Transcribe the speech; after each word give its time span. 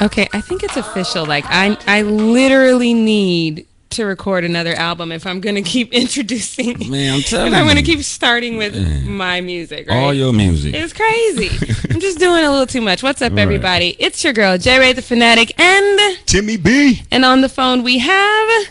Okay, 0.00 0.28
I 0.32 0.40
think 0.40 0.62
it's 0.64 0.76
official. 0.76 1.24
Like 1.26 1.44
I 1.48 1.76
I 1.86 2.02
literally 2.02 2.92
need 2.94 3.66
to 3.90 4.04
record 4.06 4.42
another 4.42 4.72
album 4.72 5.12
if 5.12 5.26
I'm 5.26 5.40
gonna 5.40 5.62
keep 5.62 5.92
introducing 6.02 6.90
Man, 6.90 7.14
I'm 7.16 7.20
telling 7.20 7.52
if 7.52 7.58
I'm 7.58 7.66
gonna 7.66 7.80
you. 7.80 7.86
keep 7.86 8.02
starting 8.02 8.56
with 8.56 8.74
my 9.06 9.40
music, 9.42 9.88
right? 9.88 9.96
All 10.02 10.14
your 10.14 10.32
music. 10.32 10.74
It's 10.74 10.92
crazy. 10.94 11.50
I'm 11.90 12.00
just 12.00 12.18
doing 12.18 12.42
a 12.44 12.50
little 12.50 12.66
too 12.66 12.80
much. 12.80 13.02
What's 13.02 13.20
up, 13.22 13.32
Right. 13.32 13.40
everybody? 13.42 13.94
It's 13.98 14.24
your 14.24 14.32
girl, 14.32 14.56
J 14.58 14.78
Ray 14.78 14.92
the 14.94 15.02
Fanatic, 15.02 15.52
and 15.60 16.18
Timmy 16.26 16.56
B. 16.56 17.02
and 17.10 17.24
on 17.24 17.42
the 17.42 17.48
phone 17.50 17.82
we 17.82 17.98
have. 17.98 18.66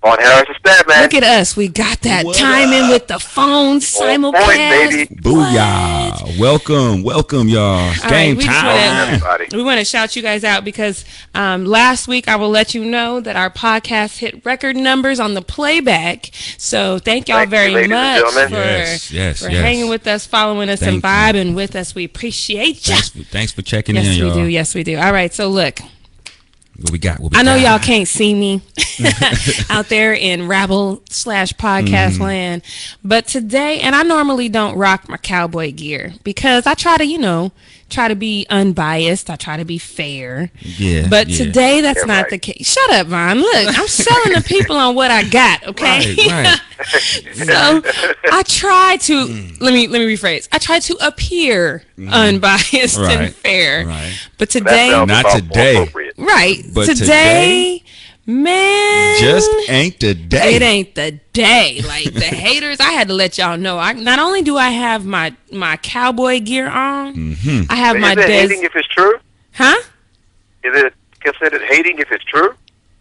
On 0.00 0.16
Harris 0.16 0.56
Stat, 0.60 0.86
man. 0.86 1.02
Look 1.02 1.14
at 1.14 1.24
us. 1.24 1.56
We 1.56 1.66
got 1.66 2.00
that 2.02 2.24
What 2.24 2.36
timing 2.36 2.82
up? 2.84 2.90
with 2.92 3.06
the 3.08 3.18
phone 3.18 3.66
On 3.66 3.72
point, 3.72 3.82
simulcast. 3.82 4.46
baby. 4.90 5.06
Booyah. 5.16 6.38
Welcome, 6.38 7.02
welcome, 7.02 7.48
y'all. 7.48 7.90
It's 7.90 8.04
All 8.04 8.10
right, 8.10 8.26
game 8.26 8.36
we 8.36 8.44
just 8.44 8.58
time. 8.60 9.20
wanna- 9.20 9.44
We 9.52 9.62
want 9.64 9.80
to 9.80 9.84
shout 9.84 10.14
you 10.14 10.22
guys 10.22 10.44
out 10.44 10.64
because 10.64 11.04
um, 11.34 11.64
last 11.64 12.06
week 12.06 12.28
I 12.28 12.36
will 12.36 12.48
let 12.48 12.74
you 12.74 12.84
know 12.84 13.18
that 13.18 13.34
our 13.34 13.50
podcast 13.50 14.18
hit 14.18 14.44
record 14.46 14.76
numbers 14.76 15.18
on 15.18 15.34
the 15.34 15.42
playback. 15.42 16.30
So 16.58 17.00
thank 17.00 17.28
y'all 17.28 17.38
Thank 17.38 17.50
very 17.50 17.70
ladies 17.72 17.90
and 17.90 18.22
much 18.24 18.32
for, 18.50 18.54
Yes, 18.54 19.10
yes, 19.10 19.42
for 19.44 19.50
yes. 19.50 19.62
hanging 19.62 19.88
with 19.88 20.06
us, 20.06 20.24
following 20.26 20.68
us, 20.68 20.80
and 20.80 21.02
Thank 21.02 21.34
you. 21.34 21.42
vibing 21.42 21.54
with 21.56 21.74
us. 21.74 21.96
We 21.96 22.04
appreciate 22.04 22.86
you. 22.86 22.94
Thanks 22.94 23.08
for, 23.08 23.18
thanks 23.24 23.52
for 23.52 23.62
checking 23.62 23.96
Yes, 23.96 24.06
in, 24.06 24.12
we 24.12 24.28
y'all. 24.28 24.34
do. 24.36 24.44
Yes, 24.44 24.74
we 24.76 24.84
do. 24.84 24.96
All 24.96 25.12
right. 25.12 25.34
So 25.34 25.48
look, 25.48 25.80
What 26.80 26.92
we 26.92 26.98
got? 26.98 27.18
What 27.18 27.32
we 27.32 27.38
I 27.38 27.42
know 27.42 27.60
got? 27.60 27.68
y'all 27.70 27.78
can't 27.80 28.06
see 28.06 28.34
me 28.34 28.62
out 29.70 29.88
there 29.88 30.12
in 30.14 30.46
rabble 30.46 31.02
slash 31.10 31.52
podcast 31.54 32.12
Mm-hmm. 32.14 32.22
land, 32.22 32.62
but 33.04 33.26
today, 33.26 33.80
and 33.80 33.94
I 33.96 34.02
normally 34.04 34.48
don't 34.48 34.76
rock 34.78 35.08
my 35.08 35.16
cowboy 35.16 35.72
gear 35.72 36.14
because 36.22 36.66
I 36.66 36.74
try 36.74 36.96
to, 36.96 37.04
you 37.04 37.18
know, 37.18 37.50
try 37.88 38.08
to 38.08 38.14
be 38.14 38.46
unbiased. 38.50 39.30
I 39.30 39.36
try 39.36 39.56
to 39.56 39.64
be 39.64 39.78
fair. 39.78 40.50
Yeah. 40.60 41.06
But 41.08 41.28
yeah. 41.28 41.44
today, 41.44 41.80
that's 41.80 42.00
Yeah, 42.00 42.04
not 42.06 42.22
right. 42.22 42.30
the 42.30 42.38
case. 42.38 42.70
Shut 42.72 42.90
up, 42.90 43.06
Vaughn. 43.08 43.38
Look, 43.40 43.78
I'm 43.78 43.86
selling 43.88 44.34
the 44.34 44.42
people 44.46 44.76
on 44.76 44.94
what 44.94 45.10
I 45.10 45.22
got. 45.28 45.66
Okay. 45.68 46.14
Right, 46.16 46.30
right. 46.30 46.60
so 47.34 47.82
I 48.32 48.42
try 48.46 48.96
to 49.02 49.26
Mm. 49.26 49.60
let 49.60 49.72
me 49.74 49.88
let 49.88 49.98
me 50.00 50.06
rephrase. 50.06 50.48
I 50.52 50.58
try 50.58 50.78
to 50.80 50.96
appear 51.06 51.82
unbiased 51.98 52.98
and 52.98 53.34
fair. 53.34 53.86
right. 53.86 54.12
But 54.38 54.50
today, 54.50 54.90
Not 54.90 55.30
today. 55.34 55.88
right? 56.16 56.62
But 56.72 56.86
today, 56.86 57.82
man, 58.28 59.18
Just 59.20 59.50
ain't 59.68 59.98
the 60.00 60.14
day. 60.14 60.54
it 60.54 60.62
ain't 60.62 60.94
the 60.94 61.12
day. 61.32 61.80
Like 61.86 62.12
the 62.12 62.20
haters, 62.46 62.78
I 62.78 62.90
had 62.92 63.08
to 63.08 63.14
let 63.14 63.38
y'all 63.38 63.56
know. 63.56 63.78
I 63.78 63.94
not 63.94 64.18
only 64.18 64.42
do 64.42 64.56
I 64.56 64.68
have 64.70 65.04
my 65.04 65.34
my 65.50 65.76
cowboy 65.78 66.40
gear 66.40 66.68
on, 66.68 67.14
Mm-hmm. 67.14 67.72
I 67.72 67.74
have 67.76 67.96
Is 67.96 68.02
my 68.02 68.12
it 68.12 68.16
des- 68.16 68.26
hating 68.26 68.62
if 68.62 68.76
it's 68.76 68.88
true? 68.88 69.14
huh? 69.54 69.76
Is 70.62 70.74
it 70.84 70.94
considered 71.20 71.62
hating 71.62 71.98
if 71.98 72.12
it's 72.12 72.24
true? 72.24 72.54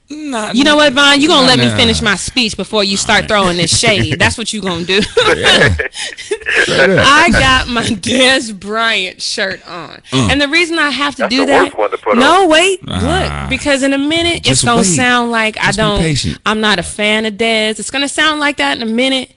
Not, 0.10 0.56
You 0.56 0.64
know 0.64 0.78
what, 0.78 0.94
Vaughn? 0.94 1.20
You're 1.20 1.28
gonna 1.28 1.46
let 1.48 1.60
me 1.60 1.70
finish 1.72 2.02
my 2.02 2.16
speech 2.16 2.56
before 2.56 2.82
you 2.84 2.96
start 2.96 3.28
throwing 3.28 3.58
this 3.58 3.78
shade. 3.78 4.18
That's 4.20 4.38
what 4.38 4.54
you're 4.54 4.62
gonna 4.64 4.86
do. 4.86 5.02
Straight 5.18 5.44
up. 5.46 7.06
I 7.06 7.30
got 7.32 7.68
my 7.68 7.84
Dez 7.84 8.58
Bryant 8.58 9.22
shirt 9.22 9.68
on, 9.68 10.02
Mm. 10.12 10.32
and 10.32 10.42
the 10.42 10.48
reason 10.48 10.80
I 10.80 10.90
have 10.92 11.16
to 11.16 11.24
That's 11.24 11.32
do 11.36 11.42
the 11.42 11.46
that. 11.48 11.64
worst 11.66 11.78
one 11.78 11.92
to 11.92 11.98
put 11.98 12.18
no, 12.18 12.48
wait, 12.48 12.80
Ah. 12.88 13.42
look, 13.42 13.50
because 13.50 13.84
in 13.84 13.94
a 13.94 13.98
minute 13.98 14.44
Just 14.44 14.64
it's 14.64 14.64
gonna 14.64 14.84
sound 14.86 15.32
like 15.32 15.58
I 15.58 15.72
Just 15.72 15.78
be 15.78 16.32
don't. 16.32 16.40
I'm 16.46 16.62
not 16.62 16.80
a 16.80 16.84
fan 16.84 17.26
of 17.26 17.34
Dez. 17.34 17.78
It's 17.80 17.92
gonna 17.92 18.08
sound 18.08 18.40
like 18.40 18.58
that 18.58 18.78
in 18.78 18.84
a 18.84 18.92
minute. 18.92 19.32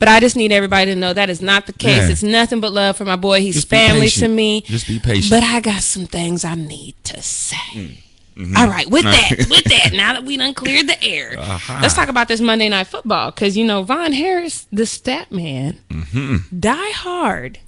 But 0.00 0.08
I 0.08 0.18
just 0.20 0.36
need 0.36 0.50
everybody 0.52 0.86
to 0.92 0.96
know 0.98 1.12
that 1.12 1.30
is 1.30 1.40
not 1.42 1.66
the 1.66 1.72
case. 1.72 1.98
Yeah. 2.04 2.08
It's 2.08 2.22
nothing 2.22 2.60
but 2.60 2.72
love 2.72 2.96
for 2.96 3.04
my 3.04 3.14
boy. 3.16 3.40
He's 3.42 3.54
Just 3.56 3.70
be 3.70 3.76
family 3.76 4.08
to 4.08 4.26
me. 4.26 4.62
Just 4.62 4.88
be 4.88 4.98
patient. 4.98 5.30
But 5.30 5.42
I 5.44 5.60
got 5.60 5.82
some 5.82 6.06
things 6.06 6.44
I 6.44 6.54
need 6.56 6.94
to 7.04 7.22
say. 7.22 8.02
Mm-hmm. 8.36 8.56
All 8.56 8.68
right, 8.68 8.86
with 8.90 9.04
that, 9.04 9.46
with 9.48 9.64
that, 9.64 9.90
now 9.94 10.12
that 10.12 10.24
we 10.24 10.36
done 10.36 10.52
cleared 10.52 10.86
the 10.88 11.02
air, 11.02 11.34
Aha. 11.38 11.78
let's 11.80 11.94
talk 11.94 12.08
about 12.08 12.28
this 12.28 12.40
Monday 12.40 12.68
Night 12.68 12.86
Football 12.86 13.30
because 13.30 13.56
you 13.56 13.64
know 13.64 13.82
Von 13.82 14.12
Harris, 14.12 14.66
the 14.70 14.84
stat 14.86 15.32
man, 15.32 15.78
Mm-hmm. 15.88 16.58
die 16.60 16.90
hard. 16.90 17.58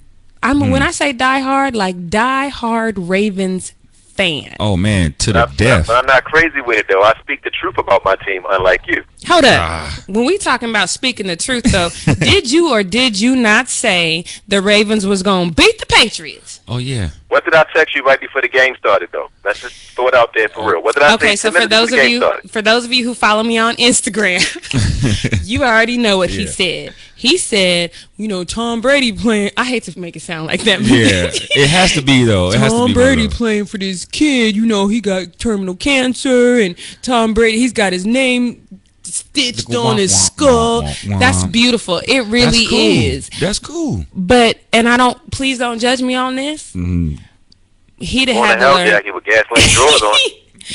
I'm 0.43 0.59
Mm. 0.61 0.71
when 0.71 0.81
I 0.83 0.91
say 0.91 1.11
die 1.11 1.39
hard, 1.39 1.75
like 1.75 2.09
die 2.09 2.47
hard 2.49 2.97
Ravens 2.99 3.73
fan. 3.93 4.55
oh 4.59 4.77
man, 4.77 5.13
to 5.19 5.33
the 5.33 5.45
But- 5.47 5.57
death. 5.57 5.87
But 5.87 5.95
I'm 5.97 6.05
not 6.05 6.23
crazy 6.25 6.61
with 6.61 6.77
it, 6.79 6.85
though. 6.89 7.01
I 7.01 7.13
speak 7.19 7.41
the 7.43 7.49
truth 7.49 7.77
about 7.77 8.05
my 8.05 8.15
team, 8.17 8.43
unlike 8.49 8.81
you. 8.87 9.03
Hold 9.27 9.45
up. 9.45 9.59
Ah. 9.61 10.03
When 10.07 10.25
we 10.25 10.37
talking 10.37 10.69
about 10.69 10.89
speaking 10.89 11.27
the 11.27 11.35
truth, 11.35 11.63
though, 11.71 11.89
did 12.19 12.51
you 12.51 12.69
or 12.71 12.83
did 12.83 13.19
you 13.19 13.35
not 13.35 13.69
say 13.69 14.23
the 14.47 14.61
Ravens 14.61 15.05
was 15.07 15.23
gonna 15.23 15.51
beat 15.51 15.79
the 15.79 15.85
Patriots? 15.85 16.58
Oh 16.71 16.77
yeah. 16.77 17.09
What 17.29 17.43
did 17.45 17.55
I 17.55 17.65
text 17.73 17.95
you 17.95 18.03
right 18.03 18.19
before 18.19 18.41
the 18.41 18.47
game 18.47 18.75
started, 18.77 19.09
though? 19.11 19.29
Let's 19.43 19.61
just 19.61 19.73
throw 19.95 20.07
it 20.07 20.13
out 20.13 20.33
there 20.35 20.49
for 20.49 20.71
real. 20.71 20.83
What 20.83 20.93
did 20.93 21.03
I 21.03 21.15
Okay, 21.15 21.35
say 21.35 21.49
so 21.49 21.51
for 21.61 21.67
those 21.67 21.91
of 21.91 21.97
you 22.03 22.17
started? 22.17 22.51
for 22.51 22.61
those 22.61 22.85
of 22.85 22.93
you 22.93 23.03
who 23.05 23.13
follow 23.15 23.41
me 23.43 23.57
on 23.57 23.75
Instagram, 23.77 24.39
you 25.47 25.63
already 25.63 25.97
know 25.97 26.17
what 26.19 26.29
he 26.29 26.45
said. 26.47 26.93
He 27.15 27.37
said, 27.37 27.91
you 28.17 28.27
know, 28.27 28.43
Tom 28.43 28.81
Brady 28.81 29.11
playing. 29.11 29.51
I 29.57 29.65
hate 29.65 29.83
to 29.83 29.99
make 29.99 30.15
it 30.15 30.21
sound 30.21 30.47
like 30.47 30.61
that. 30.63 30.79
but- 30.79 30.87
Yeah. 30.89 31.29
it 31.33 31.69
has 31.69 31.93
to 31.93 32.01
be 32.01 32.23
though. 32.23 32.51
It 32.51 32.59
has 32.59 32.71
to 32.71 32.77
Tom 32.77 32.87
be 32.89 32.93
Brady 32.93 33.25
those. 33.27 33.35
playing 33.35 33.65
for 33.65 33.77
this 33.79 34.05
kid. 34.05 34.55
You 34.55 34.65
know, 34.65 34.87
he 34.87 35.01
got 35.01 35.39
terminal 35.39 35.75
cancer, 35.75 36.59
and 36.59 36.75
Tom 37.01 37.33
Brady, 37.33 37.57
he's 37.57 37.73
got 37.73 37.93
his 37.93 38.05
name 38.05 38.65
stitched 39.13 39.73
on 39.75 39.97
his 39.97 40.17
skull. 40.25 40.83
wah, 40.83 40.93
wah. 41.07 41.19
That's 41.19 41.43
beautiful. 41.45 41.99
It 41.99 42.19
really 42.21 42.45
That's 42.65 42.69
cool. 42.69 42.79
is. 42.79 43.29
That's 43.39 43.59
cool. 43.59 44.05
But 44.13 44.57
and 44.73 44.87
I 44.89 44.97
don't. 44.97 45.31
Please 45.31 45.57
don't 45.57 45.79
judge 45.79 46.01
me 46.01 46.15
on 46.15 46.35
this. 46.35 46.73
Mhm. 46.73 47.19
He'd 47.97 48.29
have 48.29 48.37
On 48.37 48.45
had 48.47 48.55
to 48.55 48.61
hell 48.61 48.75
learn. 48.75 48.87
jacket 48.87 49.13
with 49.13 49.25
gasoline 49.25 49.67
drawers 49.69 50.01
on. 50.01 50.15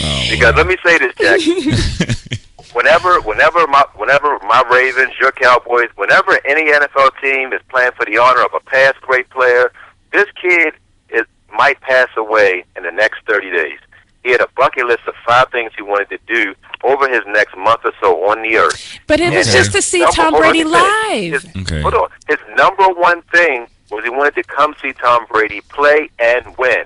Oh, 0.02 0.26
Because 0.28 0.56
let 0.56 0.66
me 0.66 0.76
say 0.84 0.98
this, 0.98 1.14
Jack. 1.14 1.38
whenever, 2.72 3.20
whenever 3.20 3.64
my, 3.68 3.84
whenever 3.94 4.38
my 4.40 4.62
Ravens, 4.68 5.12
your 5.20 5.30
Cowboys, 5.32 5.88
whenever 5.94 6.36
any 6.44 6.70
NFL 6.72 7.10
team 7.22 7.52
is 7.52 7.60
playing 7.68 7.92
for 7.96 8.04
the 8.04 8.18
honor 8.18 8.42
of 8.42 8.52
a 8.54 8.60
past 8.60 9.00
great 9.02 9.30
player, 9.30 9.72
this 10.12 10.26
kid 10.42 10.74
is 11.10 11.22
might 11.52 11.80
pass 11.80 12.08
away 12.16 12.64
in 12.76 12.82
the 12.82 12.90
next 12.90 13.20
30 13.26 13.50
days. 13.52 13.78
He 14.24 14.30
had 14.30 14.40
a 14.40 14.48
bucket 14.56 14.86
list 14.86 15.02
of 15.06 15.14
five 15.26 15.50
things 15.52 15.70
he 15.76 15.82
wanted 15.82 16.08
to 16.08 16.18
do 16.26 16.54
over 16.82 17.08
his 17.08 17.20
next 17.26 17.56
month 17.56 17.82
or 17.84 17.92
so 18.00 18.28
on 18.30 18.42
the 18.42 18.56
earth. 18.56 18.98
But 19.06 19.20
it 19.20 19.32
was 19.32 19.46
Okay. 19.48 19.58
just 19.58 19.72
to 19.72 19.82
see 19.82 20.00
Number- 20.00 20.12
Tom 20.16 20.32
hold 20.32 20.42
Brady 20.42 20.64
let 20.64 20.82
me 20.82 21.10
finish. 21.20 21.44
live. 21.44 21.54
His, 21.54 21.62
Okay. 21.72 21.80
Hold 21.82 21.94
on. 21.94 22.08
His 22.26 22.38
number 22.56 22.88
one 22.88 23.20
thing 23.32 23.66
was 23.90 24.02
he 24.02 24.10
wanted 24.10 24.34
to 24.36 24.42
come 24.44 24.74
see 24.82 24.92
Tom 24.94 25.26
Brady 25.30 25.60
play 25.68 26.08
and 26.18 26.56
win. 26.56 26.84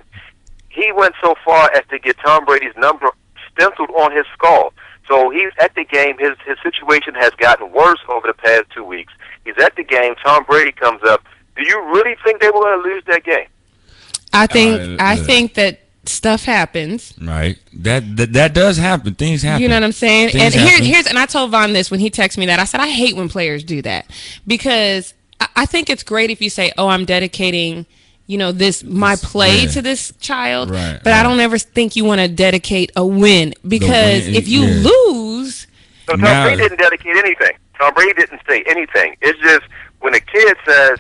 He 0.69 0.91
went 0.93 1.15
so 1.23 1.37
far 1.45 1.71
as 1.75 1.83
to 1.91 1.99
get 2.01 2.17
Tom 2.19 2.45
Brady's 2.45 2.77
number 2.77 3.09
stenciled 3.53 3.91
on 3.91 4.11
his 4.13 4.27
skull. 4.35 4.73
So 5.07 5.31
he's 5.31 5.51
at 5.61 5.75
the 5.77 5.85
game. 5.85 6.19
His 6.19 6.33
his 6.45 6.59
situation 6.63 7.15
has 7.15 7.31
gotten 7.39 7.71
worse 7.73 8.01
over 8.09 8.27
the 8.27 8.35
past 8.35 8.65
two 8.75 8.85
weeks. 8.85 9.13
He's 9.45 9.57
at 9.59 9.75
the 9.77 9.85
game. 9.85 10.15
Tom 10.25 10.45
Brady 10.45 10.73
comes 10.73 11.03
up. 11.05 11.23
Do 11.57 11.63
you 11.65 11.81
really 11.95 12.17
think 12.25 12.41
they 12.41 12.49
were 12.49 12.61
going 12.61 12.83
to 12.83 12.89
lose 12.89 13.05
that 13.07 13.25
game? 13.25 13.47
I 14.33 14.47
think 14.47 15.01
Uh, 15.01 15.03
I 15.03 15.15
uh, 15.15 15.17
think 15.25 15.55
that 15.55 15.81
stuff 16.09 16.45
happens. 16.45 17.15
Right. 17.21 17.59
That, 17.73 18.17
that 18.17 18.33
that 18.33 18.55
does 18.55 18.77
happen. 18.77 19.15
Things 19.15 19.43
happen. 19.43 19.63
You 19.63 19.69
know 19.69 19.77
what 19.77 19.85
I'm 19.85 19.93
saying? 19.93 20.31
Things 20.31 20.43
and 20.43 20.55
here, 20.55 20.83
here's 20.83 21.07
and 21.07 21.19
I 21.19 21.27
told 21.27 21.51
Vaughn 21.51 21.73
this 21.73 21.91
when 21.91 22.01
he 22.01 22.11
texted 22.11 22.39
me 22.39 22.47
that 22.47 22.59
I 22.59 22.65
said 22.65 22.81
I 22.81 22.89
hate 22.89 23.17
when 23.17 23.29
players 23.29 23.65
do 23.65 23.83
that 23.83 24.07
because 24.47 25.15
I, 25.41 25.49
I 25.57 25.67
think 25.67 25.91
it's 25.91 26.03
great 26.03 26.31
if 26.31 26.41
you 26.41 26.51
say, 26.51 26.73
"Oh, 26.79 26.89
I'm 26.89 27.05
dedicating." 27.05 27.87
You 28.27 28.37
know 28.37 28.53
this 28.53 28.85
my 28.85 29.17
play 29.17 29.63
yeah. 29.63 29.69
to 29.69 29.81
this 29.81 30.13
child, 30.21 30.69
Right, 30.69 31.01
but 31.03 31.15
I 31.15 31.23
don't 31.23 31.41
ever 31.41 31.57
think 31.57 31.97
you 31.97 32.05
want 32.05 32.21
to 32.21 32.29
dedicate 32.29 32.93
a 32.95 33.07
win 33.07 33.55
because 33.67 34.27
win, 34.27 34.35
if 34.35 34.47
you 34.49 34.65
yeah. 34.65 34.91
lose, 34.91 35.67
So 36.07 36.13
Tom 36.13 36.21
Now- 36.21 36.45
Brady 36.45 36.63
didn't 36.65 36.79
dedicate 36.79 37.17
anything. 37.17 37.53
Tom 37.79 37.95
Brady 37.95 38.13
didn't 38.13 38.43
say 38.47 38.63
anything. 38.67 39.17
It's 39.23 39.39
just 39.41 39.63
when 40.01 40.13
a 40.15 40.21
kid 40.21 40.57
says, 40.67 40.99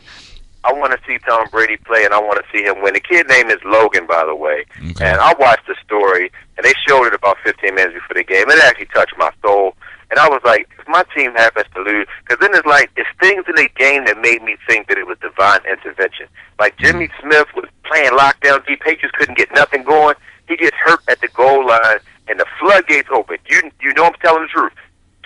"I 0.64 0.72
want 0.72 0.92
to 0.92 0.98
see 1.06 1.18
Tom 1.26 1.46
Brady 1.50 1.76
play 1.76 2.04
and 2.04 2.12
I 2.12 2.20
want 2.20 2.44
to 2.44 2.50
see 2.52 2.64
him 2.64 2.82
win." 2.82 2.94
The 2.94 3.00
kid 3.00 3.28
name 3.28 3.50
is 3.50 3.58
Logan, 3.64 4.06
by 4.06 4.24
the 4.24 4.34
way, 4.34 4.64
Okay. 4.90 5.06
and 5.06 5.20
I 5.20 5.34
watched 5.38 5.66
the 5.66 5.76
story 5.84 6.30
and 6.56 6.64
they 6.64 6.74
showed 6.86 7.06
it 7.06 7.14
about 7.14 7.38
15 7.44 7.74
minutes 7.74 7.94
before 7.94 8.14
the 8.14 8.24
game. 8.24 8.50
It 8.50 8.62
actually 8.64 8.86
touched 8.86 9.14
my 9.16 9.30
soul, 9.42 9.76
and 10.10 10.18
I 10.18 10.28
was 10.28 10.40
like, 10.44 10.68
"If 10.78 10.88
my 10.88 11.04
team 11.14 11.34
happens 11.34 11.66
to 11.74 11.80
lose," 11.82 12.06
because 12.24 12.38
then 12.40 12.54
it's 12.54 12.66
like 12.66 12.90
it's 12.96 13.08
things 13.20 13.44
in 13.48 13.54
the 13.54 13.68
game 13.76 14.04
that 14.06 14.18
made 14.18 14.42
me 14.42 14.56
think 14.66 14.88
that 14.88 14.98
it 14.98 15.06
was 15.06 15.18
divine 15.18 15.60
intervention. 15.70 16.26
Like 16.58 16.76
Jimmy 16.78 17.08
mm. 17.08 17.20
Smith 17.20 17.46
was 17.54 17.66
playing 17.84 18.10
lockdown 18.10 18.66
D. 18.66 18.76
Patriots 18.76 19.16
couldn't 19.16 19.38
get 19.38 19.52
nothing 19.54 19.84
going. 19.84 20.14
He 20.48 20.56
gets 20.56 20.76
hurt 20.76 21.00
at 21.08 21.20
the 21.20 21.28
goal 21.28 21.66
line, 21.66 22.00
and 22.26 22.40
the 22.40 22.46
floodgates 22.58 23.08
open. 23.12 23.38
You 23.48 23.70
you 23.80 23.94
know 23.94 24.04
I'm 24.06 24.14
telling 24.14 24.42
the 24.42 24.48
truth. 24.48 24.72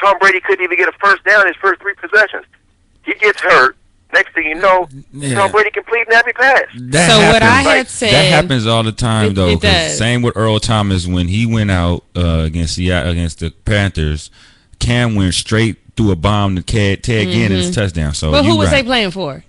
Tom 0.00 0.18
Brady 0.18 0.40
couldn't 0.40 0.64
even 0.64 0.76
get 0.76 0.88
a 0.88 0.92
first 0.98 1.24
down 1.24 1.42
in 1.42 1.46
his 1.46 1.56
first 1.56 1.80
three 1.80 1.94
possessions. 1.94 2.44
He 3.04 3.14
gets 3.14 3.40
hurt. 3.40 3.76
Next 4.12 4.34
thing 4.34 4.46
you 4.46 4.54
know, 4.56 4.88
Yeah. 5.12 5.34
Tom 5.34 5.50
Brady 5.52 5.70
completing 5.70 6.12
every 6.12 6.32
pass. 6.34 6.62
That 6.76 7.10
so 7.10 7.18
what 7.18 7.42
I 7.42 7.46
happens. 7.46 7.66
had 7.66 7.76
Like, 7.78 7.88
said 7.88 8.12
that 8.12 8.24
happens 8.30 8.66
all 8.66 8.82
the 8.82 8.92
time 8.92 9.30
It- 9.30 9.34
though. 9.34 9.48
it 9.48 9.52
'cause 9.60 9.70
does. 9.72 9.98
Same 9.98 10.20
with 10.22 10.36
Earl 10.36 10.58
Thomas 10.60 11.06
when 11.06 11.28
he 11.28 11.46
went 11.46 11.70
out 11.70 12.04
uh, 12.16 12.40
against 12.40 12.76
the 12.76 12.90
against 12.90 13.38
the 13.40 13.50
Panthers. 13.64 14.30
Cam 14.78 15.14
went 15.14 15.32
straight 15.34 15.76
through 15.96 16.10
a 16.10 16.16
bomb 16.16 16.56
to 16.56 16.62
Ted, 16.62 17.02
Ted 17.02 17.28
Ginn 17.28 17.52
and 17.52 17.60
his 17.62 17.74
touchdown. 17.74 18.14
So 18.14 18.30
But 18.32 18.44
who 18.44 18.56
was 18.56 18.68
right. 18.70 18.76
they 18.78 18.82
playing 18.82 19.12
for? 19.12 19.44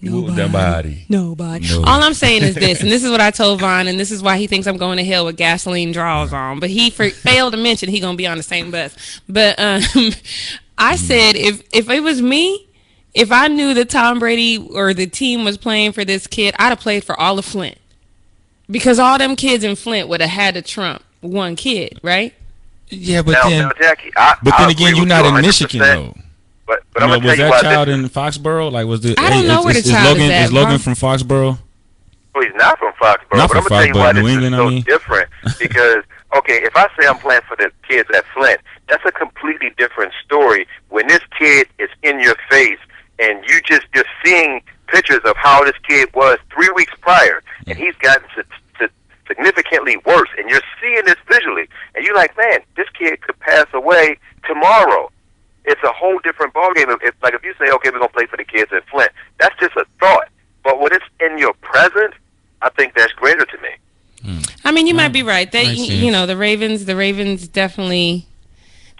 Move 0.00 0.36
that 0.36 0.52
body. 0.52 1.04
Nobody. 1.08 1.68
All 1.74 1.84
I'm 2.04 2.14
saying 2.14 2.44
is 2.44 2.54
this, 2.54 2.80
and 2.82 2.88
this 2.90 3.02
is 3.02 3.10
what 3.10 3.20
I 3.20 3.32
told 3.32 3.58
Vaughn, 3.60 3.88
and 3.88 3.98
this 3.98 4.12
is 4.12 4.22
why 4.22 4.38
he 4.38 4.46
thinks 4.46 4.68
I'm 4.68 4.76
going 4.76 4.96
to 4.98 5.04
hell 5.04 5.24
with 5.24 5.36
gasoline 5.36 5.90
draws 5.90 6.32
on. 6.32 6.60
But 6.60 6.70
he 6.70 6.90
for, 6.90 7.10
failed 7.10 7.52
to 7.54 7.58
mention 7.58 7.88
he 7.88 7.98
gonna 7.98 8.16
be 8.16 8.26
on 8.28 8.36
the 8.36 8.44
same 8.44 8.70
bus. 8.70 8.94
But 9.28 9.58
um, 9.58 9.82
I 10.78 10.94
said 10.94 11.34
if 11.34 11.62
if 11.72 11.90
it 11.90 12.00
was 12.00 12.22
me, 12.22 12.67
if 13.14 13.32
I 13.32 13.48
knew 13.48 13.74
that 13.74 13.90
Tom 13.90 14.18
Brady 14.18 14.58
or 14.58 14.94
the 14.94 15.06
team 15.06 15.44
was 15.44 15.56
playing 15.58 15.92
for 15.92 16.04
this 16.04 16.26
kid, 16.26 16.54
I'd 16.58 16.68
have 16.70 16.80
played 16.80 17.04
for 17.04 17.18
all 17.18 17.38
of 17.38 17.44
Flint 17.44 17.78
because 18.70 18.98
all 18.98 19.18
them 19.18 19.36
kids 19.36 19.64
in 19.64 19.76
Flint 19.76 20.08
would 20.08 20.20
have 20.20 20.30
had 20.30 20.54
to 20.54 20.62
trump 20.62 21.02
one 21.20 21.56
kid, 21.56 21.98
right? 22.02 22.34
Yeah, 22.88 23.22
but 23.22 23.32
now, 23.32 23.48
then, 23.48 23.62
now, 23.68 23.72
Jackie, 23.78 24.12
I, 24.16 24.36
but 24.42 24.54
I 24.54 24.58
then 24.62 24.70
agree 24.70 24.84
again, 24.86 24.96
you're 24.96 25.06
not 25.06 25.24
you 25.24 25.36
in 25.36 25.42
Michigan 25.42 25.80
though. 25.80 26.16
But, 26.66 26.82
but 26.92 27.02
You 27.02 27.08
I'm 27.08 27.10
know, 27.10 27.20
gonna 27.20 27.20
tell 27.20 27.30
was 27.30 27.38
that 27.38 27.50
why 27.50 27.60
child 27.74 27.88
in 27.88 28.08
Foxborough? 28.08 28.72
Like, 28.72 28.86
was 28.86 29.00
the 29.00 29.14
I 29.18 29.30
don't 29.30 29.42
hey, 29.42 29.48
know 29.48 29.58
is, 29.60 29.64
where 29.64 29.74
the 29.74 29.78
is, 29.80 29.86
is 29.86 29.92
child 29.92 30.16
is 30.16 30.22
Logan 30.22 30.30
at, 30.30 30.44
is 30.44 30.52
Logan 30.52 30.78
Vaughn. 30.78 30.78
from 30.78 30.94
Foxborough? 30.94 31.58
well, 32.34 32.44
he's 32.44 32.54
not 32.56 32.78
from 32.78 32.92
Foxborough. 32.94 33.36
Not 33.36 33.48
but 33.48 33.56
I'm 33.56 33.62
from 33.62 33.64
tell 33.64 33.84
you 33.86 33.92
Foxborough, 33.94 33.96
why 33.98 34.12
New 34.12 34.22
this 34.22 34.32
England, 34.32 34.54
I 34.54 34.58
is 34.58 34.62
so 34.64 34.70
mean. 34.70 34.82
different. 34.82 35.28
Because 35.58 36.04
okay, 36.36 36.62
if 36.62 36.76
I 36.76 36.86
say 36.98 37.06
I'm 37.08 37.18
playing 37.18 37.42
for 37.48 37.56
the 37.56 37.70
kids 37.88 38.08
at 38.14 38.24
Flint, 38.34 38.60
that's 38.88 39.04
a 39.04 39.12
completely 39.12 39.70
different 39.76 40.12
story. 40.24 40.66
When 40.88 41.06
this 41.08 41.20
kid 41.38 41.68
is 41.78 41.88
in 42.02 42.20
your 42.20 42.36
face 42.50 42.78
and 43.18 43.44
you 43.48 43.60
just 43.62 43.86
you're 43.94 44.04
seeing 44.24 44.62
pictures 44.86 45.20
of 45.24 45.36
how 45.36 45.64
this 45.64 45.76
kid 45.86 46.08
was 46.14 46.38
three 46.52 46.70
weeks 46.74 46.92
prior, 47.00 47.42
and 47.66 47.76
he's 47.78 47.94
gotten 47.96 48.26
to, 48.34 48.44
to 48.78 48.90
significantly 49.26 49.96
worse, 50.06 50.28
and 50.38 50.48
you're 50.50 50.62
seeing 50.80 51.04
this 51.04 51.16
visually, 51.30 51.68
and 51.94 52.04
you're 52.04 52.14
like, 52.14 52.36
man, 52.36 52.60
this 52.76 52.88
kid 52.98 53.20
could 53.20 53.38
pass 53.40 53.66
away 53.72 54.18
tomorrow. 54.46 55.10
It's 55.64 55.82
a 55.82 55.92
whole 55.92 56.18
different 56.20 56.54
ballgame. 56.54 56.94
If, 56.94 57.02
if 57.02 57.14
like 57.22 57.34
if 57.34 57.44
you 57.44 57.54
say, 57.58 57.70
okay, 57.70 57.90
we're 57.90 57.98
gonna 57.98 58.08
play 58.08 58.26
for 58.26 58.36
the 58.36 58.44
kids 58.44 58.72
in 58.72 58.80
Flint, 58.90 59.12
that's 59.38 59.58
just 59.60 59.76
a 59.76 59.84
thought. 60.00 60.28
But 60.64 60.80
when 60.80 60.92
it's 60.92 61.04
in 61.20 61.38
your 61.38 61.52
presence, 61.54 62.14
I 62.62 62.70
think 62.70 62.94
that's 62.94 63.12
greater 63.12 63.44
to 63.44 63.58
me. 63.58 63.68
Hmm. 64.22 64.40
I 64.64 64.72
mean, 64.72 64.86
you 64.86 64.94
might 64.94 65.12
be 65.12 65.22
right. 65.22 65.50
They, 65.50 65.66
makes 65.66 65.78
you, 65.78 65.86
sense. 65.86 66.00
you 66.00 66.10
know, 66.10 66.26
the 66.26 66.36
Ravens, 66.36 66.84
the 66.84 66.96
Ravens 66.96 67.48
definitely. 67.48 68.27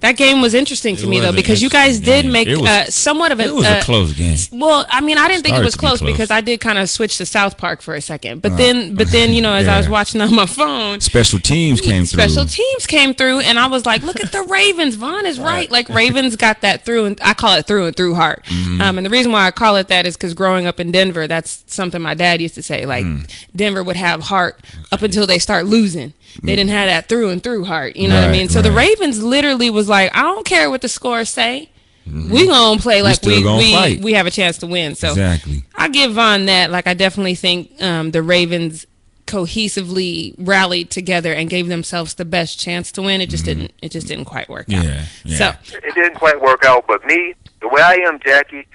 That 0.00 0.17
game 0.17 0.41
was 0.41 0.55
interesting 0.55 0.95
to 0.97 1.03
It 1.03 1.09
me 1.09 1.19
though 1.19 1.33
because 1.33 1.61
you 1.61 1.69
guys 1.69 1.99
did 1.99 2.23
game. 2.23 2.31
make 2.33 2.47
was- 2.49 2.61
uh, 2.69 2.85
somewhat 2.87 3.33
of 3.33 3.41
a. 3.41 3.45
It 3.47 3.55
was 3.55 3.67
uh, 3.67 3.79
a 3.81 3.85
close 3.85 4.12
game. 4.12 4.37
Well, 4.53 4.87
I 4.89 5.00
mean, 5.00 5.19
I 5.19 5.27
didn't 5.27 5.43
think 5.43 5.56
it 5.56 5.65
was 5.65 5.73
to 5.75 5.79
be 5.79 5.81
close, 5.87 5.99
close. 5.99 6.12
because 6.12 6.31
I 6.31 6.41
did 6.41 6.61
kind 6.61 6.79
of 6.79 6.89
switch 6.89 7.17
to 7.19 7.27
South 7.27 7.56
Park 7.59 7.83
for 7.83 7.95
a 7.95 8.00
second. 8.00 8.41
But 8.41 8.53
Uh, 8.53 8.56
then, 8.56 8.95
but 8.95 9.11
then, 9.11 9.33
you 9.33 9.43
know, 9.43 9.53
as 9.53 9.67
I 9.67 9.77
was 9.77 9.89
watching 9.89 10.21
on 10.21 10.33
my 10.33 10.47
phone, 10.47 11.00
Special 11.00 11.41
teams 11.41 11.81
came 11.81 12.05
through. 12.06 12.21
special 12.23 12.45
teams 12.47 12.87
came 12.87 13.12
through, 13.12 13.41
and 13.41 13.59
I 13.59 13.67
was 13.67 13.85
like, 13.87 14.03
"Look 14.05 14.21
at 14.23 14.31
the 14.31 14.43
Ravens." 14.49 14.95
Vaughn 14.95 15.27
is 15.27 15.41
right. 15.41 15.69
Like 15.71 15.89
Ravens 15.89 16.37
got 16.37 16.61
that 16.61 16.85
through, 16.85 17.06
and 17.06 17.21
I 17.25 17.35
call 17.35 17.55
it 17.56 17.67
through 17.67 17.87
and 17.87 17.97
through 17.97 18.15
heart. 18.15 18.45
Mm-hmm. 18.45 18.81
Um, 18.81 18.99
and 18.99 19.05
the 19.05 19.11
reason 19.11 19.33
why 19.33 19.47
I 19.47 19.50
call 19.50 19.75
it 19.77 19.89
that 19.89 20.06
is 20.06 20.17
because 20.17 20.33
growing 20.33 20.67
up 20.69 20.79
in 20.79 20.93
Denver, 20.93 21.27
that's 21.27 21.65
something 21.67 22.00
my 22.00 22.15
dad 22.15 22.41
used 22.41 22.55
to 22.55 22.62
say. 22.62 22.87
Like 22.87 23.05
Mm. 23.05 23.29
Denver 23.56 23.83
would 23.83 23.97
have 23.97 24.23
heart 24.23 24.61
up 24.93 25.03
until 25.03 25.27
they 25.27 25.39
start 25.41 25.67
losing. 25.67 26.12
They 26.43 26.56
didn't 26.56 26.70
have 26.70 26.88
that 26.88 27.08
through 27.08 27.31
and 27.31 27.43
through 27.43 27.64
heart. 27.64 27.96
You 27.96 28.08
know 28.08 28.14
what 28.14 28.29
I. 28.29 28.32
Mean? 28.32 28.49
So 28.49 28.62
the. 28.62 28.73
Ravens 28.73 29.23
literally 29.23 29.70
was 29.70 29.88
like, 29.88 30.14
"I 30.17 30.23
don't 30.23 30.46
care 30.46 30.70
what 30.70 30.82
the 30.82 30.88
scores 30.88 31.29
say." 31.29 31.70
Mm-hmm. 32.08 32.32
We 32.32 32.46
gonna 32.46 32.81
play 32.81 33.02
like 33.02 33.17
still 33.17 33.37
we 33.37 33.43
gonna 33.43 33.58
we, 33.58 33.99
we 33.99 34.12
have 34.14 34.26
a 34.26 34.31
chance 34.31 34.58
to 34.58 34.67
win. 34.67 34.94
So 34.94 35.08
Exactly. 35.08 35.64
I 35.75 35.88
give 35.88 36.12
Vaughn 36.12 36.46
that. 36.46 36.70
Like 36.70 36.87
I 36.87 36.94
definitely 36.94 37.35
think 37.35 37.82
um, 37.82 38.12
the 38.12 38.23
Ravens 38.23 38.87
cohesively 39.26 40.35
rallied 40.38 40.90
together 40.90 41.32
and 41.32 41.50
gave 41.50 41.69
themselves 41.69 42.14
the 42.14 42.25
best 42.25 42.58
chance 42.58 42.90
to 42.93 43.02
win. 43.02 43.20
It 43.20 43.29
just 43.29 43.44
mm-hmm. 43.44 43.61
didn't. 43.61 43.75
It 43.82 43.90
just 43.90 44.06
didn't 44.06 44.25
quite 44.25 44.49
work 44.49 44.73
out. 44.73 44.85
Yeah, 44.85 45.05
yeah. 45.25 45.37
So 45.37 45.76
It 45.79 45.94
didn't 45.94 46.14
quite 46.14 46.40
work 46.40 46.64
out, 46.64 46.87
but 46.87 47.05
me, 47.05 47.35
the 47.61 47.69
way 47.69 47.82
I 47.82 47.94
am, 48.06 48.19
Jackie, 48.20 48.67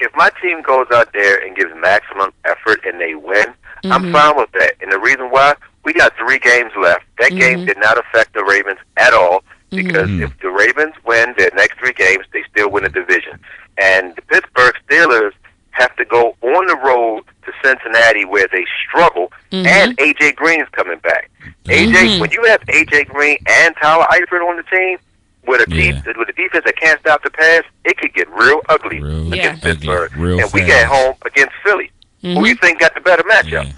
if 0.00 0.14
my 0.14 0.30
team 0.42 0.60
goes 0.62 0.86
out 0.92 1.12
there 1.12 1.44
and 1.44 1.56
gives 1.56 1.72
maximum 1.76 2.32
effort 2.44 2.84
and 2.84 3.00
they 3.00 3.14
win, 3.14 3.46
I'm 3.84 4.02
mm-hmm. 4.02 4.12
fine 4.12 4.36
with 4.36 4.52
that. 4.52 4.74
And 4.80 4.92
the 4.92 4.98
reason 4.98 5.30
why, 5.30 5.54
we 5.84 5.92
got 5.92 6.16
three 6.16 6.38
games 6.38 6.72
left. 6.80 7.04
That 7.18 7.30
game 7.30 7.58
mm-hmm. 7.58 7.66
did 7.66 7.78
not 7.78 7.98
affect 7.98 8.34
the 8.34 8.44
Ravens 8.44 8.78
at 8.96 9.12
all 9.14 9.44
because 9.70 10.08
mm-hmm. 10.08 10.22
if 10.22 10.38
the 10.40 10.50
Ravens 10.50 10.94
win 11.04 11.34
their 11.36 11.50
next 11.54 11.78
three 11.78 11.92
games, 11.92 12.24
they 12.32 12.42
still 12.50 12.70
win 12.70 12.84
the 12.84 12.88
division. 12.88 13.38
And 13.78 14.14
the 14.16 14.22
Pittsburgh 14.22 14.74
Steelers 14.88 15.32
have 15.70 15.94
to 15.96 16.04
go 16.04 16.36
on 16.42 16.66
the 16.66 16.76
road 16.76 17.24
to 17.44 17.52
Cincinnati 17.62 18.24
where 18.24 18.48
they 18.50 18.64
struggle, 18.88 19.32
mm-hmm. 19.50 19.66
and 19.66 19.96
AJ 19.98 20.36
Green's 20.36 20.68
coming 20.70 20.98
back. 20.98 21.30
AJ, 21.64 22.20
when 22.20 22.30
you 22.30 22.44
have 22.44 22.60
AJ 22.62 23.08
Green 23.08 23.38
and 23.46 23.74
Tyler 23.80 24.06
Eifert 24.10 24.48
on 24.48 24.56
the 24.56 24.62
team, 24.64 24.98
with 25.46 25.60
a 25.60 25.70
Yeah. 25.70 26.00
deep, 26.02 26.16
with 26.16 26.28
a 26.28 26.32
defense 26.32 26.64
that 26.64 26.76
can't 26.76 27.00
stop 27.00 27.22
the 27.22 27.30
pass, 27.30 27.64
it 27.84 27.98
could 27.98 28.14
get 28.14 28.30
real 28.30 28.60
ugly 28.68 29.00
Real 29.00 29.32
against 29.32 29.62
Yeah. 29.64 29.72
Pittsburgh. 29.72 30.16
real 30.16 30.40
and 30.40 30.52
we 30.52 30.60
fast. 30.60 30.72
get 30.72 30.86
home 30.86 31.14
against 31.24 31.52
Philly. 31.62 31.90
Who 32.22 32.42
do 32.42 32.48
you 32.48 32.54
think 32.54 32.80
got 32.80 32.94
the 32.94 33.02
better 33.02 33.22
matchup? 33.24 33.66
Yeah. 33.66 33.72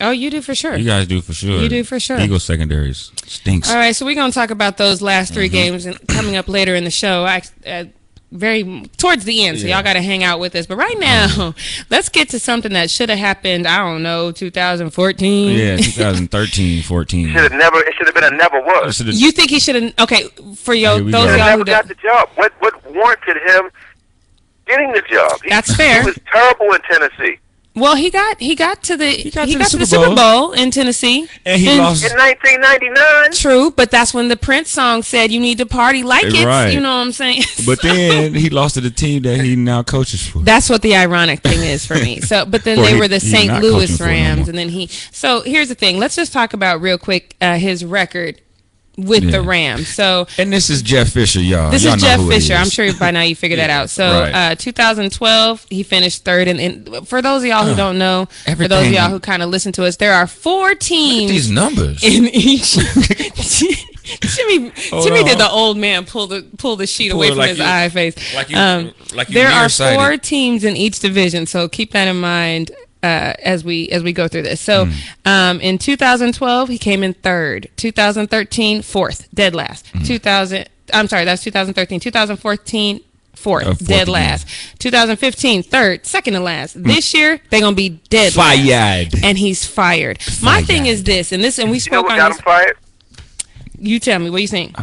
Oh, 0.00 0.10
you 0.10 0.30
do 0.30 0.40
for 0.42 0.54
sure. 0.54 0.76
You 0.76 0.84
guys 0.86 1.06
do 1.06 1.20
for 1.20 1.32
sure. 1.32 1.60
You 1.60 1.68
do 1.68 1.84
for 1.84 1.98
sure. 2.00 2.18
Eagles 2.18 2.44
secondaries 2.44 3.10
stinks. 3.26 3.68
All 3.70 3.76
right, 3.76 3.94
so 3.94 4.04
we're 4.06 4.14
gonna 4.14 4.32
talk 4.32 4.50
about 4.50 4.76
those 4.76 5.02
last 5.02 5.34
3 5.34 5.46
Mm-hmm. 5.46 5.52
games 5.54 5.86
and 5.86 6.08
coming 6.08 6.36
up 6.36 6.48
later 6.48 6.74
in 6.74 6.84
the 6.84 6.90
show. 6.90 7.24
I, 7.24 7.42
uh, 7.66 7.84
very 8.30 8.82
towards 8.98 9.24
the 9.24 9.46
end, 9.46 9.58
so 9.58 9.66
Yeah. 9.66 9.76
y'all 9.76 9.82
got 9.82 9.94
to 9.94 10.02
hang 10.02 10.22
out 10.22 10.38
with 10.38 10.54
us. 10.54 10.66
But 10.66 10.76
right 10.76 10.98
now, 10.98 11.54
let's 11.90 12.10
get 12.10 12.28
to 12.28 12.38
something 12.38 12.74
that 12.74 12.90
should 12.90 13.08
have 13.08 13.18
happened. 13.18 13.66
I 13.66 13.78
don't 13.78 14.02
know, 14.02 14.32
2014. 14.32 15.56
Yeah, 15.58 15.76
2013, 15.82 16.82
14. 16.82 17.26
Should 17.28 17.34
have 17.40 17.52
never. 17.52 17.78
It 17.80 17.94
should 17.96 18.06
have 18.06 18.14
been 18.14 18.24
a 18.24 18.36
never 18.36 18.60
was. 18.60 19.00
You 19.00 19.30
think 19.32 19.48
he 19.48 19.58
should 19.58 19.82
have? 19.82 19.94
Okay, 20.00 20.24
for 20.56 20.74
yo, 20.74 20.96
Here 20.96 21.04
those 21.04 21.12
go. 21.12 21.36
y'all 21.36 21.38
have 21.38 21.58
who 21.60 21.64
got 21.64 21.88
the 21.88 21.94
job. 21.94 22.28
What 22.34 22.52
what 22.58 22.74
warranted 22.92 23.38
him 23.46 23.70
getting 24.66 24.92
the 24.92 25.02
job? 25.10 25.40
He, 25.42 25.48
That's 25.48 25.74
fair. 25.74 26.00
He 26.02 26.08
was 26.08 26.18
terrible 26.30 26.74
in 26.74 26.80
Tennessee 26.82 27.38
well, 27.80 27.96
he 27.96 28.10
got 28.10 28.40
he 28.40 28.54
got 28.54 28.82
to 28.84 28.96
the 28.96 29.10
he 29.10 29.30
got 29.30 29.48
got, 29.48 29.52
to 29.52 29.58
the 29.58 29.64
to 29.64 29.76
the 29.76 29.86
Super 29.86 29.86
Super 29.86 30.14
Bowl 30.14 30.52
in 30.52 30.70
Tennessee, 30.70 31.28
and 31.44 31.60
he 31.60 31.78
lost. 31.78 32.04
in 32.04 32.16
1999. 32.16 33.32
True, 33.32 33.70
but 33.70 33.90
that's 33.90 34.12
when 34.12 34.28
the 34.28 34.36
Prince 34.36 34.70
song 34.70 35.02
said 35.02 35.30
you 35.30 35.40
need 35.40 35.58
to 35.58 35.66
party 35.66 36.02
like 36.02 36.24
it. 36.26 36.44
Right. 36.44 36.72
You 36.72 36.80
know 36.80 36.96
what 36.96 37.06
I'm 37.06 37.12
saying? 37.12 37.42
But 37.66 37.82
then 37.82 38.34
he 38.34 38.48
lost 38.48 38.74
to 38.76 38.80
the 38.80 38.90
team 38.90 39.22
that 39.22 39.40
he 39.40 39.54
now 39.54 39.82
coaches 39.82 40.26
for. 40.26 40.38
That's 40.38 40.70
what 40.70 40.80
the 40.80 40.96
ironic 40.96 41.40
thing 41.40 41.60
is 41.60 41.84
for 41.84 41.94
me. 41.94 42.20
So, 42.20 42.46
but 42.46 42.64
then 42.64 42.78
they 42.82 42.94
he- 42.94 42.98
were 42.98 43.08
the 43.08 43.20
St. 43.20 43.60
Louis 43.60 43.72
coaching 43.72 43.96
for 43.96 44.04
it 44.04 44.06
no 44.06 44.12
Rams, 44.12 44.48
and 44.48 44.56
then 44.56 44.68
he. 44.70 44.86
So 44.86 45.42
here's 45.42 45.68
the 45.68 45.74
thing. 45.74 45.98
Let's 45.98 46.16
just 46.16 46.32
talk 46.32 46.54
about 46.54 46.80
real 46.80 46.96
quick 46.96 47.36
uh, 47.40 47.56
his 47.56 47.84
record 47.84 48.40
with 48.98 49.22
Yeah. 49.24 49.30
the 49.30 49.42
Rams. 49.42 49.88
So 49.88 50.26
and 50.36 50.52
this 50.52 50.68
is 50.68 50.82
Jeff 50.82 51.08
Fisher, 51.10 51.40
y'all. 51.40 51.70
this 51.70 51.84
Y'all 51.84 51.94
is 51.94 52.02
Jeff 52.02 52.20
Fisher. 52.20 52.52
is. 52.54 52.60
I'm 52.60 52.68
sure 52.68 52.92
by 52.98 53.10
now 53.12 53.22
you 53.22 53.34
figured 53.36 53.60
that 53.60 53.70
out. 53.78 53.88
So 53.90 54.20
Right. 54.22 54.50
uh, 54.52 54.54
2012, 54.56 55.66
he 55.70 55.82
finished 55.84 56.24
third. 56.24 56.48
And, 56.48 56.60
and 56.60 57.08
for 57.08 57.22
those 57.22 57.42
of 57.42 57.48
y'all 57.48 57.64
who 57.64 57.74
don't 57.76 57.96
know, 57.98 58.26
for 58.56 58.68
those 58.68 58.88
of 58.88 58.92
y'all 58.92 59.08
who 59.08 59.20
kind 59.20 59.42
of 59.42 59.48
listen 59.50 59.72
to 59.72 59.84
us, 59.84 59.96
there 59.96 60.12
are 60.14 60.26
four 60.26 60.74
teams 60.74 61.30
These 61.30 61.50
numbers. 61.50 62.02
in 62.02 62.24
each. 62.28 62.76
Jimmy, 64.20 64.72
Hold 64.90 65.04
Jimmy 65.06 65.20
on. 65.20 65.24
did 65.26 65.38
the 65.38 65.48
old 65.50 65.76
man 65.76 66.06
pull 66.06 66.26
the 66.26 66.42
pull 66.56 66.76
the 66.76 66.86
sheet 66.86 67.10
Pull 67.12 67.18
away 67.20 67.28
from 67.28 67.38
like 67.38 67.48
his 67.50 67.58
you- 67.58 67.64
eye 67.64 67.88
face. 67.90 68.34
like 68.34 68.48
you- 68.50 68.56
um, 68.56 68.92
like 69.14 69.28
you 69.28 69.34
there 69.34 69.48
are 69.50 69.68
four 69.68 70.16
teams 70.16 70.64
in 70.64 70.76
each 70.76 71.00
division, 71.00 71.44
so 71.46 71.68
keep 71.68 71.92
that 71.92 72.08
in 72.08 72.18
mind 72.20 72.70
uh, 73.02 73.32
as 73.44 73.64
we 73.64 73.88
as 73.90 74.02
we 74.02 74.12
go 74.12 74.26
through 74.28 74.42
this. 74.42 74.60
So, 74.60 74.86
Hmm. 74.86 74.92
um, 75.24 75.60
in 75.60 75.78
2012, 75.78 76.68
he 76.68 76.78
came 76.78 77.02
in 77.02 77.14
third. 77.14 77.68
2013, 77.76 78.82
fourth, 78.82 79.28
dead 79.34 79.54
last. 79.54 79.86
Hmm. 79.88 80.02
2000, 80.02 80.68
I'm 80.92 81.08
sorry, 81.08 81.24
that's 81.24 81.42
2013. 81.44 82.00
2014. 82.00 83.00
Fourth, 83.34 83.62
Uh, 83.62 83.66
fourth 83.74 83.86
dead 83.86 84.08
last. 84.08 84.48
2015, 84.80 85.62
third, 85.62 86.04
second 86.04 86.34
to 86.34 86.40
last. 86.40 86.82
This 86.82 87.14
year, 87.14 87.38
they're 87.50 87.60
gonna 87.60 87.76
be 87.76 88.00
dead 88.10 88.34
last. 88.34 88.56
Fired. 88.58 89.08
and 89.22 89.38
he's 89.38 89.64
fired. 89.64 90.18
My 90.42 90.60
thing 90.60 90.86
is 90.86 91.04
this, 91.04 91.30
and 91.30 91.44
this, 91.44 91.56
and 91.60 91.70
we 91.70 91.76
You 91.76 91.90
know 91.92 91.98
spoke 92.00 92.06
what 92.06 92.12
on 92.14 92.18
got 92.18 92.28
this. 92.30 92.38
him 92.38 92.42
fired? 92.44 92.76
You 93.78 94.00
tell 94.00 94.18
me, 94.18 94.30
what 94.30 94.42
you 94.42 94.48
think? 94.48 94.76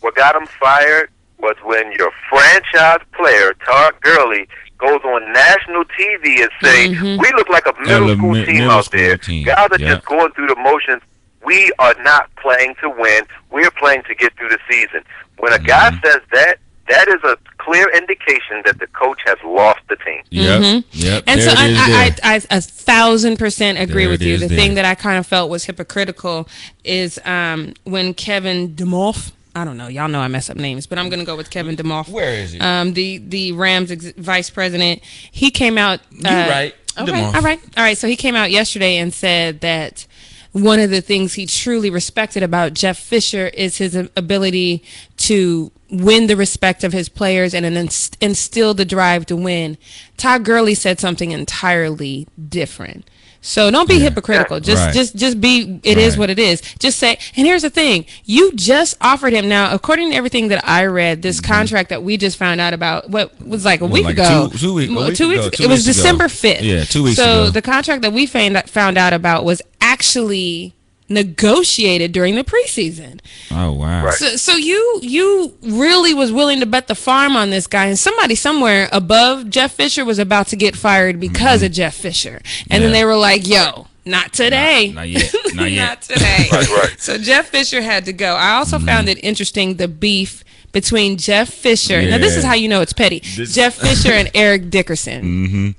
What 0.00 0.14
got 0.14 0.36
him 0.36 0.46
fired 0.60 1.10
was 1.38 1.56
when 1.64 1.90
your 1.98 2.12
franchise 2.30 3.00
player, 3.16 3.52
Todd 3.66 3.94
Gurley, 4.00 4.46
goes 4.82 5.00
on 5.04 5.32
national 5.32 5.84
TV 5.98 6.42
and 6.42 6.50
say, 6.62 6.88
Mm-hmm. 6.90 7.20
"We 7.22 7.32
look 7.36 7.48
like 7.48 7.66
a 7.66 7.74
middle 7.80 8.08
Yeah, 8.08 8.16
school 8.16 8.34
team 8.34 8.54
middle 8.58 8.70
out 8.72 8.84
school 8.86 9.00
there. 9.00 9.16
team. 9.16 9.44
Guys 9.46 9.68
are 9.70 9.78
Yeah. 9.78 9.94
just 9.94 10.04
going 10.06 10.30
through 10.32 10.48
the 10.48 10.56
motions. 10.56 11.00
We 11.44 11.72
are 11.78 11.94
not 12.02 12.24
playing 12.36 12.74
to 12.82 12.90
win. 12.90 13.22
We're 13.50 13.70
playing 13.72 14.02
to 14.08 14.14
get 14.14 14.36
through 14.36 14.50
the 14.50 14.58
season." 14.70 15.02
When 15.38 15.52
a 15.52 15.58
guy 15.58 15.90
Mm-hmm. 15.90 16.04
says 16.06 16.20
that, 16.32 16.56
that 16.88 17.08
is 17.08 17.22
a 17.24 17.36
clear 17.58 17.88
indication 17.96 18.62
that 18.64 18.78
the 18.80 18.86
coach 18.88 19.20
has 19.24 19.36
lost 19.44 19.80
the 19.88 19.96
team. 19.96 20.22
Yep. 20.30 20.84
Yep. 20.92 21.24
And 21.28 21.40
there 21.40 21.48
so 21.48 21.52
it 21.52 21.58
I, 21.58 21.68
is 21.68 21.78
I, 21.78 21.88
there. 21.90 22.16
I, 22.24 22.34
I 22.34 22.40
a 22.58 22.60
thousand 22.60 23.38
percent 23.38 23.78
agree 23.78 24.02
There 24.04 24.10
with 24.10 24.22
you. 24.22 24.36
The 24.38 24.48
there. 24.48 24.58
thing 24.58 24.74
that 24.74 24.84
I 24.84 24.94
kind 24.96 25.18
of 25.18 25.26
felt 25.26 25.48
was 25.50 25.64
hypocritical 25.64 26.48
is 26.84 27.18
um, 27.24 27.74
when 27.84 28.14
Kevin 28.14 28.74
Demoff. 28.74 29.32
I 29.54 29.64
don't 29.64 29.76
know. 29.76 29.88
Y'all 29.88 30.08
know 30.08 30.20
I 30.20 30.28
mess 30.28 30.48
up 30.48 30.56
names, 30.56 30.86
but 30.86 30.98
I'm 30.98 31.08
going 31.08 31.20
to 31.20 31.26
go 31.26 31.36
with 31.36 31.50
Kevin 31.50 31.76
Demoff. 31.76 32.08
Where 32.08 32.32
is 32.32 32.52
he? 32.52 32.60
Um, 32.60 32.94
the 32.94 33.18
the 33.18 33.52
Rams 33.52 33.90
ex- 33.90 34.12
vice 34.16 34.50
president. 34.50 35.02
He 35.30 35.50
came 35.50 35.76
out. 35.78 36.00
Uh, 36.24 36.28
You 36.28 36.28
right. 36.50 36.74
Okay. 36.98 37.12
Demoff. 37.12 37.34
All 37.34 37.42
right. 37.42 37.60
All 37.76 37.84
right. 37.84 37.98
So 37.98 38.06
he 38.08 38.16
came 38.16 38.34
out 38.34 38.50
yesterday 38.50 38.96
and 38.96 39.12
said 39.12 39.60
that 39.60 40.06
one 40.52 40.80
of 40.80 40.90
the 40.90 41.00
things 41.00 41.34
he 41.34 41.46
truly 41.46 41.90
respected 41.90 42.42
about 42.42 42.74
Jeff 42.74 42.98
Fisher 42.98 43.46
is 43.48 43.78
his 43.78 43.94
ability 44.16 44.84
to 45.18 45.70
win 45.90 46.26
the 46.26 46.36
respect 46.36 46.84
of 46.84 46.92
his 46.92 47.08
players 47.08 47.54
and 47.54 47.64
inst- 47.66 48.16
instill 48.22 48.72
the 48.74 48.84
drive 48.84 49.26
to 49.26 49.36
win. 49.36 49.76
Todd 50.16 50.44
Gurley 50.44 50.74
said 50.74 50.98
something 51.00 51.30
entirely 51.30 52.26
different. 52.48 53.08
So 53.44 53.70
don't 53.72 53.88
be 53.88 53.98
hypocritical. 53.98 54.60
Just 54.60 54.82
Right. 54.86 54.94
just 54.94 55.16
just 55.16 55.40
be 55.40 55.80
It 55.82 55.98
is 55.98 56.12
Right. 56.14 56.18
what 56.20 56.30
it 56.30 56.38
is. 56.38 56.62
Just 56.78 56.98
say 56.98 57.18
and 57.36 57.46
here's 57.46 57.62
the 57.62 57.70
thing. 57.70 58.06
You 58.24 58.52
just 58.54 58.96
offered 59.00 59.32
him 59.32 59.48
now 59.48 59.72
according 59.74 60.10
to 60.10 60.16
everything 60.16 60.48
that 60.48 60.66
I 60.66 60.84
read, 60.86 61.22
this 61.22 61.40
mm-hmm. 61.40 61.52
contract 61.52 61.88
that 61.90 62.02
we 62.04 62.16
just 62.16 62.36
found 62.36 62.60
out 62.60 62.72
about 62.72 63.10
what 63.10 63.32
was 63.46 63.64
like 63.64 63.80
a 63.80 63.86
week 63.86 64.04
like 64.04 64.14
ago. 64.14 64.48
two- 64.52 64.58
two 64.58 64.74
week- 64.74 64.90
a 64.90 64.94
Well, 64.94 65.08
week 65.08 65.16
two 65.16 65.30
ago, 65.30 65.42
weeks 65.44 65.56
two 65.58 65.64
it 65.64 65.68
was 65.68 65.84
weeks. 65.86 65.96
December 65.96 66.28
5th. 66.28 66.62
Yeah, 66.62 66.84
two 66.84 67.02
weeks 67.02 67.18
ago. 67.18 67.24
so 67.24 67.42
ago. 67.42 67.50
the 67.50 67.62
contract 67.62 68.02
that 68.02 68.12
we 68.12 68.26
found 68.26 68.62
found 68.68 68.96
out 68.96 69.12
about 69.12 69.44
was 69.44 69.60
actually 69.80 70.72
negotiated 71.12 72.12
during 72.12 72.34
the 72.34 72.44
preseason. 72.44 73.20
Oh 73.50 73.72
wow. 73.72 74.04
Right. 74.04 74.14
So, 74.14 74.36
so 74.36 74.56
you 74.56 75.00
you 75.02 75.54
really 75.62 76.14
was 76.14 76.32
willing 76.32 76.60
to 76.60 76.66
bet 76.66 76.88
the 76.88 76.94
farm 76.94 77.36
on 77.36 77.50
this 77.50 77.66
guy, 77.66 77.86
and 77.86 77.98
somebody 77.98 78.34
somewhere 78.34 78.88
above 78.92 79.50
Jeff 79.50 79.74
Fisher 79.74 80.04
was 80.04 80.18
about 80.18 80.48
to 80.48 80.56
get 80.56 80.76
fired 80.76 81.20
because 81.20 81.58
mm-hmm. 81.58 81.66
of 81.66 81.72
Jeff 81.72 81.94
Fisher, 81.94 82.40
and 82.70 82.82
then 82.82 82.92
they 82.92 83.04
were 83.04 83.16
like, 83.16 83.46
"Yo, 83.46 83.86
not 84.04 84.32
today, 84.32 84.92
Not 84.92 85.08
yet. 85.08 85.34
Not 85.54 85.70
yet. 85.70 86.02
today." 86.02 86.48
Right, 86.52 86.68
right. 86.68 87.00
So 87.00 87.18
Jeff 87.18 87.48
Fisher 87.48 87.82
had 87.82 88.04
to 88.06 88.12
go. 88.12 88.34
I 88.34 88.52
also 88.52 88.76
mm-hmm. 88.76 88.86
found 88.86 89.08
it 89.08 89.22
interesting 89.22 89.76
the 89.76 89.88
beef 89.88 90.44
between 90.72 91.18
Jeff 91.18 91.48
Fisher. 91.50 92.02
Now 92.02 92.18
this 92.18 92.36
is 92.36 92.44
how 92.44 92.54
you 92.54 92.68
know 92.68 92.80
it's 92.80 92.92
petty. 92.92 93.20
This- 93.36 93.54
Jeff 93.54 93.74
Fisher 93.74 94.12
and 94.12 94.30
Eric 94.34 94.70
Dickerson. 94.70 95.22
Mm-hmm. 95.22 95.70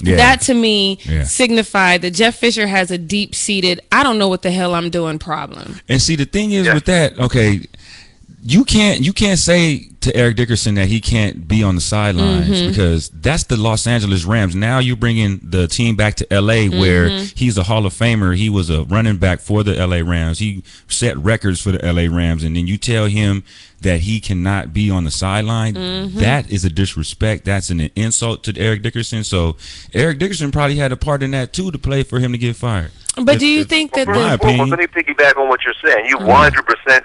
Yeah. 0.00 0.16
That 0.16 0.40
to 0.42 0.54
me 0.54 0.98
Yeah. 1.04 1.24
signified 1.24 2.02
that 2.02 2.12
Jeff 2.12 2.36
Fisher 2.36 2.66
has 2.66 2.90
a 2.90 2.98
deep 2.98 3.34
seated, 3.34 3.80
I 3.92 4.02
don't 4.02 4.18
know 4.18 4.28
what 4.28 4.42
the 4.42 4.50
hell 4.50 4.74
I'm 4.74 4.90
doing 4.90 5.18
problem. 5.18 5.80
And 5.88 6.00
see, 6.00 6.16
the 6.16 6.24
thing 6.24 6.52
is 6.52 6.66
Yeah. 6.66 6.74
with 6.74 6.86
that, 6.86 7.18
okay, 7.18 7.60
you 8.44 8.64
can't 8.64 9.00
you 9.00 9.12
can't 9.12 9.38
say 9.38 9.88
to 10.00 10.14
Eric 10.16 10.34
Dickerson 10.36 10.74
that 10.74 10.88
he 10.88 11.00
can't 11.00 11.46
be 11.46 11.62
on 11.62 11.76
the 11.76 11.80
sidelines 11.80 12.48
Mm-hmm. 12.50 12.68
because 12.70 13.08
that's 13.10 13.44
the 13.44 13.56
Los 13.56 13.86
Angeles 13.86 14.24
Rams. 14.24 14.56
Now 14.56 14.80
you're 14.80 14.96
bringing 14.96 15.38
the 15.44 15.68
team 15.68 15.94
back 15.94 16.16
to 16.16 16.32
L.A. 16.32 16.68
where 16.68 17.08
Mm-hmm. 17.08 17.36
he's 17.36 17.56
a 17.56 17.62
Hall 17.62 17.86
of 17.86 17.92
Famer. 17.92 18.36
He 18.36 18.48
was 18.50 18.68
a 18.68 18.82
running 18.84 19.18
back 19.18 19.38
for 19.40 19.62
the 19.62 19.78
L.A. 19.78 20.02
Rams. 20.02 20.40
He 20.40 20.64
set 20.88 21.16
records 21.18 21.60
for 21.60 21.70
the 21.70 21.84
L.A. 21.84 22.08
Rams, 22.08 22.42
and 22.42 22.56
then 22.56 22.66
you 22.66 22.78
tell 22.78 23.06
him 23.06 23.44
that 23.80 24.00
he 24.00 24.18
cannot 24.20 24.72
be 24.72 24.90
on 24.90 25.04
the 25.04 25.10
sideline. 25.12 25.74
Mm-hmm. 25.74 26.18
that 26.18 26.50
is 26.50 26.64
a 26.64 26.70
disrespect. 26.70 27.44
That's 27.44 27.70
an 27.70 27.80
insult 27.94 28.42
to 28.44 28.58
Eric 28.58 28.82
Dickerson. 28.82 29.22
So 29.22 29.56
Eric 29.94 30.18
Dickerson 30.18 30.50
probably 30.50 30.76
had 30.76 30.90
a 30.90 30.96
part 30.96 31.22
in 31.22 31.30
that 31.32 31.52
too 31.52 31.70
to 31.70 31.78
play 31.78 32.02
for 32.02 32.18
him 32.18 32.32
to 32.32 32.38
get 32.38 32.56
fired. 32.56 32.90
But 33.16 33.34
If- 33.34 33.40
do 33.40 33.46
you 33.46 33.60
if- 33.60 33.68
think 33.68 33.92
that 33.94 34.08
in 34.08 34.14
my 34.14 34.36
the 34.36 34.44
Well, 34.46 34.66
let 34.66 34.78
me 34.80 34.86
piggyback 34.86 35.36
on 35.36 35.48
what 35.48 35.60
you're 35.64 35.74
saying. 35.84 36.06
You 36.08 36.16
100% 36.18 37.02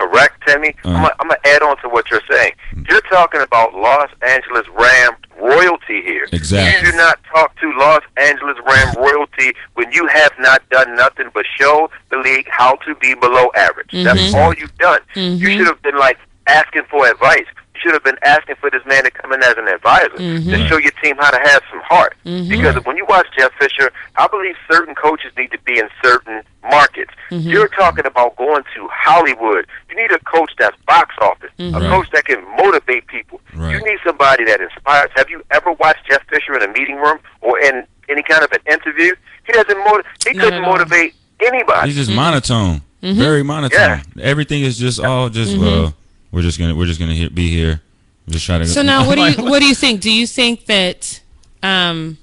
correct, 0.00 0.42
Timmy. 0.46 0.74
I'm 0.84 0.90
Uh-huh. 0.96 1.02
gonna- 1.02 1.16
I'm 1.20 1.28
going 1.28 1.40
to 1.44 1.48
add 1.54 1.62
on 1.62 1.76
to 1.82 1.88
what 1.88 2.10
you're 2.10 2.22
saying. 2.30 2.52
Mm. 2.74 2.88
You're 2.90 3.00
talking 3.02 3.40
about 3.42 3.74
Los 3.74 4.10
Angeles 4.22 4.66
Ram 4.84 5.12
royalty 5.38 6.02
here. 6.02 6.26
Exactly. 6.32 6.86
You 6.86 6.92
do 6.92 6.98
not 6.98 7.18
talk 7.34 7.58
to 7.60 7.72
Los 7.78 8.02
Angeles 8.16 8.56
Ram 8.66 8.94
royalty 8.98 9.54
when 9.74 9.90
you 9.92 10.06
have 10.08 10.32
not 10.38 10.66
done 10.70 10.94
nothing 10.96 11.28
but 11.34 11.44
show 11.58 11.90
the 12.10 12.18
league 12.18 12.46
how 12.50 12.74
to 12.86 12.94
be 12.96 13.14
below 13.14 13.50
average. 13.56 13.90
That's 13.92 14.34
all 14.34 14.52
you've 14.54 14.76
done. 14.78 15.00
You 15.14 15.50
should 15.56 15.66
have 15.66 15.80
been 15.82 15.96
like 15.96 16.18
asking 16.46 16.82
for 16.90 17.06
advice. 17.08 17.46
You 17.80 17.88
should 17.90 17.94
have 17.94 18.04
been 18.04 18.18
asking 18.22 18.56
for 18.56 18.70
this 18.70 18.84
man 18.84 19.04
to 19.04 19.10
come 19.10 19.32
in 19.32 19.42
as 19.42 19.54
an 19.56 19.66
advisor 19.68 20.10
mm-hmm. 20.10 20.50
to 20.50 20.68
show 20.68 20.76
your 20.76 20.90
team 21.02 21.16
how 21.18 21.30
to 21.30 21.38
have 21.38 21.62
some 21.70 21.80
heart. 21.80 22.14
Mm-hmm. 22.26 22.50
Because 22.50 22.84
when 22.84 22.96
you 22.98 23.06
watch 23.06 23.26
Jeff 23.38 23.52
Fisher, 23.58 23.90
I 24.16 24.26
believe 24.28 24.54
certain 24.70 24.94
coaches 24.94 25.32
need 25.38 25.50
to 25.52 25.58
be 25.60 25.78
in 25.78 25.88
certain 26.02 26.42
markets. 26.62 27.10
Mm-hmm. 27.30 27.48
You're 27.48 27.68
talking 27.68 28.04
about 28.04 28.36
going 28.36 28.64
to 28.74 28.88
Hollywood. 28.92 29.66
You 29.88 29.96
need 29.96 30.12
a 30.12 30.18
coach 30.20 30.52
that's 30.58 30.76
box 30.86 31.14
office, 31.22 31.50
a 31.58 31.70
Right. 31.70 31.82
coach 31.82 32.08
that 32.12 32.26
can 32.26 32.44
motivate 32.56 33.06
people. 33.06 33.40
Right. 33.54 33.72
You 33.72 33.78
need 33.78 33.98
somebody 34.04 34.44
that 34.44 34.60
inspires. 34.60 35.10
Have 35.16 35.30
you 35.30 35.42
ever 35.50 35.72
watched 35.72 36.06
Jeff 36.10 36.22
Fisher 36.28 36.54
in 36.54 36.62
a 36.62 36.72
meeting 36.72 36.96
room 36.96 37.18
or 37.40 37.58
in 37.60 37.86
any 38.10 38.22
kind 38.22 38.44
of 38.44 38.52
an 38.52 38.60
interview? 38.70 39.14
He 39.46 39.52
doesn't 39.52 39.78
motivate. 39.78 40.06
He 40.26 40.32
Not 40.34 40.44
couldn't 40.44 40.64
at 40.64 40.64
all. 40.64 40.72
motivate 40.72 41.14
anybody. 41.40 41.88
He's 41.88 41.96
just 41.96 42.10
monotone, 42.10 42.82
very 43.00 43.42
monotone. 43.42 44.02
Everything 44.20 44.62
is 44.64 44.76
just 44.78 45.00
all 45.00 45.30
just 45.30 45.56
well. 45.56 45.94
We're 46.32 46.42
just 46.42 46.58
gonna 46.58 46.74
we're 46.74 46.86
just 46.86 47.00
gonna 47.00 47.14
hear, 47.14 47.30
be 47.30 47.48
here. 47.50 47.82
Just 48.28 48.46
try 48.46 48.58
to. 48.58 48.66
So 48.66 48.82
now, 48.82 49.06
what 49.06 49.16
do 49.16 49.22
you 49.22 49.34
what 49.50 49.60
do 49.60 49.66
you 49.66 49.74
think? 49.74 50.00
Do 50.00 50.12
you 50.12 50.26
think 50.26 50.66
that 50.66 51.20
um, 51.62 52.18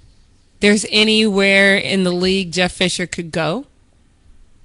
there's 0.59 0.85
anywhere 0.89 1.75
in 1.75 2.03
the 2.03 2.11
league 2.11 2.51
Jeff 2.51 2.71
Fisher 2.71 3.05
could 3.05 3.31
go? 3.31 3.65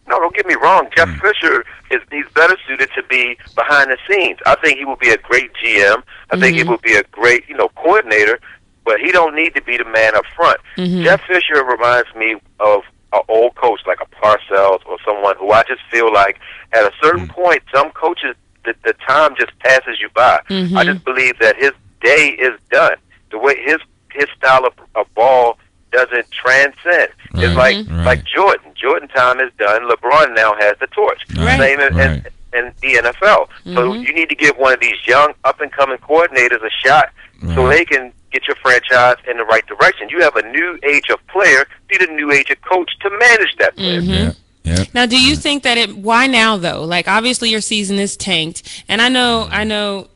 No, 0.08 0.18
don't 0.20 0.34
get 0.34 0.46
me 0.46 0.54
wrong. 0.54 0.88
Jeff 0.94 1.08
hmm. 1.08 1.18
Fisher 1.18 1.64
is 1.90 2.00
he's 2.11 2.28
better 2.34 2.56
suited 2.66 2.90
to 2.94 3.02
be 3.04 3.37
behind 3.54 3.90
the 3.90 3.99
scenes. 4.08 4.38
I 4.46 4.56
think 4.56 4.78
he 4.78 4.84
will 4.84 4.96
be 4.96 5.11
a 5.11 5.18
great 5.18 5.52
GM. 5.54 6.02
I 6.30 6.38
think 6.38 6.56
he 6.56 6.62
mm-hmm. 6.62 6.70
will 6.70 6.78
be 6.78 6.94
a 6.94 7.02
great, 7.04 7.49
you 7.49 7.56
know, 7.56 7.68
coordinator, 7.70 8.40
but 8.84 9.00
he 9.00 9.12
don't 9.12 9.34
need 9.34 9.54
to 9.54 9.62
be 9.62 9.76
the 9.76 9.84
man 9.84 10.16
up 10.16 10.25
front. 10.34 10.61
Mm-hmm. 10.76 11.02
Jeff 11.02 11.22
Fisher 11.26 11.64
reminds 11.64 12.12
me 12.14 12.37
of 12.61 12.82
an 13.12 13.20
old 13.28 13.54
coach 13.54 13.80
like 13.87 13.99
a 14.00 14.06
Parcells 14.06 14.84
or 14.87 14.99
someone 15.04 15.37
who 15.38 15.50
I 15.50 15.62
just 15.64 15.82
feel 15.90 16.12
like 16.12 16.40
at 16.72 16.84
a 16.84 16.92
certain 17.02 17.26
hmm. 17.26 17.32
point 17.32 17.62
some 17.72 17.90
coaches 17.92 18.34
the, 18.64 18.75
the 18.85 18.92
time 18.95 19.35
just 19.38 19.57
passes 19.59 20.00
you 20.00 20.09
by. 20.14 20.40
I 20.49 20.52
mm-hmm. 20.52 20.76
just 20.83 21.04
believe 21.04 21.38
that 21.40 21.57
his 21.57 21.73
day 22.00 22.31
is 22.31 22.59
done. 22.71 22.97
The 23.31 23.38
way 23.38 23.57
his 23.62 23.78
his 24.12 24.26
style 24.37 24.66
of, 24.66 24.75
of 24.95 25.12
ball 25.14 25.59
doesn't 25.90 26.31
transcend. 26.31 27.09
Right, 27.35 27.45
It's 27.45 27.57
like 27.57 27.76
right. 27.88 28.04
like 28.04 28.25
Jordan. 28.25 28.73
Jordan 28.75 29.09
time 29.09 29.40
is 29.40 29.52
done. 29.59 29.88
LeBron 29.88 30.35
now 30.35 30.54
has 30.59 30.76
the 30.81 30.87
torch. 30.88 31.21
Right, 31.37 31.59
Same 31.59 31.81
in, 31.81 31.97
right. 31.97 32.26
in, 32.52 32.66
in 32.66 32.73
the 32.81 33.11
NFL. 33.11 33.49
So 33.64 33.92
mm-hmm. 33.92 34.02
you 34.02 34.12
need 34.12 34.28
to 34.28 34.35
give 34.35 34.57
one 34.57 34.73
of 34.73 34.81
these 34.81 34.97
young 35.07 35.35
up 35.45 35.61
and 35.61 35.71
coming 35.71 35.99
coordinators 35.99 36.64
a 36.64 36.71
shot 36.71 37.11
so 37.54 37.69
they 37.69 37.85
can 37.85 38.12
get 38.31 38.47
your 38.47 38.57
franchise 38.57 39.16
in 39.28 39.37
the 39.37 39.45
right 39.45 39.66
direction. 39.66 40.09
You 40.09 40.21
have 40.23 40.37
a 40.37 40.49
new 40.50 40.78
age 40.85 41.11
of 41.11 41.25
player, 41.26 41.66
need 41.90 42.02
a 42.02 42.12
new 42.12 42.31
age 42.31 42.50
of 42.50 42.61
coach 42.62 42.90
to 43.00 43.11
manage 43.11 43.57
that 43.59 43.76
player. 43.76 44.00
Yeah, 44.00 44.33
yeah. 44.64 44.85
Now, 44.95 45.07
do 45.07 45.21
you 45.21 45.37
think 45.37 45.64
that 45.64 45.78
it? 45.78 45.97
Why 45.97 46.26
now 46.26 46.57
though? 46.57 46.85
Like, 46.85 47.09
obviously, 47.09 47.50
your 47.50 47.61
season 47.61 47.99
is 47.99 48.16
tanked, 48.16 48.85
and 48.88 49.00
I 49.02 49.09
know, 49.09 49.49
I 49.50 49.64
know. 49.64 50.09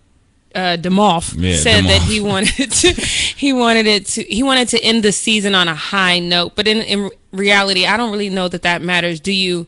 Uh, 0.54 0.74
Demoff 0.78 1.34
Yeah, 1.36 1.56
said 1.56 1.84
that 1.84 2.00
he 2.00 2.18
wanted 2.18 2.72
to, 2.72 2.92
he 3.36 3.52
wanted 3.52 3.86
it 3.86 4.06
to, 4.06 4.22
he 4.22 4.42
wanted 4.42 4.68
to 4.68 4.82
end 4.82 5.02
the 5.02 5.12
season 5.12 5.54
on 5.54 5.68
a 5.68 5.74
high 5.74 6.18
note. 6.18 6.54
But 6.54 6.66
in 6.66 6.78
in 6.78 7.10
reality, 7.30 7.84
I 7.84 7.98
don't 7.98 8.10
really 8.10 8.30
know 8.30 8.48
that 8.48 8.62
that 8.62 8.80
matters. 8.80 9.20
Do 9.20 9.32
you? 9.32 9.66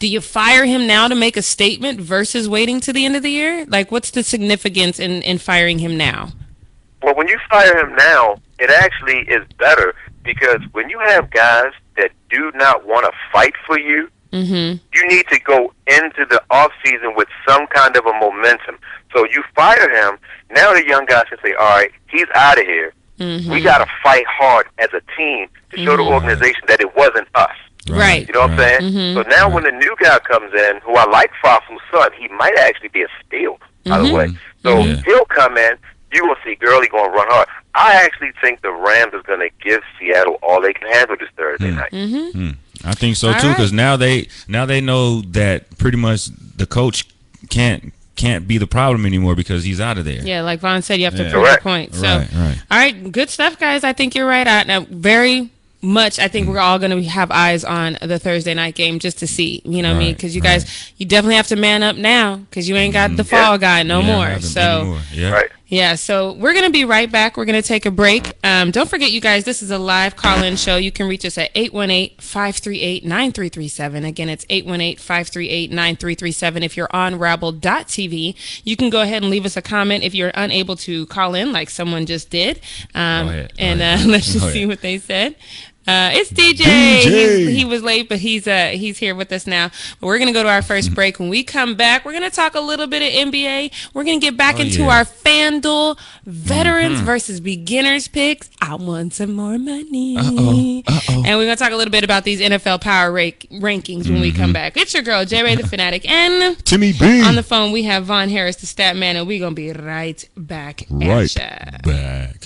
Do 0.00 0.08
you 0.08 0.20
fire 0.20 0.64
him 0.64 0.88
now 0.88 1.06
to 1.06 1.14
make 1.14 1.36
a 1.36 1.42
statement 1.42 2.00
versus 2.00 2.48
waiting 2.48 2.80
to 2.80 2.92
the 2.92 3.04
end 3.04 3.14
of 3.14 3.22
the 3.22 3.30
year? 3.30 3.64
Like, 3.66 3.92
what's 3.92 4.10
the 4.10 4.24
significance 4.24 4.98
in 4.98 5.22
in 5.22 5.38
firing 5.38 5.78
him 5.78 5.96
now? 5.96 6.30
Well, 7.00 7.14
when 7.14 7.28
you 7.28 7.38
fire 7.48 7.78
him 7.78 7.94
now, 7.94 8.36
it 8.58 8.70
actually 8.70 9.20
is 9.28 9.46
better 9.56 9.94
because 10.24 10.60
when 10.72 10.90
you 10.90 10.98
have 10.98 11.30
guys 11.30 11.72
that 11.96 12.10
do 12.30 12.50
not 12.54 12.86
want 12.86 13.06
to 13.06 13.12
fight 13.32 13.54
for 13.66 13.78
you, 13.78 14.08
Mm-hmm. 14.32 14.82
you 14.92 15.06
need 15.08 15.24
to 15.28 15.38
go 15.38 15.72
into 15.86 16.26
the 16.28 16.42
off 16.50 16.72
season 16.84 17.14
with 17.14 17.28
some 17.48 17.68
kind 17.68 17.96
of 17.96 18.04
a 18.04 18.12
momentum. 18.14 18.78
So 19.14 19.24
you 19.26 19.44
fire 19.54 19.88
him. 19.88 20.18
Now 20.50 20.72
the 20.74 20.84
young 20.84 21.04
guys 21.06 21.26
can 21.28 21.38
say, 21.40 21.52
"All 21.54 21.68
right, 21.68 21.92
he's 22.10 22.26
out 22.34 22.58
of 22.58 22.66
here. 22.66 22.92
Mm-hmm. 23.20 23.48
We 23.52 23.60
got 23.62 23.78
to 23.78 23.86
fight 24.02 24.24
hard 24.26 24.66
as 24.78 24.88
a 24.92 25.00
team 25.16 25.46
to 25.70 25.76
show 25.84 25.96
the 25.96 26.02
organization 26.02 26.62
that 26.66 26.80
it 26.80 26.96
wasn't 26.96 27.28
us." 27.36 27.54
Right. 27.88 28.26
You 28.26 28.34
know 28.34 28.40
what 28.40 28.50
I'm 28.50 28.58
saying? 28.58 28.80
Mm-hmm. 28.80 29.22
So 29.22 29.28
now 29.28 29.48
when 29.54 29.62
the 29.62 29.70
new 29.70 29.94
guy 30.02 30.18
comes 30.18 30.52
in, 30.52 30.80
who 30.82 30.96
I 30.96 31.08
like 31.08 31.30
Fafu's 31.44 31.80
son, 31.92 32.10
he 32.18 32.26
might 32.28 32.58
actually 32.58 32.88
be 32.88 33.02
a 33.02 33.08
steal, 33.24 33.60
by 33.84 33.98
Mm-hmm. 33.98 34.06
the 34.08 34.14
way. 34.14 34.28
So 34.64 34.78
Yeah. 34.80 35.00
he'll 35.04 35.26
come 35.26 35.56
in, 35.58 35.76
you 36.14 36.24
will 36.26 36.36
see 36.44 36.54
Gurley 36.54 36.88
going 36.88 37.10
to 37.10 37.16
run 37.16 37.26
hard. 37.28 37.48
I 37.74 37.94
actually 37.94 38.32
think 38.40 38.62
the 38.62 38.70
Rams 38.72 39.12
is 39.14 39.22
going 39.22 39.40
to 39.40 39.50
give 39.62 39.82
Seattle 39.98 40.38
all 40.42 40.60
they 40.60 40.72
can 40.72 40.90
handle 40.92 41.16
this 41.18 41.28
Thursday 41.36 41.70
Hmm. 41.70 41.76
night. 41.76 41.92
Mm-hmm. 41.92 42.50
I 42.88 42.94
think 42.94 43.16
so 43.16 43.28
All 43.28 43.34
too, 43.34 43.48
right. 43.48 43.56
because 43.56 43.72
now 43.72 43.96
they 43.96 44.28
now 44.46 44.66
they 44.66 44.80
know 44.80 45.22
that 45.22 45.76
pretty 45.78 45.96
much 45.96 46.26
the 46.56 46.66
coach 46.66 47.06
can't 47.50 47.92
can't 48.16 48.46
be 48.46 48.58
the 48.58 48.66
problem 48.66 49.06
anymore 49.06 49.34
because 49.34 49.64
he's 49.64 49.80
out 49.80 49.98
of 49.98 50.04
there. 50.04 50.22
Yeah, 50.22 50.42
like 50.42 50.60
Vaughn 50.60 50.82
said, 50.82 50.98
you 51.00 51.04
have 51.06 51.16
to 51.16 51.24
Yeah. 51.24 51.30
prove 51.30 51.42
your 51.42 51.48
Correct. 51.58 51.62
point. 51.64 51.94
So, 51.96 52.02
Right, 52.06 52.28
right. 52.32 52.58
all 52.70 52.78
right, 52.78 53.10
good 53.12 53.28
stuff, 53.30 53.58
guys. 53.58 53.82
I 53.82 53.92
think 53.92 54.14
you're 54.14 54.26
right. 54.26 54.46
I, 54.46 54.62
now, 54.64 54.86
very 54.88 55.48
much. 55.82 56.18
I 56.20 56.28
think 56.28 56.46
we're 56.48 56.60
all 56.60 56.78
going 56.78 56.90
to 56.92 57.02
have 57.08 57.30
eyes 57.32 57.64
on 57.64 57.98
the 58.00 58.18
Thursday 58.20 58.54
night 58.54 58.74
game 58.76 58.98
just 59.00 59.18
to 59.18 59.26
see. 59.26 59.60
You 59.64 59.82
know 59.82 59.90
what 59.90 59.96
I 59.96 60.04
mean? 60.04 60.14
Because 60.14 60.36
you 60.36 60.42
right. 60.42 60.60
guys, 60.60 60.92
you 60.96 61.06
definitely 61.06 61.36
have 61.36 61.48
to 61.48 61.56
man 61.56 61.82
up 61.82 61.96
now 61.96 62.36
because 62.36 62.68
you 62.68 62.76
ain't 62.76 62.92
got 62.92 63.16
the 63.16 63.24
fall 63.24 63.58
guy 63.58 63.82
no 63.82 64.00
Yeah, 64.00 64.06
more. 64.06 64.40
So. 64.40 64.98
yeah. 65.12 65.30
Right. 65.30 65.50
Yeah, 65.74 65.96
so 65.96 66.34
we're 66.34 66.52
going 66.52 66.66
to 66.66 66.70
be 66.70 66.84
right 66.84 67.10
back. 67.10 67.36
We're 67.36 67.46
going 67.46 67.60
to 67.60 67.66
take 67.66 67.84
a 67.84 67.90
break. 67.90 68.32
Um, 68.44 68.70
don't 68.70 68.88
forget, 68.88 69.10
you 69.10 69.20
guys, 69.20 69.42
this 69.42 69.60
is 69.60 69.72
a 69.72 69.78
live 69.78 70.14
call 70.14 70.44
in 70.44 70.54
show. 70.54 70.76
You 70.76 70.92
can 70.92 71.08
reach 71.08 71.24
us 71.24 71.36
at 71.36 71.50
818 71.56 72.16
538 72.18 73.04
9337. 73.04 74.04
Again, 74.04 74.28
it's 74.28 74.46
818 74.48 74.98
538 74.98 75.70
9337. 75.72 76.62
If 76.62 76.76
you're 76.76 76.94
on 76.94 77.18
rabble.tv, 77.18 78.62
you 78.62 78.76
can 78.76 78.88
go 78.88 79.02
ahead 79.02 79.22
and 79.22 79.30
leave 79.32 79.44
us 79.44 79.56
a 79.56 79.62
comment 79.62 80.04
if 80.04 80.14
you're 80.14 80.30
unable 80.34 80.76
to 80.76 81.06
call 81.06 81.34
in, 81.34 81.50
like 81.50 81.68
someone 81.70 82.06
just 82.06 82.30
did. 82.30 82.60
Um, 82.94 83.26
Go 83.26 83.32
ahead, 83.32 83.48
go 83.58 83.64
and. 83.64 83.82
Uh, 83.82 83.98
let's 84.06 84.32
just 84.32 84.52
see 84.52 84.66
what 84.66 84.80
they 84.80 84.98
said. 84.98 85.34
Uh, 85.86 86.10
it's 86.14 86.30
DJ. 86.32 86.64
DJ. 86.64 87.02
He's, 87.46 87.56
he 87.58 87.64
was 87.64 87.82
late, 87.82 88.08
but 88.08 88.18
he's 88.18 88.46
uh 88.48 88.68
he's 88.74 88.96
here 88.98 89.14
with 89.14 89.30
us 89.32 89.46
now. 89.46 89.70
But 90.00 90.06
we're 90.06 90.18
gonna 90.18 90.32
go 90.32 90.42
to 90.42 90.48
our 90.48 90.62
first 90.62 90.88
Mm-hmm. 90.88 90.94
break. 90.94 91.18
When 91.20 91.28
we 91.28 91.42
come 91.44 91.74
back, 91.74 92.04
we're 92.04 92.12
gonna 92.14 92.30
talk 92.30 92.54
a 92.54 92.60
little 92.60 92.86
bit 92.86 93.02
of 93.02 93.28
NBA. 93.32 93.70
We're 93.94 94.04
gonna 94.04 94.18
get 94.18 94.36
back 94.36 94.56
Oh, 94.56 94.62
into 94.62 94.82
yeah. 94.82 94.98
our 94.98 95.04
FanDuel 95.04 95.98
veterans 96.24 96.96
Mm-hmm. 96.96 97.04
versus 97.06 97.40
beginners 97.40 98.08
picks. 98.08 98.48
I 98.62 98.74
want 98.76 99.14
some 99.14 99.34
more 99.34 99.58
money. 99.58 100.16
Uh-oh. 100.16 100.82
Uh-oh. 100.86 101.22
And 101.26 101.38
we're 101.38 101.44
gonna 101.44 101.56
talk 101.56 101.72
a 101.72 101.76
little 101.76 101.92
bit 101.92 102.02
about 102.04 102.24
these 102.24 102.40
NFL 102.40 102.80
power 102.80 103.12
rank- 103.12 103.46
rankings 103.52 104.08
when 104.08 104.20
we 104.20 104.30
Mm-hmm. 104.32 104.40
come 104.40 104.52
back. 104.54 104.76
It's 104.76 104.94
your 104.94 105.02
girl 105.02 105.24
J 105.24 105.42
Ray 105.42 105.54
the 105.56 105.66
Fanatic, 105.66 106.08
and 106.10 106.58
Timmy 106.64 106.92
B. 106.92 107.22
on 107.22 107.34
the 107.34 107.42
phone 107.42 107.72
we 107.72 107.82
have 107.84 108.04
Von 108.06 108.28
Harris, 108.30 108.56
the 108.56 108.66
stat 108.66 108.96
man, 108.96 109.16
and 109.16 109.26
we're 109.26 109.38
gonna 109.40 109.54
be 109.54 109.70
right 109.72 110.26
back. 110.36 110.84
right 110.90 111.36
At 111.36 111.82
ya. 111.84 111.92
back. 111.92 112.36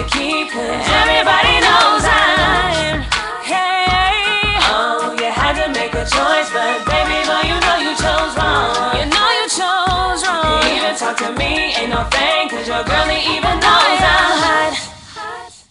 Should 0.00 0.12
keep? 0.12 0.48
Cause 0.48 0.88
everybody 0.88 1.60
knows 1.60 2.04
I'm. 2.08 3.02
Hey, 3.44 4.56
oh, 4.72 5.14
you 5.18 5.28
had 5.30 5.52
to 5.60 5.68
make 5.78 5.92
a 5.92 6.04
choice, 6.08 6.48
but 6.56 6.86
baby, 6.88 7.20
boy, 7.28 7.44
you 7.44 7.60
know 7.60 7.76
you 7.76 7.92
chose 8.00 8.32
wrong. 8.32 8.96
You 8.96 9.04
know 9.12 9.28
you 9.36 9.46
chose 9.50 10.24
wrong. 10.24 10.62
You 10.62 10.80
even 10.80 10.96
talk 10.96 11.18
to 11.18 11.32
me, 11.32 11.74
ain't 11.76 11.90
no 11.90 12.04
thing, 12.04 12.48
cause 12.48 12.66
your 12.66 12.80
even 12.80 13.60
knows 13.60 14.00
I'm 14.00 14.40
hot. 14.40 15.64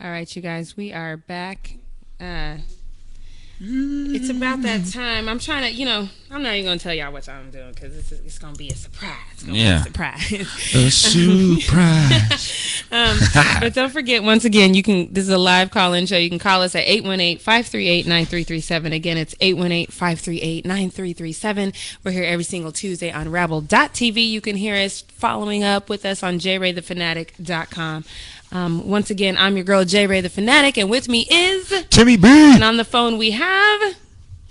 All 0.00 0.10
right, 0.10 0.34
you 0.34 0.42
guys, 0.42 0.76
we 0.76 0.92
are 0.92 1.16
back. 1.16 1.74
Uh, 2.18 2.56
it's 3.60 4.28
about 4.30 4.62
that 4.62 4.86
time. 4.86 5.28
I'm 5.28 5.40
trying 5.40 5.64
to, 5.64 5.72
you 5.76 5.84
know, 5.84 6.08
I'm 6.30 6.42
not 6.42 6.54
even 6.54 6.66
gonna 6.66 6.78
tell 6.78 6.94
y'all 6.94 7.12
what 7.12 7.28
I'm 7.28 7.50
doing 7.50 7.72
because 7.72 7.96
it's, 7.96 8.12
it's 8.12 8.38
gonna 8.38 8.54
be 8.54 8.68
a 8.68 8.74
surprise. 8.74 9.10
It's 9.32 9.42
gonna 9.42 9.58
Yeah. 9.58 9.78
be 9.78 9.80
a 9.80 9.84
surprise. 9.84 10.46
A 10.74 10.90
surprise. 10.90 12.82
um, 12.92 13.18
but 13.60 13.72
don't 13.74 13.90
forget, 13.90 14.22
once 14.22 14.44
again, 14.44 14.74
you 14.74 14.82
can. 14.82 15.10
This 15.12 15.24
is 15.24 15.30
a 15.30 15.38
live 15.38 15.70
call-in 15.70 16.04
show. 16.06 16.16
You 16.18 16.28
can 16.28 16.38
call 16.38 16.60
us 16.62 16.74
at 16.74 16.86
818-538-9337. 16.86 18.94
Again, 18.94 19.16
it's 19.16 19.34
818-538-9337. 19.36 21.74
We're 22.04 22.10
here 22.12 22.24
every 22.24 22.44
single 22.44 22.72
Tuesday 22.72 23.10
on 23.10 23.30
Rabble.tv. 23.30 24.28
You 24.28 24.40
can 24.40 24.56
hear 24.56 24.74
us 24.76 25.00
following 25.00 25.64
up 25.64 25.88
with 25.88 26.04
us 26.04 26.22
on 26.22 26.38
jraythefanatic.com. 26.38 28.04
Um, 28.50 28.88
once 28.88 29.10
again, 29.10 29.36
I'm 29.36 29.56
your 29.56 29.64
girl 29.64 29.84
J 29.84 30.06
Ray 30.06 30.20
the 30.20 30.30
Fanatic, 30.30 30.78
and 30.78 30.88
with 30.88 31.08
me 31.08 31.26
is, 31.30 31.68
Timmy 31.90 32.16
B. 32.16 32.28
and 32.28 32.64
on 32.64 32.76
the 32.78 32.84
phone 32.84 33.18
we 33.18 33.32
have. 33.32 33.94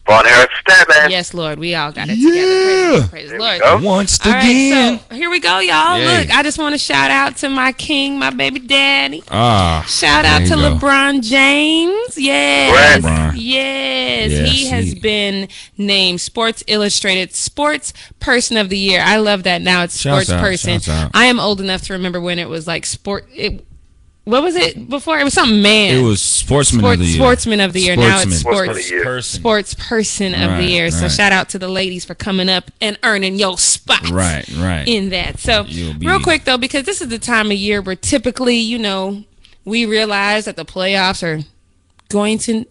Von 0.05 0.23
Harris 0.23 0.47
Stat 0.61 1.11
Yes, 1.11 1.33
Lord, 1.33 1.59
we 1.59 1.75
all 1.75 1.91
got 1.91 2.07
it 2.07 2.17
Yeah. 2.17 2.29
together. 2.29 3.07
Praise, 3.09 3.09
praise 3.09 3.29
the 3.31 3.37
Lord. 3.39 3.59
go. 3.59 3.77
Once 3.85 4.25
All 4.25 4.31
right, 4.31 4.41
again. 4.45 4.99
so 5.09 5.15
here 5.15 5.29
we 5.29 5.41
go, 5.41 5.59
y'all. 5.59 5.97
Yay. 5.99 6.19
Look, 6.19 6.33
I 6.33 6.43
just 6.43 6.57
want 6.57 6.73
to 6.75 6.77
shout 6.79 7.11
out 7.11 7.35
to 7.37 7.49
my 7.49 7.73
king, 7.73 8.17
my 8.17 8.29
baby 8.29 8.61
daddy. 8.61 9.21
ah. 9.29 9.83
Shout 9.85 10.23
out 10.23 10.43
to 10.43 10.49
go. 10.55 10.55
LeBron 10.77 11.21
James. 11.21 12.17
Yes. 12.17 13.03
LeBron. 13.03 13.33
Yes. 13.35 14.31
Yes, 14.31 14.49
he 14.51 14.67
has 14.67 14.85
he- 14.93 14.99
been 15.01 15.49
named 15.77 16.21
Sports 16.21 16.63
Illustrated 16.67 17.35
Sports 17.35 17.91
Person 18.21 18.55
of 18.55 18.69
the 18.69 18.77
Year. 18.77 19.01
I 19.05 19.17
love 19.17 19.43
that 19.43 19.61
now 19.61 19.83
it's 19.83 19.99
Shouts 19.99 20.27
Sports 20.27 20.31
out, 20.31 20.39
Person. 20.79 20.81
out. 20.93 21.11
I 21.13 21.25
am 21.25 21.37
old 21.37 21.59
enough 21.59 21.81
to 21.83 21.93
remember 21.93 22.21
when 22.21 22.39
it 22.39 22.47
was 22.47 22.65
like 22.65 22.85
sport 22.85 23.27
it, 23.35 23.65
what 24.27 24.43
was 24.43 24.57
it 24.57 24.89
before? 24.89 25.17
It 25.17 25.23
was 25.23 25.33
something 25.33 25.61
man. 25.61 25.95
It 25.95 26.01
was 26.01 26.21
Sportsman 26.21 26.81
Sports, 26.81 26.93
of 26.95 26.99
the 26.99 27.05
Year. 27.05 27.15
Sportsman 27.15 27.59
of 27.61 27.71
the 27.71 27.79
Year. 27.79 27.95
Now 27.95 28.19
it's 28.19 28.35
Sportsman. 28.35 28.35
sports 28.35 28.43
Sportsman 28.43 28.69
of 28.69 28.75
the 28.75 28.89
Year. 28.89 29.03
Person. 29.03 29.39
sports 29.39 29.73
person 29.73 30.33
of 30.35 30.57
the 30.57 30.63
year. 30.65 30.91
So 30.91 31.01
right. 31.03 31.11
shout 31.11 31.31
out 31.31 31.49
to 31.49 31.59
the 31.59 31.69
ladies 31.69 32.03
for 32.03 32.13
coming 32.13 32.49
up 32.49 32.69
and 32.81 32.99
earning 33.03 33.35
your 33.35 33.57
spot. 33.57 34.09
Right, 34.09 34.45
right. 34.57 34.85
In 34.85 35.09
that. 35.11 35.39
So 35.39 35.63
be- 35.63 35.93
real 36.01 36.19
quick 36.19 36.43
though, 36.43 36.57
because 36.57 36.83
this 36.83 37.01
is 37.01 37.07
the 37.07 37.19
time 37.19 37.51
of 37.51 37.57
year 37.57 37.81
where 37.81 37.95
typically, 37.95 38.57
you 38.57 38.77
know, 38.77 39.23
we 39.63 39.85
realize 39.85 40.43
that 40.43 40.57
the 40.57 40.65
playoffs 40.65 41.23
are 41.23 41.45
going 42.09 42.37
to 42.39 42.65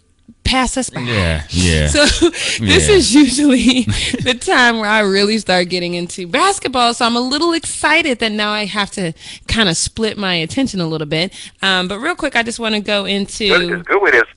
pass 0.44 0.76
us 0.76 0.90
by. 0.90 1.00
Yeah, 1.00 1.42
yeah. 1.50 1.88
So 1.96 2.04
this 2.30 2.88
Yeah. 2.88 2.94
is 2.94 3.14
usually 3.14 3.82
the 4.22 4.34
time 4.40 4.78
where 4.78 4.88
I 4.88 5.00
really 5.00 5.38
start 5.38 5.68
getting 5.68 5.94
into 5.94 6.26
basketball. 6.28 6.94
So 6.94 7.04
I'm 7.04 7.16
a 7.16 7.20
little 7.20 7.52
excited 7.52 8.20
that 8.20 8.30
now 8.32 8.50
I 8.52 8.64
have 8.66 8.90
to 8.92 9.12
kind 9.48 9.68
of 9.68 9.76
split 9.76 10.16
my 10.16 10.34
attention 10.34 10.80
a 10.80 10.86
little 10.86 11.06
bit. 11.06 11.32
Um, 11.62 11.88
but 11.88 11.98
real 11.98 12.14
quick, 12.14 12.36
I 12.36 12.42
just 12.44 12.60
want 12.60 12.74
to 12.76 12.80
go 12.80 13.04
into. 13.06 13.44
it's 13.44 13.88
good 13.88 14.00
way 14.02 14.10
to, 14.12 14.22
to 14.22 14.24
split 14.24 14.24
your 14.24 14.35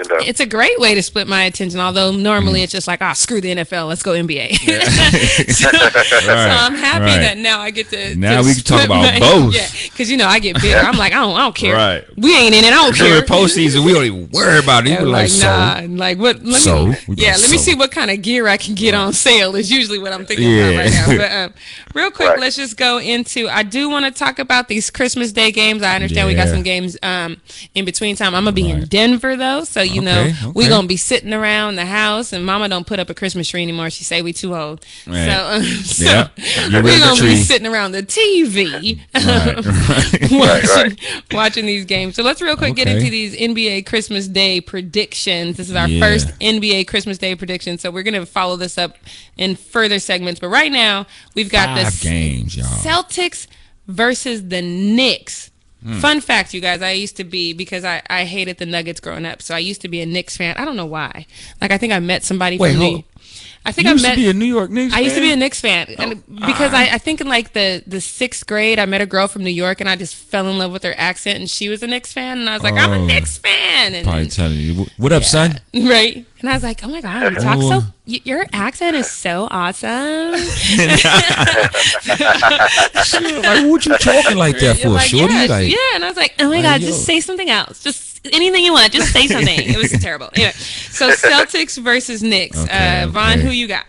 attention, 0.00 0.18
though. 0.18 0.28
It's 0.28 0.40
a 0.40 0.46
great 0.46 0.78
way 0.78 0.94
to 0.94 1.02
split 1.02 1.26
my 1.28 1.44
attention. 1.44 1.80
Although 1.80 2.12
Mm. 2.12 2.20
normally 2.20 2.62
it's 2.62 2.72
just 2.72 2.86
like, 2.86 3.00
ah, 3.02 3.12
screw 3.12 3.40
the 3.40 3.50
NFL, 3.50 3.88
let's 3.88 4.02
go 4.02 4.12
NBA. 4.12 4.54
so, 5.52 5.70
so 5.70 6.30
I'm 6.30 6.74
happy 6.74 7.04
right. 7.04 7.18
that 7.20 7.38
now 7.38 7.60
I 7.60 7.70
get 7.70 7.88
to. 7.90 8.14
Now 8.16 8.40
to 8.42 8.46
we 8.48 8.54
can 8.54 8.62
talk 8.64 8.84
about 8.84 9.02
my- 9.14 9.18
both. 9.18 9.54
Yeah, 9.54 9.66
because 9.90 10.10
you 10.10 10.16
know 10.16 10.26
I 10.26 10.38
get 10.38 10.60
bitter. 10.60 10.78
I'm 10.78 10.96
like, 10.96 11.12
I 11.12 11.16
don't, 11.16 11.34
I 11.36 11.40
don't 11.40 11.54
care. 11.54 11.74
Right. 11.74 12.04
We 12.16 12.36
ain't 12.36 12.54
in 12.54 12.64
it. 12.64 12.68
I 12.68 12.70
don't 12.70 12.94
During 12.96 13.12
care. 13.12 13.22
postseason, 13.22 13.84
we 13.84 13.92
don't 13.92 14.04
even 14.04 14.28
worry 14.30 14.58
about 14.58 14.86
it. 14.86 14.90
Yeah, 14.90 14.98
We 15.00 15.06
were 15.06 15.10
like, 15.12 15.30
like, 15.30 15.40
nah, 15.42 15.80
so. 15.80 15.86
like 15.86 16.18
what? 16.18 16.44
Let 16.44 16.60
So? 16.62 16.86
me, 16.88 16.96
We 17.08 17.16
yeah, 17.16 17.34
go, 17.36 17.42
let 17.42 17.50
me 17.50 17.58
see 17.58 17.74
what 17.74 17.90
kind 17.90 18.10
of 18.10 18.22
gear 18.22 18.48
I 18.48 18.56
can 18.56 18.74
get 18.74 18.94
on 18.94 19.12
sale. 19.12 19.54
Is 19.56 19.70
usually 19.70 19.98
what 19.98 20.12
I'm 20.12 20.24
thinking 20.26 20.48
Yeah. 20.50 20.68
about 20.70 20.84
right 20.84 20.92
now. 20.92 21.16
But 21.16 21.32
um, 21.32 21.54
real 21.94 22.10
quick, 22.10 22.28
Right. 22.30 22.40
let's 22.40 22.56
just 22.56 22.76
go 22.76 22.98
into. 22.98 23.48
I 23.48 23.62
do 23.62 23.88
want 23.88 24.04
to 24.04 24.10
talk 24.10 24.38
about 24.38 24.68
these 24.68 24.90
Christmas 24.90 25.32
Day 25.32 25.50
games. 25.52 25.82
I 25.82 25.94
understand 25.94 26.28
we 26.28 26.34
got 26.34 26.48
some 26.48 26.62
games 26.62 26.96
um 27.02 27.36
in 27.74 27.84
between 27.84 28.16
time. 28.16 28.34
I'm 28.34 28.44
gonna 28.44 28.52
be 28.52 28.68
in 28.70 28.84
Denver 28.86 29.36
though, 29.36 29.64
so 29.64 29.80
you 29.88 30.00
know 30.02 30.20
Okay, 30.20 30.34
we 30.54 30.64
okay. 30.64 30.68
gonna 30.70 30.86
be 30.86 30.96
sitting 30.96 31.32
around 31.32 31.76
the 31.76 31.86
house. 31.86 32.32
And 32.32 32.44
Mama 32.44 32.68
don't 32.68 32.86
put 32.86 32.98
up 32.98 33.10
a 33.10 33.14
Christmas 33.14 33.48
tree 33.48 33.62
anymore. 33.62 33.90
She 33.90 34.04
say 34.04 34.22
we 34.22 34.32
too 34.32 34.54
old. 34.54 34.84
Right. 35.06 35.26
So, 35.26 35.46
um, 35.46 35.62
so 35.62 36.04
Yeah. 36.04 36.28
We're 36.82 36.98
gonna 37.00 37.20
be 37.22 37.36
sitting 37.36 37.66
around 37.66 37.92
the 37.92 38.02
TV. 38.02 39.00
Right, 39.14 39.64
right. 39.64 40.30
watching, 40.30 40.98
watching 41.32 41.66
these 41.66 41.84
games. 41.84 42.14
So 42.16 42.22
let's 42.22 42.40
real 42.40 42.56
quick 42.56 42.74
get 42.76 42.88
into 42.88 43.10
these 43.10 43.36
NBA 43.36 43.86
Christmas 43.86 44.28
Day 44.28 44.60
predictions. 44.60 45.56
This 45.56 45.68
is 45.68 45.76
our 45.76 45.88
Yeah. 45.88 46.00
first 46.00 46.28
NBA 46.40 46.86
Christmas 46.86 47.18
Day 47.18 47.34
prediction. 47.34 47.78
So 47.78 47.90
we're 47.90 48.02
going 48.02 48.14
to 48.14 48.26
follow 48.26 48.56
this 48.56 48.78
up 48.78 48.96
in 49.36 49.56
further 49.56 49.98
segments. 49.98 50.40
But 50.40 50.48
right 50.48 50.70
now, 50.72 51.06
we've 51.34 51.50
got 51.50 51.76
the 51.76 51.84
Five 51.84 52.00
games, 52.00 52.56
y'all. 52.56 52.66
Celtics 52.66 53.46
versus 53.86 54.48
the 54.48 54.62
Knicks. 54.62 55.50
Hmm. 55.82 56.00
Fun 56.00 56.20
fact, 56.20 56.54
you 56.54 56.60
guys, 56.60 56.82
I 56.82 56.90
used 56.92 57.16
to 57.18 57.24
be 57.24 57.52
because 57.52 57.84
I, 57.84 58.02
I 58.10 58.24
hated 58.24 58.58
the 58.58 58.66
Nuggets 58.66 58.98
growing 59.00 59.24
up. 59.24 59.40
So 59.42 59.54
I 59.54 59.58
used 59.58 59.80
to 59.82 59.88
be 59.88 60.00
a 60.00 60.06
Knicks 60.06 60.36
fan. 60.36 60.56
I 60.56 60.64
don't 60.64 60.76
know 60.76 60.86
why. 60.86 61.26
Like 61.60 61.70
I 61.70 61.78
think 61.78 61.92
I 61.92 62.00
met 62.00 62.24
somebody 62.24 62.58
Wait, 62.58 62.72
from 62.72 62.80
hold- 62.80 63.04
I 63.68 63.72
think 63.72 63.84
You 63.84 63.90
I 63.90 63.92
used 63.92 64.02
met 64.02 64.14
to 64.14 64.16
be 64.16 64.28
a 64.30 64.32
New 64.32 64.46
York 64.46 64.70
Knicks 64.70 64.94
I 64.94 65.00
used 65.00 65.14
to 65.16 65.20
be 65.20 65.30
a? 65.30 65.36
Knicks 65.36 65.60
fan, 65.60 65.88
and 65.98 66.14
oh, 66.14 66.46
because 66.46 66.72
ah. 66.72 66.78
I, 66.78 66.94
I 66.94 66.98
think 66.98 67.20
in 67.20 67.28
like 67.28 67.52
the 67.52 67.82
the 67.86 68.00
sixth 68.00 68.46
grade, 68.46 68.78
I 68.78 68.86
met 68.86 69.00
a 69.02 69.06
girl 69.06 69.28
from 69.28 69.44
New 69.44 69.50
York, 69.50 69.80
and 69.80 69.88
I 69.90 69.94
just 69.96 70.14
fell 70.14 70.48
in 70.48 70.56
love 70.58 70.72
with 70.72 70.82
her 70.84 70.94
accent, 70.96 71.38
and 71.38 71.48
she 71.50 71.68
was 71.68 71.82
a 71.82 71.86
Knicks 71.86 72.12
fan, 72.12 72.38
and 72.38 72.48
I 72.48 72.54
was 72.54 72.62
like, 72.62 72.74
I'm 72.74 72.92
a 72.92 72.96
Oh. 72.98 73.04
Knicks 73.04 73.36
fan, 73.38 73.94
and 73.94 74.04
Probably 74.06 74.26
telling 74.28 74.56
you. 74.56 74.86
What 74.96 75.12
up, 75.12 75.22
son? 75.24 75.60
right, 75.74 76.24
and 76.40 76.48
I 76.48 76.54
was 76.54 76.62
like, 76.62 76.82
oh 76.82 76.88
my 76.88 77.00
god, 77.02 77.34
you 77.34 77.40
talk 77.40 77.60
so, 77.60 77.68
Oh. 77.82 77.92
your 78.06 78.46
accent 78.54 78.96
is 78.96 79.10
so 79.10 79.46
awesome. 79.50 79.88
like, 82.08 83.66
what 83.68 83.84
you 83.86 83.96
talking 83.98 84.36
like 84.38 84.58
that 84.60 84.78
for, 84.82 84.88
Like, 84.90 85.06
shorty? 85.08 85.34
yeah, 85.34 85.46
like, 85.48 85.70
yeah, 85.70 85.76
and 85.94 86.04
I 86.04 86.08
was 86.08 86.16
like, 86.16 86.34
oh 86.38 86.48
my 86.48 86.62
god, 86.62 86.80
just 86.80 87.04
say 87.04 87.20
something 87.20 87.50
else, 87.50 87.82
just 87.82 88.07
anything 88.32 88.64
you 88.64 88.72
want, 88.72 88.92
just 88.92 89.12
say 89.12 89.26
something. 89.28 89.58
it 89.60 89.76
was 89.76 89.90
terrible. 89.92 90.30
Anyway, 90.34 90.52
so 90.52 91.10
Celtics 91.12 91.78
versus 91.82 92.22
Knicks. 92.22 92.58
Okay, 92.58 93.02
uh, 93.02 93.08
Vaughn, 93.08 93.32
okay. 93.38 93.42
who 93.42 93.50
you 93.50 93.66
got? 93.68 93.86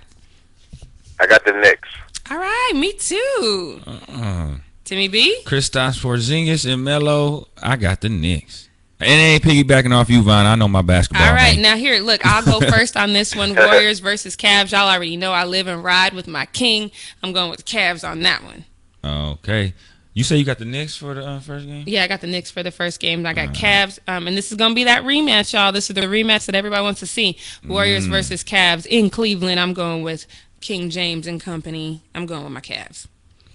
I 1.19 1.27
got 1.27 1.43
the 1.45 1.53
Knicks. 1.53 1.89
All 2.31 2.37
right, 2.37 2.71
me 2.75 2.93
too. 2.93 3.81
uh, 3.87 4.55
Timmy 4.85 5.07
B. 5.07 5.41
Kristaps 5.45 6.01
Porzingis 6.01 6.71
and 6.71 6.83
Melo. 6.83 7.47
I 7.61 7.75
got 7.75 8.01
the 8.01 8.09
Knicks. 8.09 8.67
And 9.01 9.09
it 9.09 9.13
ain't 9.13 9.43
piggybacking 9.43 9.93
off 9.93 10.09
you, 10.09 10.21
Vaughn. 10.21 10.45
I 10.45 10.55
know 10.55 10.67
my 10.67 10.81
basketball. 10.81 11.25
All 11.25 11.33
right, 11.33 11.53
game. 11.53 11.61
now 11.61 11.77
here, 11.77 11.99
look, 12.01 12.25
I'll 12.25 12.43
go 12.43 12.59
first 12.69 12.97
on 12.97 13.13
this 13.13 13.33
one. 13.35 13.55
Warriors 13.55 13.99
versus 13.99 14.35
Cavs. 14.35 14.71
Y'all 14.73 14.89
already 14.89 15.15
know 15.15 15.31
I 15.31 15.45
live 15.45 15.67
and 15.67 15.81
ride 15.83 16.13
with 16.13 16.27
my 16.27 16.45
king. 16.47 16.91
I'm 17.23 17.31
going 17.31 17.49
with 17.49 17.63
the 17.65 17.71
Cavs 17.71 18.07
on 18.07 18.21
that 18.23 18.43
one. 18.43 18.65
Okay. 19.03 19.73
You 20.13 20.23
say 20.23 20.37
you 20.37 20.43
got 20.43 20.57
the 20.57 20.65
Knicks 20.65 20.97
for 20.97 21.13
the 21.13 21.25
uh, 21.25 21.39
first 21.39 21.65
game? 21.67 21.83
Yeah, 21.87 22.03
I 22.03 22.07
got 22.07 22.19
the 22.21 22.27
Knicks 22.27 22.49
for 22.51 22.63
the 22.63 22.71
first 22.71 22.99
game. 22.99 23.25
I 23.25 23.33
got 23.33 23.49
Cavs, 23.53 23.99
um, 24.07 24.27
and 24.27 24.35
this 24.35 24.51
is 24.51 24.57
gonna 24.57 24.73
be 24.73 24.83
that 24.85 25.03
rematch, 25.03 25.53
y'all. 25.53 25.71
This 25.71 25.89
is 25.89 25.93
the 25.95 26.01
rematch 26.01 26.45
that 26.47 26.55
everybody 26.55 26.81
wants 26.81 26.99
to 27.01 27.05
see. 27.07 27.37
Warriors 27.65 28.07
Mm. 28.07 28.11
versus 28.11 28.43
Cavs 28.43 28.85
in 28.87 29.09
Cleveland. 29.09 29.59
I'm 29.59 29.73
going 29.73 30.01
with 30.03 30.25
King 30.61 30.89
James 30.89 31.27
and 31.27 31.39
company. 31.39 32.01
I'm 32.15 32.25
going 32.25 32.43
with 32.43 32.51
my 32.51 32.59
Cavs. 32.59 33.07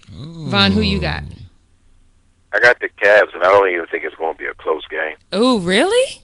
Vaughn, 0.09 0.71
who 0.71 0.81
you 0.81 0.99
got? 0.99 1.23
I 2.53 2.59
got 2.59 2.79
the 2.79 2.87
Cavs, 2.89 3.33
and 3.33 3.43
I 3.43 3.47
don't 3.51 3.69
even 3.69 3.85
think 3.87 4.03
it's 4.05 4.15
going 4.15 4.33
to 4.33 4.37
be 4.39 4.45
a 4.45 4.53
close 4.53 4.85
game. 4.87 5.17
Oh, 5.33 5.59
really? 5.59 6.21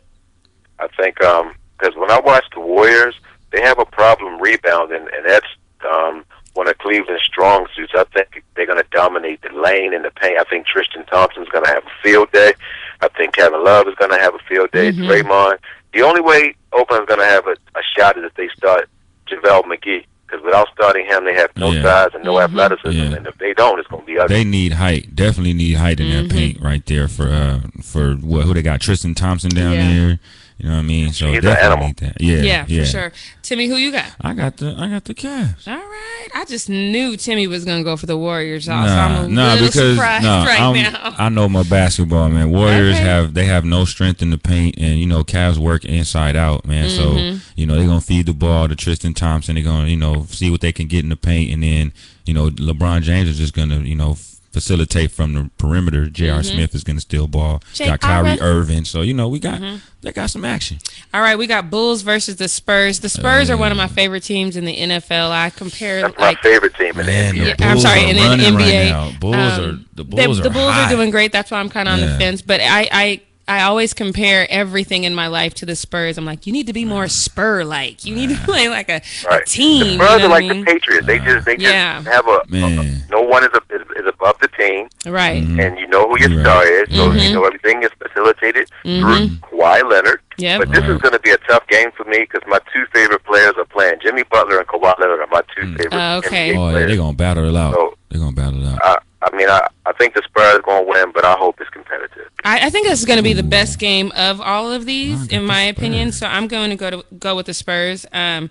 I 0.79 0.87
think 0.99 1.21
um 1.23 1.53
'cause 1.77 1.93
when 1.97 2.09
I 2.09 2.19
watch 2.21 2.45
the 2.53 2.61
Warriors, 2.61 3.15
they 3.51 3.61
have 3.61 3.79
a 3.79 3.85
problem 3.85 4.39
rebounding, 4.41 5.07
and 5.13 5.25
that's 5.27 5.45
um, 5.83 6.23
one 6.53 6.67
of 6.67 6.77
Cleveland's 6.79 7.23
strong 7.23 7.67
suits. 7.75 7.93
I 7.95 8.03
think 8.05 8.43
they're 8.55 8.65
going 8.65 8.81
to 8.81 8.89
dominate 8.91 9.41
the 9.41 9.49
lane 9.57 9.93
and 9.93 10.03
the 10.05 10.11
paint. 10.11 10.37
I 10.39 10.43
think 10.43 10.67
Tristan 10.67 11.05
Thompson's 11.05 11.47
going 11.49 11.63
to 11.65 11.71
have 11.71 11.83
a 11.85 12.03
field 12.03 12.31
day. 12.31 12.53
I 13.01 13.07
think 13.09 13.33
Kevin 13.35 13.63
Love 13.63 13.87
is 13.87 13.95
going 13.95 14.11
to 14.11 14.19
have 14.19 14.35
a 14.35 14.39
field 14.49 14.69
day. 14.71 14.91
Draymond. 14.91 15.57
The 15.93 16.01
only 16.03 16.21
way 16.21 16.55
Oakland's 16.73 17.07
going 17.07 17.19
to 17.19 17.25
have 17.25 17.47
a, 17.47 17.51
a 17.75 17.81
shot 17.97 18.17
is 18.17 18.23
if 18.25 18.33
they 18.35 18.49
start 18.55 18.89
JaVale 19.27 19.63
McGee 19.63 20.05
because 20.27 20.45
without 20.45 20.67
starting 20.73 21.05
him, 21.05 21.25
they 21.25 21.33
have 21.33 21.49
no 21.57 21.71
Yeah. 21.71 21.83
size 21.83 22.09
and 22.13 22.23
no 22.23 22.39
athleticism, 22.39 22.91
Yeah. 22.97 23.15
and 23.17 23.27
if 23.27 23.37
they 23.37 23.53
don't, 23.53 23.79
it's 23.79 23.87
going 23.89 24.03
to 24.03 24.05
be 24.07 24.17
ugly. 24.17 24.33
They 24.37 24.43
need 24.45 24.73
height. 24.73 25.13
Definitely 25.15 25.53
need 25.53 25.73
height 25.73 25.99
in 25.99 26.07
Mm-hmm. 26.07 26.27
that 26.27 26.33
paint 26.33 26.61
right 26.61 26.85
there 26.85 27.07
for 27.09 27.27
uh 27.27 27.59
for 27.83 28.13
what 28.15 28.45
who 28.45 28.53
they 28.53 28.61
got 28.61 28.79
Tristan 28.79 29.13
Thompson 29.15 29.49
down 29.49 29.73
Yeah. 29.73 29.93
there. 29.93 30.19
You 30.61 30.69
know 30.69 30.75
what 30.75 30.81
I 30.81 30.83
mean? 30.83 31.11
So 31.11 31.27
He's 31.27 31.37
an 31.37 31.43
definitely 31.43 31.65
animal. 31.85 31.93
that. 32.01 32.21
Yeah, 32.21 32.41
Yeah, 32.41 32.65
yeah, 32.67 32.81
for 32.83 32.85
sure. 32.87 33.11
Timmy, 33.41 33.67
who 33.67 33.75
you 33.77 33.91
got? 33.91 34.11
I 34.21 34.33
got 34.33 34.57
the 34.57 34.75
I 34.77 34.87
got 34.89 35.05
the 35.05 35.15
Cavs. 35.15 35.67
All 35.67 35.73
right. 35.75 36.27
I 36.35 36.45
just 36.45 36.69
knew 36.69 37.17
Timmy 37.17 37.47
was 37.47 37.65
gonna 37.65 37.83
go 37.83 37.97
for 37.97 38.05
the 38.05 38.15
Warriors, 38.17 38.67
y'all. 38.67 38.87
so 38.87 38.93
Nah, 38.93 39.05
I'm 39.05 39.25
a 39.25 39.27
nah, 39.27 39.53
little 39.53 39.67
because 39.67 39.95
surprised 39.95 40.23
nah, 40.23 40.43
right 40.45 40.59
I'm- 40.61 40.93
now. 40.93 41.15
I 41.17 41.29
know 41.29 41.49
my 41.49 41.63
basketball, 41.63 42.29
man. 42.29 42.51
Warriors 42.51 42.95
Okay. 42.95 43.03
have 43.03 43.33
they 43.33 43.45
have 43.45 43.65
no 43.65 43.85
strength 43.85 44.21
in 44.21 44.29
the 44.29 44.37
paint, 44.37 44.75
and 44.77 44.99
you 44.99 45.07
know 45.07 45.23
Cavs 45.23 45.57
work 45.57 45.83
inside 45.83 46.35
out, 46.35 46.65
man. 46.67 46.87
Mm-hmm. 46.89 47.37
So 47.37 47.41
you 47.55 47.65
know 47.65 47.75
they're 47.75 47.87
gonna 47.87 47.99
feed 48.01 48.27
the 48.27 48.33
ball 48.33 48.67
to 48.69 48.75
Tristan 48.75 49.13
Thompson. 49.15 49.55
They're 49.55 49.63
gonna 49.63 49.87
you 49.87 49.97
know 49.97 50.25
see 50.29 50.51
what 50.51 50.61
they 50.61 50.71
can 50.71 50.87
get 50.87 51.03
in 51.03 51.09
the 51.09 51.15
paint, 51.15 51.51
and 51.51 51.63
then 51.63 51.91
you 52.25 52.33
know 52.35 52.49
LeBron 52.51 53.01
James 53.01 53.27
is 53.29 53.37
just 53.39 53.55
gonna 53.55 53.79
you 53.79 53.95
know 53.95 54.15
facilitate 54.51 55.11
from 55.11 55.33
the 55.33 55.49
perimeter. 55.57 56.07
J.R. 56.07 56.43
Smith 56.43 56.75
is 56.75 56.83
gonna 56.83 56.99
steal 56.99 57.27
ball. 57.27 57.59
Mm-hmm. 57.59 57.85
Got 57.85 57.99
Kyrie 58.01 58.41
Irving, 58.41 58.85
so 58.85 59.01
you 59.01 59.13
know 59.13 59.27
we 59.27 59.39
got 59.39 59.61
they 60.01 60.11
got 60.11 60.29
some 60.29 60.45
action. 60.45 60.79
All 61.13 61.21
right, 61.21 61.37
we 61.37 61.47
got 61.47 61.69
Bulls 61.69 62.01
versus 62.01 62.35
the 62.35 62.47
Spurs. 62.47 62.99
The 62.99 63.09
Spurs 63.09 63.49
are 63.49 63.57
one 63.57 63.71
of 63.71 63.77
my 63.77 63.87
favorite 63.87 64.23
teams 64.23 64.55
in 64.55 64.65
the 64.65 64.75
NFL. 64.75 65.31
I 65.31 65.49
compare 65.49 66.01
That's 66.01 66.17
my 66.17 66.25
like 66.25 66.39
favorite 66.39 66.75
team 66.75 66.99
in 66.99 67.05
Man, 67.05 67.35
the 67.35 67.43
the 67.45 67.51
NBA. 67.51 67.59
Yeah, 67.59 67.71
I'm 67.71 67.79
sorry, 67.79 68.01
are 68.01 68.07
and 68.07 68.17
then 68.17 68.55
right 68.55 68.65
NBA. 68.65 69.19
Bulls 69.19 69.35
um, 69.35 69.41
are 69.41 69.71
the 69.93 70.03
the, 70.03 70.03
Bulls 70.03 70.39
are 70.39 70.43
the 70.43 70.49
Bulls 70.49 70.73
are 70.73 70.89
doing 70.89 71.11
great. 71.11 71.31
That's 71.31 71.51
why 71.51 71.59
I'm 71.59 71.69
kind 71.69 71.87
of 71.87 71.93
on 71.95 72.01
the 72.01 72.17
fence. 72.17 72.41
But 72.41 72.61
I, 72.61 72.89
I, 72.91 73.21
I 73.51 73.63
always 73.63 73.93
compare 73.93 74.47
everything 74.49 75.03
in 75.03 75.13
my 75.13 75.27
life 75.27 75.53
to 75.55 75.65
the 75.65 75.75
Spurs. 75.75 76.17
I'm 76.17 76.23
like, 76.23 76.47
you 76.47 76.53
need 76.53 76.67
to 76.67 76.73
be 76.73 76.85
more 76.85 77.09
Spur 77.09 77.65
like. 77.65 78.05
You 78.05 78.15
need 78.15 78.29
to 78.29 78.37
play 78.45 78.69
like 78.69 78.87
a, 78.87 79.01
a 79.29 79.43
team. 79.45 79.79
The 79.81 79.85
you 79.87 79.95
Spurs 79.95 80.19
know 80.19 80.25
are 80.25 80.29
like 80.29 80.45
I 80.45 80.47
mean? 80.47 80.59
the 80.63 80.71
Patriots. 80.71 81.05
They 81.05 81.19
just 81.19 81.45
they 81.45 81.57
just 81.57 81.73
have 82.07 82.27
a, 82.29 82.39
Man. 82.47 82.79
a- 82.79 83.11
no 83.11 83.21
one 83.21 83.43
is, 83.43 83.49
a, 83.53 83.75
is, 83.75 83.81
is 83.97 84.07
above 84.07 84.39
the 84.39 84.47
team, 84.57 84.87
Right. 85.05 85.43
Mm-hmm. 85.43 85.59
and 85.59 85.77
you 85.77 85.85
know 85.87 86.07
who 86.07 86.17
your 86.17 86.29
You're 86.29 86.43
star 86.43 86.63
right. 86.63 86.87
is. 86.89 86.95
So 86.95 87.11
you 87.11 87.19
mm-hmm. 87.19 87.33
know 87.33 87.43
everything 87.43 87.83
is 87.83 87.89
facilitated 87.99 88.69
mm-hmm. 88.85 89.01
through 89.05 89.37
Kawhi 89.59 89.83
Leonard. 89.89 90.21
Yep. 90.37 90.59
But 90.61 90.71
this 90.71 90.85
is 90.85 90.97
going 91.01 91.11
to 91.13 91.19
be 91.19 91.31
a 91.31 91.37
tough 91.39 91.67
game 91.67 91.91
for 91.91 92.05
me 92.05 92.19
because 92.19 92.41
my 92.47 92.59
two 92.73 92.85
favorite 92.93 93.23
players 93.25 93.53
are 93.57 93.65
playing. 93.65 93.95
Jimmy 94.01 94.23
Butler 94.31 94.59
and 94.59 94.67
Kawhi 94.69 94.97
Leonard 94.97 95.19
are 95.19 95.27
my 95.27 95.41
two 95.55 95.63
mm. 95.67 95.77
favorite 95.77 95.93
Uh, 95.93 96.17
okay. 96.25 96.53
NBA 96.53 96.57
Oh 96.57 96.65
yeah, 96.67 96.71
players. 96.71 96.87
they're 96.87 96.97
gonna 96.97 97.17
battle 97.17 97.49
it 97.49 97.55
out. 97.57 97.73
So- 97.73 97.97
They're 98.09 98.19
gonna 98.21 98.31
battle 98.31 98.63
it 98.65 98.69
out. 98.69 98.79
I, 98.81 98.97
I 99.23 99.35
mean, 99.35 99.49
I, 99.49 99.67
I 99.85 99.91
think 99.93 100.13
the 100.15 100.21
Spurs 100.23 100.55
are 100.55 100.61
going 100.61 100.85
to 100.85 100.89
win, 100.91 101.11
but 101.13 101.23
I 101.25 101.33
hope 101.33 101.59
it's 101.61 101.69
competitive. 101.69 102.29
I, 102.43 102.67
I 102.67 102.69
think 102.71 102.87
this 102.87 102.99
is 102.99 103.05
going 103.05 103.17
to 103.17 103.23
be 103.23 103.33
the 103.33 103.43
best 103.43 103.77
game 103.77 104.11
of 104.15 104.41
all 104.41 104.71
of 104.71 104.85
these, 104.85 105.27
in 105.27 105.45
my 105.45 105.65
the 105.65 105.69
opinion. 105.69 106.11
So 106.11 106.25
I'm 106.25 106.47
going 106.47 106.71
to 106.71 106.75
go 106.75 106.89
to 106.89 107.05
go 107.19 107.35
with 107.35 107.45
the 107.45 107.53
Spurs. 107.53 108.05
Um, 108.11 108.49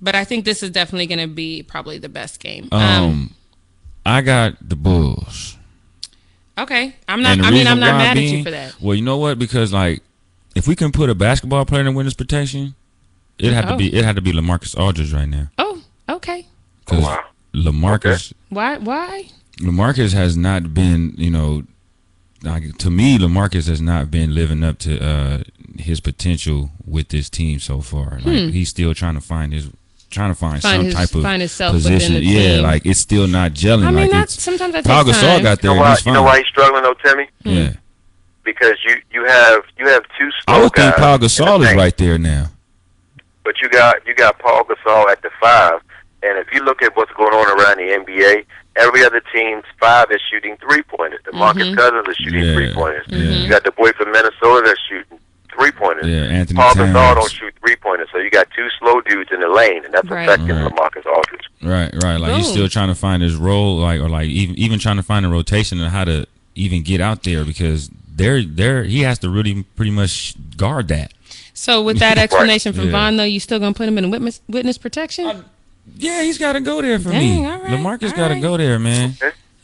but 0.00 0.14
I 0.14 0.24
think 0.24 0.44
this 0.44 0.62
is 0.62 0.70
definitely 0.70 1.06
going 1.06 1.26
to 1.26 1.34
be 1.34 1.62
probably 1.62 1.98
the 1.98 2.08
best 2.10 2.38
game. 2.38 2.68
Um, 2.70 3.34
I 4.04 4.20
got 4.20 4.56
the 4.66 4.76
Bulls. 4.76 5.56
okay, 6.58 6.94
I'm 7.08 7.22
not. 7.22 7.40
I 7.40 7.50
mean, 7.50 7.66
I'm 7.66 7.80
not 7.80 7.92
why 7.92 7.98
mad 7.98 8.16
at 8.18 8.22
you 8.22 8.44
for 8.44 8.50
that. 8.50 8.80
Well, 8.80 8.94
you 8.94 9.02
know 9.02 9.16
what? 9.16 9.38
Because 9.38 9.72
like, 9.72 10.02
if 10.54 10.68
we 10.68 10.76
can 10.76 10.92
put 10.92 11.08
a 11.08 11.14
basketball 11.14 11.64
player 11.64 11.86
in 11.86 11.94
witness 11.94 12.14
protection, 12.14 12.74
it 13.38 13.52
had 13.52 13.64
Oh. 13.66 13.70
to 13.70 13.76
be 13.76 13.94
it 13.94 14.04
had 14.04 14.16
to 14.16 14.22
be 14.22 14.32
Lamarcus 14.32 14.78
Aldridge 14.78 15.12
right 15.14 15.28
now. 15.28 15.48
Oh, 15.58 15.82
okay. 16.08 16.46
Because 16.84 17.04
Wow. 17.04 17.24
Lamarcus 17.54 18.32
Why? 18.50 18.76
Why? 18.78 19.30
Lamarcus 19.60 20.12
has 20.12 20.36
not 20.36 20.72
been, 20.74 21.14
you 21.16 21.30
know, 21.30 21.62
like 22.42 22.78
to 22.78 22.90
me, 22.90 23.18
Lamarcus 23.18 23.68
has 23.68 23.80
not 23.80 24.10
been 24.10 24.34
living 24.34 24.62
up 24.62 24.78
to 24.80 24.98
uh, 25.04 25.42
his 25.78 26.00
potential 26.00 26.70
with 26.86 27.08
this 27.08 27.28
team 27.28 27.58
so 27.58 27.80
far. 27.80 28.20
Like 28.24 28.52
he's 28.52 28.68
still 28.68 28.94
trying 28.94 29.14
to 29.14 29.20
find 29.20 29.52
his, 29.52 29.68
trying 30.10 30.30
to 30.30 30.34
find, 30.36 30.56
Hmm. 30.62 30.68
Find 30.68 30.76
some 30.78 30.84
his- 30.86 30.94
type 30.94 31.14
of 31.16 31.22
find 31.22 31.42
himself 31.42 31.72
position. 31.74 32.14
the 32.14 32.20
yeah, 32.24 32.54
team. 32.56 32.62
like 32.62 32.86
it's 32.86 33.00
still 33.00 33.26
not 33.26 33.52
gelling. 33.52 33.84
I 33.86 33.90
mean, 33.90 33.94
like 34.02 34.10
that's 34.12 34.34
it's 34.34 34.42
sometimes 34.44 34.72
that 34.74 34.84
Paul 34.84 35.04
takes 35.04 35.18
Gasol 35.18 35.22
time. 35.34 35.42
got 35.42 35.60
there. 35.60 35.70
You 35.72 35.76
know 35.76 35.82
why? 35.82 35.90
he's 35.96 36.06
You 36.06 36.12
know 36.12 36.22
why 36.22 36.38
he's 36.38 36.46
struggling, 36.46 36.82
though, 36.84 36.94
Timmy? 37.04 37.28
Yeah, 37.44 37.72
Because 38.44 38.76
you 38.86 38.96
you 39.12 39.24
have 39.26 39.62
you 39.78 39.88
have 39.88 40.02
two 40.18 40.30
slow 40.44 40.54
I 40.54 40.62
would 40.62 40.72
think 40.74 40.94
Paul 40.96 41.18
Gasol 41.18 41.68
is 41.68 41.74
right 41.74 41.96
there 41.96 42.18
now. 42.18 42.50
But 43.44 43.60
you 43.60 43.68
got 43.70 44.06
you 44.06 44.14
got 44.14 44.38
Paul 44.38 44.62
Gasol 44.64 45.08
at 45.10 45.20
the 45.22 45.30
five, 45.40 45.80
and 46.22 46.38
if 46.38 46.46
you 46.52 46.62
look 46.62 46.82
at 46.82 46.94
what's 46.96 47.12
going 47.14 47.32
on 47.34 47.58
around 47.60 47.78
the 47.78 48.12
NBA, 48.12 48.44
every 48.78 49.04
other 49.04 49.20
team's 49.32 49.64
five 49.80 50.10
is 50.10 50.20
shooting 50.30 50.56
three 50.58 50.82
pointers. 50.82 51.20
DeMarcus 51.24 51.54
mm-hmm. 51.54 51.74
Cousins 51.74 52.08
is 52.08 52.16
shooting 52.16 52.44
Yeah, 52.44 52.54
three 52.54 52.72
pointers. 52.74 53.06
yeah. 53.08 53.18
Mm-hmm. 53.18 53.42
You 53.42 53.48
got 53.48 53.64
the 53.64 53.72
boy 53.72 53.90
from 53.92 54.12
Minnesota 54.12 54.62
that's 54.66 54.80
shooting 54.88 55.18
three 55.54 55.72
pointers. 55.72 56.06
Yeah, 56.06 56.22
Anthony 56.38 56.56
Paul 56.56 56.74
Gasol 56.74 56.92
Towns. 56.92 57.18
don't 57.18 57.30
shoot 57.32 57.54
three 57.64 57.76
pointers, 57.76 58.08
so 58.12 58.18
you 58.18 58.30
got 58.30 58.46
two 58.56 58.68
slow 58.78 59.00
dudes 59.02 59.30
in 59.32 59.40
the 59.40 59.48
lane, 59.48 59.84
and 59.84 59.92
that's 59.92 60.08
Right. 60.08 60.28
affecting 60.28 60.48
Right. 60.56 60.72
LaMarcus 60.72 61.06
Aldridge. 61.06 61.44
Right, 61.62 61.92
right. 62.04 62.16
Like 62.20 62.36
he's 62.36 62.46
Boom. 62.46 62.52
still 62.54 62.68
trying 62.68 62.88
to 62.88 62.94
find 62.94 63.22
his 63.22 63.34
role, 63.34 63.78
like 63.78 64.00
or 64.00 64.08
like 64.08 64.28
even 64.28 64.56
even 64.56 64.78
trying 64.78 64.96
to 64.96 65.02
find 65.02 65.26
a 65.26 65.28
rotation 65.28 65.80
and 65.80 65.90
how 65.90 66.04
to 66.04 66.26
even 66.54 66.82
get 66.82 67.00
out 67.00 67.24
there 67.24 67.44
because 67.44 67.90
there 68.14 68.42
there 68.42 68.84
he 68.84 69.00
has 69.02 69.18
to 69.20 69.30
really 69.30 69.64
pretty 69.76 69.90
much 69.90 70.34
guard 70.56 70.88
that. 70.88 71.12
So 71.54 71.82
with 71.82 71.98
that 71.98 72.18
explanation 72.24 72.72
from 72.72 72.86
Yeah. 72.86 72.92
Vaughn, 72.92 73.16
though, 73.16 73.24
you 73.24 73.40
still 73.40 73.58
gonna 73.58 73.74
put 73.74 73.88
him 73.88 73.98
in 73.98 74.10
witness 74.12 74.40
witness 74.48 74.78
protection? 74.78 75.44
Yeah, 75.96 76.22
he's 76.22 76.38
got 76.38 76.52
to 76.54 76.60
go 76.60 76.80
there 76.82 76.98
for 76.98 77.10
Dang, 77.10 77.42
me. 77.42 77.46
all 77.48 77.58
right, 77.58 77.70
Lamarcus 77.72 78.14
got 78.14 78.28
to 78.28 78.34
right. 78.34 78.42
go 78.42 78.56
there, 78.56 78.78
man. 78.78 79.14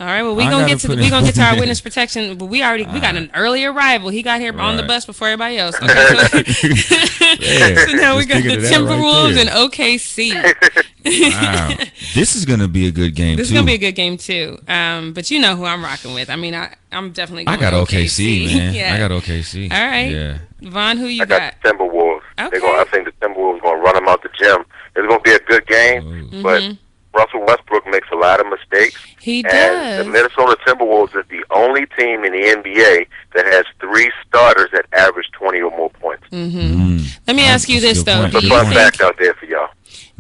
All 0.01 0.07
right, 0.09 0.23
well 0.23 0.35
we 0.35 0.43
I 0.43 0.51
gonna 0.51 0.67
get 0.67 0.81
to 0.81 0.89
the, 0.89 0.97
we 0.97 1.07
it- 1.07 1.11
gonna 1.11 1.25
get 1.27 1.37
to 1.37 1.43
our 1.43 1.55
witness 1.59 1.81
protection, 1.81 2.37
but 2.37 2.47
we 2.47 2.65
already 2.65 2.85
we 2.87 2.99
got 2.99 3.15
an 3.15 3.31
early 3.33 3.65
arrival. 3.65 4.09
He 4.11 4.23
got 4.23 4.41
here 4.41 4.53
on 4.59 4.77
the 4.77 4.83
bus 4.83 5.07
before 5.07 5.29
everybody 5.29 5.57
else. 5.57 5.77
Okay, 5.81 6.43
so, 6.45 6.99
Yeah, 7.39 7.87
so 7.87 7.93
now 7.93 8.17
we 8.17 8.27
got 8.27 8.43
the 8.43 8.57
of 8.57 8.63
that 8.63 8.71
right 8.71 8.73
Timberwolves 8.73 9.39
and 9.41 9.49
OKC. 9.51 10.85
Wow, 11.07 11.69
this 12.15 12.35
is 12.35 12.47
gonna 12.47 12.67
be 12.67 12.87
a 12.87 12.91
good 12.91 13.15
game 13.15 13.37
This 13.37 13.49
is 13.49 13.53
gonna 13.53 13.67
be 13.67 13.75
a 13.75 13.79
good 13.79 13.93
game 13.95 14.17
too. 14.17 14.59
Um, 14.67 15.13
but 15.13 15.31
you 15.31 15.39
know 15.39 15.55
who 15.55 15.65
I'm 15.67 15.85
rocking 15.85 16.15
with. 16.15 16.31
I 16.31 16.37
mean, 16.37 16.55
I 16.55 16.75
I'm 16.93 17.13
definitely. 17.13 17.47
I 17.47 17.57
Going 17.57 17.71
got 17.71 17.89
OKC, 17.89 18.47
man. 18.57 18.75
yeah. 18.75 18.95
I 18.95 18.99
got 18.99 19.11
OKC. 19.11 19.71
All 19.71 19.87
right. 19.87 20.11
Yeah. 20.11 20.39
Vaughn. 20.63 20.97
Who 20.97 21.07
you 21.07 21.23
I 21.23 21.27
got 21.27 21.41
got? 21.41 21.63
the 21.63 21.69
Timberwolves. 21.85 22.23
Okay. 22.39 22.49
They're 22.53 22.61
going, 22.61 22.81
I 22.81 22.85
think 22.91 23.05
the 23.05 23.13
Timberwolves 23.27 23.61
going 23.61 23.77
to 23.77 23.83
run 23.83 23.95
them 23.97 24.09
out 24.09 24.23
the 24.23 24.31
gym. 24.39 24.65
It's 24.97 25.07
going 25.07 25.19
to 25.19 25.23
be 25.25 25.33
a 25.33 25.39
good 25.41 25.67
game, 25.67 26.03
Mm-hmm. 26.03 26.43
but 26.43 26.63
Russell 27.15 27.45
Westbrook 27.47 27.87
makes 27.87 28.09
a 28.13 28.17
lot 28.17 28.41
of 28.41 28.47
mistakes. 28.49 29.01
He 29.21 29.45
And 29.45 29.49
does. 29.53 30.05
the 30.05 30.11
Minnesota 30.11 30.57
Timberwolves 30.67 31.17
is 31.17 31.25
the 31.29 31.45
only 31.53 31.87
team 31.99 32.25
in 32.25 32.33
the 32.33 32.39
NBA 32.57 33.07
that 33.35 33.47
has 33.47 33.65
three 33.81 34.11
starters 34.27 34.71
that 34.73 34.87
average 34.93 35.31
20 35.33 35.61
or 35.61 35.71
more 35.77 35.91
points. 35.91 36.25
Mm. 36.33 37.07
Let 37.27 37.37
me 37.37 37.45
ask 37.45 37.69
you 37.69 37.81
this 37.81 38.03
though. 38.03 38.23
Do 38.23 38.27
It's 38.27 38.37
a 38.37 38.43
you 38.43 38.49
fun 38.49 38.65
think 38.67 38.77
fact 38.77 39.01
out 39.01 39.17
there 39.19 39.35
for 39.35 39.47
y'all. 39.47 39.69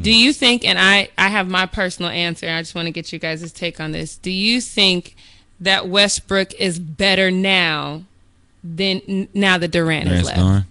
Do 0.00 0.12
you 0.14 0.32
think, 0.32 0.64
and 0.64 0.78
I, 0.78 1.08
I 1.18 1.28
have 1.28 1.48
my 1.48 1.66
personal 1.66 2.10
answer, 2.10 2.48
I 2.48 2.60
just 2.62 2.74
want 2.76 2.86
to 2.86 2.92
get 2.92 3.12
you 3.12 3.18
guys' 3.18 3.52
take 3.52 3.80
on 3.80 3.90
this. 3.92 4.16
Do 4.16 4.30
you 4.30 4.60
think 4.60 5.16
that 5.60 5.88
Westbrook 5.88 6.54
is 6.54 6.78
better 6.78 7.30
now 7.30 8.02
than 8.62 9.28
now 9.34 9.58
that 9.58 9.68
Durant 9.68 10.08
has 10.08 10.24
Lance 10.24 10.26
left? 10.26 10.38
gone. 10.38 10.66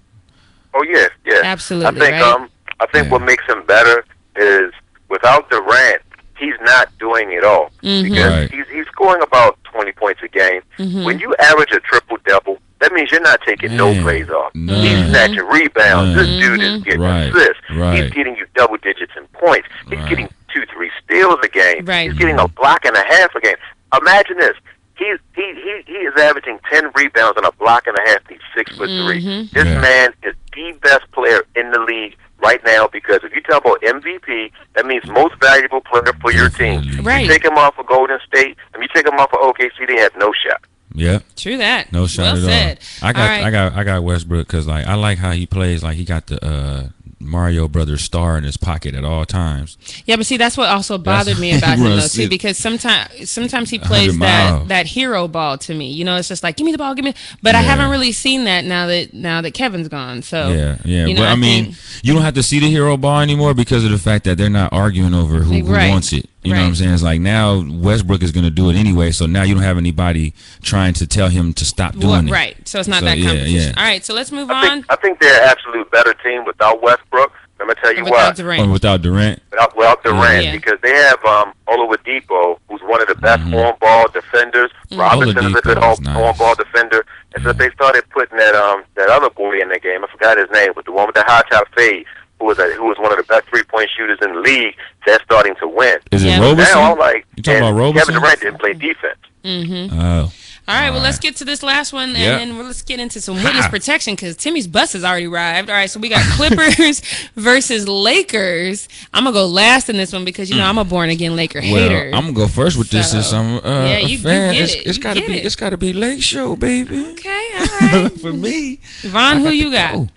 Oh 0.74 0.84
yeah, 0.84 1.08
yeah. 1.26 1.42
Absolutely, 1.44 1.88
I 2.02 2.12
think 2.12 2.12
right? 2.14 2.34
um 2.34 2.50
I 2.80 2.86
think 2.88 3.06
Yeah. 3.06 3.12
what 3.12 3.22
makes 3.22 3.46
him 3.48 3.64
better 3.66 4.06
is 4.36 4.72
without 5.10 5.50
Durant, 5.50 6.02
he's 6.38 6.56
not 6.62 6.90
doing 7.00 7.32
it 7.32 7.44
all 7.44 7.70
Mm-hmm. 7.84 8.10
because 8.10 8.32
Right. 8.32 8.52
he's 8.52 8.68
he's 8.70 8.88
scoring 8.88 9.22
about 9.22 9.58
20 9.66 9.92
points 9.94 10.22
a 10.24 10.28
game. 10.28 10.62
Mm-hmm. 10.80 11.04
When 11.06 11.20
you 11.20 11.36
average 11.40 11.72
a 11.72 11.80
triple 11.80 12.18
double, 12.26 12.60
that 12.80 12.92
means 12.94 13.12
you're 13.12 13.22
not 13.22 13.42
taking 13.46 13.76
no 13.78 13.94
plays 14.02 14.30
off. 14.30 14.54
none. 14.56 14.82
He's 14.82 15.10
snatching 15.10 15.46
rebounds. 15.48 16.16
This 16.16 16.28
dude 16.28 16.62
is 16.62 16.84
getting 16.84 17.02
Right, 17.02 17.30
assists. 17.34 17.62
right. 17.76 18.04
He's 18.04 18.12
getting 18.12 18.36
you 18.36 18.46
double 18.56 18.78
digits 18.78 19.14
in 19.16 19.26
points. 19.28 19.68
He's 19.90 20.00
Right. 20.00 20.10
getting 20.10 20.30
two, 20.54 20.66
three 20.74 20.92
steals 21.04 21.38
a 21.44 21.48
game. 21.48 21.86
Right. 21.86 22.10
He's 22.10 22.20
getting 22.20 22.38
a 22.40 22.48
block 22.48 22.86
and 22.86 22.96
a 22.96 23.04
half 23.04 23.34
a 23.36 23.42
game. 23.42 23.56
Imagine 24.00 24.38
this. 24.38 24.56
He's 24.98 25.18
he, 25.36 25.42
he 25.56 25.82
he 25.88 25.94
is 26.00 26.14
averaging 26.20 26.60
ten 26.72 26.92
rebounds 26.96 27.36
and 27.38 27.46
a 27.48 27.52
block 27.54 27.88
and 27.88 27.98
a 27.98 28.10
half. 28.10 28.20
He's 28.30 28.40
six 28.56 28.76
foot 28.78 28.88
three. 28.90 29.24
Mm-hmm. 29.24 29.54
This 29.54 29.66
Yeah. 29.66 29.82
man 29.82 30.14
is 30.24 30.36
the 30.54 30.72
best 30.84 31.10
player 31.12 31.42
in 31.56 31.72
the 31.72 31.80
league 31.80 32.16
right 32.44 32.64
now 32.66 32.88
because 32.88 33.20
if 33.24 33.34
you 33.34 33.42
talk 33.42 33.64
about 33.66 33.82
MVP, 33.82 34.52
that 34.76 34.86
means 34.86 35.06
most 35.08 35.36
valuable 35.42 35.82
player 35.82 36.14
for 36.22 36.32
your 36.32 36.50
team. 36.50 37.02
Right. 37.02 37.22
You 37.22 37.28
take 37.30 37.46
him 37.46 37.58
off 37.58 37.78
of 37.80 37.88
Golden 37.88 38.20
State, 38.28 38.58
and 38.74 38.84
you 38.84 38.90
take 38.94 39.08
him 39.08 39.14
off 39.20 39.34
of 39.34 39.40
OKC, 39.40 39.88
they 39.88 40.00
have 40.00 40.16
no 40.18 40.32
shot. 40.34 40.62
Yeah, 40.96 41.20
True 41.36 41.58
that. 41.58 41.92
No 41.92 42.06
shot 42.06 42.36
well 42.36 42.50
at 42.50 42.82
said. 42.82 43.04
all. 43.04 43.10
I 43.10 43.14
got 43.14 43.22
All 43.22 43.28
right. 43.28 43.44
I 43.46 43.52
got 43.52 43.74
I 43.74 43.84
got 43.84 44.04
Westbrook 44.04 44.46
because 44.46 44.68
like 44.68 44.86
I 44.86 44.94
like 44.94 45.18
how 45.18 45.32
he 45.32 45.48
plays. 45.48 45.82
Like 45.82 45.96
he 45.96 46.06
got 46.06 46.28
the 46.28 46.46
uh, 46.46 46.90
Mario 47.24 47.68
Brothers 47.68 48.02
star 48.02 48.38
in 48.38 48.44
his 48.44 48.58
pocket 48.58 48.96
at 48.96 49.04
all 49.06 49.26
times. 49.26 49.78
Yeah, 50.06 50.16
but 50.18 50.26
see, 50.26 50.38
that's 50.38 50.58
what 50.58 50.70
also 50.70 50.98
bothered 50.98 51.38
That's- 51.38 51.40
me 51.42 51.58
about 51.58 51.78
him 51.78 51.86
though 51.86 52.08
too, 52.08 52.30
because 52.30 52.58
sometimes 52.58 53.30
sometimes 53.30 53.70
he 53.70 53.80
plays 53.80 54.18
that 54.20 54.68
that 54.68 54.86
hero 54.88 55.28
ball 55.28 55.58
to 55.60 55.74
me. 55.74 55.92
You 55.92 56.06
know, 56.06 56.18
it's 56.18 56.28
just 56.28 56.44
like 56.44 56.58
give 56.58 56.66
me 56.66 56.72
the 56.72 56.78
ball, 56.78 56.94
give 56.96 57.06
me. 57.06 57.14
But 57.42 57.56
I 57.56 57.62
haven't 57.62 57.90
really 57.90 58.12
seen 58.12 58.44
that 58.46 58.66
now 58.66 58.88
that 58.88 59.14
now 59.14 59.42
that 59.42 59.54
Kevin's 59.54 59.88
gone. 59.88 60.22
So 60.22 60.50
Yeah, 60.50 60.78
yeah. 60.86 61.06
You 61.06 61.14
know, 61.14 61.22
but 61.22 61.30
I, 61.30 61.36
mean, 61.36 61.66
think- 61.74 61.78
you 62.04 62.14
don't 62.14 62.22
have 62.24 62.36
to 62.36 62.44
see 62.44 62.60
the 62.60 62.70
hero 62.70 62.98
ball 62.98 63.22
anymore 63.22 63.54
because 63.54 63.84
of 63.86 63.92
the 63.92 63.98
fact 63.98 64.26
that 64.26 64.38
they're 64.38 64.50
not 64.50 64.74
arguing 64.74 65.14
over 65.14 65.40
who, 65.40 65.54
who 65.54 65.72
wants 65.72 66.14
it. 66.14 66.30
You 66.44 66.54
know 66.54 66.62
what 66.62 66.68
I'm 66.68 66.76
saying? 66.76 66.94
It's 66.94 67.04
like 67.04 67.22
now 67.22 67.64
Westbrook 67.70 68.22
is 68.22 68.32
going 68.32 68.44
to 68.44 68.50
do 68.52 68.70
it 68.70 68.76
anyway, 68.76 69.12
so 69.12 69.26
now 69.26 69.44
you 69.44 69.54
don't 69.54 69.64
have 69.64 69.78
anybody 69.78 70.34
trying 70.62 70.94
to 70.96 71.08
tell 71.08 71.30
him 71.30 71.54
to 71.54 71.64
stop 71.66 71.94
doing 71.94 72.08
Well, 72.10 72.28
it. 72.28 72.32
right. 72.32 72.68
So 72.68 72.80
it's 72.80 72.88
not 72.90 73.00
So, 73.00 73.06
that 73.06 73.18
yeah, 73.18 73.28
competition. 73.30 73.56
yeah. 73.70 73.74
All 73.78 73.84
right, 73.84 74.04
so 74.04 74.14
let's 74.14 74.32
move 74.32 74.50
I 74.52 74.56
on. 74.56 74.62
think 74.70 74.86
I 74.90 74.96
think 74.98 75.20
they're 75.20 75.42
an 75.44 75.50
absolute 75.50 75.90
better 75.92 76.14
team 76.16 76.44
without 76.46 76.82
Westbrook. 76.82 77.32
Let 77.60 77.68
me 77.70 77.74
tell 77.82 77.96
you 77.96 78.04
Without 78.04 78.18
why. 78.18 78.32
Durant. 78.34 78.72
without 78.72 79.02
Durant. 79.02 79.42
Without, 79.52 79.78
without 79.78 80.04
Durant, 80.04 80.44
Yeah. 80.44 80.52
because 80.52 80.80
they 80.82 80.90
have 80.94 81.24
um, 81.24 81.54
Oladipo, 81.70 82.58
who's 82.70 82.82
one 82.82 83.02
of 83.02 83.08
the 83.08 83.16
best 83.16 83.44
Mhm. 83.44 83.66
on-ball 83.68 84.10
defenders. 84.10 84.70
Robinson 84.92 85.46
is 85.46 85.56
a 85.56 85.62
good 85.62 85.78
Oladipo 85.78 85.94
is 85.94 86.00
on- 86.00 86.04
nice. 86.04 86.18
on-ball 86.18 86.56
defender. 86.56 87.06
And 87.36 87.44
so 87.44 87.54
they 87.54 87.70
started 87.72 88.04
putting 88.10 88.38
that 88.38 88.54
um 88.56 88.84
that 88.96 89.10
other 89.10 89.30
boy 89.30 89.60
in 89.62 89.70
the 89.70 89.80
game. 89.80 90.04
I 90.04 90.08
forgot 90.12 90.38
his 90.38 90.50
name, 90.52 90.72
but 90.76 90.86
the 90.86 90.92
one 90.92 91.06
with 91.08 91.16
the 91.16 91.24
high 91.24 91.44
top 91.50 91.68
fade, 91.76 92.06
who 92.44 92.48
was 92.50 92.60
a, 92.60 92.74
who 92.76 92.86
was 92.86 92.98
one 93.00 93.12
of 93.12 93.18
the 93.18 93.24
best 93.24 93.48
three-point 93.48 93.90
shooters 93.96 94.20
in 94.22 94.34
the 94.36 94.42
league. 94.42 94.76
They're 95.06 95.20
starting 95.24 95.56
to 95.62 95.68
win. 95.68 95.98
Is 96.12 96.24
Yeah. 96.24 96.38
it 96.38 96.42
Roberson? 96.50 96.76
Now 96.76 96.92
I'm 96.92 97.00
like, 97.00 97.26
You 97.38 97.44
talking 97.44 97.60
about 97.62 97.74
Roberson? 97.74 98.08
Kevin 98.14 98.22
Durant 98.22 98.40
didn't 98.42 98.60
play 98.60 98.74
defense. 98.74 99.18
Mm-hmm. 99.46 100.00
Oh. 100.00 100.32
All 100.66 100.76
right, 100.76 100.90
well, 100.92 101.00
All 101.00 101.04
let's 101.04 101.20
get 101.20 101.36
to 101.38 101.46
this 101.46 101.62
last 101.62 101.92
one, 101.92 102.10
and 102.10 102.18
Yeah. 102.18 102.38
then 102.38 102.58
let's 102.58 102.82
get 102.84 102.98
into 103.00 103.20
some 103.20 103.36
witness 103.44 103.68
protection 103.68 104.14
because 104.16 104.38
Timmy's 104.38 104.66
bus 104.68 104.94
has 104.94 105.04
already 105.04 105.28
arrived. 105.28 105.70
All 105.70 105.76
right, 105.76 105.90
so 105.90 106.00
we 106.00 106.08
got 106.08 106.22
Clippers 106.38 107.02
versus 107.36 107.86
Lakers. 107.88 108.88
I'm 109.14 109.26
gonna 109.26 109.34
go 109.34 109.46
last 109.46 109.90
in 109.90 109.98
this 109.98 110.14
one 110.14 110.24
because 110.24 110.50
you 110.50 110.56
know 110.56 110.64
I'm 110.64 110.78
a 110.78 110.86
born 110.86 111.10
again 111.10 111.36
Laker 111.36 111.60
Mm. 111.62 111.72
Well, 111.74 111.90
hater. 111.90 112.06
I'm 112.14 112.22
gonna 112.28 112.34
go 112.34 112.48
first 112.48 112.78
with 112.78 112.90
this 112.90 113.12
So, 113.12 113.20
since 113.20 113.34
I'm 113.34 113.58
uh, 113.58 113.60
yeah, 113.88 113.98
a 113.98 114.02
you- 114.04 114.08
you 114.08 114.18
fan. 114.20 114.54
get 114.54 114.62
it's 114.64 114.74
it. 114.76 114.88
it's 114.88 114.98
You 114.98 115.04
gotta 115.04 115.20
get 115.20 115.28
be 115.30 115.38
it. 115.40 115.46
it's 115.46 115.56
gotta 115.58 115.78
be 115.78 115.92
Lake 115.92 116.22
Show, 116.24 116.56
baby. 116.56 117.06
okay, 117.12 117.48
all 117.60 117.66
right. 118.04 118.12
For 118.22 118.32
me, 118.32 118.80
Vaughn, 119.02 119.40
who 119.42 119.50
you 119.50 119.70
got? 119.70 119.96
Oh, 119.96 120.08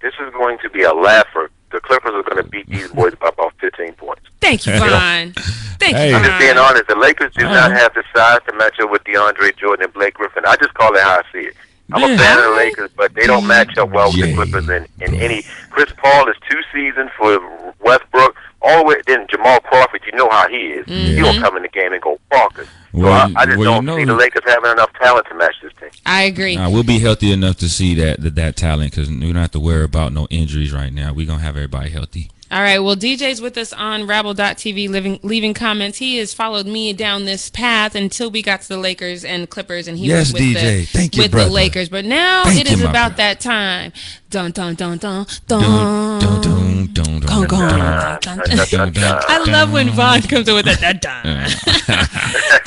This 0.00 0.14
is 0.14 0.32
going 0.32 0.58
to 0.58 0.70
be 0.70 0.82
a 0.82 0.92
laugher. 0.92 1.50
The 1.72 1.80
Clippers 1.80 2.12
are 2.14 2.22
going 2.22 2.42
to 2.42 2.48
beat 2.48 2.68
these 2.68 2.88
boys 2.88 3.14
by 3.14 3.28
about 3.28 3.54
15 3.60 3.92
points. 3.94 4.22
Thank 4.40 4.66
you, 4.66 4.76
Vaughn. 4.78 5.32
Thank 5.78 5.96
Hey. 5.96 6.10
you, 6.10 6.16
I'm 6.16 6.24
just 6.24 6.38
being 6.38 6.58
honest. 6.58 6.88
The 6.88 6.96
Lakers 6.96 7.32
do 7.34 7.44
not 7.44 7.70
uh-huh. 7.70 7.78
have 7.78 7.94
the 7.94 8.02
size 8.14 8.40
to 8.48 8.54
match 8.56 8.78
up 8.80 8.90
with 8.90 9.04
DeAndre 9.04 9.56
Jordan 9.56 9.84
and 9.84 9.92
Blake 9.92 10.14
Griffin. 10.14 10.42
I 10.46 10.56
just 10.56 10.74
call 10.74 10.94
it 10.94 11.02
how 11.02 11.20
I 11.20 11.22
see 11.32 11.46
it. 11.46 11.56
I'm 11.92 12.02
a 12.04 12.16
fan 12.16 12.38
of 12.38 12.44
the 12.44 12.50
Lakers, 12.50 12.90
but 12.96 13.14
they 13.14 13.26
don't 13.26 13.46
match 13.46 13.76
up 13.76 13.90
well 13.90 14.12
with 14.12 14.20
the 14.20 14.34
Clippers 14.34 14.68
in, 14.68 14.86
in 15.00 15.14
any. 15.14 15.42
Chris 15.70 15.92
Paul 15.96 16.28
is 16.28 16.36
two 16.48 16.60
seasons 16.72 17.10
for 17.16 17.74
Westbrook. 17.80 18.36
All 18.62 18.78
the 18.80 18.84
way 18.84 18.96
then 19.06 19.26
Jamal 19.30 19.58
Crawford, 19.60 20.02
you 20.04 20.12
know 20.18 20.28
how 20.30 20.48
he 20.48 20.56
is. 20.56 20.86
He 20.86 20.92
Mm-hmm. 20.92 21.22
don't 21.22 21.40
come 21.40 21.56
in 21.56 21.62
the 21.62 21.68
game 21.68 21.92
and 21.92 22.02
go 22.02 22.18
bonkers. 22.30 22.66
So 22.66 22.70
Well, 22.92 23.12
I, 23.12 23.42
I 23.42 23.46
just 23.46 23.58
well, 23.58 23.74
don't 23.74 23.84
know 23.86 23.94
see 23.94 24.00
he- 24.00 24.04
the 24.06 24.14
Lakers 24.14 24.42
having 24.46 24.70
enough 24.72 24.92
talent 25.00 25.26
to 25.28 25.34
match 25.34 25.54
this 25.62 25.72
team. 25.80 25.88
I 26.04 26.22
agree. 26.24 26.56
Nah, 26.56 26.68
we'll 26.70 26.82
be 26.82 26.98
healthy 26.98 27.32
enough 27.32 27.56
to 27.58 27.68
see 27.68 27.94
that 27.94 28.20
that, 28.20 28.34
that 28.34 28.56
talent 28.56 28.90
because 28.90 29.08
we 29.08 29.20
don't 29.20 29.36
have 29.36 29.52
to 29.52 29.60
worry 29.60 29.84
about 29.84 30.12
no 30.12 30.26
injuries 30.30 30.72
right 30.72 30.92
now. 30.92 31.12
We're 31.12 31.26
gonna 31.26 31.38
have 31.42 31.56
everybody 31.56 31.90
healthy. 31.90 32.30
All 32.52 32.60
right. 32.60 32.80
Well, 32.80 32.96
DJ's 32.96 33.40
with 33.40 33.56
us 33.56 33.72
on 33.72 34.08
Rabble.tv, 34.08 34.88
living, 34.88 35.20
leaving 35.22 35.54
comments. 35.54 35.98
He 35.98 36.16
has 36.16 36.34
followed 36.34 36.66
me 36.66 36.92
down 36.92 37.24
this 37.24 37.48
path 37.48 37.94
until 37.94 38.28
we 38.28 38.42
got 38.42 38.62
to 38.62 38.68
the 38.68 38.76
Lakers 38.76 39.24
and 39.24 39.48
Clippers, 39.48 39.86
and 39.86 39.96
he 39.96 40.06
Yes, 40.06 40.32
was 40.32 40.40
with, 40.40 40.42
DJ. 40.42 40.80
the, 40.80 40.84
Thank 40.86 41.16
you, 41.16 41.22
with 41.22 41.30
brother. 41.30 41.48
the 41.48 41.54
Lakers. 41.54 41.88
But 41.88 42.04
now 42.04 42.42
Thank 42.44 42.60
it 42.62 42.66
is 42.72 42.78
you, 42.80 42.84
my 42.84 42.90
about 42.90 43.10
brother. 43.10 43.16
that 43.18 43.40
time. 43.40 43.92
Dun 44.30 44.50
dun 44.50 44.74
dun 44.74 44.98
dun 44.98 45.26
Dun, 45.46 45.62
dun. 45.62 46.20
dun, 46.20 46.40
dun, 46.42 46.90
dun, 46.92 47.20
dun, 47.20 47.20
dun. 47.20 47.48
Dun, 47.48 47.48
Dun, 47.48 48.20
dun. 48.20 48.38
dun, 48.56 48.68
dun, 48.70 48.92
dun. 48.92 49.22
I 49.28 49.44
love 49.46 49.72
when 49.72 49.90
Vaughn 49.90 50.22
comes 50.22 50.48
in 50.48 50.54
with 50.56 50.64
that. 50.66 50.80
Dun, 50.80 51.22
dun. 51.22 51.50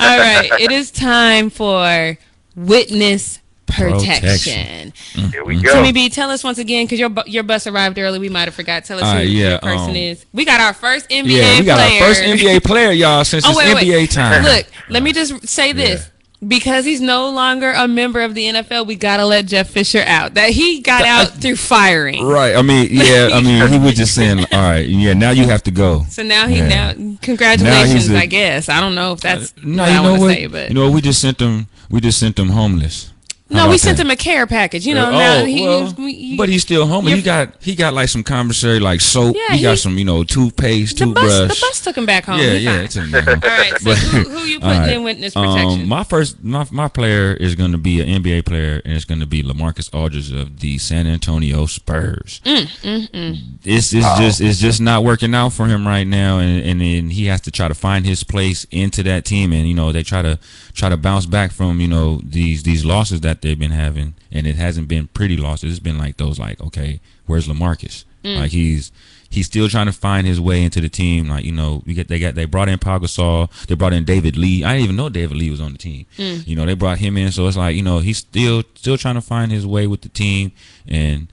All 0.00 0.18
right. 0.18 0.50
It 0.60 0.72
is 0.72 0.90
time 0.90 1.50
for 1.50 2.16
witness 2.56 3.40
protection. 3.66 4.92
Protection. 4.92 5.30
Here 5.32 5.44
we 5.44 5.60
go. 5.60 5.72
Timmy 5.72 5.92
B, 5.92 6.08
tell 6.08 6.30
us 6.30 6.44
once 6.44 6.58
again 6.58 6.84
because 6.86 6.98
your 7.00 7.10
your 7.26 7.42
bus 7.42 7.66
arrived 7.66 7.98
early. 7.98 8.18
We 8.18 8.28
might 8.28 8.44
have 8.46 8.54
forgot. 8.54 8.84
Tell 8.84 8.98
us 8.98 9.04
All 9.04 9.12
who 9.12 9.18
right, 9.18 9.28
your 9.28 9.58
person 9.58 9.90
um, 9.90 9.96
is. 9.96 10.26
We 10.32 10.44
got 10.44 10.60
our 10.60 10.74
first 10.74 11.08
NBA 11.10 11.30
Yeah, 11.30 11.58
we 11.60 11.64
got 11.66 11.78
player. 11.78 12.00
our 12.02 12.08
first 12.08 12.22
NBA 12.22 12.64
player, 12.64 12.90
y'all, 12.92 13.24
since 13.24 13.44
Oh 13.46 13.50
it's 13.50 13.58
wait, 13.58 13.74
wait. 13.74 13.86
NBA 13.86 14.10
time. 14.14 14.42
Look, 14.44 14.66
let 14.88 15.02
me 15.02 15.12
just 15.12 15.46
say 15.48 15.72
this. 15.72 16.10
Because 16.46 16.84
he's 16.84 17.00
no 17.00 17.30
longer 17.30 17.72
a 17.74 17.88
member 17.88 18.20
of 18.20 18.34
the 18.34 18.44
NFL, 18.44 18.86
we 18.86 18.96
gotta 18.96 19.24
let 19.24 19.46
Jeff 19.46 19.70
Fisher 19.70 20.02
out. 20.06 20.34
That 20.34 20.50
he 20.50 20.82
got 20.82 21.06
out 21.06 21.28
through 21.40 21.56
firing. 21.56 22.22
Right. 22.22 22.54
I 22.54 22.60
mean, 22.60 22.88
yeah. 22.90 23.30
I 23.32 23.40
mean, 23.40 23.66
he 23.72 23.78
was 23.78 23.94
just 23.94 24.14
saying, 24.14 24.40
all 24.52 24.58
right, 24.60 24.86
yeah. 24.86 25.14
Now 25.14 25.30
you 25.30 25.44
have 25.48 25.62
to 25.62 25.70
go. 25.70 26.04
So 26.10 26.22
now 26.22 26.46
he 26.46 26.58
Yeah. 26.58 26.92
now 26.92 27.16
congratulations, 27.22 28.10
a- 28.10 28.18
I 28.18 28.26
guess. 28.26 28.68
I 28.68 28.80
don't 28.80 28.94
know 28.94 29.12
if 29.12 29.20
that's 29.22 29.54
No, 29.62 29.84
what 29.84 29.90
you 29.90 29.94
I 29.98 30.02
know 30.02 30.10
want 30.10 30.16
to 30.16 30.20
what? 30.26 30.34
say, 30.34 30.46
but 30.48 30.68
You 30.68 30.74
know, 30.74 30.90
we 30.90 31.00
just 31.00 31.22
sent 31.22 31.38
them. 31.38 31.66
We 31.88 32.02
just 32.02 32.18
sent 32.20 32.36
them 32.36 32.50
homeless. 32.50 33.10
How 33.50 33.56
no, 33.56 33.62
we 33.64 33.74
about 33.74 33.80
sent 33.80 33.96
that? 33.98 34.06
him 34.06 34.10
a 34.10 34.16
care 34.16 34.46
package. 34.46 34.86
You 34.86 34.94
know, 34.94 35.08
oh, 35.08 35.10
now 35.10 35.44
he, 35.44 35.62
well, 35.68 35.86
he- 36.08 36.34
but 36.36 36.48
he's 36.48 36.62
still 36.62 36.86
home. 36.86 37.06
He 37.06 37.20
got 37.20 37.62
he 37.62 37.74
got 37.74 37.92
like 37.92 38.08
some 38.08 38.22
commissary 38.24 38.80
like 38.80 39.02
soap. 39.02 39.36
Yeah, 39.36 39.54
he 39.54 39.62
got 39.62 39.76
some 39.78 39.98
you 39.98 40.04
know 40.06 40.24
toothpaste, 40.24 40.98
the 40.98 41.04
toothbrush. 41.04 41.26
bus 41.48 41.60
the 41.60 41.66
bus 41.66 41.80
took 41.82 41.98
him 41.98 42.06
back 42.06 42.24
home. 42.24 42.40
yeah, 42.40 42.54
He 42.54 42.64
yeah, 42.64 42.76
fine. 42.76 42.84
it's 42.84 42.96
in 42.96 43.10
there. 43.10 43.28
All 43.28 43.34
right, 43.36 43.72
so 43.78 43.84
But- 43.84 43.98
who, 43.98 44.18
who 44.30 44.38
you 44.46 44.54
All 44.56 44.60
putting 44.62 44.80
right. 44.80 44.92
in 44.94 45.02
witness 45.04 45.34
protection? 45.34 45.82
Um, 45.82 45.88
my 45.88 46.04
first, 46.04 46.42
my, 46.42 46.66
my 46.70 46.88
player 46.88 47.34
is 47.34 47.54
going 47.54 47.72
to 47.72 47.78
be 47.78 48.00
an 48.00 48.22
NBA 48.22 48.46
player, 48.46 48.80
and 48.82 48.94
it's 48.94 49.04
going 49.04 49.20
to 49.20 49.26
be 49.26 49.42
Lamarcus 49.42 49.92
Aldridge 49.94 50.32
of 50.32 50.60
the 50.60 50.78
San 50.78 51.06
Antonio 51.06 51.66
Spurs. 51.66 52.40
Mm, 52.46 53.58
It's 53.64 53.92
it's 53.92 54.18
just 54.18 54.40
it's 54.40 54.58
just 54.58 54.80
not 54.80 55.04
working 55.04 55.34
out 55.34 55.52
for 55.52 55.66
him 55.66 55.86
right 55.86 56.06
now, 56.06 56.38
and 56.38 56.62
and 56.64 56.80
then 56.80 57.10
he 57.10 57.26
has 57.26 57.42
to 57.42 57.50
try 57.50 57.68
to 57.68 57.74
find 57.74 58.06
his 58.06 58.24
place 58.24 58.64
into 58.70 59.02
that 59.02 59.24
team, 59.26 59.52
and 59.52 59.68
you 59.68 59.74
know 59.74 59.92
they 59.92 60.02
try 60.02 60.22
to 60.22 60.38
try 60.72 60.88
to 60.88 60.96
bounce 60.96 61.26
back 61.26 61.52
from 61.52 61.78
you 61.80 61.88
know 61.88 62.20
these 62.24 62.62
these 62.62 62.84
losses 62.86 63.20
that 63.20 63.33
they've 63.42 63.58
been 63.58 63.70
having, 63.70 64.14
and 64.30 64.46
it 64.46 64.56
hasn't 64.56 64.88
been 64.88 65.08
pretty 65.08 65.36
losses. 65.36 65.72
It's 65.72 65.80
been 65.80 65.98
like 65.98 66.16
those 66.16 66.38
like 66.38 66.60
okay, 66.60 67.00
where's 67.26 67.48
Lamarcus? 67.48 68.04
Mm. 68.24 68.38
Like 68.38 68.50
he's 68.50 68.90
he's 69.34 69.46
still 69.46 69.68
trying 69.68 69.86
to 69.86 69.92
find 69.92 70.26
his 70.26 70.40
way 70.40 70.62
into 70.62 70.80
the 70.80 70.88
team. 70.88 71.28
Like 71.28 71.44
you 71.44 71.52
know, 71.52 71.82
we 71.84 71.94
get 71.94 72.08
they 72.08 72.18
got 72.18 72.34
they 72.34 72.46
brought 72.46 72.68
in 72.68 72.78
Pau 72.78 72.98
Gasol, 72.98 73.50
they 73.66 73.74
brought 73.74 73.92
in 73.92 74.04
David 74.04 74.36
Lee. 74.36 74.64
I 74.64 74.74
didn't 74.74 74.84
even 74.84 74.96
know 74.96 75.08
David 75.08 75.36
Lee 75.36 75.50
was 75.50 75.60
on 75.60 75.72
the 75.72 75.78
team. 75.78 76.06
Mm. 76.16 76.46
You 76.46 76.56
know, 76.56 76.64
they 76.64 76.74
brought 76.74 76.98
him 76.98 77.16
in, 77.16 77.32
so 77.32 77.46
it's 77.46 77.56
like 77.56 77.76
you 77.76 77.82
know 77.82 77.98
he's 77.98 78.18
still 78.18 78.62
still 78.74 78.96
trying 78.96 79.16
to 79.16 79.20
find 79.20 79.52
his 79.52 79.66
way 79.66 79.86
with 79.86 80.02
the 80.02 80.08
team, 80.08 80.52
and 80.88 81.28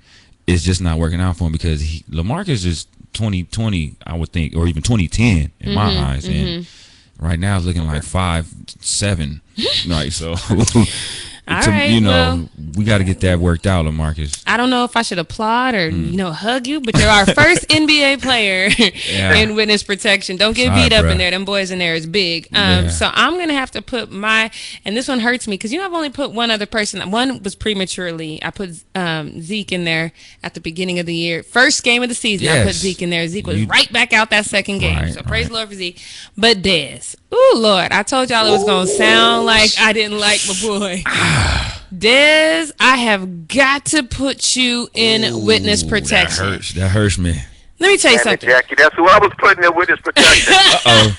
it's 0.47 0.63
just 0.63 0.81
not 0.81 0.99
working 0.99 1.21
out 1.21 1.37
for 1.37 1.45
him 1.45 1.51
because 1.51 1.81
he, 1.81 2.03
Lamarcus 2.09 2.65
is 2.65 2.85
2020, 3.13 3.95
I 4.05 4.17
would 4.17 4.29
think, 4.29 4.55
or 4.55 4.67
even 4.67 4.81
2010 4.81 5.51
in 5.59 5.73
my 5.73 5.89
mm-hmm, 5.89 6.03
eyes, 6.03 6.25
and 6.25 6.65
mm-hmm. 6.65 7.25
right 7.25 7.39
now 7.39 7.57
it's 7.57 7.65
looking 7.65 7.85
like 7.85 8.03
five 8.03 8.47
seven. 8.79 9.41
right, 9.87 10.11
so. 10.11 10.35
All 11.55 11.61
to- 11.63 11.69
right, 11.71 11.89
you 11.89 12.01
know, 12.01 12.09
well- 12.09 12.49
we 12.75 12.85
got 12.85 12.99
to 12.99 13.03
get 13.03 13.19
that 13.21 13.39
worked 13.39 13.67
out, 13.67 13.85
Lamarcus. 13.85 14.41
I 14.47 14.55
don't 14.55 14.69
know 14.69 14.85
if 14.85 14.95
I 14.95 15.01
should 15.01 15.19
applaud 15.19 15.75
or 15.75 15.91
Mm. 15.91 16.11
you 16.11 16.17
know 16.17 16.31
hug 16.31 16.67
you, 16.67 16.79
but 16.79 16.97
you're 16.97 17.09
our 17.09 17.25
first 17.33 17.67
NBA 17.69 18.21
player 18.21 18.69
Yeah. 19.11 19.33
in 19.35 19.55
witness 19.55 19.83
protection. 19.83 20.37
Don't 20.37 20.55
get 20.55 20.67
Sorry, 20.67 20.83
beat 20.83 20.93
up 20.93 21.05
bruh. 21.05 21.11
in 21.11 21.17
there. 21.17 21.31
Them 21.31 21.43
boys 21.45 21.69
in 21.71 21.79
there 21.79 21.95
is 21.95 22.05
big. 22.05 22.47
Um, 22.53 22.85
Yeah. 22.85 22.89
So 22.89 23.09
I'm 23.13 23.37
gonna 23.37 23.53
have 23.53 23.71
to 23.71 23.81
put 23.81 24.11
my 24.11 24.51
and 24.85 24.95
this 24.95 25.07
one 25.09 25.19
hurts 25.19 25.47
me 25.47 25.55
because 25.55 25.73
you 25.73 25.79
know 25.79 25.85
I've 25.85 25.93
only 25.93 26.09
put 26.09 26.31
one 26.31 26.49
other 26.49 26.65
person. 26.65 27.11
One 27.11 27.43
was 27.43 27.55
prematurely. 27.55 28.41
I 28.43 28.51
put 28.51 28.69
um, 28.95 29.41
Zeke 29.41 29.71
in 29.73 29.83
there 29.83 30.13
at 30.43 30.53
the 30.53 30.61
beginning 30.61 30.99
of 30.99 31.05
the 31.05 31.15
year, 31.15 31.43
first 31.43 31.83
game 31.83 32.03
of 32.03 32.09
the 32.09 32.15
season. 32.15 32.47
I 32.47 32.63
put 32.63 32.73
Zeke 32.75 33.01
in 33.01 33.09
there. 33.09 33.27
Zeke 33.27 33.47
was 33.47 33.59
You- 33.59 33.67
right 33.67 33.91
back 33.91 34.13
out 34.13 34.29
that 34.29 34.45
second 34.45 34.79
game. 34.79 34.95
Right, 34.97 35.13
so 35.13 35.21
praise 35.23 35.43
right. 35.45 35.49
the 35.49 35.53
Lord 35.55 35.69
for 35.69 35.75
Zeke. 35.75 35.99
But 36.37 36.61
Dez, 36.61 37.15
ooh 37.33 37.53
Lord, 37.57 37.91
I 37.91 38.03
told 38.03 38.29
y'all 38.29 38.45
it 38.47 38.51
was 38.51 38.63
gonna 38.63 38.87
sound 38.87 39.45
like 39.45 39.71
I 39.79 39.91
didn't 39.93 40.19
like 40.19 40.39
my 40.47 40.53
boy. 40.61 41.03
Dez, 41.93 42.71
I 42.79 42.97
have 42.97 43.47
got 43.47 43.85
to 43.87 44.03
put 44.03 44.55
you 44.55 44.89
in 44.93 45.45
witness 45.45 45.83
protection. 45.83 46.45
That 46.45 46.51
hurts. 46.53 46.73
That 46.73 46.89
hurts 46.89 47.17
me. 47.17 47.35
Let 47.79 47.87
me 47.87 47.97
tell 47.97 48.11
you 48.11 48.17
Damn 48.19 48.33
it, 48.33 48.41
something. 48.41 48.49
Jackie, 48.49 48.75
that's 48.77 48.95
who 48.95 49.07
I 49.07 49.17
was 49.17 49.31
putting 49.39 49.63
in 49.63 49.75
witness 49.75 49.99
protection. 50.01 50.53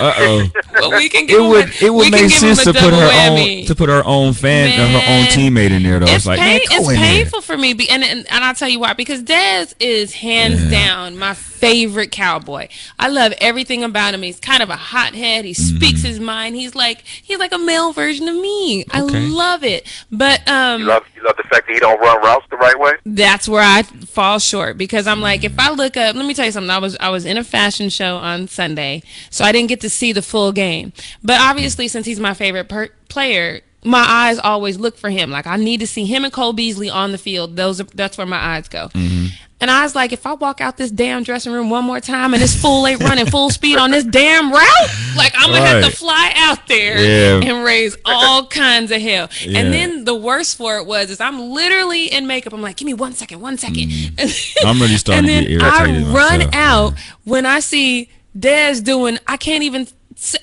Uh 0.00 0.12
oh. 0.18 0.42
Uh 0.54 0.60
Well, 0.72 0.90
we 0.92 1.08
can 1.08 1.26
give 1.26 1.38
It 1.40 1.48
would 1.48 1.68
a, 1.68 1.84
it 1.86 1.94
would 1.94 2.10
make 2.10 2.28
sense 2.30 2.64
to 2.64 2.72
put 2.72 2.82
her 2.92 3.08
whammy. 3.10 3.60
own 3.60 3.66
to 3.66 3.74
put 3.76 3.88
her 3.88 4.02
own 4.04 4.32
fan 4.32 4.68
uh, 4.80 4.88
her 4.88 5.12
own 5.12 5.26
teammate 5.26 5.70
in 5.70 5.84
there 5.84 6.00
though. 6.00 6.06
It's, 6.06 6.16
It's, 6.16 6.26
like 6.26 6.40
pain, 6.40 6.56
man, 6.58 6.60
it's 6.62 6.88
in 6.88 6.94
there. 6.94 6.96
painful 6.96 7.40
for 7.42 7.56
me, 7.56 7.70
and, 7.88 8.02
and 8.02 8.26
and 8.28 8.44
I'll 8.44 8.56
tell 8.56 8.68
you 8.68 8.80
why. 8.80 8.94
Because 8.94 9.22
Dez 9.22 9.72
is 9.78 10.12
hands 10.12 10.64
Yeah. 10.64 10.70
down 10.70 11.16
my 11.16 11.34
favorite 11.64 12.10
cowboy. 12.10 12.68
I 12.98 13.08
love 13.08 13.32
everything 13.40 13.82
about 13.84 14.14
him. 14.14 14.22
He's 14.22 14.40
kind 14.40 14.62
of 14.62 14.70
a 14.70 14.76
hothead. 14.76 15.44
He 15.44 15.54
speaks 15.54 16.00
Mm-hmm. 16.00 16.08
his 16.08 16.20
mind. 16.20 16.56
He's 16.56 16.74
like 16.74 17.00
he's 17.06 17.38
like 17.38 17.52
a 17.52 17.58
male 17.58 17.92
version 17.92 18.28
of 18.28 18.34
me. 18.34 18.84
I 18.90 19.00
love 19.00 19.64
it. 19.64 19.86
But 20.10 20.46
um, 20.48 20.80
you 20.82 20.86
love 20.86 21.04
you 21.16 21.22
love 21.24 21.36
the 21.36 21.42
fact 21.44 21.66
that 21.66 21.72
he 21.74 21.80
don't 21.80 21.98
run 22.00 22.20
routes 22.22 22.46
the 22.50 22.56
right 22.56 22.78
way. 22.78 22.92
that's 23.06 23.48
where 23.48 23.62
I 23.62 23.82
fall 23.82 24.38
short 24.38 24.76
because 24.78 25.06
I'm 25.06 25.20
like, 25.20 25.44
if 25.44 25.58
I 25.58 25.70
look 25.70 25.96
up, 25.96 26.14
let 26.14 26.26
me 26.26 26.34
tell 26.34 26.44
you 26.46 26.52
something. 26.52 26.70
I 26.70 26.78
was 26.78 26.96
I 27.00 27.10
was 27.10 27.24
in 27.24 27.36
a 27.38 27.44
fashion 27.44 27.88
show 27.88 28.16
on 28.16 28.48
Sunday, 28.48 29.02
so 29.30 29.44
I 29.44 29.52
didn't 29.52 29.68
get 29.68 29.80
to 29.82 29.90
see 29.90 30.12
the 30.12 30.22
full 30.22 30.52
game. 30.52 30.92
But 31.22 31.40
obviously, 31.40 31.88
since 31.88 32.06
he's 32.06 32.20
my 32.20 32.34
favorite 32.34 32.68
per- 32.68 32.90
player, 33.08 33.60
my 33.84 34.04
eyes 34.06 34.38
always 34.38 34.78
look 34.78 34.96
for 34.96 35.10
him. 35.10 35.30
Like 35.30 35.46
I 35.46 35.56
need 35.56 35.80
to 35.80 35.86
see 35.86 36.04
him 36.04 36.24
and 36.24 36.32
Cole 36.32 36.52
Beasley 36.52 36.90
on 36.90 37.12
the 37.12 37.18
field. 37.18 37.56
Those 37.56 37.80
are, 37.80 37.84
that's 37.94 38.16
where 38.18 38.26
my 38.26 38.38
eyes 38.38 38.68
go. 38.68 38.88
Mm-hmm. 38.88 39.26
And 39.60 39.70
I 39.70 39.82
was 39.84 39.94
like, 39.94 40.12
if 40.12 40.26
I 40.26 40.34
walk 40.34 40.60
out 40.60 40.76
this 40.76 40.90
damn 40.90 41.22
dressing 41.22 41.50
room 41.52 41.70
one 41.70 41.84
more 41.84 42.00
time 42.00 42.34
and 42.34 42.42
this 42.42 42.60
fool 42.60 42.86
ain't 42.86 43.00
running 43.02 43.24
full 43.24 43.48
speed 43.50 43.78
on 43.78 43.92
this 43.92 44.04
damn 44.04 44.52
route, 44.52 44.88
like 45.16 45.32
I'm 45.36 45.48
gonna 45.50 45.64
have 45.64 45.84
to 45.84 45.90
fly 45.96 46.32
out 46.36 46.66
there 46.66 46.98
Yeah. 46.98 47.48
and 47.50 47.64
raise 47.64 47.96
all 48.04 48.46
kinds 48.46 48.90
of 48.90 49.00
hell. 49.00 49.30
Yeah. 49.40 49.60
And 49.60 49.72
then 49.72 50.04
the 50.04 50.14
worst 50.14 50.58
for 50.58 50.76
it 50.78 50.86
was 50.86 51.08
is 51.10 51.20
I'm 51.20 51.40
literally 51.50 52.06
in 52.12 52.26
makeup. 52.26 52.52
I'm 52.52 52.60
like, 52.62 52.76
give 52.76 52.84
me 52.84 52.94
one 52.94 53.12
second, 53.14 53.40
one 53.40 53.56
second. 53.56 53.88
Mm-hmm. 53.88 54.66
I'm 54.66 54.80
really 54.80 54.96
starting 54.96 55.30
and 55.30 55.46
to 55.46 55.50
get 55.52 55.62
irritated 55.62 56.08
I 56.08 56.12
run 56.12 56.38
myself. 56.40 56.54
out 56.54 56.94
when 57.24 57.46
I 57.46 57.60
see 57.60 58.10
Dez 58.36 58.82
doing. 58.84 59.18
I 59.26 59.36
can't 59.38 59.62
even 59.62 59.86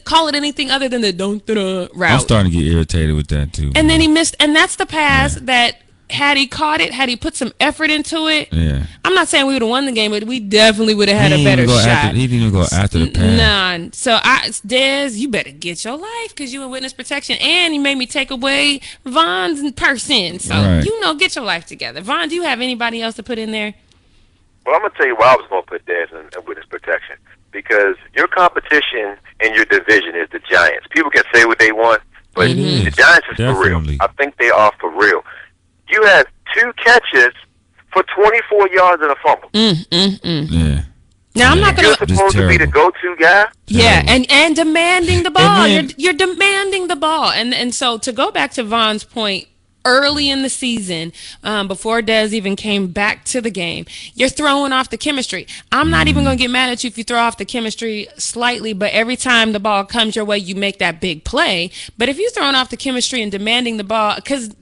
call 0.03 0.27
it 0.27 0.36
anything 0.36 0.69
other 0.69 0.88
than 0.89 1.01
the 1.01 1.12
don't 1.13 1.45
da 1.45 1.88
I'm 1.99 2.19
starting 2.19 2.51
to 2.51 2.57
get 2.57 2.71
irritated 2.71 3.15
with 3.15 3.27
that 3.27 3.53
too. 3.53 3.71
and 3.75 3.89
then 3.89 3.99
he 4.01 4.07
missed, 4.07 4.36
and 4.39 4.55
that's 4.55 4.75
the 4.75 4.86
pass 4.86 5.36
that 5.36 5.77
had 6.10 6.36
he 6.36 6.45
caught 6.45 6.81
it, 6.81 6.91
had 6.93 7.07
he 7.07 7.15
put 7.15 7.36
some 7.38 7.53
effort 7.62 7.89
into 7.89 8.27
it, 8.27 8.49
Yeah. 8.51 8.84
I'm 9.05 9.13
not 9.13 9.29
saying 9.29 9.47
we 9.47 9.53
would 9.53 9.62
have 9.62 9.69
won 9.71 9.86
the 9.86 9.93
game, 9.93 10.12
but 10.12 10.25
we 10.25 10.41
definitely 10.41 10.93
would 10.93 11.07
have 11.07 11.17
had 11.17 11.31
a 11.31 11.41
better 11.41 11.62
even 11.63 11.73
go 11.73 11.79
shot. 11.79 11.88
After, 11.88 12.17
he 12.17 12.27
didn't 12.27 12.47
even 12.47 12.51
go 12.53 12.65
after 12.69 12.99
the 12.99 13.12
pass. 13.12 13.38
None. 13.38 13.93
So 13.93 14.19
I, 14.21 14.49
Dez, 14.67 15.15
you 15.17 15.29
better 15.29 15.51
get 15.51 15.86
your 15.86 15.95
life 15.97 16.29
because 16.36 16.51
you 16.51 16.62
in 16.63 16.69
witness 16.69 16.91
protection, 16.91 17.38
and 17.39 17.73
you 17.73 17.79
made 17.79 17.95
me 17.97 18.05
take 18.05 18.29
away 18.29 18.81
Von's 19.05 19.71
person. 19.71 20.39
So 20.39 20.53
Right. 20.53 20.84
you 20.86 20.99
know, 20.99 21.13
get 21.15 21.34
your 21.38 21.45
life 21.45 21.65
together. 21.65 22.01
Von, 22.01 22.27
do 22.27 22.36
you 22.36 22.43
have 22.43 22.60
anybody 22.60 23.01
else 23.01 23.15
to 23.15 23.23
put 23.23 23.39
in 23.39 23.51
there? 23.51 23.73
Well, 24.65 24.75
I'm 24.75 24.81
gonna 24.81 24.93
tell 24.97 25.07
you 25.07 25.15
why 25.15 25.27
I 25.31 25.36
was 25.38 25.45
gonna 25.49 25.62
put 25.63 25.86
Dez 25.86 26.12
in, 26.12 26.17
in 26.38 26.45
witness 26.45 26.65
protection 26.65 27.15
because 27.51 27.95
your 28.15 28.27
competition 28.27 29.17
in 29.39 29.53
your 29.53 29.65
division 29.65 30.15
is 30.15 30.29
the 30.31 30.39
Giants. 30.49 30.87
People 30.91 31.11
can 31.11 31.23
say 31.33 31.45
what 31.45 31.59
they 31.59 31.71
want, 31.71 32.01
but 32.33 32.49
It 32.49 32.57
is, 32.57 32.85
the 32.85 32.91
Giants 32.91 33.27
is 33.31 33.37
definitely. 33.37 33.69
for 33.71 33.79
real. 33.79 33.97
I 34.01 34.07
think 34.17 34.37
they 34.37 34.49
are 34.49 34.71
for 34.79 34.89
real. 34.89 35.23
You 35.89 36.03
had 36.05 36.25
two 36.55 36.71
catches 36.77 37.33
for 37.93 38.03
24 38.15 38.69
yards 38.69 39.01
and 39.01 39.11
a 39.11 39.15
fumble. 39.23 39.49
Mm, 39.53 39.87
mm, 39.89 40.19
mm. 40.21 40.47
Yeah. 40.49 40.81
Now 41.35 41.51
I'm 41.51 41.61
not 41.61 41.75
gonna. 41.77 41.87
Just 41.95 41.99
supposed 41.99 42.35
to 42.35 42.47
be 42.47 42.57
the 42.57 42.67
go-to 42.67 43.15
guy. 43.17 43.45
Yeah, 43.67 44.01
Terrible. 44.03 44.09
and 44.09 44.31
and 44.31 44.55
demanding 44.55 45.23
the 45.23 45.31
ball. 45.31 45.63
then- 45.63 45.89
you're, 45.97 46.11
you're 46.11 46.13
demanding 46.13 46.87
the 46.87 46.95
ball, 46.97 47.29
and 47.31 47.53
and 47.53 47.73
so 47.73 47.97
to 47.99 48.11
go 48.11 48.31
back 48.31 48.51
to 48.53 48.63
Von's 48.63 49.03
point. 49.05 49.47
Early 49.83 50.29
in 50.29 50.43
the 50.43 50.49
season, 50.49 51.11
um, 51.43 51.67
before 51.67 52.01
Dez 52.01 52.33
even 52.33 52.55
came 52.55 52.87
back 52.87 53.25
to 53.25 53.41
the 53.41 53.49
game, 53.49 53.85
you're 54.13 54.29
throwing 54.29 54.71
off 54.71 54.89
the 54.89 54.97
chemistry. 54.97 55.47
I'm 55.71 55.89
not 55.89 56.07
even 56.07 56.23
going 56.23 56.37
to 56.37 56.41
get 56.41 56.51
mad 56.51 56.69
at 56.69 56.83
you 56.83 56.87
if 56.87 56.97
you 56.97 57.03
throw 57.03 57.19
off 57.19 57.37
the 57.37 57.45
chemistry 57.45 58.07
slightly, 58.17 58.73
but 58.73 58.91
every 58.91 59.15
time 59.15 59.53
the 59.53 59.59
ball 59.59 59.83
comes 59.85 60.15
your 60.15 60.25
way, 60.25 60.37
you 60.37 60.53
make 60.55 60.77
that 60.79 61.01
big 61.01 61.23
play. 61.23 61.71
But 61.97 62.09
if 62.09 62.19
you're 62.19 62.29
throwing 62.31 62.55
off 62.55 62.69
the 62.69 62.77
chemistry 62.77 63.21
and 63.21 63.31
demanding 63.31 63.77
the 63.77 63.83
ball, 63.83 64.15
because 64.15 64.55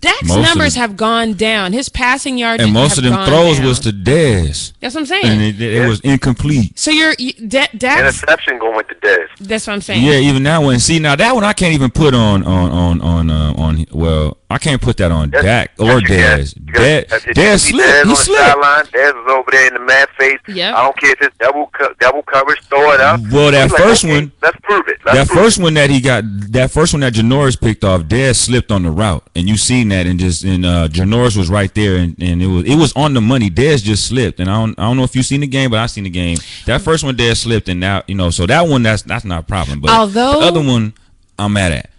Dak's 0.00 0.28
Most 0.28 0.42
numbers 0.42 0.74
them- 0.74 0.80
have 0.82 0.96
gone 0.96 1.32
down, 1.34 1.72
his 1.72 1.88
passing 1.88 2.36
yards 2.38 2.62
And 2.62 2.72
most 2.72 2.98
of 2.98 3.04
them 3.04 3.26
throws 3.26 3.60
was 3.60 3.80
to 3.80 3.90
Dez, 3.92 4.72
That's 4.80 4.94
what 4.94 5.00
I'm 5.00 5.06
saying. 5.06 5.24
and 5.24 5.42
it, 5.42 5.60
it 5.60 5.88
was 5.88 6.00
incomplete. 6.00 6.78
so 6.78 6.90
you're 6.90 7.14
you, 7.18 7.32
Da- 7.32 7.66
Dak's. 7.76 8.00
Interception 8.22 8.58
going 8.58 8.76
with 8.76 8.88
the 8.88 8.94
Dez. 8.96 9.26
That's 9.40 9.66
what 9.66 9.72
I'm 9.72 9.80
saying. 9.80 10.04
Yeah, 10.04 10.18
even 10.18 10.42
that 10.44 10.58
one. 10.58 10.78
See, 10.80 10.98
now 10.98 11.16
that 11.16 11.34
one 11.34 11.44
I 11.44 11.52
can't 11.54 11.74
even 11.74 11.90
put 11.90 12.14
on 12.14 12.44
on 12.44 12.70
on 12.70 13.00
on 13.00 13.30
uh, 13.30 13.54
on. 13.56 13.86
Well, 13.90 14.36
I 14.48 14.58
can't 14.58 14.80
put 14.80 14.96
that 14.98 15.10
on 15.10 15.30
Yes, 15.32 15.42
Dak 15.42 15.70
or 15.80 15.98
you 15.98 16.06
can. 16.06 16.38
Dez. 16.38 16.56
You 16.56 16.72
got- 16.72 16.80
Dez, 16.82 17.08
did 17.24 17.36
you 17.36 17.42
Dez 17.42 17.58
slipped. 17.68 17.88
Dez 17.88 17.94
He 17.94 18.00
on 18.02 18.08
the 18.08 18.14
slipped. 18.14 18.42
sideline. 18.46 18.84
Dez 18.86 19.14
was 19.24 19.32
over 19.32 19.50
there 19.50 19.66
in 19.66 19.74
the 19.74 19.80
man 19.80 20.06
face. 20.16 20.38
Yep. 20.46 20.74
I 20.76 20.82
don't 20.84 20.96
care 21.00 21.10
if 21.10 21.20
it's 21.22 21.36
double 21.38 21.66
co- 21.72 21.92
double 21.98 22.22
coverage. 22.22 22.60
Throw 22.68 22.92
it 22.92 23.00
up. 23.00 23.20
Well, 23.32 23.50
that 23.50 23.64
He's 23.64 23.72
like, 23.72 23.82
first 23.82 24.04
okay, 24.04 24.14
one- 24.14 24.32
Let's 24.42 24.56
prove 24.62 24.86
it. 24.86 24.98
Let's 25.04 25.18
That 25.18 25.26
prove 25.26 25.44
first 25.44 25.58
one 25.60 25.74
that 25.74 25.90
he 25.90 26.00
got, 26.00 26.22
that 26.52 26.70
first 26.70 26.92
one 26.94 27.00
that 27.00 27.14
Janoris 27.14 27.60
picked 27.60 27.82
off, 27.82 28.02
Dez 28.02 28.36
slipped 28.36 28.70
on 28.70 28.84
the 28.84 28.90
route, 28.92 29.24
and 29.34 29.48
you 29.48 29.56
seen 29.56 29.88
that, 29.88 30.06
and 30.06 30.16
just 30.20 30.44
and 30.44 30.64
uh, 30.64 30.86
Janoris 30.88 31.36
was 31.36 31.50
right 31.50 31.74
there, 31.74 31.96
and, 31.96 32.14
and 32.22 32.40
it 32.40 32.46
was 32.46 32.64
it 32.66 32.76
was 32.76 32.92
on 32.94 33.14
the 33.14 33.20
money. 33.20 33.50
Dez 33.50 33.82
just 33.82 34.06
slipped, 34.06 34.38
and 34.38 34.48
I 34.48 34.60
don't 34.60 34.78
I 34.78 34.82
don't 34.84 34.96
know 34.96 35.02
if 35.04 35.16
you 35.16 35.24
seen 35.24 35.40
the 35.40 35.48
game, 35.48 35.70
but 35.70 35.80
I 35.80 35.86
seen 35.86 36.04
the 36.04 36.10
game. 36.10 36.38
That 36.66 36.82
first 36.82 37.02
one, 37.02 37.16
Dez 37.16 37.38
slipped, 37.38 37.68
and 37.68 37.80
now 37.80 38.04
you 38.06 38.14
know, 38.14 38.30
so 38.30 38.46
that 38.46 38.62
one 38.68 38.84
that's 38.84 39.02
that's 39.02 39.24
not 39.24 39.40
a 39.40 39.46
problem. 39.46 39.80
But 39.80 39.90
Although- 39.90 40.38
the 40.40 40.46
other 40.46 40.62
one, 40.62 40.94
I'm 41.36 41.52
mad 41.54 41.72
at. 41.72 41.90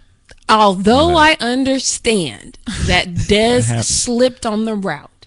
Although 0.48 1.16
I 1.16 1.36
understand 1.40 2.58
that 2.86 3.06
Dez 3.08 3.84
slipped 3.84 4.46
on 4.46 4.64
the 4.64 4.74
route, 4.74 5.26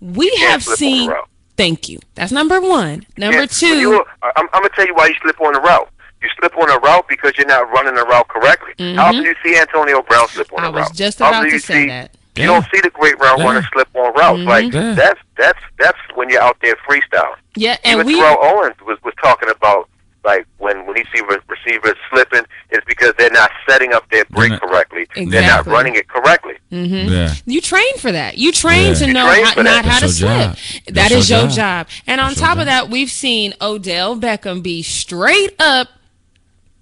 we 0.00 0.30
can't 0.36 0.50
have 0.52 0.62
slip 0.62 0.72
on 0.72 0.72
the 0.72 0.76
seen. 0.76 1.12
Thank 1.56 1.88
you. 1.88 1.98
That's 2.14 2.32
number 2.32 2.60
one. 2.60 3.06
Number 3.18 3.40
Yeah, 3.40 3.46
two. 3.46 3.68
when 3.70 3.78
you- 3.80 4.04
I'm, 4.22 4.32
I'm 4.36 4.46
gonna 4.52 4.68
tell 4.74 4.86
you 4.86 4.94
why 4.94 5.08
you 5.08 5.14
slip 5.22 5.40
on 5.40 5.52
the 5.52 5.60
route. 5.60 5.88
You 6.22 6.28
slip 6.38 6.56
on 6.56 6.68
the 6.68 6.78
route 6.80 7.06
because 7.08 7.32
you're 7.36 7.46
not 7.46 7.70
running 7.72 7.94
the 7.94 8.04
route 8.04 8.28
correctly. 8.28 8.72
How 8.94 9.06
often 9.08 9.22
do 9.22 9.28
you 9.28 9.34
see 9.44 9.58
Antonio 9.58 10.02
Brown 10.02 10.28
slip 10.28 10.52
on 10.52 10.58
Mm-hmm. 10.64 10.76
I 10.76 10.80
was 10.80 10.90
just 10.92 11.18
about 11.20 11.42
do 11.44 11.50
to 11.50 11.58
say 11.60 11.82
see- 11.82 11.88
that. 11.88 12.16
You 12.34 12.44
Yeah. 12.44 12.46
don't 12.46 12.64
see 12.74 12.80
the 12.80 12.88
great 12.90 13.18
route 13.20 13.38
Yeah. 13.38 13.44
runners 13.44 13.66
slip 13.74 13.88
on 13.94 14.14
routes. 14.14 14.40
Like 14.40 14.72
Yeah. 14.72 14.94
that's 14.94 15.20
that's 15.36 15.58
that's 15.78 15.98
when 16.14 16.30
you're 16.30 16.40
out 16.40 16.56
there 16.62 16.76
freestyling. 16.88 17.36
yeah, 17.56 17.76
and 17.84 17.96
Even 18.00 18.06
we. 18.06 18.14
Terrell 18.14 18.38
Owens 18.40 18.76
was, 18.86 18.96
was 19.04 19.12
talking 19.22 19.50
about 19.50 19.88
like 20.24 20.46
when 20.58 20.86
when 20.86 20.96
he 20.96 21.04
see 21.14 21.20
re- 21.28 21.38
receivers 21.48 21.96
slipping, 22.10 22.42
it's 22.70 22.84
because 22.86 23.12
they're 23.18 23.30
not 23.30 23.50
setting 23.68 23.92
up 23.92 24.08
their 24.10 24.24
break 24.26 24.52
correctly. 24.60 25.06
correctly. 25.06 25.24
They're 25.26 25.42
not 25.46 25.66
running 25.66 25.94
it 25.96 26.08
correctly. 26.08 26.54
Mhm. 26.70 27.10
Yeah. 27.10 27.34
You 27.44 27.60
train 27.60 27.96
for 27.98 28.12
that. 28.12 28.38
You 28.38 28.52
train 28.52 28.88
Yeah. 28.88 28.94
to 28.94 29.06
You 29.06 29.12
know 29.12 29.26
train 29.28 29.44
how, 29.44 29.52
for 29.52 29.62
that. 29.64 29.84
not 29.84 29.84
how 29.84 29.98
to 30.00 30.08
slip. 30.08 30.28
job. 30.30 30.56
That 30.86 30.94
That's 30.94 31.12
is 31.14 31.30
your 31.30 31.38
your 31.40 31.48
job. 31.48 31.56
job. 31.88 31.88
And 32.06 32.20
on 32.20 32.28
That's 32.28 32.40
your 32.40 32.48
top 32.48 32.58
of 32.58 32.66
that, 32.66 32.88
we've 32.88 33.10
seen 33.10 33.52
Odell 33.60 34.16
Beckham 34.16 34.62
be 34.62 34.82
straight 34.82 35.54
up 35.60 35.88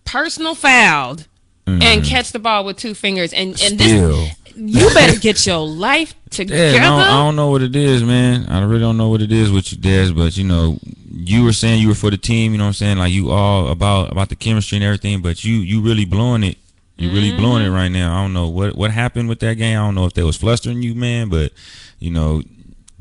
personal 0.05 0.55
fouled 0.55 1.26
and 1.66 2.05
catch 2.05 2.33
the 2.33 2.38
ball 2.40 2.64
with 2.64 2.76
two 2.76 2.94
fingers. 2.94 3.33
And 3.33 3.50
and 3.62 3.79
this, 3.79 3.92
Mm-hmm. 3.92 4.12
Still. 4.12 4.29
You 4.68 4.88
better 4.94 5.18
get 5.18 5.46
your 5.46 5.66
life 5.66 6.14
together. 6.31 6.73
Yeah, 6.77 6.81
I 6.87 6.88
don't, 6.90 7.01
I 7.01 7.25
don't 7.25 7.37
know 7.37 7.51
what 7.51 7.62
it 7.62 7.75
is, 7.75 8.03
man. 8.05 8.46
I 8.49 8.62
really 8.62 8.81
don't 8.81 8.96
know 8.96 9.09
what 9.09 9.23
it 9.23 9.33
is 9.33 9.51
with 9.51 9.73
you, 9.73 9.79
Dez. 9.79 10.14
But 10.14 10.37
you 10.37 10.44
know, 10.44 10.79
you 11.11 11.44
were 11.44 11.53
saying 11.53 11.81
you 11.81 11.88
were 11.88 11.94
for 11.94 12.11
the 12.11 12.16
team. 12.18 12.53
You 12.53 12.59
know 12.59 12.64
what 12.64 12.68
I'm 12.68 12.75
saying? 12.75 12.99
Like 12.99 13.12
you 13.12 13.31
all 13.31 13.68
about 13.68 14.12
about 14.12 14.29
the 14.29 14.37
chemistry 14.37 14.77
and 14.77 14.85
everything. 14.85 15.23
But 15.23 15.44
you 15.44 15.55
you 15.55 15.81
really 15.81 16.05
blowing 16.05 16.44
it. 16.44 16.59
You 16.96 17.11
really 17.11 17.35
blowing 17.35 17.62
Mm-hmm. 17.64 17.73
it 17.73 17.77
right 17.77 17.88
now. 17.88 18.18
I 18.18 18.23
don't 18.23 18.35
know 18.35 18.49
what 18.49 18.77
what 18.77 18.90
happened 18.90 19.29
with 19.31 19.40
that 19.40 19.55
game. 19.55 19.79
I 19.79 19.81
don't 19.87 19.94
know 19.94 20.05
if 20.05 20.12
they 20.12 20.23
was 20.23 20.37
flustering 20.37 20.83
you, 20.83 20.94
man. 20.94 21.31
But 21.31 21.53
you 21.99 22.11
know, 22.11 22.42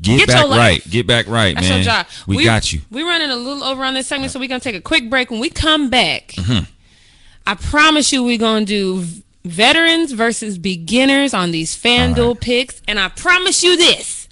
get, 0.00 0.20
Get 0.20 0.28
back 0.28 0.46
right. 0.48 0.82
Get 0.90 1.06
back 1.06 1.26
right, 1.26 1.54
That's 1.54 1.68
man. 1.68 1.78
your 1.78 1.84
job. 1.84 2.06
We, 2.26 2.42
got 2.44 2.72
you. 2.72 2.80
We're 2.90 3.04
running 3.06 3.30
a 3.30 3.36
little 3.36 3.62
over 3.62 3.84
on 3.84 3.92
this 3.92 4.06
segment, 4.06 4.32
so 4.32 4.40
we're 4.40 4.48
gonna 4.48 4.60
take 4.60 4.74
a 4.76 4.80
quick 4.80 5.10
break. 5.10 5.30
When 5.30 5.40
we 5.40 5.50
come 5.50 5.90
back, 5.90 6.28
Mm-hmm. 6.28 6.64
I 7.46 7.54
promise 7.56 8.12
you 8.12 8.22
we're 8.24 8.38
gonna 8.38 8.64
do 8.64 9.04
veterans 9.44 10.12
versus 10.12 10.58
beginners 10.58 11.32
on 11.34 11.50
these 11.50 11.74
FanDuel 11.76 12.40
picks, 12.40 12.80
and 12.88 12.98
I 12.98 13.08
promise 13.08 13.62
you 13.62 13.76
this: 13.76 14.28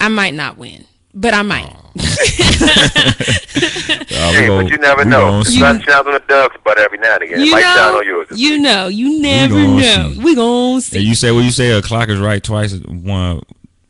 I 0.00 0.08
might 0.08 0.34
not 0.34 0.58
win, 0.58 0.84
but 1.14 1.34
I 1.34 1.42
might. 1.42 1.74
We 3.58 4.34
Hey, 4.34 4.46
gon- 4.46 4.64
but 4.64 4.70
you 4.72 4.78
never 4.78 5.04
know. 5.04 5.20
gon' 5.30 5.38
The 5.40 5.44
see. 5.50 5.58
sun 5.60 5.80
shines 5.82 6.06
on 6.06 6.12
the 6.12 6.22
doves, 6.28 6.54
but 6.64 6.78
every 6.78 6.98
now 6.98 7.14
and 7.14 7.22
again, 7.22 7.40
it 7.40 7.46
You 7.46 7.52
might 7.52 7.62
shine 7.62 7.94
on 7.94 8.04
yours. 8.06 8.28
you 8.32 8.58
know, 8.58 8.88
you 8.88 9.20
never 9.20 9.54
gonna 9.54 9.76
know. 9.80 10.12
see. 10.12 10.18
We 10.20 10.34
gonna 10.34 10.74
And 10.74 10.82
see. 10.82 10.98
you 11.00 11.14
say 11.14 11.30
what 11.32 11.44
you 11.44 11.50
say. 11.50 11.70
A 11.70 11.82
clock 11.82 12.08
is 12.08 12.18
right 12.20 12.42
twice. 12.42 12.74
One, 12.74 13.40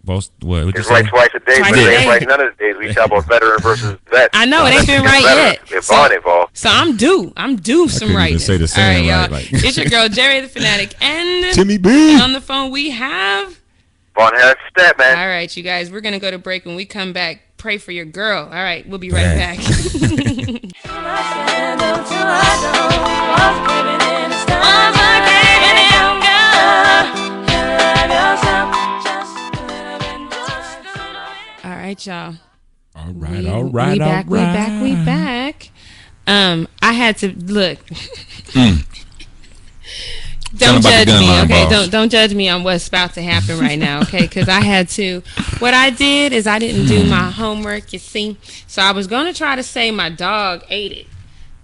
both. 0.08 0.30
What? 0.40 0.64
What 0.64 0.74
you 0.74 0.80
It's 0.80 0.88
say? 0.88 0.94
right 0.94 1.06
twice 1.06 1.28
a 1.34 1.38
day, 1.38 1.58
Twice 1.58 1.70
but 1.70 1.78
a 1.78 1.82
it 1.82 1.88
ain't 1.92 2.00
day. 2.02 2.08
right 2.08 2.26
none 2.26 2.40
of 2.40 2.56
the 2.56 2.64
days. 2.64 2.76
We 2.78 2.92
talk 2.92 3.06
about 3.06 3.26
veteran 3.26 3.58
versus 3.60 3.96
vet. 4.10 4.30
I 4.32 4.44
know, 4.46 4.66
it 4.66 4.70
ain't 4.74 4.86
been 4.86 5.04
right 5.04 5.22
yet. 5.22 5.60
If 5.70 5.84
So- 5.84 5.94
Vaughn 5.94 6.12
involved. 6.12 6.56
So 6.56 6.68
I'm 6.70 6.96
due. 6.96 7.32
I'm 7.36 7.54
due 7.56 7.88
some 7.88 8.16
right. 8.16 8.40
say 8.40 8.56
the 8.56 8.66
same 8.66 8.84
right, 9.06 9.12
right, 9.12 9.30
y'all. 9.30 9.30
like- 9.30 9.52
it's 9.52 9.76
your 9.76 9.86
girl 9.90 10.08
Jerry 10.08 10.40
the 10.40 10.48
Fanatic, 10.48 10.94
and 11.00 11.54
Timmy 11.54 11.78
B. 11.78 12.20
on 12.20 12.32
the 12.32 12.40
phone 12.40 12.70
we 12.72 12.90
have. 12.90 13.56
Vaughn 14.16 14.34
has 14.34 14.56
a 14.78 14.94
man. 14.98 15.16
All 15.18 15.28
right, 15.28 15.56
you 15.56 15.62
guys, 15.62 15.92
we're 15.92 16.00
gonna 16.00 16.18
go 16.18 16.30
to 16.30 16.38
break. 16.38 16.64
When 16.66 16.74
we 16.74 16.84
come 16.86 17.12
back, 17.12 17.42
pray 17.56 17.78
for 17.78 17.92
your 17.92 18.04
girl. 18.06 18.44
All 18.46 18.50
right, 18.50 18.84
we'll 18.88 18.98
be 18.98 19.10
right 19.10 19.36
Back. 19.36 19.58
back. 19.58 19.64
right, 31.98 32.06
y'all. 32.06 32.34
All 32.96 33.12
right. 33.12 33.30
We- 33.42 33.48
All 33.48 33.64
right. 33.64 33.92
We 33.92 33.98
back. 33.98 34.26
all 34.26 34.32
We 34.32 34.38
back. 34.38 34.82
We 34.82 34.94
back. 35.04 35.70
Um, 36.26 36.68
I 36.82 36.92
had 36.92 37.16
to 37.18 37.28
look. 37.46 37.78
Mm. 37.86 38.84
Don't 40.56 40.82
judge 40.82 41.08
me, 41.08 41.40
okay? 41.42 41.68
Don't 41.68 41.90
don't 41.90 42.08
judge 42.10 42.32
me 42.34 42.48
on 42.48 42.64
what's 42.64 42.88
about 42.88 43.12
to 43.14 43.22
happen 43.22 43.58
right 43.60 43.78
now, 43.78 44.00
okay? 44.00 44.22
Because 44.22 44.48
I 44.48 44.60
had 44.60 44.88
to. 44.90 45.22
What 45.58 45.74
I 45.74 45.90
did 45.90 46.32
is 46.32 46.46
I 46.46 46.58
didn't 46.58 46.86
do 46.86 47.02
Hmm. 47.02 47.10
my 47.10 47.30
homework. 47.30 47.92
You 47.92 47.98
see, 47.98 48.36
so 48.66 48.80
I 48.80 48.92
was 48.92 49.06
gonna 49.06 49.34
try 49.34 49.56
to 49.56 49.62
say 49.62 49.90
my 49.90 50.08
dog 50.08 50.64
ate 50.70 50.92
it, 50.92 51.06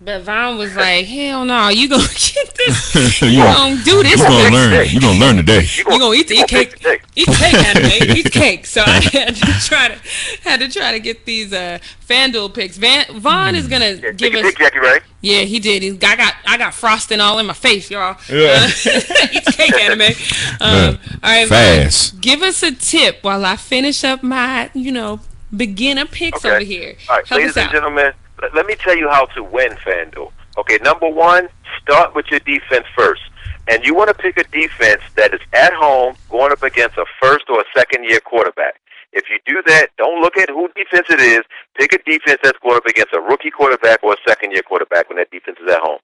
but 0.04 0.22
Vaughn 0.22 0.58
was 0.58 0.76
like, 0.76 1.06
"Hell 1.06 1.44
no, 1.44 1.68
you 1.68 1.88
gonna 1.88 2.02
get 2.08 2.54
this? 2.54 2.94
You 3.22 3.28
you 3.28 3.38
gonna- 3.42 3.54
gonna 3.74 3.84
do 3.84 4.02
this? 4.02 4.18
You 4.20 4.26
gonna 4.26 4.50
learn. 4.54 4.88
You 4.88 5.00
gonna 5.00 5.18
learn 5.18 5.36
today. 5.36 5.60
You 5.62 5.84
You 5.92 5.98
gonna 5.98 6.14
eat 6.14 6.28
the 6.28 6.34
you 6.36 6.44
eat 6.44 6.50
gonna 6.50 6.64
cake? 6.66 6.78
the. 6.80 7.00
Eat 7.16 7.26
cake, 7.28 7.54
anime. 7.54 8.16
Eat 8.18 8.32
cake. 8.32 8.66
So 8.66 8.82
I 8.84 9.00
had 9.12 9.36
to 9.36 9.66
try 9.66 9.88
to 9.88 9.98
had 10.42 10.60
to 10.60 10.68
try 10.68 10.92
to 10.92 10.98
get 11.00 11.24
these 11.24 11.52
uh 11.52 11.78
FanDuel 12.08 12.52
picks. 12.54 12.76
Van 12.76 13.06
Vaughn 13.20 13.54
is 13.54 13.66
gonna 13.68 13.92
Yeah, 13.92 14.10
give 14.12 14.34
us. 14.34 14.52
Jackie, 14.54 14.78
right? 14.80 15.00
Yeah, 15.20 15.40
he 15.42 15.58
did. 15.60 15.82
He, 15.82 15.90
I 15.90 16.16
got 16.16 16.34
I 16.46 16.58
got 16.58 16.74
frosting 16.74 17.20
all 17.20 17.38
in 17.38 17.46
my 17.46 17.54
face, 17.54 17.90
y'all. 17.90 18.16
Yeah. 18.28 18.66
Uh, 18.68 19.26
eat 19.32 19.44
cake, 19.46 19.74
anime. 19.80 20.02
Um, 20.02 20.74
Yeah. 20.74 20.96
all 21.22 21.30
right, 21.30 21.48
Fast. 21.48 22.12
Vaughn, 22.12 22.20
give 22.20 22.42
us 22.42 22.62
a 22.62 22.72
tip 22.72 23.18
while 23.22 23.44
I 23.44 23.56
finish 23.56 24.02
up 24.04 24.22
my 24.22 24.70
you 24.74 24.90
know 24.92 25.20
beginner 25.56 26.04
picks 26.06 26.44
Okay. 26.44 26.50
over 26.56 26.64
here. 26.64 26.96
All 27.08 27.16
right, 27.16 27.26
Help 27.28 27.38
ladies 27.38 27.56
us 27.56 27.62
and 27.62 27.70
gentlemen, 27.72 28.12
let, 28.54 28.66
me 28.66 28.74
tell 28.74 28.96
you 28.96 29.08
how 29.08 29.26
to 29.26 29.42
win 29.42 29.72
FanDuel. 29.72 30.32
Okay, 30.58 30.78
number 30.82 31.08
one, 31.08 31.48
start 31.80 32.14
with 32.14 32.26
your 32.30 32.40
defense 32.40 32.86
first. 32.96 33.22
And 33.68 33.84
you 33.84 33.94
want 33.94 34.08
to 34.08 34.14
pick 34.14 34.36
a 34.36 34.44
defense 34.44 35.02
that 35.16 35.32
is 35.32 35.40
at 35.52 35.72
home 35.72 36.16
going 36.30 36.52
up 36.52 36.62
against 36.62 36.98
a 36.98 37.06
first 37.20 37.44
or 37.48 37.60
a 37.60 37.64
second 37.74 38.04
year 38.04 38.20
quarterback. 38.20 38.80
If 39.12 39.24
you 39.30 39.38
do 39.46 39.62
that, 39.66 39.90
don't 39.96 40.20
look 40.20 40.36
at 40.36 40.48
who 40.48 40.68
defense 40.74 41.06
it 41.08 41.20
is. 41.20 41.42
Pick 41.78 41.92
a 41.92 41.98
defense 41.98 42.40
that's 42.42 42.58
going 42.62 42.76
up 42.76 42.86
against 42.86 43.14
a 43.14 43.20
rookie 43.20 43.50
quarterback 43.50 44.02
or 44.02 44.14
a 44.14 44.28
second 44.28 44.50
year 44.50 44.62
quarterback 44.62 45.08
when 45.08 45.18
that 45.18 45.30
defense 45.30 45.56
is 45.64 45.72
at 45.72 45.80
home. 45.80 45.98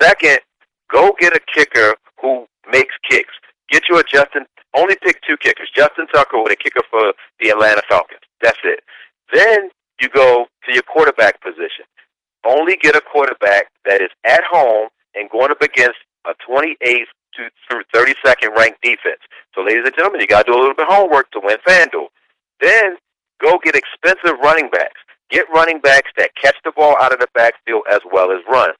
Second, 0.00 0.40
go 0.90 1.14
get 1.18 1.34
a 1.34 1.40
kicker 1.54 1.94
who 2.20 2.46
makes 2.70 2.94
kicks. 3.08 3.32
Get 3.70 3.84
you 3.88 3.98
a 3.98 4.02
Justin. 4.02 4.46
Only 4.76 4.96
pick 5.02 5.22
two 5.22 5.36
kickers. 5.36 5.70
Justin 5.74 6.06
Tucker 6.08 6.42
with 6.42 6.52
a 6.52 6.56
kicker 6.56 6.82
for 6.90 7.14
the 7.40 7.48
Atlanta 7.50 7.82
Falcons. 7.88 8.20
That's 8.42 8.58
it. 8.64 8.80
Then 9.32 9.70
you 10.00 10.08
go 10.10 10.46
to 10.66 10.72
your 10.72 10.82
quarterback 10.82 11.40
position. 11.40 11.86
Only 12.44 12.76
get 12.76 12.94
a 12.94 13.00
quarterback 13.00 13.66
that 13.84 14.00
is 14.00 14.10
at 14.24 14.44
home 14.44 14.88
and 15.14 15.30
going 15.30 15.50
up 15.50 15.62
against 15.62 15.98
a 16.26 16.34
28th 16.48 17.10
to 17.34 17.50
through 17.68 17.82
32nd 17.94 18.56
ranked 18.56 18.82
defense. 18.82 19.20
So, 19.54 19.62
ladies 19.62 19.84
and 19.84 19.94
gentlemen, 19.96 20.20
you 20.20 20.26
got 20.26 20.46
to 20.46 20.52
do 20.52 20.56
a 20.56 20.60
little 20.60 20.74
bit 20.74 20.86
of 20.88 20.94
homework 20.94 21.30
to 21.32 21.40
win 21.42 21.56
FanDuel. 21.66 22.08
Then 22.60 22.96
go 23.42 23.58
get 23.62 23.74
expensive 23.74 24.38
running 24.42 24.70
backs. 24.70 25.00
Get 25.30 25.46
running 25.52 25.80
backs 25.80 26.10
that 26.16 26.30
catch 26.40 26.56
the 26.64 26.72
ball 26.72 26.96
out 27.00 27.12
of 27.12 27.18
the 27.18 27.28
backfield 27.34 27.82
as 27.90 28.00
well 28.12 28.30
as 28.30 28.38
run. 28.50 28.70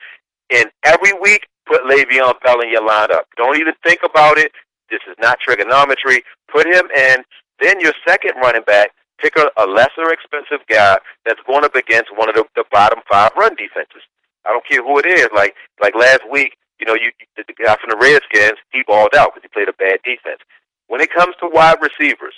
And 0.50 0.70
every 0.84 1.12
week, 1.20 1.46
put 1.66 1.82
Le'Veon 1.82 2.34
Bell 2.44 2.60
in 2.60 2.70
your 2.70 2.86
lineup. 2.86 3.24
Don't 3.36 3.58
even 3.58 3.74
think 3.84 4.00
about 4.04 4.38
it. 4.38 4.52
This 4.90 5.00
is 5.08 5.16
not 5.18 5.40
trigonometry. 5.40 6.22
Put 6.52 6.66
him 6.66 6.86
in. 6.96 7.24
Then 7.60 7.80
your 7.80 7.92
second 8.06 8.32
running 8.40 8.62
back, 8.62 8.90
pick 9.18 9.36
a, 9.36 9.50
a 9.56 9.66
lesser 9.66 10.12
expensive 10.12 10.64
guy 10.68 10.98
that's 11.24 11.40
going 11.46 11.64
up 11.64 11.74
against 11.74 12.16
one 12.16 12.28
of 12.28 12.34
the, 12.34 12.44
the 12.54 12.64
bottom 12.70 13.00
five 13.10 13.32
run 13.36 13.54
defenses. 13.56 14.02
I 14.44 14.50
don't 14.50 14.66
care 14.66 14.82
who 14.82 14.98
it 14.98 15.06
is. 15.06 15.28
Like 15.34 15.54
like 15.80 15.94
last 15.94 16.22
week, 16.30 16.56
you 16.80 16.86
know, 16.86 16.94
you 16.94 17.10
the, 17.36 17.44
guy 17.52 17.76
from 17.76 17.90
the 17.90 17.96
Redskins, 17.96 18.58
he 18.72 18.82
balled 18.86 19.14
out 19.14 19.34
because 19.34 19.42
he 19.42 19.48
played 19.48 19.68
a 19.68 19.72
bad 19.72 19.98
defense. 20.04 20.40
When 20.88 21.00
it 21.00 21.12
comes 21.12 21.34
to 21.40 21.48
wide 21.48 21.78
receivers, 21.82 22.34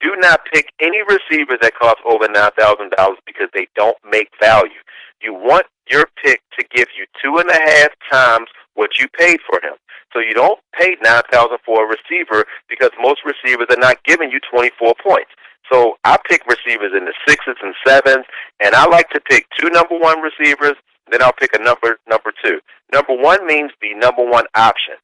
do 0.00 0.14
not 0.16 0.40
pick 0.52 0.72
any 0.80 1.02
receivers 1.02 1.58
that 1.60 1.74
cost 1.78 1.98
over 2.04 2.26
nine 2.28 2.50
thousand 2.58 2.90
dollars 2.96 3.18
because 3.26 3.48
they 3.54 3.68
don't 3.76 3.98
make 4.10 4.28
value. 4.40 4.82
You 5.20 5.34
want 5.34 5.66
your 5.90 6.06
pick 6.22 6.40
to 6.58 6.64
give 6.74 6.88
you 6.96 7.06
two 7.22 7.38
and 7.38 7.50
a 7.50 7.60
half 7.60 7.90
times 8.10 8.48
what 8.74 8.98
you 8.98 9.06
paid 9.08 9.38
for 9.48 9.60
him. 9.62 9.74
So 10.12 10.20
you 10.20 10.34
don't 10.34 10.60
pay 10.78 10.96
nine 11.02 11.22
thousand 11.30 11.58
for 11.64 11.84
a 11.84 11.88
receiver 11.88 12.44
because 12.68 12.90
most 13.00 13.20
receivers 13.24 13.66
are 13.70 13.80
not 13.80 14.02
giving 14.04 14.30
you 14.30 14.40
twenty 14.50 14.70
four 14.78 14.94
points. 15.02 15.30
So 15.70 15.96
I 16.04 16.18
pick 16.28 16.42
receivers 16.46 16.92
in 16.96 17.04
the 17.06 17.14
sixes 17.26 17.56
and 17.62 17.74
sevens, 17.86 18.26
and 18.60 18.74
I 18.74 18.86
like 18.86 19.08
to 19.10 19.20
pick 19.20 19.46
two 19.58 19.70
number 19.70 19.98
one 19.98 20.20
receivers. 20.20 20.74
Then 21.10 21.22
I'll 21.22 21.32
pick 21.32 21.54
a 21.54 21.62
number 21.62 21.98
number 22.08 22.32
two. 22.44 22.60
Number 22.92 23.14
one 23.14 23.46
means 23.46 23.70
the 23.80 23.94
number 23.94 24.24
one 24.24 24.44
option. 24.54 24.94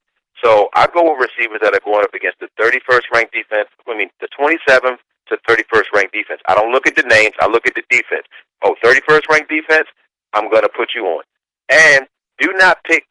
So 0.44 0.68
I 0.74 0.86
go 0.86 1.02
with 1.02 1.28
receivers 1.28 1.60
that 1.62 1.74
are 1.74 1.82
going 1.84 2.04
up 2.04 2.14
against 2.14 2.38
the 2.38 2.48
31st 2.60 3.10
ranked 3.12 3.34
defense. 3.34 3.68
I 3.86 3.96
mean 3.96 4.10
the 4.20 4.28
27th 4.38 4.98
to 5.28 5.38
31st 5.48 5.92
ranked 5.94 6.12
defense. 6.12 6.40
I 6.48 6.54
don't 6.54 6.72
look 6.72 6.86
at 6.86 6.96
the 6.96 7.02
names. 7.02 7.34
I 7.40 7.48
look 7.48 7.66
at 7.66 7.74
the 7.74 7.82
defense. 7.90 8.26
Oh, 8.62 8.74
31st 8.84 9.28
ranked 9.30 9.50
defense. 9.50 9.88
I'm 10.34 10.50
going 10.50 10.62
to 10.62 10.70
put 10.76 10.90
you 10.94 11.04
on. 11.06 11.22
And 11.70 12.06
do 12.38 12.52
not 12.54 12.78
pick 12.84 13.04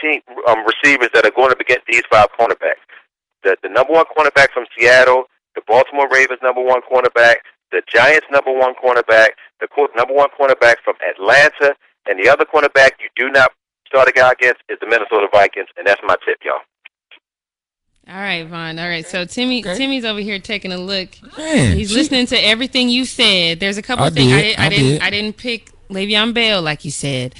team 0.00 0.20
um, 0.48 0.64
receivers 0.66 1.08
that 1.14 1.24
are 1.26 1.30
going 1.34 1.50
up 1.52 1.60
against 1.60 1.86
these 1.86 2.02
five 2.10 2.28
cornerbacks. 2.38 2.82
The 3.42 3.56
the 3.62 3.68
number 3.68 3.92
one 3.92 4.04
cornerback 4.16 4.50
from 4.52 4.66
Seattle, 4.76 5.24
the 5.54 5.62
Baltimore 5.66 6.08
Ravens 6.10 6.40
number 6.42 6.62
one 6.62 6.80
cornerback, 6.90 7.36
the 7.72 7.82
Giants 7.92 8.26
number 8.30 8.52
one 8.52 8.74
cornerback, 8.74 9.28
the 9.60 9.68
number 9.96 10.14
one 10.14 10.28
cornerback 10.38 10.76
from 10.84 10.94
Atlanta, 11.08 11.74
and 12.08 12.18
the 12.22 12.28
other 12.28 12.44
cornerback 12.44 12.92
you 13.00 13.08
do 13.16 13.30
not 13.30 13.52
start 13.86 14.08
a 14.08 14.12
guy 14.12 14.32
against 14.32 14.60
is 14.68 14.78
the 14.80 14.86
Minnesota 14.86 15.26
Vikings, 15.32 15.68
and 15.76 15.86
that's 15.86 16.00
my 16.04 16.16
tip, 16.26 16.38
y'all. 16.44 16.60
All 18.06 18.14
right, 18.20 18.46
Vaughn. 18.46 18.78
All 18.78 18.88
right. 18.88 19.06
So 19.06 19.24
Timmy, 19.24 19.60
Okay. 19.64 19.76
Timmy's 19.78 20.04
over 20.04 20.20
here 20.20 20.38
taking 20.38 20.72
a 20.72 20.76
look. 20.78 21.08
Man, 21.38 21.76
He's 21.76 21.88
she- 21.88 21.94
listening 21.96 22.26
to 22.26 22.36
everything 22.36 22.90
you 22.90 23.06
said. 23.06 23.60
There's 23.60 23.78
a 23.78 23.82
couple 23.82 24.04
I 24.04 24.08
of 24.08 24.14
things 24.14 24.32
I, 24.32 24.42
did, 24.42 24.56
did, 24.56 24.58
I, 24.58 24.66
I 24.66 24.68
didn't. 24.68 24.84
did. 24.86 25.02
I 25.02 25.10
didn't 25.10 25.36
pick 25.38 25.70
Le'Veon 25.88 26.34
Bell 26.34 26.60
like 26.60 26.84
you 26.84 26.90
said, 26.90 27.34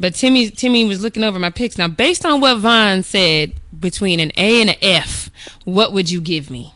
but 0.00 0.14
Timmy, 0.14 0.50
Timmy 0.50 0.84
was 0.86 1.02
looking 1.02 1.22
over 1.22 1.38
my 1.38 1.50
picks. 1.50 1.76
Now, 1.78 1.88
based 1.88 2.24
on 2.24 2.40
what 2.40 2.58
Vaughn 2.58 3.02
said, 3.02 3.52
between 3.78 4.20
an 4.20 4.32
A 4.36 4.60
and 4.60 4.70
an 4.70 4.76
F, 4.82 5.30
what 5.64 5.92
would 5.92 6.10
you 6.10 6.20
give 6.20 6.50
me? 6.50 6.74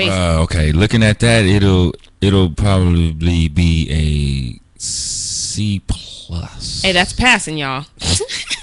Uh, 0.00 0.40
okay, 0.42 0.72
looking 0.72 1.02
at 1.04 1.20
that, 1.20 1.44
it'll 1.44 1.94
it'll 2.20 2.50
probably 2.50 3.48
be 3.48 4.58
a 4.58 4.78
C 4.80 5.80
plus. 5.86 6.82
hey, 6.82 6.90
that's 6.92 7.12
passing, 7.12 7.58
y'all. 7.58 7.86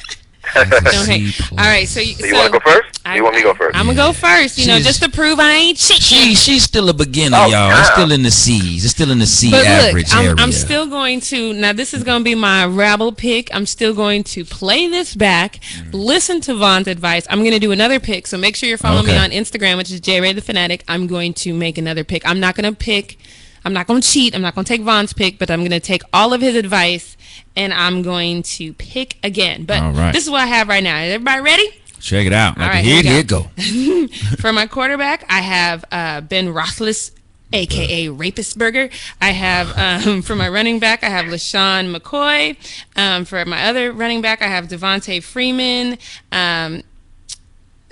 That's 0.53 0.71
a 0.71 0.81
Don't 0.91 1.07
hate. 1.07 1.33
C 1.33 1.43
All 1.43 1.47
plus. 1.49 1.65
right. 1.67 1.87
So 1.87 1.99
you, 1.99 2.13
So 2.15 2.25
you 2.25 2.33
want 2.33 2.53
to 2.53 2.59
go 2.59 2.71
first? 2.71 3.01
Or 3.05 3.15
you 3.15 3.23
want 3.23 3.35
me 3.35 3.41
to 3.41 3.47
go 3.47 3.53
first? 3.55 3.77
I'm 3.77 3.85
gonna 3.85 3.97
go 3.97 4.13
first. 4.13 4.57
You 4.57 4.67
know, 4.67 4.79
just 4.79 5.01
to 5.03 5.09
prove 5.09 5.39
I 5.39 5.51
ain't 5.53 5.77
shit. 5.77 6.01
She 6.01 6.35
she's 6.35 6.63
still 6.63 6.89
a 6.89 6.93
beginner, 6.93 7.37
Oh, 7.39 7.47
y'all. 7.47 7.71
It's 7.79 7.91
still 7.91 8.11
in 8.11 8.23
the 8.23 8.31
C's. 8.31 8.85
It's 8.85 8.93
still 8.93 9.11
in 9.11 9.19
the 9.19 9.25
C 9.25 9.51
But 9.51 9.65
average 9.65 10.09
look, 10.09 10.17
I'm, 10.17 10.25
area. 10.25 10.35
I'm 10.37 10.51
still 10.51 10.87
going 10.87 11.19
to 11.21 11.53
now. 11.53 11.73
This 11.73 11.93
is 11.93 12.03
going 12.03 12.19
to 12.19 12.23
be 12.23 12.35
my 12.35 12.65
rabble 12.65 13.11
pick. 13.11 13.53
I'm 13.53 13.65
still 13.65 13.93
going 13.93 14.23
to 14.25 14.45
play 14.45 14.87
this 14.87 15.15
back, 15.15 15.55
mm. 15.55 15.93
listen 15.93 16.41
to 16.41 16.55
Vaughn's 16.55 16.87
advice. 16.87 17.25
I'm 17.29 17.39
going 17.39 17.51
to 17.51 17.59
do 17.59 17.71
another 17.71 17.99
pick. 17.99 18.27
So 18.27 18.37
make 18.37 18.55
sure 18.55 18.69
you're 18.69 18.77
following 18.77 19.07
me 19.07 19.17
on 19.17 19.31
Instagram, 19.31 19.77
which 19.77 19.91
is 19.91 20.01
JRay 20.01 20.35
the 20.35 20.41
Fanatic. 20.41 20.83
I'm 20.87 21.07
going 21.07 21.33
to 21.35 21.53
make 21.53 21.77
another 21.77 22.03
pick. 22.03 22.27
I'm 22.27 22.39
not 22.39 22.55
going 22.55 22.71
to 22.71 22.77
pick. 22.77 23.17
I'm 23.63 23.73
not 23.73 23.87
going 23.87 24.01
to 24.01 24.07
cheat. 24.07 24.33
I'm 24.35 24.41
not 24.41 24.55
going 24.55 24.65
to 24.65 24.69
take 24.69 24.81
Vaughn's 24.81 25.13
pick, 25.13 25.37
but 25.37 25.51
I'm 25.51 25.59
going 25.59 25.71
to 25.71 25.79
take 25.79 26.01
all 26.13 26.33
of 26.33 26.41
his 26.41 26.55
advice 26.55 27.15
and 27.55 27.73
I'm 27.73 28.01
going 28.01 28.43
to 28.43 28.73
pick 28.73 29.17
again. 29.23 29.65
But 29.65 29.81
right. 29.95 30.11
this 30.11 30.23
is 30.23 30.29
what 30.29 30.41
I 30.41 30.47
have 30.47 30.67
right 30.67 30.83
now. 30.83 31.01
Is 31.01 31.13
everybody 31.13 31.41
ready? 31.41 31.69
Check 31.99 32.25
it 32.25 32.33
out. 32.33 32.57
Like 32.57 32.67
All 32.67 32.73
right, 32.73 32.83
here 32.85 33.03
hit 33.03 33.27
go. 33.27 33.43
For 34.37 34.51
my 34.51 34.65
quarterback, 34.65 35.23
I 35.29 35.41
have 35.41 35.85
uh, 35.91 36.21
Ben 36.21 36.47
Roethlis, 36.47 37.11
aka 37.53 38.09
Rapist 38.09 38.57
Burger. 38.57 38.89
I 39.21 39.31
have 39.31 39.77
um, 40.07 40.21
for 40.21 40.35
my 40.35 40.49
running 40.49 40.79
back, 40.79 41.03
I 41.03 41.09
have 41.09 41.25
LeSean 41.25 41.95
McCoy. 41.95 42.57
Um, 42.95 43.25
for 43.25 43.43
my 43.45 43.65
other 43.65 43.91
running 43.91 44.21
back, 44.21 44.41
I 44.41 44.47
have 44.47 44.67
Devonta 44.67 45.21
Freeman. 45.21 45.97
Um, 46.31 46.81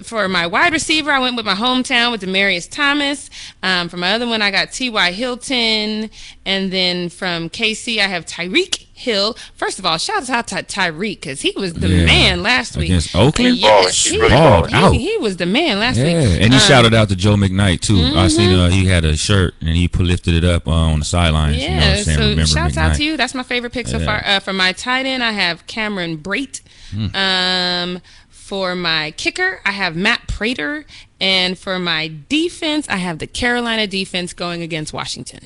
for 0.03 0.27
my 0.27 0.47
wide 0.47 0.73
receiver, 0.73 1.11
I 1.11 1.19
went 1.19 1.35
with 1.35 1.45
my 1.45 1.55
hometown 1.55 2.11
with 2.11 2.21
Demaryius 2.21 2.69
Thomas. 2.69 3.29
Um, 3.63 3.89
for 3.89 3.97
my 3.97 4.13
other 4.13 4.27
one, 4.27 4.41
I 4.41 4.51
got 4.51 4.71
T.Y. 4.71 5.11
Hilton. 5.11 6.09
And 6.45 6.71
then 6.71 7.09
from 7.09 7.49
KC, 7.49 7.99
I 7.99 8.07
have 8.07 8.25
Tyreek 8.25 8.85
Hill. 8.93 9.37
First 9.55 9.79
of 9.79 9.85
all, 9.85 9.97
shout 9.97 10.29
out 10.29 10.47
to 10.47 10.55
Tyreek 10.55 11.21
because 11.21 11.41
he 11.41 11.53
was 11.55 11.73
the 11.73 11.87
Yeah. 11.87 12.05
man 12.05 12.43
last 12.43 12.75
week. 12.75 12.89
Against 12.89 13.15
Oakland? 13.15 13.57
Yes, 13.57 14.03
Balling. 14.09 14.15
he, 14.15 14.19
Really 14.21 14.69
he- 14.69 14.75
Out. 14.75 14.93
he 14.93 15.17
was 15.19 15.37
the 15.37 15.45
man 15.45 15.79
last 15.79 15.97
Yeah, 15.97 16.03
week. 16.05 16.41
and 16.41 16.53
he 16.53 16.59
Um, 16.59 16.65
shouted 16.67 16.93
out 16.93 17.07
to 17.09 17.15
Joe 17.15 17.35
McKnight 17.35 17.81
too. 17.81 18.01
I 18.17 18.27
seen 18.27 18.51
uh, 18.51 18.69
he 18.69 18.85
had 18.87 19.05
a 19.05 19.15
shirt 19.15 19.55
and 19.61 19.69
he 19.69 19.89
lifted 19.99 20.33
it 20.33 20.43
up 20.43 20.67
uh, 20.67 20.71
on 20.71 20.99
the 20.99 21.05
sidelines. 21.05 21.57
you 21.61 21.69
know 21.69 21.75
what 21.75 21.83
Yeah, 21.83 21.89
I'm 21.91 22.03
saying? 22.03 22.17
so 22.17 22.23
Remember 22.29 22.45
shouts 22.47 22.77
out 22.77 22.95
to 22.95 23.03
you. 23.03 23.15
That's 23.15 23.33
my 23.35 23.43
favorite 23.43 23.71
pick 23.71 23.87
so 23.87 23.99
Yeah. 23.99 24.05
far. 24.05 24.23
Uh, 24.25 24.39
for 24.39 24.51
my 24.53 24.71
tight 24.73 25.05
end, 25.05 25.23
I 25.23 25.31
have 25.31 25.65
Cameron 25.67 26.17
Brate. 26.17 26.61
Hmm. 26.91 27.15
Um, 27.15 28.01
for 28.49 28.73
my 28.73 29.11
kicker, 29.11 29.61
I 29.63 29.69
have 29.73 29.95
Matt 29.95 30.27
Prater, 30.27 30.83
and 31.21 31.55
for 31.55 31.77
my 31.77 32.11
defense, 32.29 32.89
I 32.89 32.95
have 32.95 33.19
the 33.19 33.27
Carolina 33.27 33.85
defense 33.85 34.33
going 34.33 34.63
against 34.63 34.91
Washington. 34.91 35.41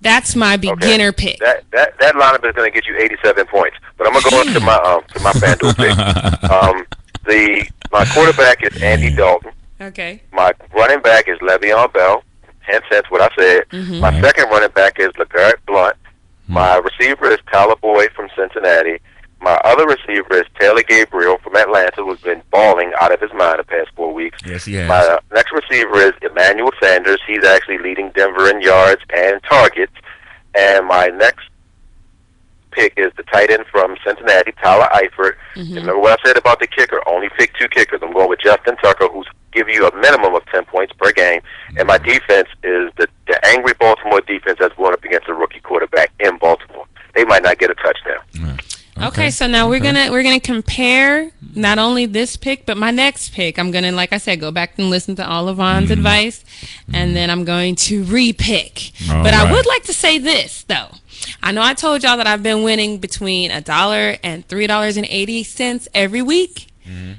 That's 0.00 0.34
my 0.34 0.56
beginner 0.56 1.12
pick. 1.12 1.38
That 1.38 1.62
that 1.70 1.96
that 2.00 2.16
lineup 2.16 2.44
is 2.44 2.52
going 2.56 2.68
to 2.68 2.74
get 2.74 2.84
you 2.84 2.96
87 2.98 3.46
points. 3.46 3.76
But 3.96 4.08
I'm 4.08 4.12
going 4.12 4.24
to 4.24 4.30
go 4.30 4.40
into 4.40 4.58
my 4.58 4.74
um 4.74 5.02
to 5.14 5.20
my 5.20 5.30
FanDuel 5.34 5.76
pick. 5.76 6.50
Um, 6.50 6.84
the 7.26 7.68
my 7.92 8.04
quarterback 8.06 8.60
is 8.64 8.82
Andy 8.82 9.14
Dalton. 9.14 9.52
Okay. 9.80 10.20
My 10.32 10.52
running 10.74 11.00
back 11.02 11.28
is 11.28 11.38
Le'Veon 11.38 11.92
Bell. 11.92 12.24
Hence, 12.60 12.84
that's 12.90 13.08
what 13.08 13.20
I 13.20 13.28
said. 13.38 13.68
Mm-hmm. 13.70 14.00
My 14.00 14.20
second 14.20 14.50
running 14.50 14.70
back 14.70 14.98
is 14.98 15.10
LeGarrette 15.12 15.64
Blount. 15.66 15.96
My 16.48 16.76
receiver 16.78 17.30
is 17.30 17.38
Tyler 17.52 17.76
Boyd 17.76 18.10
from 18.16 18.28
Cincinnati. 18.36 18.98
My 19.46 19.60
other 19.62 19.86
receiver 19.86 20.38
is 20.38 20.44
Taylor 20.58 20.82
Gabriel 20.82 21.38
from 21.38 21.54
Atlanta, 21.54 22.02
who's 22.02 22.20
been 22.20 22.42
balling 22.50 22.90
out 23.00 23.14
of 23.14 23.20
his 23.20 23.32
mind 23.32 23.60
the 23.60 23.64
past 23.64 23.90
four 23.94 24.12
weeks. 24.12 24.40
Yes, 24.44 24.64
he 24.64 24.74
has. 24.74 24.88
My 24.88 24.98
uh, 24.98 25.20
next 25.32 25.52
receiver 25.52 25.98
is 26.00 26.14
Emmanuel 26.20 26.72
Sanders. 26.82 27.20
He's 27.28 27.44
actually 27.44 27.78
leading 27.78 28.10
Denver 28.10 28.50
in 28.50 28.60
yards 28.60 29.02
and 29.14 29.40
targets. 29.44 29.92
And 30.58 30.88
my 30.88 31.06
next 31.14 31.48
pick 32.72 32.94
is 32.96 33.12
the 33.16 33.22
tight 33.22 33.52
end 33.52 33.66
from 33.70 33.96
Cincinnati, 34.04 34.50
Tyler 34.60 34.88
Eifert. 34.92 35.36
Remember 35.76 36.00
what 36.00 36.18
I 36.18 36.26
said 36.26 36.36
about 36.36 36.58
the 36.58 36.66
kicker? 36.66 37.00
Only 37.06 37.28
pick 37.38 37.54
two 37.54 37.68
kickers. 37.68 38.00
I'm 38.02 38.12
going 38.12 38.28
with 38.28 38.40
Justin 38.40 38.76
Tucker, 38.78 39.06
who's 39.06 39.28
give 39.52 39.68
you 39.68 39.86
a 39.86 39.96
minimum 39.96 40.34
of 40.34 40.44
10 40.46 40.64
points 40.64 40.92
per 40.98 41.12
game. 41.12 41.40
And 41.78 41.86
my 41.86 41.98
defense 41.98 42.48
is 42.64 42.90
the, 42.96 43.06
the 43.28 43.46
angry 43.46 43.74
Baltimore 43.78 44.22
defense 44.22 44.58
that's 44.58 44.74
going 44.74 44.92
up 44.92 45.04
against 45.04 45.28
a 45.28 45.34
rookie 45.34 45.60
quarterback 45.60 46.10
in 46.18 46.36
Baltimore. 46.38 46.86
They 47.14 47.24
might 47.24 47.44
not 47.44 47.58
get 47.60 47.70
a 47.70 47.74
touchdown. 47.76 48.58
Okay, 48.98 49.30
so 49.30 49.46
now 49.46 49.68
we're 49.68 49.80
gonna 49.80 50.10
we're 50.10 50.22
gonna 50.22 50.40
compare 50.40 51.30
not 51.54 51.78
only 51.78 52.06
this 52.06 52.36
pick 52.36 52.64
but 52.64 52.78
my 52.78 52.90
next 52.90 53.32
pick. 53.32 53.58
I'm 53.58 53.70
gonna, 53.70 53.92
like 53.92 54.12
I 54.12 54.18
said, 54.18 54.40
go 54.40 54.50
back 54.50 54.78
and 54.78 54.88
listen 54.88 55.16
to 55.16 55.28
all 55.28 55.48
of 55.48 55.58
Vaughn's 55.58 55.90
mm-hmm. 55.90 55.92
advice, 55.92 56.44
and 56.92 57.14
then 57.14 57.28
I'm 57.28 57.44
going 57.44 57.74
to 57.76 58.04
re-pick. 58.04 58.92
All 59.10 59.22
but 59.22 59.34
I 59.34 59.52
would 59.52 59.66
like 59.66 59.84
to 59.84 59.92
say 59.92 60.18
this 60.18 60.62
though. 60.64 60.88
I 61.42 61.52
know 61.52 61.62
I 61.62 61.74
told 61.74 62.02
y'all 62.02 62.16
that 62.16 62.26
I've 62.26 62.42
been 62.42 62.62
winning 62.62 62.98
between 62.98 63.50
a 63.50 63.60
dollar 63.60 64.16
and 64.22 64.46
three 64.48 64.66
dollars 64.66 64.96
and 64.96 65.06
eighty 65.10 65.42
cents 65.44 65.88
every 65.94 66.22
week. 66.22 66.68
Mm-hmm. 66.86 67.12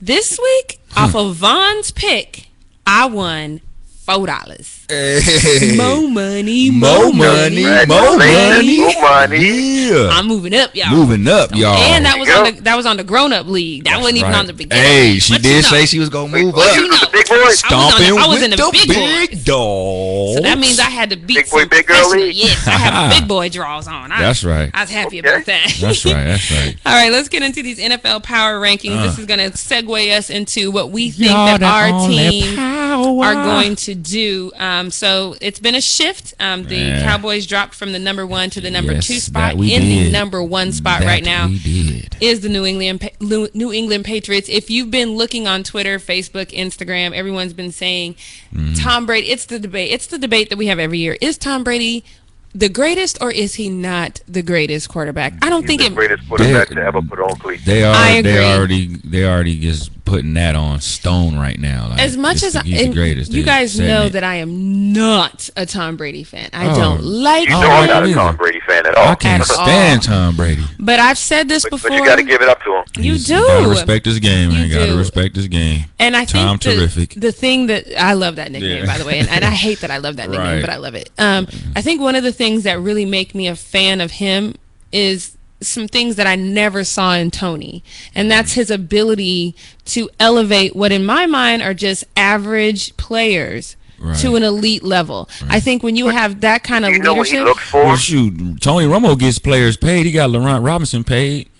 This 0.00 0.38
week, 0.42 0.80
off 0.96 1.14
of 1.14 1.36
Vaughn's 1.36 1.90
pick, 1.90 2.48
I 2.86 3.06
won 3.06 3.60
four 3.84 4.26
dollars. 4.26 4.79
Hey. 4.90 5.76
More 5.76 6.08
money, 6.08 6.70
More 6.70 7.12
money, 7.12 7.62
more 7.86 8.16
money. 8.18 8.78
More 8.80 9.00
money. 9.00 9.86
Yeah. 9.88 10.08
I'm 10.10 10.26
moving 10.26 10.54
up, 10.54 10.74
y'all. 10.74 10.90
Moving 10.90 11.28
up, 11.28 11.54
y'all. 11.54 11.76
And 11.76 12.04
that 12.04 12.18
was 12.18 12.26
There 12.28 12.36
you 12.38 12.44
on 12.48 12.54
the 12.56 12.60
that 12.62 12.76
was 12.76 12.86
on 12.86 12.96
the 12.96 13.04
grown 13.04 13.32
up 13.32 13.46
league. 13.46 13.84
That 13.84 13.98
wasn't 14.00 14.18
even 14.18 14.30
Right. 14.32 14.38
on 14.40 14.46
the 14.46 14.52
beginning. 14.52 14.84
Hey, 14.84 15.18
she 15.20 15.34
But 15.34 15.42
did 15.42 15.48
you 15.50 15.54
know, 15.56 15.68
say 15.68 15.86
she 15.86 15.98
was 16.00 16.08
gonna 16.08 16.28
move 16.28 16.56
up. 16.56 16.76
you 16.76 16.88
was 16.88 17.00
the 17.00 17.08
big 17.12 17.28
boy? 17.28 17.50
Stomping 17.50 18.18
I 18.18 18.26
was 18.26 18.28
with 18.40 18.42
in 18.44 18.50
the 18.50 18.56
the 18.56 18.68
big 18.72 18.88
big, 18.88 19.30
boys. 19.30 19.44
dogs. 19.44 20.34
So 20.36 20.40
that 20.42 20.58
means 20.58 20.78
I 20.80 20.90
had 20.90 21.10
to 21.10 21.16
beat 21.16 21.36
Big 21.36 21.50
boy, 21.50 21.60
some 21.60 21.68
big 21.68 21.86
girl 21.86 22.10
league? 22.10 22.34
Yes, 22.34 22.66
I 22.66 22.70
have 22.72 23.10
big 23.18 23.28
boy 23.28 23.48
draws 23.48 23.86
on. 23.86 24.10
I, 24.12 24.20
That's 24.20 24.42
right. 24.44 24.70
I 24.74 24.80
was 24.82 24.90
happy 24.90 25.20
Okay. 25.20 25.28
about 25.28 25.46
that. 25.46 25.72
That's 25.80 26.04
right. 26.04 26.12
That's 26.24 26.50
right. 26.50 26.76
All 26.86 26.92
right, 26.92 27.12
let's 27.12 27.28
get 27.28 27.42
into 27.42 27.62
these 27.62 27.78
NFL 27.78 28.22
power 28.24 28.60
rankings. 28.60 29.02
this 29.02 29.18
Uh. 29.18 29.20
is 29.20 29.26
going 29.26 29.38
to 29.38 29.56
segue 29.56 30.16
us 30.16 30.30
into 30.30 30.70
what 30.70 30.90
we 30.90 31.10
think 31.10 31.30
Y'all 31.30 31.58
that 31.58 31.62
our 31.62 32.08
team 32.08 32.56
power. 32.56 33.24
are 33.24 33.34
going 33.34 33.76
to 33.76 33.94
do. 33.94 34.50
Um, 34.58 34.79
so 34.88 35.34
it's 35.42 35.58
been 35.58 35.74
a 35.74 35.80
shift. 35.80 36.32
Um, 36.40 36.62
the 36.62 36.76
Yeah. 36.76 37.02
Cowboys 37.02 37.44
dropped 37.46 37.74
from 37.74 37.92
the 37.92 37.98
number 37.98 38.24
one 38.24 38.48
to 38.50 38.60
the 38.60 38.70
number 38.70 38.92
Yes, 38.94 39.06
two 39.08 39.14
spot. 39.20 39.56
we 39.56 39.74
In 39.74 39.82
the 39.82 40.10
number 40.10 40.42
one 40.42 40.72
spot 40.72 41.00
That 41.00 41.06
right 41.06 41.24
now 41.24 41.48
we 41.48 41.58
did. 41.58 42.16
is 42.20 42.40
the 42.40 42.48
New 42.48 42.64
England 42.64 43.00
Pa- 43.00 43.08
New 43.52 43.72
England 43.72 44.04
Patriots. 44.04 44.48
If 44.48 44.70
you've 44.70 44.90
been 44.92 45.16
looking 45.16 45.46
on 45.48 45.64
Twitter, 45.64 45.98
Facebook, 45.98 46.52
Instagram, 46.52 47.12
everyone's 47.12 47.52
been 47.52 47.72
saying 47.72 48.14
Mm-hmm. 48.54 48.74
Tom 48.74 49.06
Brady. 49.06 49.28
It's 49.30 49.44
the 49.46 49.58
debate. 49.58 49.90
It's 49.92 50.06
the 50.06 50.18
debate 50.18 50.48
that 50.50 50.56
we 50.58 50.66
have 50.68 50.78
every 50.78 50.98
year. 50.98 51.18
Is 51.20 51.36
Tom 51.36 51.64
Brady 51.64 52.04
the 52.52 52.68
greatest 52.68 53.16
or 53.20 53.30
is 53.30 53.54
he 53.54 53.68
not 53.68 54.20
the 54.26 54.42
greatest 54.42 54.88
quarterback? 54.88 55.34
I 55.40 55.48
don't 55.50 55.62
He's 55.62 55.68
think 55.68 55.80
the 55.82 55.86
it. 55.86 55.94
greatest 55.94 56.28
quarterback 56.28 56.68
They- 56.68 56.74
to 56.76 56.82
ever 56.82 57.00
put 57.00 57.20
on 57.20 57.36
cleats. 57.36 57.64
They 57.64 57.84
are. 57.84 57.94
I 57.94 58.22
They 58.22 58.38
already. 58.54 58.86
They 59.04 59.24
already 59.24 59.56
just 59.58 59.90
putting 60.10 60.34
that 60.34 60.56
on 60.56 60.80
stone 60.80 61.38
right 61.38 61.58
now. 61.58 61.88
Like, 61.90 62.00
As 62.00 62.16
much 62.16 62.42
as 62.42 62.54
the, 62.54 62.60
I, 62.60 62.62
he's 62.64 62.88
the 62.88 62.92
greatest. 62.92 63.32
you 63.32 63.44
guys 63.44 63.78
know 63.78 64.06
it. 64.06 64.10
that 64.14 64.24
I 64.24 64.36
am 64.36 64.92
not 64.92 65.48
a 65.56 65.64
Tom 65.64 65.96
Brady 65.96 66.24
fan. 66.24 66.50
I 66.52 66.70
Oh. 66.70 66.74
don't 66.74 67.02
like 67.04 67.48
You 67.48 67.54
Oh, 67.54 67.60
know 67.60 67.66
him, 67.68 67.72
I'm 67.82 67.86
not 67.88 68.04
a? 68.08 68.12
Tom 68.14 68.36
Brady 68.36 68.60
fan 68.66 68.86
at 68.86 68.94
all. 68.96 69.08
I 69.08 69.14
can't 69.14 69.42
At 69.42 69.50
all. 69.50 69.64
stand 69.64 70.02
Tom 70.02 70.36
Brady. 70.36 70.64
but 70.80 70.98
I've 70.98 71.16
said 71.16 71.48
this 71.48 71.62
but, 71.62 71.70
before. 71.70 71.90
but 71.90 71.96
you 71.96 72.04
got 72.04 72.16
to 72.16 72.24
give 72.24 72.42
it 72.42 72.48
up 72.48 72.62
to 72.64 72.74
him. 72.74 72.84
You 72.96 73.12
He's- 73.12 73.24
do. 73.26 73.34
gotta 73.46 73.68
respect 73.68 74.04
his 74.04 74.18
game, 74.18 74.50
man. 74.52 74.68
You 74.68 74.74
gotta 74.74 74.96
respect 74.96 75.36
his 75.36 75.46
game. 75.48 75.84
And 76.00 76.16
I 76.16 76.24
Tom 76.24 76.58
think 76.58 76.62
the, 76.62 76.76
terrific. 76.80 77.14
the 77.16 77.30
thing 77.32 77.66
that 77.68 77.86
I 77.98 78.14
love 78.14 78.36
that 78.36 78.50
nickname, 78.50 78.78
Yeah. 78.84 78.86
by 78.86 78.98
the 78.98 79.04
way, 79.04 79.20
and, 79.20 79.28
and 79.28 79.44
I 79.44 79.50
hate 79.50 79.80
that 79.82 79.90
I 79.90 79.98
love 79.98 80.16
that 80.16 80.28
nickname, 80.28 80.46
Right. 80.54 80.60
but 80.60 80.70
I 80.70 80.76
love 80.76 80.94
it. 80.96 81.08
Um, 81.18 81.46
I 81.76 81.82
think 81.82 82.00
one 82.00 82.16
of 82.16 82.24
the 82.24 82.32
things 82.32 82.64
that 82.64 82.80
really 82.80 83.04
make 83.04 83.34
me 83.34 83.46
a 83.46 83.54
fan 83.56 84.00
of 84.00 84.10
him 84.10 84.54
is 84.92 85.36
some 85.60 85.88
things 85.88 86.16
that 86.16 86.26
I 86.26 86.36
never 86.36 86.84
saw 86.84 87.14
in 87.14 87.30
Tony, 87.30 87.82
and 88.14 88.30
that's 88.30 88.54
his 88.54 88.70
ability 88.70 89.54
to 89.86 90.08
elevate 90.18 90.74
what, 90.74 90.90
in 90.92 91.04
my 91.04 91.26
mind, 91.26 91.62
are 91.62 91.74
just 91.74 92.04
average 92.16 92.96
players 92.96 93.76
Right. 94.02 94.16
to 94.20 94.34
an 94.36 94.42
elite 94.42 94.82
level. 94.82 95.28
I 95.50 95.60
think 95.60 95.82
when 95.82 95.94
you 95.94 96.08
have 96.08 96.40
that 96.40 96.62
kind 96.64 96.86
of 96.86 96.92
You 96.92 97.00
know 97.00 97.12
what 97.12 97.28
he 97.28 97.34
leadership, 97.34 97.44
looks 97.54 97.68
for? 97.70 97.84
Well, 97.84 97.96
shoot, 97.96 98.58
Tony 98.62 98.86
Romo 98.86 99.18
gets 99.18 99.38
players 99.38 99.76
paid. 99.76 100.06
He 100.06 100.12
got 100.12 100.30
Laurent 100.30 100.64
Robinson 100.64 101.04
paid. 101.04 101.50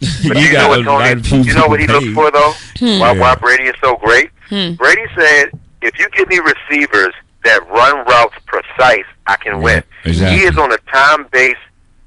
But 0.00 0.36
you 0.38 0.52
got 0.52 0.62
know 0.62 0.68
what 0.68 0.78
a 0.78 0.82
lot 1.16 1.24
Tony? 1.24 1.42
You 1.42 1.54
know 1.54 1.66
what 1.66 1.80
he 1.80 1.86
people 1.88 2.00
looks 2.00 2.14
for 2.14 2.30
though? 2.30 2.52
Hmm. 2.78 3.00
Why, 3.00 3.12
Yeah. 3.14 3.20
why 3.20 3.34
Brady 3.34 3.64
is 3.64 3.74
so 3.82 3.96
great? 3.96 4.30
Brady 4.48 5.02
said, 5.16 5.50
"If 5.82 5.98
you 5.98 6.08
give 6.10 6.28
me 6.28 6.38
receivers 6.38 7.12
that 7.42 7.68
run 7.68 8.06
routes 8.06 8.36
precise, 8.46 9.04
I 9.26 9.34
can 9.34 9.60
win." 9.60 9.82
exactly. 10.04 10.38
He 10.38 10.44
is 10.44 10.56
on 10.56 10.70
a 10.72 10.78
time-based 10.92 11.58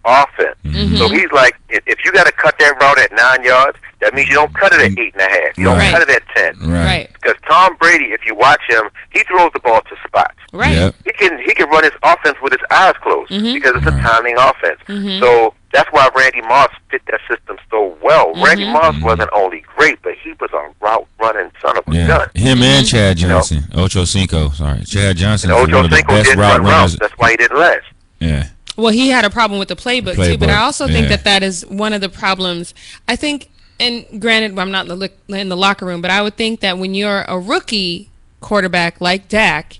offense, 0.05 0.55
Mm-hmm. 0.65 0.95
so 0.97 1.09
he's 1.09 1.31
like, 1.31 1.55
if, 1.69 1.83
if 1.87 2.05
you 2.05 2.11
got 2.13 2.25
to 2.25 2.31
cut 2.31 2.55
that 2.59 2.79
route 2.79 2.97
at 2.99 3.11
nine 3.11 3.43
yards, 3.43 3.77
that 3.99 4.13
means 4.13 4.29
you 4.29 4.35
don't 4.35 4.53
cut 4.55 4.71
it 4.73 4.79
at 4.81 4.97
eight 4.97 5.13
and 5.13 5.21
a 5.21 5.29
half. 5.29 5.57
You 5.57 5.65
don't 5.65 5.77
Right. 5.77 5.91
cut 5.91 6.01
it 6.03 6.09
at 6.09 6.23
ten. 6.35 6.57
Right. 6.69 6.85
right, 6.85 7.09
Because 7.13 7.35
Tom 7.47 7.75
Brady, 7.77 8.05
if 8.05 8.25
you 8.25 8.33
watch 8.35 8.61
him, 8.69 8.83
he 9.11 9.21
throws 9.23 9.51
the 9.53 9.59
ball 9.59 9.81
to 9.81 9.95
spots. 10.07 10.37
right, 10.53 10.73
Yep. 10.73 10.95
He 11.05 11.11
can 11.13 11.39
he 11.39 11.53
can 11.53 11.69
run 11.69 11.83
his 11.83 11.91
offense 12.03 12.37
with 12.41 12.53
his 12.53 12.61
eyes 12.71 12.93
closed 13.01 13.31
Mm-hmm. 13.31 13.53
because 13.53 13.73
it's 13.75 13.85
a 13.87 13.91
timing 14.01 14.37
offense. 14.37 14.79
So 15.19 15.53
that's 15.73 15.89
why 15.91 16.09
Randy 16.15 16.41
Moss 16.41 16.69
fit 16.89 17.01
that 17.07 17.19
system 17.29 17.57
so 17.69 17.95
well. 18.01 18.33
Randy 18.43 18.63
Mm-hmm. 18.63 18.73
Moss 18.73 19.01
wasn't 19.03 19.29
only 19.33 19.63
great, 19.75 20.01
but 20.01 20.13
he 20.23 20.33
was 20.39 20.49
a 20.53 20.69
route 20.83 21.07
running 21.19 21.51
son 21.61 21.77
of 21.77 21.83
a 21.87 21.93
Yeah, 21.93 22.07
gun. 22.07 22.29
him 22.33 22.61
and 22.63 22.85
Chad 22.87 23.21
know? 23.21 23.27
Johnson, 23.27 23.63
Ocho 23.75 24.05
Cinco. 24.05 24.49
Sorry, 24.51 24.83
Chad 24.85 25.17
Johnson 25.17 25.51
And 25.51 25.59
Ocho 25.59 25.75
one 25.75 25.85
of 25.85 25.91
the 25.91 25.97
Cinco 25.97 26.13
best 26.13 26.25
didn't 26.29 26.39
route 26.39 26.51
run 26.53 26.61
routes. 26.63 26.73
runners. 26.73 26.95
That's 26.97 27.13
why 27.17 27.31
he 27.31 27.37
didn't 27.37 27.59
last. 27.59 27.85
Yeah, 28.19 28.47
Well, 28.77 28.93
he 28.93 29.09
had 29.09 29.25
a 29.25 29.29
problem 29.29 29.59
with 29.59 29.67
the 29.67 29.75
playbook, 29.75 30.15
too, 30.15 30.37
but 30.37 30.49
I 30.49 30.53
Playbook, 30.53 30.59
also 30.61 30.87
think 30.87 31.09
that 31.09 31.23
that 31.25 31.43
is 31.43 31.65
one 31.65 31.93
of 31.93 32.01
the 32.01 32.09
problems. 32.09 32.73
I 33.07 33.15
think, 33.15 33.49
and 33.79 34.05
granted, 34.21 34.57
I'm 34.57 34.71
not 34.71 34.83
in 34.85 34.87
the, 34.89 34.95
look- 34.95 35.17
in 35.29 35.49
the 35.49 35.57
locker 35.57 35.85
room, 35.85 36.01
but 36.01 36.11
I 36.11 36.21
would 36.21 36.35
think 36.35 36.61
that 36.61 36.77
when 36.77 36.93
you're 36.95 37.23
a 37.27 37.37
rookie 37.37 38.09
quarterback 38.39 38.99
like 39.01 39.27
Dak, 39.27 39.77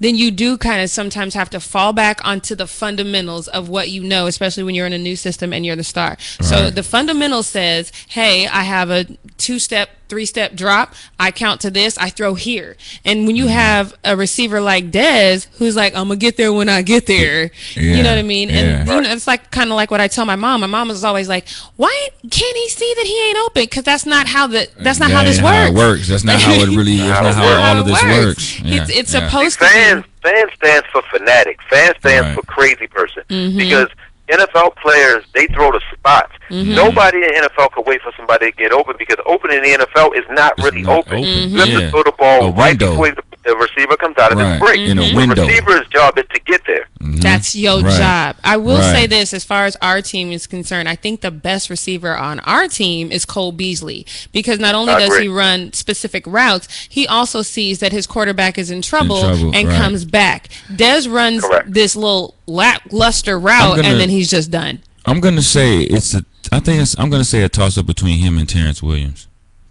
then 0.00 0.16
you 0.16 0.30
do 0.30 0.58
kind 0.58 0.82
of 0.82 0.90
sometimes 0.90 1.34
have 1.34 1.48
to 1.50 1.60
fall 1.60 1.92
back 1.92 2.20
onto 2.24 2.54
the 2.54 2.66
fundamentals 2.66 3.48
of 3.48 3.68
what 3.68 3.88
you 3.90 4.02
know, 4.02 4.26
especially 4.26 4.62
when 4.62 4.74
you're 4.74 4.86
in 4.86 4.92
a 4.92 4.98
new 4.98 5.16
system 5.16 5.52
and 5.52 5.64
you're 5.64 5.76
the 5.76 5.84
star. 5.84 6.16
So 6.40 6.68
the 6.68 6.82
fundamental 6.82 7.42
says, 7.42 7.92
hey, 8.08 8.46
I 8.46 8.62
have 8.64 8.90
a 8.90 9.04
two 9.38 9.58
step, 9.58 9.90
three 10.08 10.26
step 10.26 10.54
drop. 10.54 10.94
I 11.18 11.30
count 11.30 11.60
to 11.62 11.70
this. 11.70 11.96
I 11.98 12.08
throw 12.10 12.34
here. 12.34 12.76
And 13.04 13.26
when 13.26 13.36
you 13.36 13.46
have 13.48 13.94
a 14.04 14.16
receiver 14.16 14.60
like 14.60 14.90
Dez, 14.90 15.46
who's 15.58 15.76
like, 15.76 15.94
I'm 15.94 16.08
going 16.08 16.18
to 16.18 16.24
get 16.24 16.36
there 16.36 16.52
when 16.52 16.68
I 16.68 16.82
get 16.82 17.06
there. 17.06 17.50
You 17.74 18.02
know 18.02 18.10
what 18.10 18.18
I 18.18 18.22
mean? 18.22 18.50
And 18.50 18.88
yeah. 18.88 18.94
you 18.96 19.00
know, 19.02 19.10
it's 19.10 19.26
like 19.26 19.50
kind 19.50 19.70
of 19.70 19.76
like 19.76 19.90
what 19.90 20.00
I 20.00 20.08
tell 20.08 20.24
my 20.26 20.36
mom. 20.36 20.60
My 20.60 20.66
mom 20.66 20.90
is 20.90 21.04
always 21.04 21.28
like, 21.28 21.48
"Why 21.76 22.08
can't 22.30 22.56
he 22.56 22.68
see 22.68 22.92
that 22.96 23.06
he 23.06 23.28
ain't 23.28 23.38
open? 23.46 23.64
Because 23.64 23.84
that's 23.84 24.06
not 24.06 24.26
how 24.26 24.46
the 24.46 24.68
that's 24.78 24.98
not 24.98 25.08
That 25.10 25.14
how 25.16 25.24
this 25.24 25.40
works. 25.42 25.54
How 25.56 25.66
it 25.66 25.74
works. 25.74 26.08
That's 26.08 26.24
not 26.24 26.40
how 26.40 26.52
it 26.54 26.68
really. 26.68 26.96
That's 27.24 27.36
How 27.36 27.42
not 27.42 27.52
it 27.52 27.60
how 27.60 27.72
all 27.74 27.80
of 27.80 27.86
this 27.86 28.02
works. 28.02 28.26
works. 28.26 28.60
Yeah, 28.60 28.82
It's 28.82 28.90
it's 28.90 29.14
yeah. 29.14 29.28
supposed 29.28 29.58
to 29.58 29.64
Fans 29.66 30.04
be. 30.04 30.10
fans 30.30 30.50
stands 30.56 30.86
for 30.92 31.02
fanatic. 31.10 31.58
Fan 31.70 31.94
stands 31.98 32.26
Right. 32.28 32.34
for 32.34 32.42
crazy 32.46 32.86
person. 32.86 33.22
Mm-hmm. 33.28 33.58
Because 33.58 33.88
NFL 34.28 34.76
players 34.76 35.24
they 35.34 35.46
throw 35.48 35.70
the 35.72 35.80
spots. 35.92 36.32
Mm-hmm. 36.50 36.74
Nobody 36.74 37.18
in 37.18 37.22
the 37.22 37.50
NFL 37.50 37.72
can 37.72 37.84
wait 37.86 38.00
for 38.02 38.12
somebody 38.16 38.50
to 38.50 38.56
get 38.56 38.72
open 38.72 38.96
because 38.98 39.16
open 39.26 39.50
in 39.52 39.62
the 39.62 39.70
NFL 39.84 40.16
is 40.16 40.24
not 40.30 40.54
really 40.58 40.82
not 40.82 40.98
open. 41.00 41.12
open. 41.18 41.24
Mm-hmm. 41.24 41.54
You 41.54 41.58
have 41.60 41.68
Yeah. 41.68 41.80
to 41.80 41.90
throw 41.90 42.02
the 42.02 42.12
ball 42.18 42.52
right 42.52 42.78
before 42.78 43.10
the, 43.10 43.22
the 43.44 43.54
receiver 43.56 43.96
comes 43.96 44.16
out 44.18 44.32
of 44.32 44.38
Right. 44.38 44.52
his 44.52 44.60
break. 44.60 44.80
In 44.80 44.98
a 44.98 45.08
The 45.10 45.14
window. 45.14 45.46
receiver's 45.46 45.86
job 45.88 46.16
is 46.18 46.24
to 46.32 46.40
get 46.46 46.62
there. 46.66 46.86
Mm-hmm. 47.02 47.20
That's 47.20 47.54
your 47.54 47.80
Right. 47.82 47.98
job. 47.98 48.36
I 48.42 48.56
will 48.56 48.78
Right. 48.78 48.92
say 48.94 49.06
this 49.06 49.32
as 49.34 49.44
far 49.44 49.66
as 49.66 49.76
our 49.82 50.00
team 50.00 50.32
is 50.32 50.46
concerned, 50.46 50.88
I 50.88 50.96
think 50.96 51.20
the 51.20 51.30
best 51.30 51.68
receiver 51.70 52.16
on 52.16 52.40
our 52.40 52.66
team 52.68 53.12
is 53.12 53.24
Cole 53.24 53.52
Beasley 53.52 54.06
because 54.32 54.58
not 54.58 54.74
only 54.74 54.92
I 54.94 55.00
does 55.00 55.08
agree. 55.10 55.22
he 55.24 55.28
run 55.28 55.72
specific 55.72 56.24
routes, 56.26 56.68
he 56.88 57.06
also 57.06 57.42
sees 57.42 57.78
that 57.80 57.92
his 57.92 58.06
quarterback 58.06 58.56
is 58.58 58.70
in 58.70 58.80
trouble, 58.82 59.20
trouble, 59.20 59.52
and 59.54 59.68
right. 59.68 59.76
comes 59.76 60.04
back. 60.04 60.48
Dez 60.72 61.10
runs 61.10 61.42
Correct. 61.42 61.72
this 61.72 61.94
little 61.94 62.34
lackluster 62.46 63.38
route 63.38 63.76
gonna- 63.76 63.88
and 63.88 64.00
then 64.00 64.08
he's 64.10 64.30
just 64.30 64.50
done. 64.50 64.80
I'm 65.06 65.20
gonna 65.20 65.42
say 65.42 65.80
it's 65.82 66.14
a. 66.14 66.24
I 66.52 66.60
think 66.60 66.80
it's, 66.80 66.94
I'm 66.98 67.10
gonna 67.10 67.24
say 67.24 67.42
a 67.42 67.48
toss 67.48 67.76
up 67.76 67.86
between 67.86 68.18
him 68.18 68.38
and 68.38 68.48
Terrance 68.48 68.82
Williams. 68.82 69.26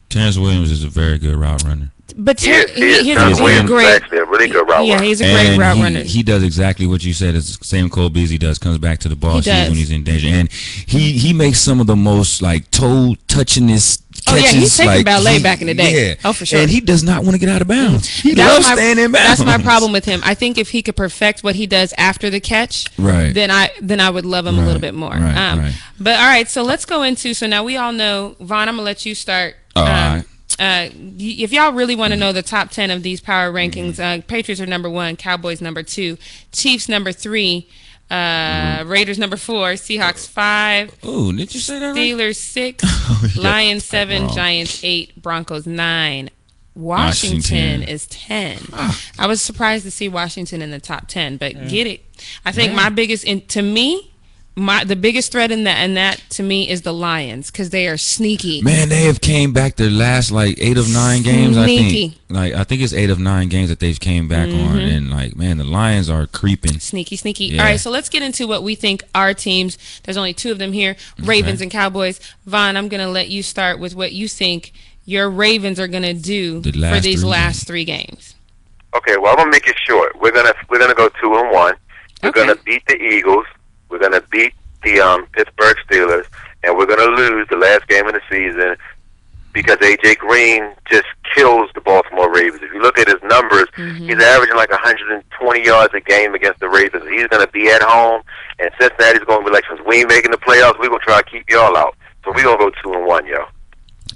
Terrance 0.10 0.38
Williams 0.38 0.70
is 0.70 0.84
a 0.84 0.90
very 0.90 1.18
good 1.18 1.36
route 1.36 1.64
runner. 1.64 1.90
But 2.16 2.40
He 2.40 2.48
Ter- 2.52 2.54
is, 2.64 2.72
he 2.72 2.84
is. 2.84 3.02
he's, 3.06 3.16
Terrance 3.16 3.40
he's 3.40 3.60
a 3.60 3.64
great 3.64 3.86
actually 3.88 4.18
a 4.20 4.26
really 4.26 4.48
good 4.48 4.68
route 4.68 4.86
yeah, 4.86 4.94
runner. 4.96 5.06
he's 5.06 5.22
a 5.22 5.24
great 5.26 5.48
and 5.48 5.60
route 5.60 5.78
he, 5.78 5.84
runner. 5.84 6.04
he 6.04 6.24
does 6.24 6.44
exactly 6.44 6.86
what 6.88 7.04
you 7.04 7.14
said. 7.14 7.36
It's 7.36 7.58
the 7.58 7.66
same 7.66 7.90
Cole 7.90 8.10
Beasley 8.10 8.38
does. 8.38 8.58
Comes 8.60 8.78
back 8.78 9.00
to 9.00 9.10
the 9.10 9.16
ball, 9.16 9.36
He 9.38 9.42
sees 9.44 9.68
when 9.70 9.78
he's 9.78 9.92
in 9.92 10.04
danger, 10.04 10.28
and 10.28 10.52
he 10.52 11.14
he 11.14 11.34
makes 11.34 11.60
some 11.60 11.80
of 11.80 11.88
the 11.88 11.96
most 11.96 12.42
like 12.42 12.70
toe 12.72 13.16
touchingest 13.28 14.02
Oh, 14.26 14.36
yeah, 14.36 14.48
he's 14.48 14.78
taking 14.78 14.90
like, 14.92 15.06
ballet 15.06 15.38
he- 15.38 15.44
back 15.44 15.60
in 15.60 15.68
the 15.68 15.74
day. 15.74 16.10
Yeah. 16.10 16.16
Oh, 16.24 16.32
for 16.34 16.46
sure. 16.46 16.60
And 16.60 16.70
he 16.70 16.80
does 16.80 17.04
not 17.04 17.24
want 17.24 17.34
to 17.34 17.40
get 17.40 17.50
out 17.50 17.62
of 17.62 17.68
bounds. 17.68 18.08
He 18.08 18.34
That's 18.36 18.54
loves 18.54 18.68
my, 18.70 18.76
staying 18.76 19.00
in 19.00 19.12
bounds. 19.12 19.40
that's 19.40 19.44
my 19.46 19.58
problem 19.62 19.92
with 19.92 20.06
him. 20.06 20.22
I 20.24 20.34
think 20.34 20.58
if 20.58 20.70
he 20.70 20.82
could 20.82 20.96
perfect 20.96 21.44
what 21.44 21.56
he 21.56 21.68
does 21.68 21.94
after 21.98 22.30
the 22.30 22.40
catch, 22.40 22.86
Right. 22.98 23.34
then 23.34 23.52
I 23.52 23.72
then 23.82 24.00
I 24.00 24.10
would 24.10 24.26
love 24.26 24.46
him 24.46 24.58
a 24.60 24.66
little 24.66 24.80
bit 24.80 24.94
more. 24.94 25.10
right, 25.12 25.36
um, 25.36 25.60
right. 25.60 25.74
But 26.00 26.20
all 26.20 26.26
right, 26.28 26.48
so 26.48 26.64
let's 26.64 26.86
go 26.86 27.02
into. 27.04 27.34
So 27.34 27.48
now 27.48 27.64
we 27.64 27.76
all 27.76 27.92
know, 27.92 28.36
Vaughn. 28.40 28.70
I'm 28.70 28.76
gonna 28.76 28.84
let 28.84 29.06
you 29.06 29.14
start. 29.16 29.56
All 29.76 29.84
um, 29.84 29.90
right. 29.90 30.24
Uh, 30.60 30.90
if 31.18 31.52
y'all 31.52 31.74
really 31.74 31.96
want 31.96 32.14
to 32.14 32.18
know 32.18 32.32
the 32.32 32.42
top 32.44 32.70
10 32.70 32.92
of 32.92 33.04
these 33.04 33.20
power 33.22 33.52
rankings, 33.52 34.00
uh, 34.00 34.22
Patriots 34.28 34.62
are 34.62 34.66
number 34.66 34.90
one, 34.90 35.16
Cowboys 35.16 35.62
number 35.62 35.84
two, 35.84 36.18
Chiefs 36.52 36.88
number 36.90 37.12
three, 37.12 37.68
uh, 38.12 38.14
Mm-hmm. 38.14 38.90
Raiders 38.92 39.18
number 39.18 39.38
four, 39.38 39.72
Seahawks 39.74 40.28
five, 40.28 40.94
Oh, 41.04 41.32
did 41.32 41.54
you 41.54 41.60
say 41.60 41.80
that? 41.80 41.88
Right? 41.96 41.98
Steelers 41.98 42.36
six, 42.36 42.84
Oh, 42.88 43.28
yeah. 43.36 43.42
Lions 43.42 43.86
seven, 43.86 44.30
Giants 44.30 44.84
eight, 44.84 45.20
Broncos 45.22 45.66
nine. 45.66 46.30
Washington, 46.76 47.82
Washington. 47.82 47.84
is 47.84 48.08
10. 48.08 48.58
I 49.20 49.28
was 49.28 49.44
surprised 49.44 49.84
to 49.86 49.92
see 49.92 50.10
Washington 50.10 50.62
in 50.64 50.72
the 50.72 50.80
top 50.80 51.08
10, 51.08 51.38
but 51.38 51.54
get 51.68 51.86
it. 51.86 52.02
I 52.46 52.52
think 52.52 52.74
my 52.74 52.90
biggest, 52.90 53.24
in, 53.26 53.42
to 53.48 53.62
me, 53.62 54.12
my 54.56 54.84
the 54.84 54.96
biggest 54.96 55.32
threat 55.32 55.52
in 55.52 55.64
that 55.64 55.78
and 55.78 55.98
that 55.98 56.22
to 56.30 56.44
me 56.44 56.70
is 56.70 56.84
the 56.84 56.94
Lions 56.94 57.50
because 57.50 57.72
they 57.72 57.88
are 57.88 57.98
sneaky. 57.98 58.62
Man, 58.62 58.90
they 58.90 59.04
have 59.06 59.20
came 59.20 59.52
back 59.52 59.76
their 59.78 59.90
last 59.90 60.32
like 60.32 60.58
eight 60.62 60.78
of 60.78 60.88
nine 60.94 61.24
games. 61.24 61.58
I 61.58 61.66
think, 61.66 62.16
like 62.30 62.54
I 62.54 62.64
think 62.64 62.82
it's 62.82 62.94
eight 62.94 63.10
of 63.10 63.20
nine 63.20 63.50
games 63.50 63.70
that 63.70 63.80
they've 63.80 64.00
came 64.00 64.28
back 64.28 64.48
on, 64.50 64.54
Mm-hmm. 64.54 64.78
and 64.96 65.12
like 65.12 65.36
man, 65.36 65.58
the 65.58 65.64
Lions 65.64 66.10
are 66.10 66.28
creeping. 66.28 66.80
Sneaky, 66.80 67.16
sneaky. 67.16 67.46
Yeah. 67.46 67.62
All 67.62 67.68
right, 67.68 67.80
so 67.80 67.90
let's 67.90 68.10
get 68.10 68.22
into 68.22 68.46
what 68.48 68.62
we 68.64 68.76
think 68.76 69.04
our 69.16 69.34
teams. 69.34 69.78
There's 70.04 70.18
only 70.18 70.34
two 70.34 70.52
of 70.52 70.60
them 70.60 70.72
here: 70.74 70.96
Ravens 71.24 71.60
and 71.62 71.72
Cowboys. 71.72 72.20
Vaughn, 72.46 72.78
I'm 72.78 72.90
gonna 72.90 73.10
let 73.10 73.30
you 73.30 73.42
start 73.42 73.80
with 73.80 73.96
what 73.96 74.12
you 74.14 74.28
think 74.28 74.72
your 75.06 75.30
Ravens 75.30 75.80
are 75.80 75.88
gonna 75.88 76.14
do 76.14 76.60
The 76.62 76.72
for 76.74 77.00
these 77.00 77.22
three 77.22 77.30
last 77.30 77.56
games. 77.56 77.64
three 77.66 77.86
games. 77.86 78.36
Okay, 78.96 79.18
well 79.18 79.32
I'm 79.32 79.38
gonna 79.38 79.50
make 79.52 79.68
it 79.68 79.76
short. 79.88 80.20
We're 80.22 80.32
gonna 80.32 80.54
we're 80.70 80.78
gonna 80.80 80.94
go 80.94 81.10
two 81.22 81.34
and 81.36 81.52
one. 81.52 81.74
We're 82.22 82.30
Okay. 82.30 82.42
gonna 82.46 82.56
beat 82.64 82.84
the 82.88 82.96
Eagles. 83.02 83.46
We're 83.94 84.00
gonna 84.00 84.24
beat 84.32 84.54
the 84.82 85.00
um, 85.00 85.28
Pittsburgh 85.34 85.78
Steelers, 85.88 86.26
and 86.64 86.76
we're 86.76 86.88
gonna 86.88 87.16
lose 87.16 87.48
the 87.50 87.58
last 87.58 87.88
game 87.88 88.08
of 88.08 88.14
the 88.14 88.22
season 88.28 88.76
because 89.54 89.78
AJ 89.78 90.18
Green 90.18 90.74
just 90.90 91.06
kills 91.36 91.70
the 91.76 91.82
Baltimore 91.82 92.34
Ravens. 92.34 92.64
If 92.64 92.74
you 92.74 92.82
look 92.82 92.98
at 92.98 93.08
his 93.08 93.22
numbers, 93.22 93.68
he's 93.76 94.20
averaging 94.20 94.56
like 94.56 94.72
120 94.72 95.64
yards 95.64 95.94
a 95.94 96.00
game 96.02 96.34
against 96.34 96.60
the 96.60 96.70
Ravens. 96.70 97.08
He's 97.08 97.28
gonna 97.28 97.46
be 97.48 97.70
at 97.70 97.84
home, 97.84 98.24
and 98.58 98.72
Cincinnati's 98.82 99.24
gonna 99.26 99.46
be 99.46 99.52
like, 99.52 99.64
since 99.70 99.80
we 99.86 99.98
ain't 100.00 100.10
making 100.10 100.32
the 100.32 100.38
playoffs, 100.38 100.80
we're 100.80 100.88
gonna 100.90 101.00
try 101.04 101.22
to 101.22 101.30
keep 101.30 101.48
y'all 101.52 101.78
out. 101.78 101.96
So 102.26 102.32
we're 102.34 102.44
gonna 102.44 102.58
go 102.58 102.72
two 102.82 102.94
and 102.94 103.06
one, 103.06 103.28
yo. 103.28 103.46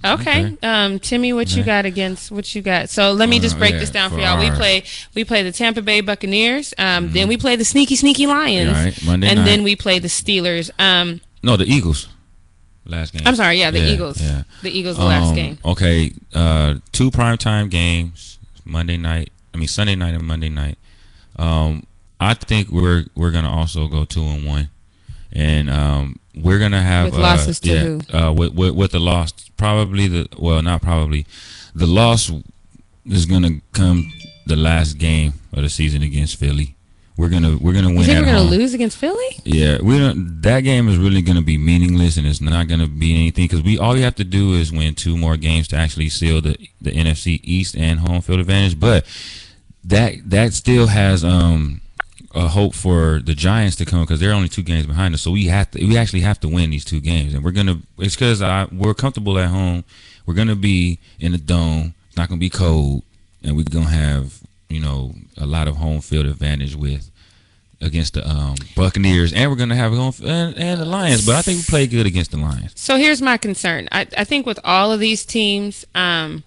Okay. 0.03 0.57
Um, 0.63 0.99
Timmy, 0.99 1.33
what 1.33 1.55
you 1.55 1.63
got 1.63 1.85
against 1.85 2.31
what 2.31 2.53
you 2.55 2.61
got? 2.61 2.89
So 2.89 3.11
let 3.13 3.29
me 3.29 3.39
just 3.39 3.55
Uh, 3.55 3.59
break 3.59 3.73
yeah, 3.73 3.79
this 3.79 3.89
down 3.89 4.09
for 4.09 4.15
for 4.17 4.21
y'all. 4.21 4.39
We 4.39 4.49
play 4.51 4.83
we 5.15 5.23
play 5.23 5.43
the 5.43 5.51
Tampa 5.51 5.81
Bay 5.81 6.01
Buccaneers. 6.01 6.73
Um, 6.77 7.11
then 7.11 7.27
we 7.27 7.37
play 7.37 7.55
the 7.55 7.65
sneaky 7.65 7.95
sneaky 7.95 8.25
Lions. 8.27 8.71
Yeah, 8.71 8.83
right. 8.83 9.03
Monday 9.03 9.27
and 9.29 9.39
night. 9.39 9.45
then 9.45 9.63
we 9.63 9.75
play 9.75 9.99
the 9.99 10.07
Steelers. 10.07 10.69
Um, 10.79 11.21
No, 11.43 11.57
the 11.57 11.65
Eagles. 11.65 12.07
Last 12.85 13.11
game. 13.13 13.23
I'm 13.25 13.35
sorry, 13.35 13.59
yeah, 13.59 13.69
the 13.69 13.79
Yeah, 13.79 13.85
Eagles. 13.93 14.21
yeah. 14.21 14.43
The 14.61 14.71
Eagles 14.71 14.95
the 14.97 15.03
last 15.03 15.29
Um, 15.29 15.35
game. 15.35 15.57
Okay, 15.65 16.13
uh, 16.33 16.75
two 16.93 17.11
primetime 17.11 17.69
games, 17.69 18.39
Monday 18.63 18.95
night. 18.97 19.31
I 19.53 19.57
mean 19.57 19.67
Sunday 19.67 19.95
night 19.95 20.13
and 20.13 20.23
Monday 20.23 20.47
night. 20.49 20.77
Um, 21.37 21.85
I 22.19 22.33
think 22.33 22.69
we're 22.69 23.05
we're 23.15 23.31
gonna 23.31 23.51
also 23.51 23.87
go 23.87 24.05
two 24.05 24.23
and 24.23 24.45
one, 24.45 24.69
and 25.33 25.69
um, 25.69 26.19
we're 26.41 26.59
gonna 26.59 26.81
have 26.81 27.05
With 27.05 27.15
uh, 27.15 27.19
losses 27.21 27.59
to 27.61 28.01
yeah? 28.09 28.27
Uh, 28.27 28.33
with, 28.33 28.53
with 28.53 28.75
with 28.75 28.91
the 28.91 28.99
loss, 28.99 29.31
probably 29.57 30.07
the 30.07 30.27
well, 30.37 30.61
not 30.61 30.81
probably, 30.81 31.25
the 31.75 31.87
loss 31.87 32.31
is 33.05 33.25
gonna 33.25 33.61
come 33.73 34.11
the 34.45 34.55
last 34.55 34.97
game 34.97 35.33
of 35.53 35.63
the 35.63 35.69
season 35.69 36.01
against 36.01 36.37
Philly. 36.37 36.75
We're 37.17 37.29
gonna 37.29 37.57
we're 37.57 37.73
gonna 37.73 37.87
win 37.87 37.97
You 37.97 38.03
think 38.03 38.19
we're 38.19 38.33
gonna 38.33 38.43
lose 38.43 38.75
against 38.75 38.97
Philly? 38.97 39.39
Yeah, 39.43 39.79
we 39.81 39.97
don't. 39.97 40.39
That 40.43 40.61
game 40.61 40.87
is 40.87 40.97
really 40.97 41.23
going 41.23 41.37
to 41.37 41.43
be 41.43 41.57
meaningless, 41.57 42.15
and 42.17 42.27
it's 42.27 42.41
not 42.41 42.67
going 42.67 42.79
to 42.79 42.87
be 42.87 43.15
anything 43.15 43.45
because 43.45 43.63
we 43.63 43.79
all 43.79 43.93
we 43.93 44.01
have 44.01 44.13
to 44.15 44.23
do 44.23 44.53
is 44.53 44.71
win 44.71 44.93
two 44.93 45.17
more 45.17 45.35
games 45.35 45.67
to 45.69 45.75
actually 45.75 46.09
seal 46.09 46.41
the 46.41 46.55
the 46.79 46.91
NFC 46.91 47.39
East 47.43 47.75
and 47.75 47.99
home 48.01 48.21
field 48.21 48.39
advantage. 48.39 48.79
But 48.79 49.05
that 49.85 50.29
that 50.29 50.53
still 50.53 50.87
has 50.87 51.23
um 51.23 51.81
a 52.37 52.47
hope 52.47 52.75
for 52.75 53.19
the 53.19 53.33
Giants 53.33 53.75
to 53.77 53.85
come 53.85 54.01
because 54.01 54.19
they're 54.19 54.33
only 54.33 54.49
two 54.49 54.61
games 54.61 54.85
behind 54.85 55.13
us. 55.13 55.21
So 55.21 55.31
we 55.31 55.45
have 55.45 55.71
to 55.71 55.85
we 55.85 55.97
actually 55.97 56.21
have 56.21 56.39
to 56.41 56.47
win 56.47 56.69
these 56.69 56.85
two 56.85 56.99
games, 56.99 57.33
and 57.33 57.43
we're 57.43 57.51
gonna. 57.51 57.81
It's 57.97 58.15
because 58.15 58.41
we're 58.71 58.93
comfortable 58.93 59.37
at 59.39 59.49
home. 59.49 59.83
We're 60.25 60.35
gonna 60.35 60.55
be 60.55 60.99
in 61.19 61.31
the 61.31 61.37
dome. 61.37 61.95
It's 62.07 62.17
not 62.17 62.29
gonna 62.29 62.39
be 62.39 62.49
cold, 62.49 63.03
and 63.43 63.57
we're 63.57 63.63
gonna 63.63 63.89
have 63.89 64.39
you 64.69 64.79
know 64.79 65.13
a 65.37 65.45
lot 65.45 65.67
of 65.67 65.77
home 65.77 66.01
field 66.01 66.25
advantage 66.27 66.75
with 66.75 67.09
against 67.81 68.13
the 68.13 68.27
um, 68.27 68.55
Buccaneers, 68.75 69.33
and 69.33 69.49
we're 69.49 69.57
gonna 69.57 69.75
have 69.75 69.91
home 69.93 70.13
and, 70.23 70.57
and 70.57 70.81
the 70.81 70.85
Lions. 70.85 71.25
But 71.25 71.35
I 71.35 71.41
think 71.41 71.59
we 71.59 71.63
play 71.63 71.87
good 71.87 72.05
against 72.05 72.31
the 72.31 72.37
Lions. 72.37 72.73
So 72.75 72.97
here's 72.97 73.21
my 73.21 73.37
concern. 73.37 73.87
I, 73.91 74.07
I 74.17 74.23
think 74.23 74.45
with 74.45 74.59
all 74.63 74.91
of 74.91 74.99
these 74.99 75.25
teams, 75.25 75.85
um, 75.95 76.43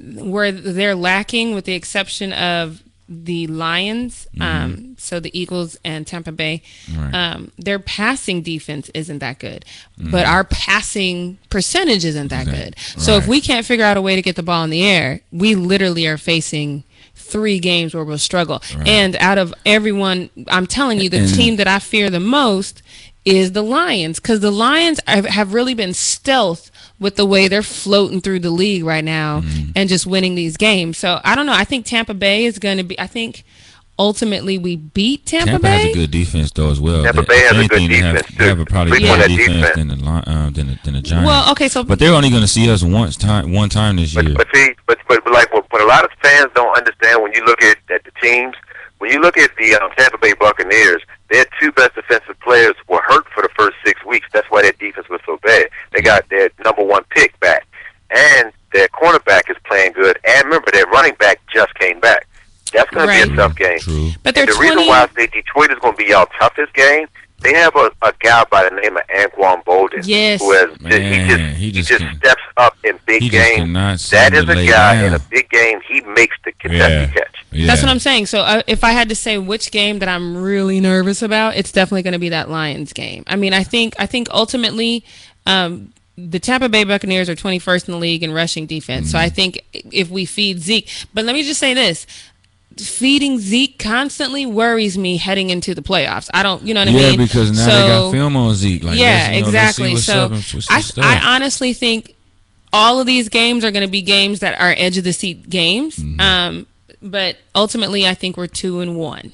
where 0.00 0.50
they're 0.50 0.94
lacking, 0.96 1.54
with 1.54 1.64
the 1.64 1.74
exception 1.74 2.32
of 2.32 2.82
the 3.08 3.46
Lions, 3.48 4.26
um, 4.40 4.96
so 4.98 5.20
the 5.20 5.38
Eagles 5.38 5.76
and 5.84 6.06
Tampa 6.06 6.32
Bay, 6.32 6.62
Right. 6.96 7.12
um, 7.14 7.52
their 7.58 7.78
passing 7.78 8.40
defense 8.42 8.90
isn't 8.94 9.18
that 9.18 9.38
good, 9.38 9.64
but 9.98 10.24
our 10.26 10.44
passing 10.44 11.38
percentage 11.50 12.04
isn't 12.04 12.28
that 12.28 12.46
Right. 12.46 12.56
good. 12.56 12.76
So 12.96 13.16
if 13.16 13.26
we 13.26 13.40
can't 13.40 13.66
figure 13.66 13.84
out 13.84 13.96
a 13.96 14.02
way 14.02 14.16
to 14.16 14.22
get 14.22 14.36
the 14.36 14.42
ball 14.42 14.64
in 14.64 14.70
the 14.70 14.82
air, 14.82 15.20
we 15.30 15.54
literally 15.54 16.06
are 16.06 16.16
facing 16.18 16.84
three 17.14 17.58
games 17.58 17.94
where 17.94 18.04
we'll 18.04 18.18
struggle. 18.18 18.62
And 18.86 19.16
out 19.16 19.38
of 19.38 19.52
everyone, 19.66 20.30
I'm 20.48 20.66
telling 20.66 21.00
you, 21.00 21.08
the 21.08 21.18
And- 21.18 21.34
team 21.34 21.56
that 21.56 21.68
I 21.68 21.78
fear 21.80 22.08
the 22.10 22.20
most 22.20 22.82
is 23.24 23.52
the 23.52 23.62
Lions 23.62 24.20
because 24.20 24.40
the 24.40 24.50
Lions 24.50 25.00
have, 25.06 25.24
have 25.26 25.54
really 25.54 25.74
been 25.74 25.94
stealth 25.94 26.70
with 27.00 27.16
the 27.16 27.24
way 27.26 27.48
they're 27.48 27.62
floating 27.62 28.20
through 28.20 28.40
the 28.40 28.50
league 28.50 28.84
right 28.84 29.04
now 29.04 29.40
Mm-hmm. 29.40 29.70
and 29.76 29.88
just 29.88 30.06
winning 30.06 30.34
these 30.34 30.56
games. 30.56 30.98
So 30.98 31.20
I 31.24 31.34
don't 31.34 31.46
know. 31.46 31.52
I 31.54 31.64
think 31.64 31.86
Tampa 31.86 32.14
Bay 32.14 32.44
is 32.44 32.58
going 32.58 32.76
to 32.78 32.84
be. 32.84 32.98
I 33.00 33.06
think 33.06 33.44
ultimately 33.98 34.58
we 34.58 34.76
beat 34.76 35.24
Tampa, 35.26 35.46
Tampa 35.52 35.62
Bay. 35.62 35.68
has 35.70 35.90
a 35.90 35.92
good 35.94 36.10
defense 36.10 36.50
though 36.52 36.70
as 36.70 36.80
well. 36.80 37.02
Tampa 37.04 37.22
They- 37.22 37.26
Bay 37.26 37.34
if 37.38 37.52
has 37.56 37.64
a 37.64 37.68
good 37.68 37.78
anything, 37.78 37.88
they 37.90 37.96
have, 38.06 38.16
defense, 38.16 38.38
They 38.38 38.46
have 38.48 38.60
a 38.60 38.64
probably 38.64 38.98
Sleep 38.98 39.08
better 39.08 39.28
defense, 39.28 39.48
defense. 39.54 39.76
than 39.76 39.88
the 39.88 39.96
Li- 39.96 40.22
uh, 40.26 40.50
than 40.50 40.66
the, 40.68 40.78
than 40.84 40.94
the 40.94 41.02
Giants. 41.02 41.26
well, 41.26 41.50
okay, 41.52 41.68
so 41.68 41.84
but 41.84 41.98
they're 41.98 42.12
only 42.14 42.30
going 42.30 42.42
to 42.42 42.48
see 42.48 42.68
us 42.70 42.82
once 42.82 43.16
time 43.16 43.52
one 43.52 43.68
time 43.68 43.96
this 43.96 44.14
year. 44.14 44.24
But, 44.24 44.36
but 44.36 44.46
see, 44.54 44.74
but, 44.86 44.98
but 45.08 45.22
but 45.24 45.32
like 45.32 45.52
what, 45.52 45.70
what 45.72 45.80
a 45.80 45.86
lot 45.86 46.04
of 46.04 46.10
fans 46.22 46.50
don't 46.54 46.76
understand 46.76 47.22
when 47.22 47.32
you 47.34 47.44
look 47.44 47.62
at, 47.62 47.78
at 47.90 48.04
the 48.04 48.10
teams, 48.22 48.54
when 48.98 49.10
you 49.12 49.20
look 49.20 49.36
at 49.38 49.50
the 49.56 49.74
um, 49.76 49.90
Tampa 49.96 50.18
Bay 50.18 50.34
Buccaneers, 50.34 51.02
their 51.30 51.46
two 51.60 51.72
best 51.72 51.94
defensive 51.94 52.38
players 52.40 52.74
were 52.88 53.00
hurt 53.06 53.26
for 53.34 53.42
the 53.42 53.48
first 53.56 53.76
six 53.84 54.04
weeks. 54.04 54.26
That's 54.32 54.46
why 54.50 54.62
their 54.62 54.72
defense 54.72 55.08
was 55.08 55.20
so 55.26 55.38
bad. 55.42 55.68
They 55.92 56.00
got 56.02 56.28
their 56.28 56.50
number 56.64 56.84
one 56.84 57.04
pick 57.10 57.38
back, 57.40 57.66
and 58.10 58.52
their 58.72 58.88
cornerback 58.88 59.50
is 59.50 59.56
playing 59.64 59.92
good. 59.92 60.18
And 60.24 60.44
remember, 60.44 60.70
their 60.72 60.86
running 60.86 61.14
back 61.14 61.40
just 61.52 61.74
came 61.76 62.00
back. 62.00 62.26
That's 62.72 62.90
going 62.90 63.08
to 63.08 63.26
be 63.26 63.32
a 63.32 63.36
tough 63.36 63.54
game. 63.56 63.78
True. 63.78 64.10
but 64.24 64.34
they're 64.34 64.42
And 64.44 64.50
the 64.50 64.56
20. 64.56 64.70
reason 64.70 64.86
why 64.88 65.02
I 65.02 65.08
say 65.14 65.26
Detroit 65.28 65.70
is 65.70 65.78
going 65.78 65.94
to 65.94 65.96
be 65.96 66.06
y'all 66.10 66.26
toughest 66.38 66.74
game, 66.74 67.06
they 67.40 67.52
have 67.54 67.74
a, 67.76 67.90
a 68.02 68.12
guy 68.20 68.44
by 68.50 68.68
the 68.68 68.74
name 68.80 68.96
of 68.96 69.02
Anquan 69.08 69.62
Boldin. 69.64 70.02
Yes. 70.06 70.40
Who 70.40 70.52
has 70.52 70.80
Man, 70.80 70.92
he 71.02 71.28
just 71.28 71.40
he 71.58 71.64
he 71.66 71.72
just 71.72 71.88
just, 71.88 72.00
can- 72.02 72.16
steps 72.16 72.42
up 72.56 72.76
in 72.84 72.98
big 73.06 73.22
he 73.22 73.28
games. 73.28 73.56
cannot 73.56 74.00
seem 74.00 74.18
That 74.18 74.30
to 74.30 74.36
is 74.38 74.44
a 74.44 74.46
lay 74.54 74.66
guy 74.66 75.04
in 75.06 75.14
a 75.14 75.18
big 75.18 75.50
game. 75.50 75.80
He 75.86 76.00
makes 76.02 76.36
the 76.44 76.52
contested 76.52 77.14
catch. 77.14 77.44
Yeah. 77.52 77.66
That's 77.66 77.82
what 77.82 77.90
I'm 77.90 77.98
saying. 77.98 78.26
So 78.26 78.40
uh, 78.40 78.62
if 78.66 78.82
I 78.82 78.90
had 78.92 79.08
to 79.10 79.14
say 79.14 79.38
which 79.38 79.70
game 79.70 79.98
that 80.00 80.08
I'm 80.08 80.36
really 80.42 80.80
nervous 80.80 81.22
about, 81.22 81.56
it's 81.56 81.70
definitely 81.70 82.02
going 82.02 82.12
to 82.14 82.18
be 82.18 82.30
that 82.30 82.50
Lions 82.50 82.92
game. 82.92 83.24
I 83.26 83.36
mean, 83.36 83.52
I 83.52 83.62
think 83.62 83.94
I 83.98 84.06
think 84.06 84.28
ultimately 84.30 85.04
um, 85.46 85.92
the 86.16 86.38
Tampa 86.40 86.68
Bay 86.68 86.84
Buccaneers 86.84 87.28
are 87.28 87.34
21st 87.36 87.88
in 87.88 87.92
the 87.92 87.98
league 87.98 88.22
in 88.22 88.32
rushing 88.32 88.66
defense. 88.66 89.10
So 89.10 89.18
I 89.18 89.28
think 89.28 89.60
if 89.72 90.08
we 90.10 90.24
feed 90.24 90.60
Zeke, 90.60 90.88
but 91.12 91.24
let 91.24 91.34
me 91.34 91.42
just 91.42 91.60
say 91.60 91.74
this. 91.74 92.06
Feeding 92.80 93.38
Zeke 93.38 93.78
constantly 93.78 94.46
worries 94.46 94.96
me 94.98 95.16
heading 95.16 95.50
into 95.50 95.74
the 95.74 95.82
playoffs. 95.82 96.28
I 96.34 96.42
don't, 96.42 96.62
you 96.62 96.74
know 96.74 96.80
what 96.80 96.88
I 96.88 96.92
mean? 96.92 97.00
Yeah, 97.02 97.08
mean? 97.10 97.18
because 97.26 97.50
now 97.52 97.66
they 97.66 97.88
got 97.88 98.10
film 98.12 98.36
on 98.36 98.54
Zeke. 98.54 98.82
Like, 98.84 98.98
yeah, 98.98 99.30
you 99.32 99.40
know, 99.42 99.46
exactly. 99.46 99.96
So 99.96 100.18
up 100.18 100.32
and 100.32 100.42
what's 100.42 100.98
I. 100.98 101.16
I 101.16 101.34
honestly 101.34 101.72
think 101.72 102.14
all 102.72 103.00
of 103.00 103.06
these 103.06 103.28
games 103.28 103.64
are 103.64 103.70
going 103.70 103.84
to 103.86 103.90
be 103.90 104.02
games 104.02 104.40
that 104.40 104.60
are 104.60 104.74
edge 104.76 104.98
of 104.98 105.04
the 105.04 105.12
seat 105.12 105.48
games. 105.48 105.96
Mm-hmm. 105.96 106.20
Um, 106.20 106.66
but 107.00 107.36
ultimately, 107.54 108.06
I 108.06 108.14
think 108.14 108.36
we're 108.36 108.46
two 108.46 108.80
and 108.80 108.96
one. 108.96 109.32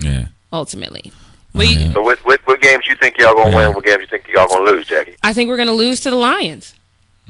yeah. 0.00 0.26
Ultimately, 0.52 1.10
we. 1.54 1.68
yeah. 1.68 1.92
So 1.94 2.02
what, 2.02 2.18
what 2.26 2.40
what 2.46 2.60
games 2.60 2.84
you 2.86 2.94
think 2.96 3.16
y'all 3.18 3.34
gonna 3.34 3.50
Yeah. 3.50 3.68
win? 3.68 3.74
What 3.74 3.84
games 3.84 4.00
you 4.02 4.06
think 4.06 4.28
y'all 4.28 4.46
gonna 4.48 4.70
lose, 4.70 4.86
Jackie? 4.86 5.16
I 5.22 5.32
think 5.32 5.48
we're 5.48 5.56
going 5.56 5.68
to 5.68 5.72
lose 5.74 6.00
to 6.00 6.10
the 6.10 6.16
Lions. 6.16 6.74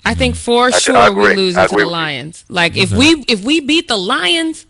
I 0.04 0.14
think 0.14 0.34
Mm-hmm. 0.34 0.42
for 0.42 0.64
I- 0.64 0.76
I 0.76 0.78
sure 0.80 1.14
we're 1.14 1.34
losing 1.36 1.68
to 1.68 1.76
the. 1.76 1.86
Lions. 1.86 2.44
Like 2.48 2.76
if 2.76 2.90
we 2.90 3.24
if 3.28 3.44
we 3.44 3.60
beat 3.60 3.86
the 3.86 3.96
Lions, 3.96 4.66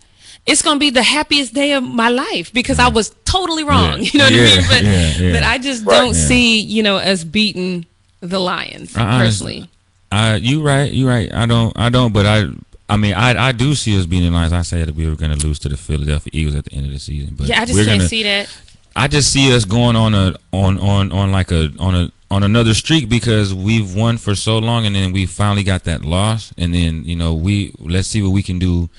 it's 0.47 0.63
going 0.63 0.77
to 0.77 0.81
be 0.81 0.91
the 0.91 1.03
happiest 1.03 1.55
day 1.55 1.73
of 1.73 1.85
my 1.85 2.09
life 2.09 2.53
because 2.53 2.79
I 2.79 2.89
was 2.89 3.15
totally 3.25 3.65
wrong. 3.65 4.01
Yeah. 4.01 4.09
You 4.13 4.19
know 4.19 4.25
what 4.25 4.33
Yeah, 4.33 4.43
I 4.43 4.57
mean? 4.57 4.65
But 4.69 4.83
yeah, 4.83 5.13
yeah. 5.19 5.33
but 5.35 5.43
I 5.45 5.59
just 5.59 5.87
Right. 5.87 5.97
don't 5.99 6.15
Yeah. 6.17 6.27
see 6.27 6.61
you 6.61 6.83
know 6.83 6.97
us 6.97 7.25
beating 7.25 7.87
the 8.21 8.39
Lions 8.41 8.97
I 8.97 9.03
honest- 9.03 9.41
personally. 9.41 9.69
I 10.11 10.37
you 10.37 10.63
right, 10.63 10.93
you 10.93 11.09
right. 11.09 11.33
I 11.33 11.47
don't, 11.47 11.73
I 11.79 11.89
don't, 11.89 12.13
but 12.13 12.27
I, 12.27 12.45
I 12.89 12.99
mean, 12.99 13.15
I, 13.15 13.49
I 13.49 13.53
do 13.53 13.75
see 13.75 13.99
us 13.99 14.05
beating 14.05 14.27
in 14.27 14.35
lines. 14.35 14.53
I 14.53 14.61
said 14.61 14.87
that 14.89 14.95
we 14.95 15.09
were 15.09 15.17
going 15.17 15.31
to 15.37 15.47
lose 15.47 15.59
to 15.61 15.71
the 15.71 15.77
Philadelphia 15.79 16.31
Eagles 16.35 16.55
at 16.55 16.67
the 16.67 16.75
end 16.75 16.85
of 16.85 16.93
the 16.93 16.99
season, 16.99 17.35
but 17.35 17.47
Yeah, 17.47 17.63
I 17.63 17.65
just 17.65 17.79
we're 17.79 17.87
can't 17.87 18.01
gonna, 18.01 18.09
see 18.11 18.23
that. 18.25 18.55
I 18.95 19.09
just 19.09 19.33
see 19.33 19.55
us 19.57 19.65
going 19.65 19.97
on 19.97 20.13
a 20.13 20.35
on 20.53 20.79
on 20.79 21.11
on 21.13 21.33
like 21.33 21.51
a 21.51 21.71
on 21.79 21.95
a 21.95 22.13
on 22.31 22.43
another 22.43 22.75
streak 22.75 23.09
because 23.09 23.55
we've 23.55 23.95
won 23.95 24.19
for 24.19 24.35
so 24.35 24.59
long, 24.59 24.85
and 24.85 24.95
then 24.95 25.13
we 25.13 25.25
finally 25.25 25.63
got 25.63 25.85
that 25.85 26.05
loss, 26.05 26.53
and 26.59 26.75
then 26.75 27.05
you 27.07 27.17
know 27.17 27.33
we 27.33 27.73
let's 27.79 28.09
see 28.09 28.21
what 28.21 28.33
we 28.33 28.43
can 28.43 28.59
do 28.59 28.91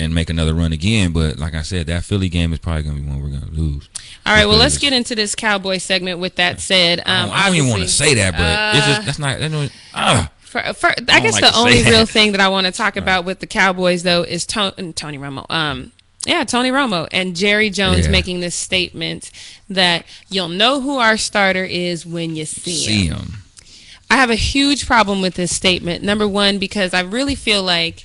and 0.00 0.14
make 0.14 0.30
another 0.30 0.54
run 0.54 0.72
again. 0.72 1.12
But 1.12 1.38
like 1.38 1.54
I 1.54 1.62
said, 1.62 1.86
that 1.88 2.04
Philly 2.04 2.28
game 2.28 2.52
is 2.52 2.58
probably 2.58 2.82
going 2.84 2.96
to 2.96 3.02
be 3.02 3.08
one 3.08 3.22
we're 3.22 3.30
going 3.30 3.42
to 3.42 3.50
lose. 3.50 3.88
All 4.26 4.34
right, 4.34 4.46
well, 4.46 4.58
let's 4.58 4.78
get 4.78 4.92
into 4.92 5.14
this 5.14 5.34
Cowboy 5.34 5.78
segment. 5.78 6.18
With 6.18 6.36
that 6.36 6.60
said, 6.60 7.00
um, 7.00 7.30
I 7.32 7.46
don't 7.46 7.56
even 7.56 7.70
want 7.70 7.82
to 7.82 7.88
say 7.88 8.14
that, 8.14 8.32
but 8.32 8.76
it's 8.78 8.86
Uh, 8.86 8.90
just 8.94 9.06
that's 9.06 9.18
not. 9.18 9.38
That 9.40 9.50
don't, 9.50 9.72
ah. 9.94 10.30
For, 10.40 10.62
for, 10.72 10.86
I, 10.88 10.94
don't 10.94 11.22
guess 11.22 11.32
like 11.40 11.52
the 11.52 11.58
only 11.58 11.82
that. 11.82 11.90
real 11.90 12.06
thing 12.06 12.32
that 12.32 12.40
I 12.40 12.48
want 12.48 12.66
to 12.66 12.72
talk 12.72 12.96
about 12.96 13.26
with 13.26 13.40
the 13.40 13.46
Cowboys, 13.46 14.02
though, 14.02 14.22
is 14.22 14.46
Tony, 14.46 14.92
Tony 14.94 15.18
Romo. 15.18 15.44
Um, 15.50 15.92
yeah, 16.26 16.44
Tony 16.44 16.70
Romo 16.70 17.06
and 17.12 17.36
Jerry 17.36 17.68
Jones 17.70 18.06
Yeah. 18.06 18.12
making 18.12 18.40
this 18.40 18.54
statement 18.54 19.30
that 19.68 20.04
you'll 20.30 20.48
know 20.48 20.80
who 20.80 20.96
our 20.98 21.16
starter 21.18 21.64
is 21.64 22.06
when 22.06 22.34
you 22.34 22.44
see, 22.46 22.72
see 22.72 23.06
him. 23.08 23.16
him. 23.16 23.32
I 24.10 24.16
have 24.16 24.30
a 24.30 24.34
huge 24.36 24.86
problem 24.86 25.20
with 25.20 25.34
this 25.34 25.54
statement. 25.54 26.02
Number 26.02 26.26
one, 26.26 26.58
because 26.58 26.94
I 26.94 27.00
really 27.02 27.34
feel 27.34 27.62
like 27.62 28.04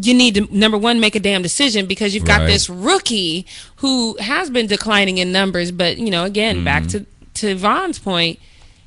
you 0.00 0.14
need 0.14 0.34
to 0.36 0.48
number 0.56 0.78
one 0.78 1.00
make 1.00 1.14
a 1.14 1.20
damn 1.20 1.42
decision 1.42 1.86
because 1.86 2.14
you've 2.14 2.24
got 2.24 2.40
Right. 2.40 2.46
this 2.46 2.68
rookie 2.70 3.46
who 3.76 4.16
has 4.18 4.50
been 4.50 4.66
declining 4.66 5.18
in 5.18 5.32
numbers, 5.32 5.70
but 5.72 5.98
you 5.98 6.10
know, 6.10 6.24
again, 6.24 6.64
back 6.64 6.84
Mm-hmm. 6.84 7.04
to 7.34 7.50
to 7.54 7.54
Vaughn's 7.56 7.98
point, 7.98 8.38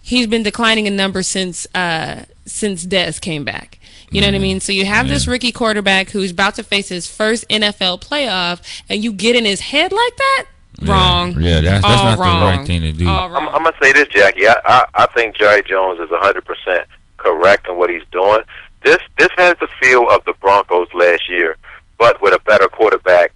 he's 0.02 0.28
been 0.28 0.44
declining 0.44 0.86
in 0.88 0.96
numbers 0.96 1.28
since 1.28 1.68
uh 1.76 2.24
since 2.46 2.86
Dez 2.86 3.20
came 3.22 3.44
back. 3.44 3.80
You 4.12 4.20
know 4.20 4.28
what 4.28 4.36
I 4.36 4.40
mean? 4.40 4.60
So 4.60 4.74
you 4.74 4.84
have 4.86 5.08
this 5.08 5.26
rookie 5.26 5.54
quarterback 5.54 6.10
who's 6.10 6.32
about 6.32 6.56
to 6.56 6.64
face 6.64 6.90
his 6.90 7.08
first 7.08 7.48
NFL 7.50 8.02
playoff, 8.02 8.62
and 8.90 9.02
you 9.02 9.14
get 9.14 9.38
in 9.38 9.46
his 9.46 9.62
head 9.62 9.94
like 9.94 10.16
that? 10.18 10.46
Yeah. 10.82 10.92
Wrong. 10.92 11.42
Yeah, 11.42 11.62
that's- 11.62 11.82
that's 11.82 11.86
All 11.86 12.04
not 12.04 12.18
the 12.18 12.22
wrong. 12.24 12.58
right 12.58 12.68
thing 12.68 12.82
to 12.82 12.92
do. 12.92 13.08
I'm. 13.08 13.36
I'm 13.36 13.64
gonna 13.64 13.72
say 13.82 13.94
this, 13.94 14.08
Jackie. 14.10 14.48
I, 14.48 14.56
I 14.66 14.86
I 14.96 15.06
think 15.16 15.38
Jerry 15.38 15.62
Jones 15.64 16.00
is 16.02 16.10
100 16.12 16.44
percent 16.44 16.88
correct 17.18 17.68
in 17.70 17.78
what 17.78 17.90
he's 17.90 18.02
doing. 18.12 18.40
This 18.84 19.00
this 19.18 19.30
has 19.38 19.56
the 19.60 19.68
feel 19.80 20.10
of 20.10 20.24
the 20.26 20.34
Broncos 20.42 20.88
last 20.94 21.30
year, 21.30 21.56
but 21.98 22.22
with 22.22 22.34
a 22.34 22.40
better 22.40 22.68
quarterback. 22.68 23.32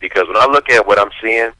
Because 0.00 0.26
when 0.28 0.36
I 0.36 0.46
look 0.46 0.68
at 0.68 0.86
what 0.86 0.98
I'm 0.98 1.10
seeing 1.22 1.50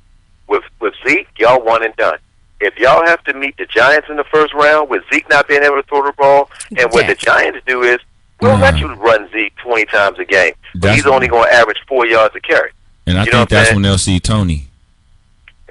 with 0.49 0.65
with 0.81 0.95
Zeke, 1.07 1.29
y'all 1.39 1.63
one 1.63 1.85
and 1.85 1.95
done. 1.97 2.19
If 2.61 2.79
y'all 2.79 3.05
have 3.07 3.25
to 3.25 3.35
meet 3.35 3.57
the 3.57 3.67
Giants 3.67 4.09
in 4.09 4.17
the 4.17 4.25
first 4.25 4.55
round 4.55 4.89
with 4.89 5.03
Zeke 5.13 5.29
not 5.29 5.49
being 5.49 5.63
able 5.65 5.77
to 5.77 5.83
throw 5.85 6.05
the 6.05 6.13
ball, 6.13 6.49
and 6.77 6.91
what 6.93 7.07
the 7.07 7.15
Giants 7.15 7.61
do 7.67 7.83
is 7.83 7.99
we'll 8.41 8.53
Uh-huh. 8.53 8.63
let 8.63 8.79
you 8.79 8.93
run 8.95 9.29
Zeke 9.33 9.55
20 9.57 9.85
times 9.87 10.19
a 10.19 10.25
game, 10.25 10.53
but 10.75 10.83
That's- 10.83 10.97
he's 10.97 11.07
only 11.07 11.27
going 11.29 11.49
to 11.49 11.55
average 11.55 11.79
four 11.89 12.07
yards 12.07 12.37
a 12.37 12.41
carry. 12.41 12.71
And 13.07 13.19
I 13.19 13.25
You 13.25 13.33
think 13.33 13.49
that's 13.49 13.73
when 13.73 13.83
they'll 13.83 13.99
see 13.99 14.21
Tony. 14.21 14.69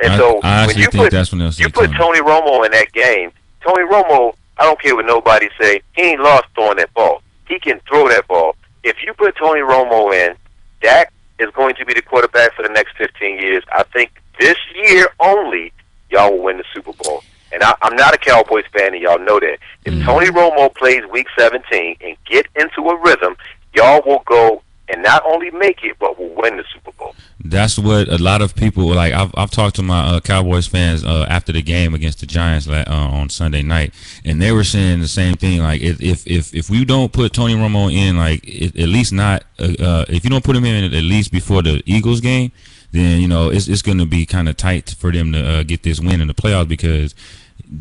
And 0.03 0.13
I- 0.13 0.17
so 0.17 0.39
I 0.43 0.67
when 0.67 0.77
you 0.77 0.89
put 0.89 1.13
when 1.13 1.53
you 1.57 1.69
put 1.69 1.85
Tony. 1.91 1.97
Tony 1.97 2.19
Romo 2.19 2.65
in 2.65 2.71
that 2.71 2.91
game, 2.91 3.31
Tony 3.61 3.83
Romo, 3.87 4.33
I 4.57 4.63
don't 4.63 4.81
care 4.81 4.95
what 4.95 5.05
nobody 5.05 5.47
say, 5.59 5.81
he 5.93 6.01
ain't 6.01 6.21
lost 6.21 6.45
throwing 6.55 6.77
that 6.77 6.93
ball. 6.93 7.21
He 7.51 7.59
can 7.59 7.81
throw 7.85 8.07
that 8.07 8.29
ball. 8.29 8.55
If 8.81 9.03
you 9.05 9.13
put 9.13 9.35
Tony 9.35 9.59
Romo 9.59 10.13
in, 10.13 10.37
Dak 10.81 11.11
is 11.37 11.49
going 11.53 11.75
to 11.75 11.85
be 11.85 11.93
the 11.93 12.01
quarterback 12.01 12.53
for 12.53 12.63
the 12.63 12.69
next 12.69 12.95
15 12.97 13.39
years. 13.39 13.61
I 13.73 13.83
think 13.83 14.09
this 14.39 14.55
year 14.73 15.09
only, 15.19 15.73
y'all 16.09 16.31
will 16.31 16.43
win 16.43 16.59
the 16.59 16.63
Super 16.73 16.93
Bowl. 17.03 17.25
And 17.51 17.61
I, 17.61 17.75
I'm 17.81 17.97
not 17.97 18.13
a 18.13 18.17
Cowboys 18.17 18.63
fan, 18.71 18.93
and 18.93 19.03
y'all 19.03 19.19
know 19.19 19.37
that. 19.41 19.57
If 19.83 19.93
mm. 19.93 20.05
Tony 20.05 20.27
Romo 20.27 20.73
plays 20.73 21.03
Week 21.11 21.27
17 21.37 21.97
and 21.99 22.15
get 22.25 22.47
into 22.55 22.89
a 22.89 22.97
rhythm, 23.01 23.35
y'all 23.73 24.01
will 24.05 24.23
go 24.25 24.61
and 24.91 25.01
not 25.01 25.23
only 25.25 25.49
make 25.51 25.83
it, 25.83 25.97
but 25.99 26.19
will 26.19 26.33
win 26.35 26.57
the 26.57 26.63
Super 26.73 26.91
Bowl. 26.91 27.15
That's 27.43 27.79
what 27.79 28.07
a 28.07 28.17
lot 28.17 28.41
of 28.41 28.55
people 28.55 28.85
like. 28.93 29.13
I've 29.13 29.31
I've 29.35 29.49
talked 29.49 29.75
to 29.77 29.83
my 29.83 30.15
uh, 30.15 30.19
Cowboys 30.19 30.67
fans 30.67 31.03
uh, 31.03 31.25
after 31.27 31.51
the 31.51 31.61
game 31.61 31.93
against 31.93 32.19
the 32.19 32.25
Giants 32.25 32.67
uh, 32.67 32.83
on 32.87 33.29
Sunday 33.29 33.63
night, 33.63 33.93
and 34.23 34.41
they 34.41 34.51
were 34.51 34.63
saying 34.63 34.99
the 34.99 35.07
same 35.07 35.35
thing. 35.35 35.61
Like 35.61 35.81
if 35.81 36.01
if 36.01 36.27
if, 36.27 36.53
if 36.53 36.69
we 36.69 36.85
don't 36.85 37.11
put 37.11 37.33
Tony 37.33 37.55
Romo 37.55 37.91
in, 37.91 38.17
like 38.17 38.47
at 38.47 38.89
least 38.89 39.13
not 39.13 39.43
uh, 39.59 39.73
uh, 39.79 40.05
if 40.07 40.23
you 40.23 40.29
don't 40.29 40.43
put 40.43 40.55
him 40.55 40.65
in 40.65 40.83
at 40.83 40.91
least 40.91 41.31
before 41.31 41.63
the 41.63 41.81
Eagles 41.85 42.21
game, 42.21 42.51
then 42.91 43.19
you 43.19 43.27
know 43.27 43.49
it's 43.49 43.67
it's 43.67 43.81
going 43.81 43.97
to 43.97 44.05
be 44.05 44.25
kind 44.25 44.47
of 44.47 44.57
tight 44.57 44.91
for 44.91 45.11
them 45.11 45.31
to 45.33 45.43
uh, 45.43 45.63
get 45.63 45.83
this 45.83 45.99
win 45.99 46.21
in 46.21 46.27
the 46.27 46.33
playoffs 46.33 46.67
because 46.67 47.15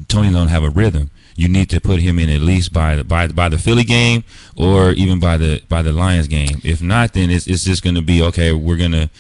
Tony 0.09 0.33
don't 0.33 0.49
have 0.49 0.65
a 0.65 0.71
rhythm. 0.71 1.11
You 1.37 1.49
need 1.49 1.71
to 1.71 1.81
put 1.81 2.01
him 2.01 2.19
in 2.19 2.29
at 2.29 2.41
least 2.41 2.73
by 2.73 2.97
the 2.97 3.05
by, 3.05 3.29
by 3.29 3.49
the 3.49 3.59
Philly 3.59 3.85
game 3.85 4.25
or 4.57 4.93
even 4.93 5.21
by 5.21 5.37
the 5.37 5.63
by 5.69 5.83
the 5.83 5.93
Lions 5.93 6.29
game. 6.29 6.61
If 6.65 6.83
not, 6.83 7.13
then 7.13 7.31
it's 7.31 7.47
it's 7.47 7.65
just 7.65 7.83
going 7.83 7.97
to 7.97 8.03
be 8.03 8.23
okay. 8.23 8.53
We're 8.53 8.77
gonna 8.77 9.11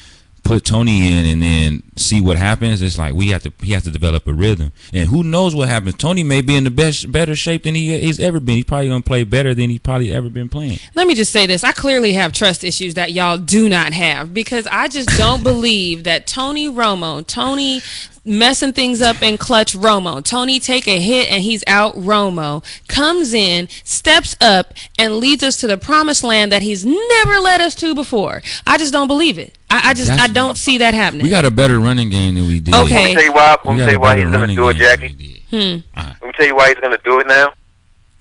put 0.42 0.64
Tony 0.64 1.06
in 1.06 1.26
and 1.26 1.42
then 1.42 1.82
see 1.96 2.20
what 2.20 2.36
happens. 2.36 2.82
It's 2.82 2.98
like 2.98 3.14
we 3.14 3.28
have 3.28 3.42
to 3.44 3.52
he 3.62 3.72
has 3.72 3.84
to 3.84 3.90
develop 3.90 4.26
a 4.26 4.32
rhythm, 4.32 4.72
and 4.92 5.08
who 5.08 5.22
knows 5.22 5.54
what 5.54 5.68
happens. 5.68 5.96
Tony 5.96 6.22
may 6.22 6.40
be 6.40 6.56
in 6.56 6.64
the 6.64 6.70
best 6.70 7.10
better 7.10 7.34
shape 7.36 7.64
than 7.64 7.74
he 7.74 7.98
he's 7.98 8.20
ever 8.20 8.40
been. 8.40 8.56
He's 8.56 8.64
probably 8.64 8.88
gonna 8.88 9.02
play 9.02 9.24
better 9.24 9.54
than 9.54 9.70
he's 9.70 9.80
probably 9.80 10.12
ever 10.12 10.28
been 10.28 10.48
playing. 10.48 10.78
Let 10.94 11.06
me 11.06 11.14
just 11.14 11.32
say 11.32 11.46
this. 11.46 11.64
I 11.64 11.72
clearly 11.72 12.14
have 12.14 12.32
trust 12.32 12.64
issues 12.64 12.94
that 12.94 13.12
y'all 13.12 13.38
do 13.38 13.68
not 13.68 13.92
have 13.92 14.34
because 14.34 14.66
I 14.70 14.88
just 14.88 15.08
don't 15.16 15.42
believe 15.44 16.04
that 16.04 16.26
Tony 16.26 16.68
Romo, 16.68 17.26
Tony 17.26 17.80
messing 18.24 18.72
things 18.72 19.00
up 19.00 19.22
in 19.22 19.38
clutch 19.38 19.74
Romo, 19.74 20.22
Tony 20.22 20.60
take 20.60 20.86
a 20.86 21.00
hit 21.00 21.30
and 21.30 21.42
he's 21.42 21.64
out 21.66 21.94
Romo, 21.94 22.64
comes 22.88 23.32
in, 23.32 23.68
steps 23.84 24.36
up, 24.40 24.74
and 24.98 25.16
leads 25.16 25.42
us 25.42 25.56
to 25.58 25.66
the 25.66 25.78
promised 25.78 26.22
land 26.24 26.52
that 26.52 26.62
he's 26.62 26.84
never 26.84 27.38
led 27.38 27.60
us 27.60 27.74
to 27.76 27.94
before. 27.94 28.42
I 28.66 28.78
just 28.78 28.92
don't 28.92 29.08
believe 29.08 29.38
it. 29.38 29.56
I, 29.70 29.90
I 29.90 29.94
just 29.94 30.08
That's- 30.08 30.28
I 30.28 30.32
don't 30.32 30.56
see 30.56 30.78
that 30.78 30.94
happening. 30.94 31.24
We 31.24 31.30
got 31.30 31.44
a 31.44 31.50
better 31.50 31.78
running 31.80 32.10
game 32.10 32.34
than 32.34 32.46
we 32.46 32.60
did. 32.60 32.74
Okay. 32.74 32.94
Let 32.94 33.08
me 33.08 33.14
tell 33.14 33.24
you 33.24 33.32
why. 33.32 33.56
We 33.64 33.70
hmm. 33.70 33.70
Let 33.70 33.76
me 33.76 33.84
tell 33.84 33.92
you 33.92 34.00
why 34.00 34.16
he's 34.18 34.30
going 34.30 34.48
to 34.48 34.54
do 34.54 34.68
it, 34.68 34.76
Jackie. 34.76 35.02
we 35.02 35.12
did. 35.14 35.84
Let 35.96 36.22
me 36.22 36.32
tell 36.32 36.46
you 36.46 36.56
why 36.56 36.68
he's 36.68 36.80
going 36.80 36.96
to 36.96 37.02
do 37.04 37.20
it 37.20 37.26
now. 37.26 37.52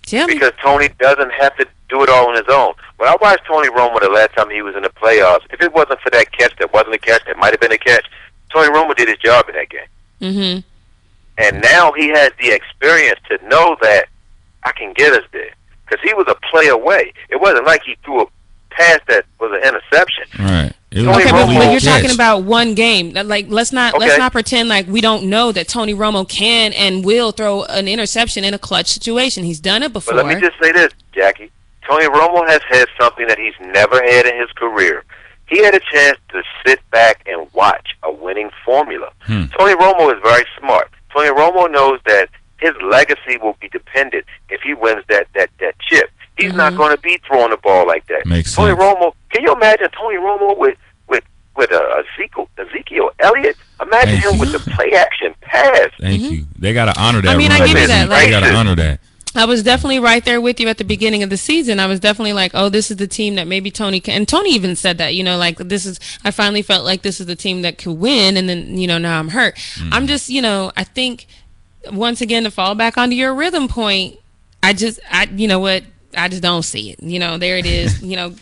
Tell 0.03 0.27
me. 0.27 0.33
Because 0.33 0.53
Tony 0.61 0.89
doesn't 0.99 1.31
have 1.33 1.55
to 1.57 1.67
do 1.89 2.03
it 2.03 2.09
all 2.09 2.29
on 2.29 2.35
his 2.35 2.47
own. 2.49 2.73
When 2.97 3.09
I 3.09 3.15
watched 3.21 3.45
Tony 3.45 3.69
Romo 3.69 3.99
the 3.99 4.09
last 4.09 4.35
time 4.35 4.49
he 4.49 4.61
was 4.61 4.75
in 4.75 4.83
the 4.83 4.89
playoffs, 4.89 5.45
if 5.51 5.61
it 5.61 5.73
wasn't 5.73 5.99
for 6.01 6.09
that 6.11 6.31
catch, 6.31 6.55
that 6.57 6.73
wasn't 6.73 6.95
a 6.95 6.97
catch, 6.99 7.23
that 7.25 7.37
might 7.37 7.51
have 7.51 7.59
been 7.59 7.71
a 7.71 7.77
catch. 7.77 8.05
Tony 8.53 8.69
Romo 8.73 8.95
did 8.95 9.07
his 9.07 9.17
job 9.17 9.47
in 9.49 9.55
that 9.55 9.69
game, 9.69 9.87
Mm-hmm. 10.21 10.59
and 11.37 11.61
now 11.61 11.91
he 11.93 12.09
has 12.09 12.31
the 12.39 12.51
experience 12.51 13.19
to 13.29 13.37
know 13.47 13.77
that 13.81 14.05
I 14.63 14.71
can 14.73 14.93
get 14.93 15.13
us 15.13 15.23
there. 15.31 15.51
Because 15.85 16.03
he 16.03 16.13
was 16.13 16.25
a 16.27 16.35
play 16.51 16.67
away. 16.67 17.13
It 17.29 17.41
wasn't 17.41 17.65
like 17.65 17.81
he 17.83 17.95
threw 18.05 18.21
a 18.21 18.25
pass 18.69 18.99
that 19.07 19.25
was 19.39 19.51
an 19.51 19.67
interception. 19.67 20.25
Right. 20.37 20.71
It 20.91 21.03
Tony 21.03 21.09
Okay, 21.23 21.31
but, 21.31 21.47
Romo- 21.47 21.57
but 21.57 21.71
you're 21.71 21.79
catch. 21.79 22.01
talking 22.01 22.13
about 22.13 22.43
one 22.43 22.75
game. 22.75 23.13
Like, 23.13 23.45
let's 23.49 23.71
not 23.71 23.97
let's 23.99 24.17
not 24.17 24.31
pretend 24.31 24.69
like 24.69 24.85
we 24.87 25.01
don't 25.01 25.25
know 25.29 25.51
that 25.51 25.67
Tony 25.67 25.93
Romo 25.95 26.27
can 26.29 26.73
and 26.73 27.03
will 27.05 27.31
throw 27.31 27.63
an 27.63 27.87
interception 27.87 28.43
in 28.43 28.53
a 28.53 28.59
clutch 28.59 28.87
situation. 28.87 29.43
He's 29.43 29.59
done 29.59 29.81
it 29.83 29.93
before. 29.93 30.13
But 30.15 30.25
let 30.25 30.35
me 30.35 30.41
just 30.41 30.59
say 30.61 30.71
this, 30.71 30.91
Jackie. 31.13 31.51
Tony 31.87 32.05
Romo 32.05 32.47
has 32.47 32.61
had 32.69 32.87
something 32.99 33.25
that 33.27 33.39
he's 33.39 33.53
never 33.61 33.95
had 34.03 34.25
in 34.27 34.39
his 34.39 34.51
career. 34.51 35.03
He 35.49 35.63
had 35.63 35.73
a 35.73 35.79
chance 35.79 36.17
to 36.29 36.43
sit 36.65 36.79
back 36.91 37.23
and 37.27 37.51
watch 37.53 37.95
a 38.03 38.11
winning 38.11 38.51
formula. 38.63 39.11
Hmm. 39.21 39.45
Tony 39.57 39.73
Romo 39.75 40.15
is 40.15 40.21
very 40.23 40.45
smart. 40.59 40.89
Tony 41.13 41.29
Romo 41.29 41.71
knows 41.71 41.99
that 42.05 42.29
his 42.57 42.73
legacy 42.83 43.37
will 43.41 43.57
be 43.59 43.67
dependent 43.69 44.25
if 44.49 44.61
he 44.61 44.73
wins 44.73 45.03
that 45.09 45.27
that 45.33 45.49
that 45.59 45.77
chip. 45.79 46.11
He's 46.37 46.53
not 46.53 46.77
going 46.77 46.95
to 46.95 47.01
be 47.01 47.19
throwing 47.27 47.49
the 47.49 47.57
ball 47.57 47.85
like 47.85 48.07
that. 48.07 48.25
Makes 48.25 48.55
Tony 48.55 48.71
sense. 48.71 48.81
Romo. 48.81 49.13
Can 49.31 49.43
you 49.43 49.53
imagine 49.53 49.89
Tony 49.91 50.17
Romo 50.17 50.57
with 50.57 50.77
with 51.07 51.23
with 51.57 51.71
uh, 51.71 52.03
Ezekiel 52.17 52.47
Ezekiel 52.57 53.09
Elliott? 53.19 53.57
Imagine 53.81 54.19
Thank 54.19 54.23
him 54.25 54.33
you. 54.35 54.39
with 54.39 54.51
the 54.51 54.71
play 54.71 54.91
action 54.91 55.33
pass. 55.41 55.89
Thank 55.99 56.21
you. 56.21 56.45
They 56.57 56.73
got 56.73 56.93
to 56.93 57.01
honor 57.01 57.21
that. 57.21 57.35
I 57.35 57.37
mean, 57.37 57.51
I 57.51 57.59
give 57.65 57.69
you 57.77 57.87
that, 57.87 58.09
They 58.09 58.29
got 58.29 58.41
to 58.41 58.53
honor 58.53 58.75
that. 58.75 58.99
I 59.39 59.45
was 59.45 59.63
definitely 59.63 59.99
right 59.99 60.23
there 60.25 60.41
with 60.41 60.59
you 60.59 60.67
at 60.67 60.77
the 60.77 60.83
beginning 60.83 61.23
of 61.23 61.29
the 61.29 61.37
season. 61.37 61.79
I 61.79 61.85
was 61.85 62.01
definitely 62.01 62.33
like, 62.33 62.51
oh, 62.53 62.67
this 62.67 62.91
is 62.91 62.97
the 62.97 63.07
team 63.07 63.35
that 63.35 63.47
maybe 63.47 63.71
Tony 63.71 64.01
can. 64.01 64.15
And 64.15 64.27
Tony 64.27 64.53
even 64.53 64.75
said 64.75 64.97
that, 64.97 65.15
you 65.15 65.23
know, 65.23 65.37
like 65.37 65.57
this 65.57 65.85
is. 65.85 65.99
I 66.25 66.31
finally 66.31 66.61
felt 66.61 66.83
like 66.83 67.03
this 67.03 67.21
is 67.21 67.25
the 67.25 67.37
team 67.37 67.61
that 67.61 67.77
could 67.77 67.93
win, 67.93 68.35
and 68.35 68.49
then 68.49 68.77
you 68.77 68.85
know 68.85 68.97
now 68.97 69.17
I'm 69.17 69.29
hurt. 69.29 69.57
I'm 69.91 70.07
just, 70.07 70.29
you 70.29 70.41
know, 70.41 70.73
I 70.75 70.83
think 70.83 71.27
once 71.91 72.19
again 72.19 72.43
to 72.43 72.51
fall 72.51 72.75
back 72.75 72.97
onto 72.97 73.15
your 73.15 73.33
rhythm 73.33 73.69
point. 73.69 74.19
I 74.61 74.73
just, 74.73 74.99
I, 75.09 75.23
you 75.33 75.47
know 75.47 75.59
what. 75.59 75.83
I 76.17 76.27
just 76.27 76.41
don't 76.41 76.63
see 76.63 76.89
it. 76.89 77.03
You 77.03 77.19
know, 77.19 77.37
there 77.37 77.57
it 77.57 77.67
is. 77.67 78.01
You 78.09 78.15
know, 78.15 78.35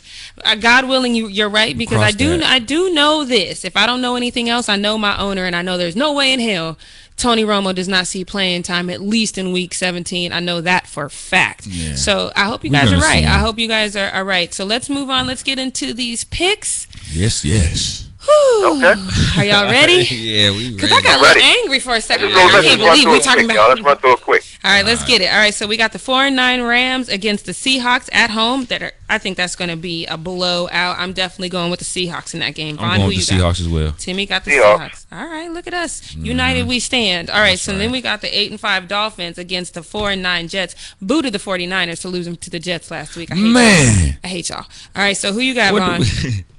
uh, 0.46 0.56
God 0.56 0.88
willing, 0.88 1.14
you 1.14 1.28
you're 1.28 1.50
right 1.50 1.78
because 1.78 2.02
I 2.02 2.12
do 2.12 2.38
that. 2.38 2.50
I 2.50 2.60
do 2.60 2.94
know 2.94 3.24
this. 3.24 3.66
If 3.66 3.76
I 3.76 3.86
don't 3.86 4.02
know 4.02 4.16
anything 4.16 4.50
else, 4.50 4.70
I 4.70 4.78
know 4.78 4.98
my 4.98 5.18
owner, 5.20 5.46
and 5.46 5.56
I 5.56 5.62
know 5.62 5.78
there's 5.78 5.96
no 5.96 6.14
way 6.14 6.34
in 6.34 6.40
hell 6.40 6.78
Tony 7.18 7.44
Romo 7.44 7.74
does 7.74 7.88
not 7.88 8.06
see 8.06 8.24
playing 8.24 8.64
time 8.64 8.90
at 8.90 9.02
least 9.02 9.38
in 9.38 9.52
Week 9.52 9.74
17. 9.74 10.32
I 10.32 10.40
know 10.40 10.62
that 10.62 10.86
for 10.88 11.06
a 11.06 11.10
fact. 11.10 11.66
Yeah. 11.66 11.96
So 11.96 12.32
I 12.36 12.46
hope 12.46 12.64
you 12.64 12.70
guys 12.70 12.94
are 12.94 13.00
right. 13.00 13.26
I 13.26 13.40
hope 13.40 13.58
you 13.58 13.68
guys 13.68 13.96
are, 13.96 14.10
are 14.10 14.24
right. 14.24 14.54
So 14.54 14.66
let's 14.66 14.88
move 14.90 15.10
on. 15.10 15.26
Let's 15.26 15.44
get 15.44 15.58
into 15.58 15.94
these 15.94 16.24
picks. 16.24 16.88
Yes, 17.12 17.44
yes. 17.44 18.07
Whew. 18.28 18.78
Okay. 18.78 19.02
Are 19.38 19.46
y'all 19.46 19.66
ready? 19.72 20.04
yeah, 20.12 20.52
we 20.52 20.58
ready. 20.58 20.76
Because 20.76 20.92
I 20.92 21.02
got 21.02 21.20
a 21.20 21.24
Ready. 21.24 21.40
little 21.40 21.60
angry 21.62 21.80
for 21.80 21.96
a 21.96 22.02
second. 22.02 22.34
Let's, 22.34 22.52
go, 22.52 22.58
I 22.60 22.62
can't 22.62 22.80
believe 22.80 23.06
we're 23.08 23.16
it 23.16 23.24
talking 23.24 23.46
quick, 23.46 23.56
y'all. 23.56 23.70
Let's 23.70 23.80
about. 23.80 23.90
run 23.90 23.98
through 23.98 24.14
it 24.14 24.22
quick. 24.22 24.44
All 24.64 24.72
right, 24.72 24.86
let's 24.86 25.04
get 25.06 25.22
it. 25.22 25.32
All 25.32 25.38
right, 25.38 25.54
so 25.54 25.66
we 25.66 25.78
got 25.78 25.94
the 25.94 26.00
four 26.00 26.24
and 26.24 26.36
nine 26.36 26.62
Rams 26.62 27.08
against 27.10 27.46
the 27.46 27.54
Seahawks 27.54 28.10
at 28.12 28.32
home. 28.32 28.66
That 28.66 28.82
are, 28.82 28.92
I 29.10 29.18
think 29.18 29.38
that's 29.38 29.56
going 29.56 29.70
to 29.70 29.78
be 29.78 30.06
a 30.08 30.18
blowout. 30.18 30.98
I'm 31.00 31.14
definitely 31.14 31.50
going 31.50 31.72
with 31.72 31.80
the 31.80 31.86
Seahawks 31.86 32.34
in 32.34 32.42
that 32.42 32.56
game. 32.56 32.76
Vaughn, 32.78 32.86
I'm 32.86 32.92
who 32.92 33.08
going 33.08 33.18
with 33.18 33.28
the 33.28 33.36
you 33.36 33.42
got? 33.42 33.56
Seahawks 33.56 33.62
as 33.62 33.70
well. 33.70 33.92
Timmy 33.98 34.26
got 34.26 34.44
the 34.44 34.52
Seahawks. 34.52 34.78
Seahawks. 34.78 35.06
All 35.12 35.28
right, 35.28 35.50
look 35.50 35.68
at 35.68 35.74
us. 35.74 36.14
United 36.16 36.62
mm-hmm. 36.62 36.70
we 36.70 36.80
stand. 36.80 37.30
All 37.30 37.40
right, 37.40 37.58
so 37.60 37.78
then 37.78 37.92
we 37.92 38.02
got 38.02 38.22
the 38.22 38.38
8 38.38 38.52
and 38.52 38.60
5 38.60 38.88
Dolphins 38.88 39.38
against 39.38 39.74
the 39.76 39.84
4 39.84 40.12
and 40.12 40.24
9 40.24 40.48
Jets. 40.50 40.76
Booted 41.02 41.34
the 41.34 41.40
49ers 41.40 42.02
to 42.02 42.10
lose 42.10 42.26
them 42.26 42.36
to 42.38 42.50
the 42.50 42.60
Jets 42.60 42.92
last 42.92 43.16
week. 43.16 43.32
I 43.32 43.36
hate 43.36 43.52
Man. 43.52 44.08
y'all. 44.08 44.16
I 44.24 44.28
hate 44.28 44.50
y'all. 44.50 44.66
All 44.96 45.04
right, 45.04 45.16
so 45.16 45.32
who 45.32 45.40
you 45.40 45.54
got, 45.54 45.72
What 45.74 45.84
Vaughn? 45.84 46.02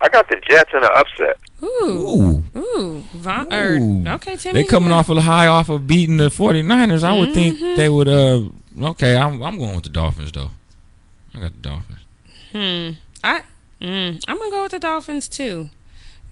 do 0.00 0.06
I 0.06 0.08
got 0.08 0.28
the 0.28 0.40
Jets 0.48 0.70
in 0.72 0.82
an 0.82 0.90
upset. 0.94 1.38
Ooh. 1.62 2.44
Ooh. 2.54 2.58
Ooh. 2.58 3.00
Vaughn. 3.14 3.52
Ooh. 3.52 4.08
Or, 4.08 4.14
okay, 4.14 4.36
Timmy. 4.36 4.62
They 4.62 4.68
coming 4.68 4.92
off 4.92 5.08
of 5.08 5.16
the 5.16 5.22
high 5.22 5.46
off 5.46 5.68
of 5.68 5.86
beating 5.86 6.16
the 6.18 6.28
49ers. 6.28 7.02
I 7.02 7.18
would 7.18 7.30
Mm-hmm. 7.30 7.34
think 7.34 7.76
they 7.76 7.88
would 7.88 8.08
uh 8.08 8.42
okay, 8.90 9.16
I'm 9.16 9.42
I'm 9.42 9.58
going 9.58 9.74
with 9.74 9.84
the 9.84 9.90
Dolphins 9.90 10.32
though. 10.32 10.50
I 11.34 11.40
got 11.40 11.52
the 11.52 11.68
Dolphins. 11.68 11.98
Hmm. 12.52 12.90
I 13.24 13.42
mm, 13.82 14.24
I'm 14.28 14.38
gonna 14.38 14.50
go 14.50 14.62
with 14.62 14.72
the 14.72 14.78
Dolphins 14.78 15.28
too. 15.28 15.70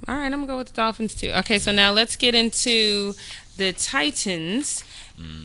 All 0.07 0.15
right, 0.15 0.27
I'm 0.27 0.31
gonna 0.33 0.47
go 0.47 0.59
with 0.59 0.69
the 0.69 0.75
Dolphins 0.75 1.15
too. 1.15 1.31
Okay, 1.39 1.59
so 1.59 1.73
now 1.73 1.91
let's 1.91 2.17
get 2.17 2.35
into 2.35 3.15
the 3.57 3.73
Titans 3.73 4.85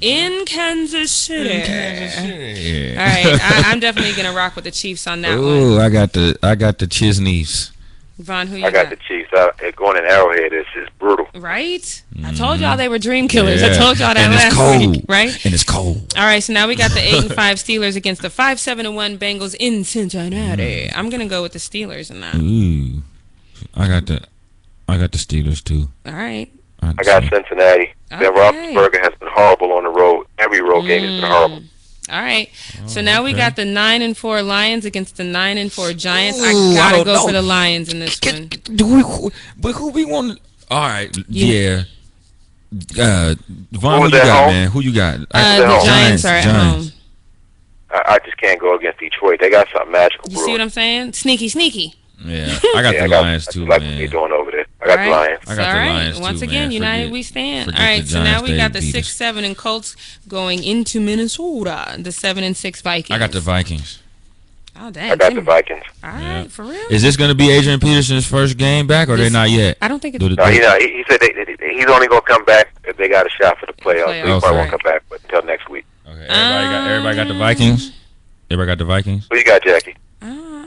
in 0.02 0.44
Kansas 0.46 1.12
City. 1.12 1.50
Yeah. 1.50 2.92
All 2.92 3.06
right, 3.32 3.40
I, 3.42 3.72
I'm 3.72 3.80
definitely 3.80 4.14
gonna 4.14 4.36
rock 4.36 4.56
with 4.56 4.66
the 4.66 4.72
Chiefs 4.72 5.08
on 5.08 5.22
that 5.22 5.36
one. 5.38 5.46
Ooh, 5.48 5.80
I 5.80 5.90
got 5.90 6.14
the 6.14 6.38
I 6.44 6.56
got 6.56 6.78
the 6.78 6.86
Chisneys. 6.88 7.72
Vaughn, 8.24 8.48
who 8.48 8.58
you 8.58 8.66
I 8.66 8.72
got 8.72 8.90
got? 8.90 8.90
the 8.92 8.96
Chiefs. 9.08 9.30
I, 9.34 9.72
going 9.76 9.98
in 9.98 10.06
Arrowhead 10.06 10.54
is 10.54 10.66
just 10.74 10.98
brutal. 11.00 11.28
Right? 11.36 12.04
I 12.24 12.34
told 12.34 12.60
y'all 12.60 12.78
they 12.78 12.88
were 12.90 13.00
dream 13.00 13.28
killers. 13.28 13.62
I 13.64 13.70
told 13.74 14.00
y'all 14.00 14.14
that 14.14 14.18
and 14.18 14.34
last 14.34 14.48
it's 14.48 14.56
cold. 14.56 14.96
week, 14.98 15.06
right? 15.10 15.46
And 15.46 15.54
it's 15.54 15.64
cold. 15.64 16.14
All 16.18 16.24
right, 16.24 16.42
so 16.42 16.54
now 16.54 16.68
we 16.68 16.76
got 16.76 16.92
the 16.92 17.00
eight 17.00 17.24
and 17.24 17.34
five 17.34 17.58
Steelers 17.58 17.96
against 17.96 18.22
the 18.22 18.30
five 18.30 18.60
seven 18.60 18.86
and 18.86 18.96
one 18.96 19.18
Bengals 19.18 19.56
in 19.60 19.84
Cincinnati. 19.84 20.88
Mm. 20.88 20.94
I'm 20.96 21.10
gonna 21.10 21.28
go 21.28 21.42
with 21.42 21.54
the 21.54 21.60
Steelers 21.60 22.10
in 22.12 22.22
that. 22.22 22.36
Ooh, 22.36 23.02
I 23.76 23.88
got 23.88 24.06
the, 24.08 24.22
I 24.88 24.98
got 24.98 25.12
the 25.12 25.18
Steelers 25.18 25.64
too. 25.64 25.90
All 26.06 26.14
right. 26.14 26.52
I 26.84 26.94
got 27.04 27.24
Cincinnati. 27.24 27.94
Ben 28.10 28.24
Okay. 28.26 28.28
Roethlisberger 28.74 29.02
has 29.04 29.14
been 29.20 29.30
horrible 29.32 29.72
on 29.74 29.84
the 29.84 29.90
road. 29.90 30.26
Every 30.40 30.62
road 30.62 30.82
game 30.88 31.04
has 31.04 31.22
been 31.22 31.30
horrible. 31.30 31.64
All 32.12 32.22
right. 32.22 32.49
So 32.88 32.99
Oh, 32.99 33.03
now 33.03 33.24
we 33.24 33.34
got 33.34 33.55
the 33.55 33.64
nine 33.66 34.01
and 34.01 34.18
four 34.18 34.41
Lions 34.41 34.84
against 34.86 35.16
the 35.18 35.24
nine 35.24 35.57
and 35.57 35.72
four 35.72 35.93
Giants. 35.93 36.39
Ooh, 36.39 36.43
I 36.43 36.49
I 36.49 36.76
gotta 36.76 36.95
don't 36.97 37.05
go 37.05 37.14
know. 37.14 37.26
for 37.28 37.32
the 37.32 37.41
Lions 37.41 37.91
in 37.93 37.99
this 37.99 38.20
Get- 38.20 38.34
one. 38.34 38.47
get- 38.47 38.76
do 38.76 38.86
we, 38.86 39.30
but 39.57 39.74
who 39.74 39.89
we 39.91 40.03
want? 40.05 40.39
All 40.70 40.82
right, 40.82 41.16
yeah. 41.30 41.84
Uh, 42.97 43.36
Vaughn, 43.72 44.01
Who 44.03 44.03
who 44.03 44.05
you 44.05 44.12
got, 44.12 44.45
home? 44.45 44.53
man? 44.53 44.68
Who 44.72 44.80
you 44.82 44.93
got? 44.93 45.20
Uh, 45.20 45.26
at 45.34 45.59
the 45.59 45.68
home. 45.68 45.86
Giants 45.86 46.26
are 46.26 46.28
at 46.36 46.43
Giants. 46.45 46.89
home. 46.89 46.99
I, 47.91 48.14
I 48.14 48.20
just 48.26 48.38
can't 48.38 48.59
go 48.59 48.76
against 48.78 48.99
Detroit. 48.99 49.39
They 49.41 49.49
got 49.49 49.68
something 49.74 49.91
magical. 49.91 50.32
You 50.32 50.38
see 50.45 50.51
what 50.53 50.62
I'm 50.62 50.70
saying? 50.70 51.14
Sneaky, 51.14 51.49
sneaky. 51.49 51.93
Yeah, 52.24 52.57
I 52.76 52.82
got 52.82 52.93
Yeah, 52.95 53.07
the 53.07 53.16
I 53.16 53.20
Lions 53.22 53.47
I 53.47 53.51
too, 53.51 53.59
like 53.62 53.70
what 53.70 53.82
man. 53.82 53.97
they're 53.97 54.07
doing 54.07 54.32
over 54.32 54.51
there. 54.51 54.66
I 54.82 54.88
got 54.88 54.98
All 55.00 55.06
the 55.06 55.12
right. 55.12 55.12
Lions. 55.30 55.40
I 55.48 55.56
got 55.56 55.66
All 55.68 55.74
the 55.74 55.80
right. 55.80 55.90
Lions, 55.94 56.20
Once 56.20 56.40
too, 56.40 56.46
again, 56.46 56.62
man. 56.64 56.72
United 56.72 57.02
Forget- 57.04 57.14
we 57.14 57.24
stand. 57.24 57.72
All 57.76 57.80
right. 57.84 58.06
So 58.06 58.24
now 58.24 58.42
we 58.44 58.56
got 58.58 58.74
the 58.74 58.82
six 58.82 59.08
us. 59.10 59.14
seven 59.14 59.44
and 59.44 59.56
Colts 59.58 59.96
going 60.28 60.64
into 60.64 61.00
Minnesota. 61.00 61.96
The 62.00 62.12
seven 62.12 62.44
and 62.44 62.56
six 62.58 62.82
Vikings. 62.82 63.16
I 63.16 63.20
got 63.20 63.32
the 63.32 63.40
Vikings. 63.42 64.00
Oh 64.80 64.90
dang. 64.90 65.12
I 65.12 65.16
got 65.18 65.34
the 65.36 65.42
Vikings. 65.42 65.84
All 66.04 66.10
right, 66.10 66.22
Yeah. 66.22 66.44
for 66.48 66.64
real. 66.64 66.82
Is 66.90 67.02
this 67.04 67.16
going 67.18 67.30
to 67.30 67.36
be 67.36 67.52
Adrian 67.52 67.80
Peterson's 67.80 68.26
first 68.26 68.58
game 68.58 68.88
back, 68.88 69.10
or 69.10 69.18
they 69.18 69.24
This- 69.24 69.34
not 69.34 69.50
yet? 69.50 69.78
I 69.82 69.88
don't 69.88 70.00
think 70.02 70.16
it's. 70.16 70.24
Do 70.24 70.30
the- 70.30 70.36
No, 70.36 70.46
he, 70.46 70.64
uh, 70.64 70.80
he, 70.80 70.88
he 70.88 71.04
said 71.10 71.20
they, 71.20 71.32
they, 71.34 71.74
he's 71.76 71.86
only 71.88 72.08
going 72.08 72.22
to 72.22 72.28
come 72.28 72.44
back 72.46 72.70
if 72.86 72.98
they 72.98 73.08
got 73.10 73.26
a 73.28 73.30
shot 73.30 73.60
for 73.60 73.66
the 73.68 73.74
playoffs. 73.74 74.06
So 74.06 74.14
he 74.14 74.20
Playoffs, 74.22 74.40
probably 74.40 74.58
won't 74.58 74.70
come 74.72 74.80
back 74.84 75.04
but 75.10 75.22
until 75.24 75.44
next 75.44 75.70
week. 75.70 75.86
Okay, 76.08 76.26
everybody 76.28 76.66
got 76.68 76.88
everybody 76.90 77.16
got 77.18 77.28
the 77.28 77.34
Vikings. 77.38 77.92
Everybody 78.50 78.68
got 78.72 78.78
the 78.80 78.86
Vikings. 78.86 79.28
Who 79.30 79.38
you 79.38 79.44
got, 79.44 79.62
Jackie? 79.64 79.96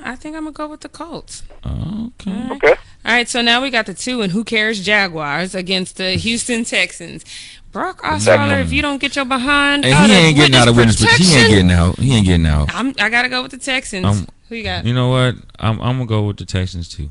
Uh, 0.04 0.10
I 0.10 0.16
think 0.16 0.36
I'm 0.36 0.44
gonna 0.44 0.52
go 0.52 0.68
with 0.68 0.80
the 0.80 0.88
Colts. 0.88 1.42
Okay. 1.66 2.48
Okay. 2.52 2.74
All 3.06 3.12
right, 3.12 3.28
so 3.28 3.42
now 3.42 3.60
we 3.60 3.70
got 3.70 3.86
the 3.86 3.94
two 3.94 4.22
and 4.22 4.32
who 4.32 4.44
cares 4.44 4.84
Jaguars 4.84 5.54
against 5.54 5.96
the 5.96 6.12
Houston 6.12 6.64
Texans. 6.64 7.24
Brock 7.72 8.02
Osweiler, 8.02 8.62
if 8.62 8.72
you 8.72 8.82
don't 8.82 9.00
get 9.00 9.16
your 9.16 9.24
behind, 9.24 9.84
And 9.84 9.92
out 9.92 10.08
he 10.08 10.14
of 10.14 10.22
ain't 10.22 10.36
getting 10.36 10.54
out 10.54 10.68
of 10.68 10.76
witness, 10.76 11.00
but 11.00 11.10
he 11.10 11.34
ain't 11.34 11.48
getting 11.50 11.70
out. 11.70 11.98
He 11.98 12.16
ain't 12.16 12.26
getting 12.26 12.46
out. 12.46 12.72
I'm, 12.74 12.94
I 13.00 13.08
gotta 13.08 13.28
go 13.28 13.42
with 13.42 13.50
the 13.50 13.58
Texans. 13.58 14.06
Um, 14.06 14.28
who 14.48 14.54
you 14.54 14.62
got? 14.62 14.84
You 14.86 14.94
know 14.94 15.08
what? 15.08 15.34
I'm 15.58 15.80
I'm 15.80 15.96
gonna 15.96 16.06
go 16.06 16.22
with 16.22 16.36
the 16.36 16.44
Texans 16.44 16.88
too. 16.88 17.10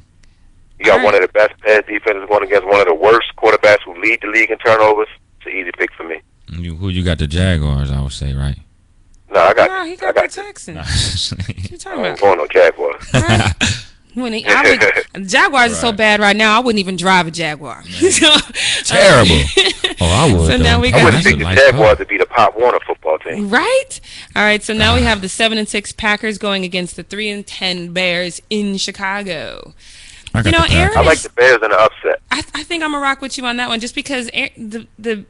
You 0.79 0.85
got 0.85 0.99
All 0.99 1.05
one 1.05 1.15
of 1.15 1.21
the 1.21 1.27
best 1.27 1.59
pass 1.61 1.83
defenses 1.87 2.27
going 2.29 2.43
against 2.43 2.65
one 2.67 2.79
of 2.79 2.87
the 2.87 2.95
worst 2.95 3.27
quarterbacks 3.37 3.81
who 3.85 3.99
lead 4.01 4.19
the 4.21 4.27
league 4.27 4.49
in 4.51 4.57
turnovers. 4.59 5.07
It's 5.37 5.47
an 5.47 5.51
easy 5.53 5.71
pick 5.77 5.91
for 5.93 6.03
me. 6.03 6.21
You, 6.49 6.75
who 6.75 6.89
you 6.89 7.03
got? 7.03 7.19
The 7.19 7.27
Jaguars, 7.27 7.91
I 7.91 8.01
would 8.01 8.11
say, 8.11 8.33
right? 8.33 8.57
No, 9.33 9.39
I 9.39 9.53
got. 9.53 9.69
No, 9.69 9.85
he 9.85 9.93
I 9.93 9.95
got 9.95 10.15
got. 10.15 10.29
the 10.29 10.35
Texans. 10.41 11.31
What 11.31 11.49
you 11.57 11.63
I 11.73 11.77
talking 11.77 11.99
about? 12.01 12.19
going 12.19 12.37
no 12.37 12.47
Jaguars. 12.47 13.03
Right. 13.13 13.53
When 14.15 14.31
he, 14.31 14.45
I 14.45 14.61
would, 15.15 15.27
Jaguars 15.27 15.71
are 15.71 15.75
so 15.75 15.91
bad 15.91 16.19
right 16.19 16.35
now. 16.35 16.55
I 16.55 16.59
wouldn't 16.63 16.79
even 16.79 16.97
drive 16.97 17.25
a 17.25 17.31
Jaguar. 17.31 17.83
So- 17.93 18.35
Terrible. 18.85 19.41
Oh, 19.99 20.05
I 20.05 20.31
would. 20.35 20.45
So 20.47 20.57
now 20.57 20.75
though. 20.77 20.81
we 20.81 20.89
I 20.89 20.91
got- 20.91 21.03
wouldn't 21.05 21.13
That's 21.13 21.25
think 21.25 21.39
the 21.39 21.45
nice 21.45 21.57
Jaguars 21.57 21.87
car. 21.87 21.95
to 21.95 22.05
be 22.05 22.17
the 22.19 22.27
Pop 22.27 22.55
Warner 22.59 22.79
football 22.85 23.17
team. 23.17 23.49
Right. 23.49 23.99
All 24.35 24.43
right. 24.43 24.61
So 24.61 24.73
now 24.73 24.93
we 24.95 25.01
have 25.01 25.21
the 25.21 25.29
seven 25.29 25.57
and 25.57 25.67
six 25.67 25.91
Packers 25.91 26.37
going 26.37 26.63
against 26.63 26.95
the 26.95 27.01
three 27.03 27.27
and 27.29 27.45
ten 27.47 27.91
Bears 27.91 28.39
in 28.51 28.77
Chicago. 28.77 29.73
I 30.35 30.39
You 30.39 30.43
know, 30.45 30.51
the 30.51 30.57
Packers. 30.67 30.75
Aaron 30.75 30.97
I 30.97 31.01
like 31.01 31.19
the 31.19 31.29
Bears 31.29 31.59
in 31.63 31.69
the 31.71 31.79
upset. 31.79 32.21
I, 32.29 32.39
I 32.53 32.63
think 32.63 32.83
I'm 32.83 32.91
gonna 32.91 33.01
rock 33.03 33.19
with 33.21 33.35
you 33.39 33.45
on 33.47 33.57
that 33.57 33.69
one, 33.69 33.79
just 33.79 33.95
because 33.95 34.29
Aaron- 34.33 34.51
the 34.69 34.87
the 34.99 35.25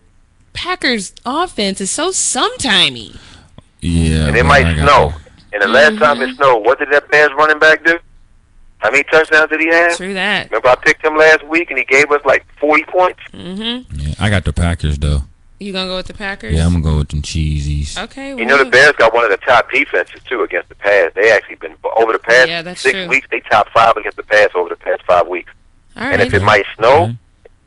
Packers 0.51 1.13
offense 1.25 1.79
is 1.79 1.89
so 1.89 2.09
sometimey. 2.09 3.17
Yeah, 3.84 4.27
And 4.27 4.36
it 4.38 4.43
might 4.45 4.65
I 4.65 4.75
got 4.75 4.88
snow. 4.88 5.13
And 5.53 5.61
the 5.61 5.67
last 5.67 5.97
time 5.99 6.17
Mm-hmm. 6.17 6.31
it 6.31 6.36
snowed, 6.38 6.65
what 6.65 6.79
did 6.79 6.89
that 6.91 7.09
Bears 7.11 7.31
running 7.38 7.59
back 7.59 7.84
do? 7.86 7.97
How 8.79 8.91
many 8.91 9.03
touchdowns 9.03 9.49
did 9.49 9.61
he 9.61 9.67
have? 9.67 9.95
True 9.97 10.13
that. 10.13 10.49
Remember, 10.49 10.69
I 10.69 10.75
picked 10.75 11.05
him 11.05 11.15
last 11.15 11.43
week, 11.47 11.69
and 11.69 11.77
he 11.79 11.86
gave 11.86 12.11
us 12.11 12.21
like 12.25 12.45
40 12.59 12.84
points. 12.86 13.19
Mm-hmm. 13.31 13.99
Yeah, 13.99 14.15
I 14.19 14.29
got 14.29 14.43
the 14.45 14.51
Packers 14.53 14.97
though. 14.97 15.21
You 15.59 15.71
gonna 15.71 15.88
go 15.88 15.95
with 15.97 16.07
the 16.07 16.13
Packers? 16.13 16.53
Yeah, 16.55 16.65
I'm 16.65 16.73
gonna 16.73 16.84
go 16.84 16.97
with 16.97 17.09
them 17.09 17.21
cheesies. 17.21 17.97
Okay. 17.97 18.36
You 18.36 18.45
know, 18.45 18.57
the 18.61 18.69
Bears 18.69 18.93
got 18.97 19.13
one 19.13 19.23
of 19.23 19.29
the 19.31 19.38
top 19.38 19.71
defenses, 19.71 20.19
too, 20.27 20.41
against 20.43 20.67
the 20.67 20.75
pass. 20.75 21.11
They 21.15 21.31
actually 21.31 21.55
been, 21.55 21.75
over 21.95 22.11
the 22.11 22.19
past 22.19 22.49
Yeah, 22.49 22.63
six 22.73 22.91
true. 22.97 23.07
weeks, 23.07 23.27
they 23.31 23.39
top 23.41 23.69
five 23.69 23.95
against 23.95 24.17
the 24.17 24.23
pass 24.23 24.49
over 24.55 24.67
the 24.69 24.75
past 24.75 25.03
five 25.03 25.27
weeks. 25.27 25.53
All 25.95 26.03
And 26.03 26.17
right. 26.19 26.27
if 26.27 26.34
it 26.34 26.41
might 26.41 26.65
snow 26.75 27.03
Okay. 27.03 27.17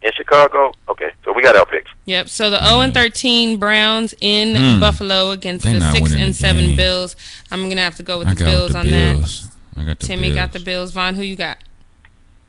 In 0.03 0.13
Chicago, 0.13 0.73
okay, 0.89 1.11
so 1.25 1.33
we 1.33 1.43
got 1.43 1.57
our 1.57 1.67
picks. 1.67 1.91
Yep. 2.05 2.29
So 2.29 2.51
the 2.51 2.65
0 2.65 2.81
and 2.81 2.95
13 2.95 3.57
Browns 3.59 4.15
in 4.21 4.55
Hmm. 4.55 4.81
Buffalo 4.81 5.31
against 5.31 5.65
They 5.65 5.73
the 5.75 5.93
6 5.93 6.13
and 6.15 6.35
7. 6.35 6.77
Bills. 6.77 7.17
I'm 7.51 7.69
gonna 7.69 7.81
have 7.83 7.97
to 7.97 8.03
go 8.03 8.19
with 8.19 8.29
I 8.29 8.35
the 8.35 8.45
Bills 8.45 8.73
the 8.73 8.79
on 8.79 8.87
that. 8.91 9.13
Bills. 9.17 9.49
I 9.77 9.85
got 9.85 9.99
the 9.99 10.07
Timmy 10.07 10.29
Bills. 10.29 10.35
got 10.37 10.53
the 10.53 10.61
Bills. 10.61 10.93
Vaughn, 10.93 11.15
who 11.17 11.23
you 11.23 11.37
got? 11.37 11.59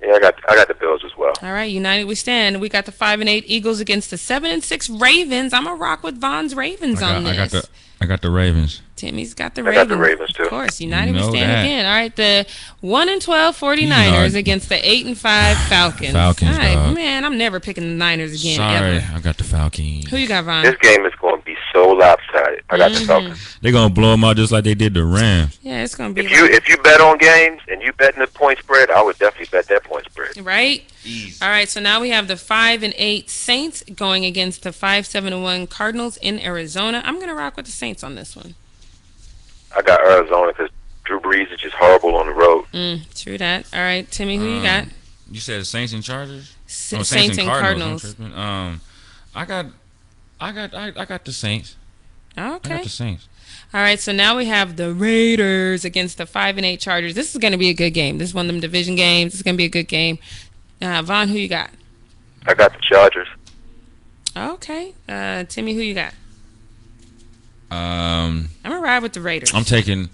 Yeah, 0.02 0.14
I 0.14 0.20
got 0.20 0.36
I 0.48 0.56
got 0.56 0.68
the 0.68 0.74
Bills 0.76 1.04
as 1.06 1.16
well. 1.18 1.34
All 1.42 1.52
right, 1.52 1.64
United 1.72 2.06
we 2.06 2.16
stand. 2.16 2.62
We 2.62 2.70
got 2.70 2.86
the 2.86 2.92
five 2.92 3.20
and 3.20 3.28
eight 3.30 3.44
Eagles 3.48 3.80
against 3.80 4.10
the 4.12 4.18
seven 4.18 4.52
and 4.52 4.64
six 4.64 4.90
Ravens. 4.90 5.54
I'm 5.54 5.64
gonna 5.64 5.76
rock 5.76 6.04
with 6.04 6.20
Vaughn's 6.20 6.54
Ravens 6.56 7.00
got, 7.00 7.16
on 7.16 7.26
I 7.26 7.36
got 7.36 7.50
this. 7.50 7.64
the 7.64 7.70
I 8.00 8.06
got 8.06 8.22
the 8.22 8.30
Ravens. 8.30 8.82
Timmy's 8.96 9.34
got 9.34 9.56
the 9.56 9.62
I 9.62 9.66
Ravens. 9.66 9.88
got 9.88 9.96
the 9.96 9.98
Ravens, 10.02 10.34
too. 10.34 10.44
Of 10.44 10.50
course, 10.50 10.80
United 10.82 11.10
You 11.10 11.16
we 11.16 11.22
know 11.22 11.30
stand 11.32 11.50
that. 11.52 11.64
again. 11.66 11.86
All 11.88 11.92
right, 11.94 12.16
the 12.16 12.46
one 12.82 13.10
and 13.10 13.20
12 13.22 13.56
49ers 13.60 13.80
You 14.28 14.34
know- 14.34 14.40
against 14.40 14.70
the 14.70 14.88
eight 14.88 15.06
and 15.08 15.18
five 15.18 15.58
Falcons. 15.68 16.12
Falcons, 16.14 16.52
All 16.52 16.58
right, 16.64 16.74
dog. 16.76 16.94
man, 16.96 17.26
I'm 17.26 17.38
never 17.40 17.60
picking 17.60 17.84
the 17.84 17.90
Niners 17.96 18.40
again 18.40 18.58
Sorry, 18.58 18.98
ever. 18.98 19.08
I 19.16 19.20
got 19.20 19.38
the 19.38 19.44
Falcons. 19.44 20.08
Who 20.12 20.18
you 20.18 20.28
got, 20.28 20.46
Vaughn? 20.46 20.64
This 20.64 20.76
game 20.78 21.06
is 21.08 21.14
going 21.14 21.14
to 21.14 21.14
be 21.14 21.18
so 21.78 21.90
lopsided. 21.92 22.64
I 22.70 22.78
got 22.78 22.92
the 22.92 23.00
Falcons. 23.02 23.58
They're 23.62 23.72
gonna 23.72 23.94
blow 23.94 24.12
them 24.12 24.24
out 24.24 24.36
just 24.38 24.52
like 24.52 24.64
they 24.64 24.74
did 24.76 24.94
the 24.94 25.06
Rams. 25.06 25.60
Yeah, 25.62 25.84
it's 25.84 25.96
gonna 25.96 26.14
be 26.14 26.26
If 26.26 26.32
you 26.32 26.46
if 26.46 26.68
you 26.70 26.78
bet 26.78 27.00
on 27.02 27.18
games 27.18 27.62
and 27.68 27.82
you 27.82 27.94
betting 27.94 28.20
the 28.20 28.28
point 28.28 28.60
spread, 28.60 28.90
I 28.90 29.02
would 29.04 29.18
definitely 29.20 29.48
bet 29.52 29.68
that 29.68 29.84
point 29.84 30.06
spread. 30.06 30.38
right. 30.46 30.84
All 31.42 31.50
right, 31.50 31.70
so 31.70 31.80
now 31.80 32.02
we 32.02 32.10
have 32.10 32.28
the 32.28 32.36
five 32.38 32.84
and 32.84 32.94
eight 32.98 33.30
Saints 33.30 33.84
going 33.96 34.26
against 34.26 34.64
the 34.64 34.72
five 34.74 35.06
seven 35.06 35.32
and 35.34 35.44
one 35.44 35.68
Cardinals 35.68 36.18
in 36.18 36.40
Arizona. 36.40 37.02
I'm 37.06 37.20
gonna 37.20 37.36
rock 37.36 37.56
with 37.58 37.66
the 37.66 37.72
Saints 37.72 38.04
on 38.04 38.16
this 38.16 38.36
one. 38.36 38.56
I 39.76 39.82
got 39.82 40.00
Arizona 40.02 40.48
because 40.54 40.70
Drew 41.04 41.20
Brees 41.20 41.52
is 41.54 41.60
just 41.60 41.76
horrible 41.76 42.16
on 42.16 42.26
the 42.28 42.34
road. 42.34 42.66
Mm, 42.74 43.02
true 43.22 43.38
that. 43.38 43.66
All 43.74 43.80
right, 43.80 44.10
Timmy, 44.10 44.38
who 44.38 44.48
you 44.48 44.62
got? 44.62 44.86
You 45.30 45.40
said 45.40 45.66
Saints 45.68 45.94
and 45.94 46.04
Chargers. 46.04 46.56
S- 46.68 46.94
Oh, 46.98 47.04
Saints, 47.04 47.38
and 47.38 47.50
I'm 47.50 47.62
Cardinals. 47.62 48.16
Um, 48.20 48.82
I 49.36 49.46
got, 49.46 49.68
I 50.40 50.52
got, 50.52 50.74
I, 50.74 50.92
I 50.96 51.06
got 51.06 51.26
the 51.26 51.32
Saints. 51.34 51.76
I 52.36 52.56
Okay. 52.56 52.70
got 52.70 52.84
the 52.84 52.90
Saints. 52.90 53.28
All 53.74 53.82
right, 53.82 54.00
so 54.00 54.12
now 54.12 54.38
we 54.38 54.46
have 54.46 54.76
the 54.76 54.94
Raiders 54.94 55.84
against 55.84 56.18
the 56.18 56.26
five 56.26 56.58
and 56.58 56.66
eight 56.66 56.80
Chargers. 56.80 57.16
This 57.16 57.34
is 57.34 57.40
going 57.40 57.52
to 57.54 57.58
be 57.58 57.70
a 57.70 57.74
good 57.74 57.92
game. 57.92 58.18
This 58.18 58.30
is 58.30 58.36
one 58.36 58.46
of 58.46 58.52
them 58.54 58.60
division 58.62 58.96
games. 58.96 59.32
This 59.34 59.40
is 59.40 59.44
going 59.44 59.56
to 59.56 59.58
be 59.58 59.66
a 59.66 59.70
good 59.70 59.88
game. 59.88 60.20
Uh, 60.82 61.02
Vaughn, 61.02 61.28
who 61.30 61.38
you 61.38 61.48
got? 61.48 61.70
I 62.46 62.54
got 62.54 62.72
the 62.74 62.80
Chargers. 62.82 63.28
Okay. 64.36 64.94
Uh, 65.10 65.44
Timmy, 65.46 65.74
who 65.74 65.82
you 65.82 65.96
got? 65.96 66.14
Um, 67.70 68.50
I'm 68.64 68.72
gonna 68.72 68.80
ride 68.82 69.04
with 69.04 69.12
the 69.14 69.20
Raiders. 69.22 69.52
I'm 69.54 69.66
taking, 69.66 70.10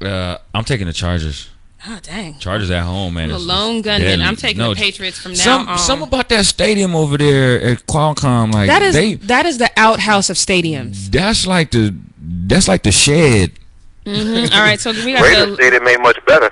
uh, 0.00 0.38
I'm 0.52 0.64
taking 0.64 0.86
the 0.88 0.92
Chargers. 0.92 1.48
Oh 1.88 1.98
dang. 2.02 2.38
Chargers 2.38 2.70
at 2.70 2.82
home, 2.82 3.14
man. 3.14 3.24
I'm 3.30 3.32
a 3.32 3.36
is- 3.38 3.46
lone 3.46 3.82
gunman. 3.82 4.02
deadly. 4.02 4.24
I'm 4.24 4.36
taking 4.36 4.58
No, 4.58 4.70
the 4.74 4.76
Patriots 4.80 5.18
from 5.18 5.32
now 5.32 5.38
Some, 5.38 5.68
on. 5.68 5.78
some 5.78 6.02
about 6.02 6.28
that 6.30 6.44
stadium 6.46 6.94
over 6.94 7.16
there 7.18 7.60
at 7.60 7.86
Qualcomm, 7.86 8.52
like 8.52 8.68
that 8.68 8.82
is 8.82 8.94
they, 8.94 9.14
that 9.14 9.46
is 9.46 9.58
the 9.58 9.70
outhouse 9.76 10.30
of 10.30 10.36
stadiums. 10.36 11.10
that's 11.10 11.46
like 11.46 11.70
the, 11.70 11.94
that's 12.18 12.68
like 12.68 12.82
the 12.82 12.92
shed. 12.92 13.52
Mhm. 14.06 14.52
All 14.52 14.60
right, 14.60 14.78
so 14.80 14.92
we 14.92 15.12
got 15.14 15.22
Raiders 15.22 15.48
the. 15.48 15.54
Stadium 15.56 15.88
ain't 15.88 16.02
much 16.02 16.18
better. 16.26 16.50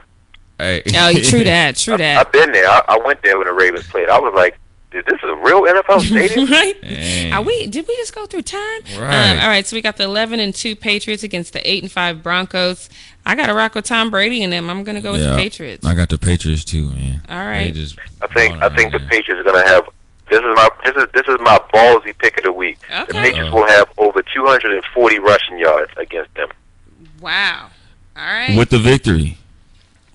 Hey. 0.58 0.82
Oh, 0.94 1.12
true 1.22 1.44
that. 1.44 1.76
True 1.76 1.96
that. 1.96 2.18
I've 2.26 2.32
been 2.32 2.52
there. 2.52 2.68
I, 2.68 2.82
I 2.88 2.98
went 3.04 3.20
there 3.22 3.36
when 3.36 3.46
the 3.46 3.52
Ravens 3.52 3.86
played. 3.88 4.08
I 4.08 4.18
was 4.18 4.32
like, 4.34 4.56
is 4.94 5.04
this 5.04 5.14
is 5.22 5.24
a 5.28 5.34
real 5.36 5.62
NFL 5.62 6.00
stadium? 6.06 6.50
right? 6.50 6.80
Dang. 6.82 7.32
Are 7.32 7.42
we? 7.42 7.66
Did 7.66 7.86
we 7.88 7.96
just 7.96 8.14
go 8.14 8.26
through 8.26 8.42
time? 8.42 8.60
Right. 8.98 9.32
Um, 9.32 9.38
all 9.40 9.48
right. 9.48 9.66
So 9.66 9.76
we 9.76 9.82
got 9.82 9.96
the 9.96 10.04
eleven 10.04 10.40
and 10.40 10.54
two 10.54 10.74
Patriots 10.76 11.22
against 11.22 11.52
the 11.52 11.70
eight 11.70 11.82
and 11.82 11.90
five 11.92 12.22
Broncos. 12.22 12.88
I 13.24 13.34
got 13.36 13.46
to 13.46 13.54
rock 13.54 13.74
with 13.74 13.84
Tom 13.84 14.10
Brady 14.10 14.42
and 14.42 14.52
them. 14.52 14.68
I'm 14.70 14.82
gonna 14.84 15.00
go 15.00 15.12
with 15.12 15.22
the 15.22 15.36
Patriots. 15.36 15.86
I 15.86 15.94
got 15.94 16.08
the 16.08 16.18
Patriots 16.18 16.64
too, 16.64 16.90
man. 16.90 17.22
All 17.28 17.36
They 17.38 17.44
right. 17.44 17.74
just 17.74 17.96
I 18.20 18.26
think 18.28 18.60
I 18.62 18.68
think 18.74 18.90
the 18.92 18.96
out, 18.96 19.00
man. 19.02 19.10
Patriots 19.10 19.40
are 19.40 19.52
gonna 19.52 19.66
have. 19.68 19.88
This 20.30 20.38
is 20.38 20.44
my 20.56 20.68
this 20.84 20.96
is 20.96 21.04
this 21.12 21.28
is 21.28 21.36
my 21.40 21.58
ballsy 21.74 22.16
pick 22.18 22.38
of 22.38 22.44
the 22.44 22.52
week. 22.52 22.78
The 22.88 23.02
Okay. 23.02 23.20
Patriots 23.22 23.52
will 23.52 23.66
have 23.66 23.88
over 23.98 24.22
240 24.22 25.18
rushing 25.18 25.58
yards 25.58 25.92
against 25.98 26.32
them 26.34 26.48
Wow. 27.20 27.68
All 28.16 28.22
right. 28.24 28.56
with 28.56 28.70
the 28.70 28.78
victory. 28.78 29.36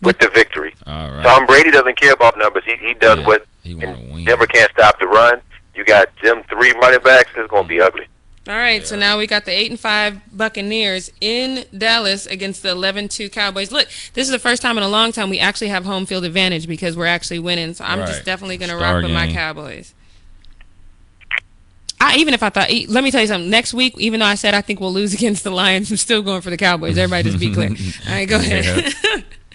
with 0.02 0.18
the 0.20 0.30
victory. 0.30 0.74
All 0.86 1.12
right. 1.12 1.24
Tom 1.24 1.46
Brady 1.46 1.72
doesn't 1.72 1.98
care 2.00 2.14
about 2.14 2.38
numbers. 2.38 2.64
He 2.66 2.76
he 2.78 2.94
does 2.96 3.20
Yeah, 3.20 3.26
what 3.28 3.46
he 3.68 3.76
wanna 3.76 3.98
and 3.98 4.14
win. 4.14 4.26
Denver 4.26 4.48
can't 4.48 4.72
stop 4.72 5.00
the 5.00 5.08
run. 5.08 5.42
You 5.76 5.86
got 5.86 6.10
them 6.24 6.44
three 6.50 6.72
running 6.74 7.02
backs. 7.02 7.30
It's 7.36 7.50
gonna 7.50 7.68
be 7.68 7.76
mm-hmm. 7.76 7.88
ugly. 7.88 8.08
All 8.48 8.56
right, 8.56 8.88
so 8.88 8.96
now 8.96 9.18
we 9.18 9.28
got 9.28 9.44
the 9.44 9.52
eight 9.52 9.70
and 9.70 9.80
five 9.80 10.22
Buccaneers 10.32 11.12
in 11.20 11.66
Dallas 11.78 12.26
against 12.26 12.64
the 12.64 12.70
11-2 12.70 13.30
Cowboys. 13.30 13.74
Look, 13.74 13.90
this 14.14 14.26
is 14.26 14.30
the 14.30 14.40
first 14.40 14.62
time 14.62 14.78
in 14.78 14.86
a 14.86 14.88
long 14.88 15.12
time 15.12 15.30
we 15.30 15.38
actually 15.38 15.68
have 15.68 15.84
home 15.84 16.06
field 16.06 16.24
advantage 16.24 16.66
because 16.66 16.96
we're 16.96 17.08
actually 17.08 17.40
winning. 17.40 17.74
So 17.74 17.84
I'm 17.84 18.08
just 18.08 18.24
definitely 18.24 18.56
going 18.56 18.70
to 18.70 18.78
Star 18.78 18.94
rock 18.94 19.04
with 19.04 19.12
my. 19.12 19.30
Cowboys. 19.34 19.94
I, 22.00 22.16
even 22.18 22.34
if 22.34 22.42
I 22.42 22.50
thought, 22.50 22.70
e- 22.70 22.88
let 22.88 23.04
me 23.04 23.12
tell 23.12 23.20
you 23.20 23.28
something. 23.28 23.50
Next 23.50 23.74
week, 23.74 23.96
even 23.98 24.22
though 24.22 24.28
I 24.28 24.36
said 24.36 24.54
I 24.54 24.62
think 24.62 24.80
we'll 24.80 24.94
lose 24.94 25.14
against 25.20 25.44
the 25.44 25.52
Lions, 25.52 25.92
I'm 25.92 25.98
still 25.98 26.22
going 26.22 26.42
for 26.42 26.50
the 26.50 26.58
Cowboys. 26.58 26.98
Everybody, 26.98 27.24
just 27.24 27.40
be 27.40 27.54
clear. 27.54 27.70
All 28.08 28.14
right, 28.14 28.30
go 28.30 28.38
ahead. 28.38 28.94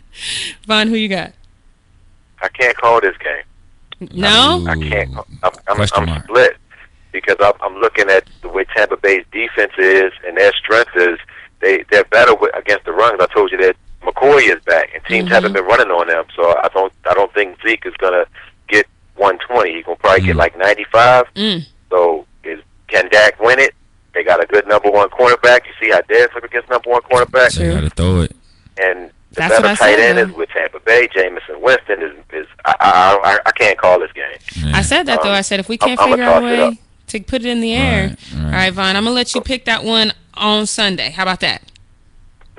Vaughn, 0.66 0.88
who 0.88 0.96
you 0.96 1.08
got? 1.08 1.32
I 2.42 2.48
can't 2.48 2.76
call 2.76 3.00
this 3.00 3.16
game. 3.18 3.44
No. 4.12 4.64
I 4.68 4.74
can't. 4.76 5.10
Ooh. 5.14 5.24
I'm, 5.42 5.52
I'm, 5.68 5.76
Question 5.76 6.02
I'm 6.02 6.08
mark. 6.08 6.24
split 6.24 6.56
because 7.12 7.36
I'm, 7.40 7.52
I'm 7.62 7.76
looking 7.80 8.08
at 8.08 8.24
the 8.42 8.48
way 8.48 8.64
Tampa 8.74 8.96
Bay's 8.96 9.24
defense 9.32 9.72
is 9.78 10.12
and 10.26 10.36
their 10.36 10.52
strength 10.54 10.92
is. 10.96 11.18
They 11.60 11.84
they're 11.90 12.04
better 12.04 12.34
with, 12.34 12.50
against 12.56 12.84
the 12.86 12.92
run. 12.92 13.16
'cause 13.16 13.28
I 13.30 13.32
told 13.34 13.52
you 13.52 13.58
that 13.58 13.76
McCoy 14.02 14.40
is 14.52 14.60
back 14.64 14.90
and 14.94 15.04
teams 15.04 15.28
Mhm. 15.28 15.32
haven't 15.32 15.52
been 15.52 15.64
running 15.64 15.92
on 15.92 16.08
them. 16.08 16.24
So 16.34 16.42
I 16.58 16.68
don't 16.74 16.92
I 17.08 17.14
don't 17.14 17.32
think 17.34 17.56
Zeke 17.62 17.86
is 17.86 17.94
gonna 17.98 18.24
get 18.68 18.86
120. 19.14 19.72
He's 19.74 19.84
gonna 19.84 19.96
probably 19.96 20.22
get 20.26 20.34
Mm. 20.34 20.38
like 20.40 20.58
95. 20.58 21.26
Mm. 21.36 21.64
So 21.90 22.26
is 22.42 22.58
can 22.88 23.08
Dak 23.10 23.38
win 23.40 23.60
it? 23.60 23.74
They 24.12 24.24
got 24.24 24.42
a 24.42 24.46
good 24.46 24.66
number 24.66 24.90
one 24.90 25.08
cornerback. 25.10 25.60
You 25.66 25.72
see 25.80 25.90
how 25.92 26.00
Dez 26.02 26.34
look 26.34 26.44
against 26.44 26.68
number 26.68 26.90
one 26.90 27.02
cornerback, 27.02 27.54
They 27.56 27.72
gotta 27.72 27.90
throw 27.90 28.20
it. 28.22 28.34
and 28.76 29.10
the 29.32 29.40
That's 29.40 29.52
what 29.54 29.62
better 29.62 29.68
I 29.68 29.74
tight 29.74 29.96
said, 29.96 30.00
end 30.00 30.16
man. 30.16 30.30
is 30.30 30.36
with 30.36 30.48
Tampa 30.50 30.80
Bay. 30.80 31.08
Jamison 31.14 31.60
Winston 31.60 32.02
is 32.02 32.12
is 32.32 32.46
I 32.64 32.74
I, 32.80 33.30
I, 33.32 33.38
I 33.46 33.52
can't 33.52 33.78
call 33.78 33.98
this 33.98 34.12
game. 34.12 34.24
Yeah. 34.56 34.76
I 34.76 34.82
said 34.82 35.04
that 35.04 35.22
though. 35.22 35.30
Um, 35.30 35.34
I 35.36 35.40
said 35.42 35.60
if 35.60 35.68
we 35.68 35.76
can't 35.78 35.98
I'ma 36.00 36.10
figure 36.10 36.24
out 36.24 36.42
a 36.42 36.46
it 36.46 36.50
way 36.70 36.78
to 37.08 37.20
put 37.22 37.42
it 37.42 37.46
in 37.46 37.60
the 37.60 37.72
air. 37.74 38.08
Right, 38.08 38.34
All 38.36 38.42
right. 38.44 38.52
right, 38.52 38.72
Vaughn, 38.72 38.96
I'm 38.96 39.04
gonna 39.04 39.10
let 39.14 39.34
you 39.34 39.40
pick 39.40 39.64
that 39.66 39.84
one 39.84 40.12
on 40.34 40.66
Sunday. 40.66 41.10
How 41.10 41.22
about 41.24 41.40
that? 41.40 41.62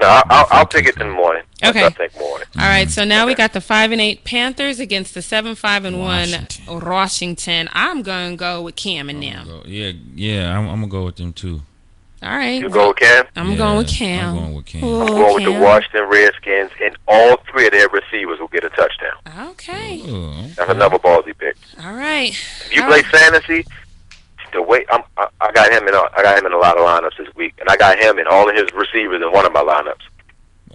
No, 0.02 0.08
I'll, 0.08 0.24
I'll, 0.30 0.48
I'll 0.52 0.66
pick 0.66 0.88
it 0.88 1.00
in 1.00 1.08
the 1.08 1.14
morning. 1.14 1.44
Okay. 1.64 1.84
I'll 1.84 1.92
think 1.92 2.18
morning. 2.20 2.48
All 2.58 2.64
right, 2.68 2.90
so 2.90 3.04
now 3.04 3.26
we 3.28 3.36
got 3.36 3.54
the 3.54 3.62
five 3.62 3.92
and 3.92 4.02
eight 4.02 4.24
Panthers 4.24 4.80
against 4.80 5.14
the 5.14 5.22
seven 5.22 5.54
five 5.56 5.86
and 5.86 6.00
one 6.00 6.32
Washington. 6.32 6.80
Washington. 6.82 7.70
I'm 7.74 8.02
gonna 8.02 8.36
go 8.36 8.62
with 8.64 8.76
Cam 8.76 9.10
and 9.10 9.22
them. 9.24 9.46
Go- 9.48 9.64
Yeah, 9.66 9.92
yeah, 10.16 10.58
I'm, 10.58 10.68
I'm 10.68 10.76
gonna 10.82 10.88
go 10.88 11.06
with 11.06 11.16
them 11.18 11.32
too. 11.32 11.62
All 12.24 12.30
right, 12.38 12.62
You 12.62 12.70
go 12.70 12.90
with 12.90 12.98
Cam. 12.98 13.26
I'm 13.36 13.52
Yeah, 13.52 13.58
going 13.58 13.78
with 13.78 13.88
Cam. 13.90 14.30
I'm 14.30 14.36
going 14.42 14.54
with 14.56 14.66
Cam. 14.66 14.84
Ooh, 14.84 15.02
I'm 15.02 15.08
going 15.08 15.36
with 15.36 15.44
the 15.44 15.52
Washington 15.60 16.04
Redskins, 16.10 16.72
and 16.82 16.98
all 17.08 17.38
three 17.52 17.66
of 17.68 17.72
their 17.74 17.90
receivers 17.90 18.40
will 18.40 18.48
get 18.48 18.64
a 18.64 18.70
touchdown. 18.70 19.50
Okay, 19.52 20.02
Ooh, 20.10 20.34
That's 20.56 20.72
another 20.72 20.98
ballsy 21.00 21.38
pick. 21.38 21.56
all 21.84 21.94
right. 21.94 22.30
If 22.30 22.76
you 22.76 22.82
All 22.82 22.88
play 22.90 23.02
right. 23.02 23.12
fantasy, 23.12 23.66
the 24.54 24.62
way 24.62 24.86
I'm, 24.92 25.02
I, 25.18 25.28
I 25.42 25.52
got 25.52 25.72
him 25.72 25.88
in, 25.88 25.94
a, 25.96 26.00
I 26.16 26.22
got 26.24 26.38
him 26.38 26.46
in 26.46 26.54
a 26.54 26.58
lot 26.58 26.78
of 26.78 26.86
lineups 26.86 27.18
this 27.18 27.34
week, 27.36 27.54
and 27.60 27.68
I 27.70 27.76
got 27.76 27.98
him 28.00 28.20
in 28.20 28.28
all 28.28 28.48
of 28.50 28.56
his 28.56 28.72
receivers 28.74 29.22
in 29.22 29.32
one 29.32 29.46
of 29.46 29.52
my 29.54 29.62
lineups. 29.62 30.04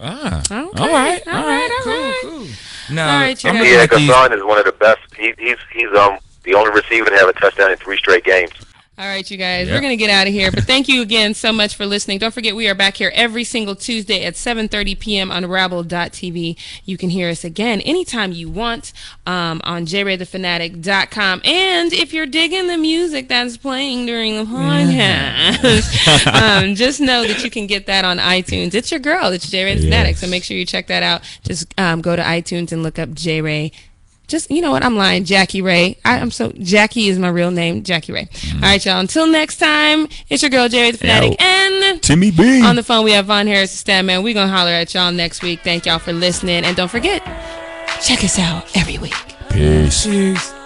Ah, 0.01 0.39
Okay, 0.39 0.55
all 0.55 0.87
right, 0.89 1.21
all 1.27 1.35
all 1.35 1.45
right, 1.47 1.69
right, 1.69 1.71
all 1.71 1.83
cool, 1.83 1.93
right. 1.93 2.19
cool. 2.21 2.47
Now, 2.95 3.13
All 3.15 3.19
right, 3.21 3.29
I'm 3.31 3.35
Chad. 3.35 3.53
looking 3.55 3.65
Pierre 3.67 3.81
at 3.81 3.89
these- 3.91 4.09
Garcon 4.09 4.37
is 4.37 4.43
one 4.43 4.57
of 4.57 4.65
the 4.65 4.71
best. 4.71 4.99
He, 5.17 5.33
he's 5.37 5.57
he's 5.73 5.93
um 5.97 6.17
the 6.43 6.53
only 6.55 6.71
receiver 6.71 7.09
to 7.09 7.17
have 7.17 7.27
a 7.27 7.33
touchdown 7.33 7.71
in 7.71 7.77
three 7.77 7.97
straight 7.97 8.23
games. 8.23 8.51
All 8.99 9.05
right, 9.05 9.31
you 9.31 9.37
guys, 9.37 9.67
Yep. 9.69 9.75
we're 9.77 9.79
going 9.79 9.93
to 9.93 9.95
get 9.97 10.09
out 10.09 10.27
of 10.27 10.33
here. 10.33 10.51
But 10.51 10.65
thank 10.65 10.89
you 10.89 11.01
again 11.01 11.33
so 11.33 11.53
much 11.53 11.73
for 11.77 11.85
listening. 11.85 12.17
Don't 12.19 12.33
forget, 12.33 12.53
we 12.53 12.67
are 12.67 12.75
back 12.75 12.97
here 12.97 13.13
every 13.15 13.45
single 13.45 13.73
Tuesday 13.73 14.25
at 14.25 14.33
7.30 14.33 14.99
p.m. 14.99 15.31
on 15.31 15.45
Rabble.tv. 15.45 16.57
You 16.83 16.97
can 16.97 17.09
hear 17.09 17.29
us 17.29 17.45
again 17.45 17.79
anytime 17.79 18.33
you 18.33 18.49
want 18.49 18.91
um, 19.25 19.61
on 19.63 19.85
jraythefanatic.com. 19.85 21.41
And 21.45 21.93
if 21.93 22.11
you're 22.11 22.25
digging 22.25 22.67
the 22.67 22.75
music 22.77 23.29
that's 23.29 23.55
playing 23.55 24.05
during 24.05 24.35
the 24.35 24.43
podcast, 24.43 26.27
um, 26.61 26.75
just 26.75 26.99
know 26.99 27.25
that 27.25 27.41
you 27.41 27.49
can 27.49 27.67
get 27.67 27.85
that 27.85 28.03
on 28.03 28.17
iTunes. 28.17 28.73
It's 28.73 28.91
your 28.91 28.99
girl. 28.99 29.27
It's 29.27 29.49
J 29.49 29.63
Ray 29.63 29.75
the 29.75 29.83
Fanatic. 29.83 30.17
So 30.17 30.27
make 30.27 30.43
sure 30.43 30.57
you 30.57 30.65
check 30.65 30.87
that 30.87 31.03
out. 31.03 31.21
Just 31.45 31.73
um, 31.79 32.01
go 32.01 32.17
to 32.17 32.21
iTunes 32.21 32.73
and 32.73 32.83
look 32.83 32.99
up 32.99 33.13
J 33.13 33.39
Ray 33.41 33.71
just 34.29 34.49
you 34.49 34.61
know 34.61 34.71
what 34.71 34.83
I'm 34.83 34.95
lying, 34.95 35.25
Jackie 35.25 35.61
Ray. 35.61 35.97
I, 36.05 36.19
I'm 36.19 36.31
so 36.31 36.51
Jackie 36.59 37.09
is 37.09 37.19
my 37.19 37.27
real 37.27 37.51
name, 37.51 37.83
Jackie 37.83 38.13
Ray. 38.13 38.25
Mm-hmm. 38.25 38.63
All 38.63 38.69
right, 38.69 38.85
y'all. 38.85 38.99
Until 38.99 39.27
next 39.27 39.57
time, 39.57 40.07
it's 40.29 40.41
your 40.41 40.51
girl 40.51 40.69
J 40.69 40.81
Ray 40.81 40.91
the 40.91 40.97
Fanatic, 40.97 41.41
and 41.41 42.01
Timmy 42.01 42.31
B. 42.31 42.63
on 42.63 42.75
the 42.75 42.83
phone 42.83 43.03
we 43.03 43.11
have 43.11 43.25
Vaughn 43.25 43.47
Harris, 43.47 43.71
the 43.71 43.77
stat 43.77 44.05
man. 44.05 44.23
We 44.23 44.33
gonna 44.33 44.51
holler 44.51 44.71
at 44.71 44.93
y'all 44.93 45.11
next 45.11 45.41
week. 45.41 45.61
Thank 45.61 45.85
y'all 45.85 45.99
for 45.99 46.13
listening, 46.13 46.63
and 46.63 46.75
don't 46.77 46.91
forget, 46.91 47.23
check 48.01 48.23
us 48.23 48.39
out 48.39 48.75
every 48.77 48.97
week. 48.97 49.13
Peace. 49.49 50.03
Cheers. 50.03 50.58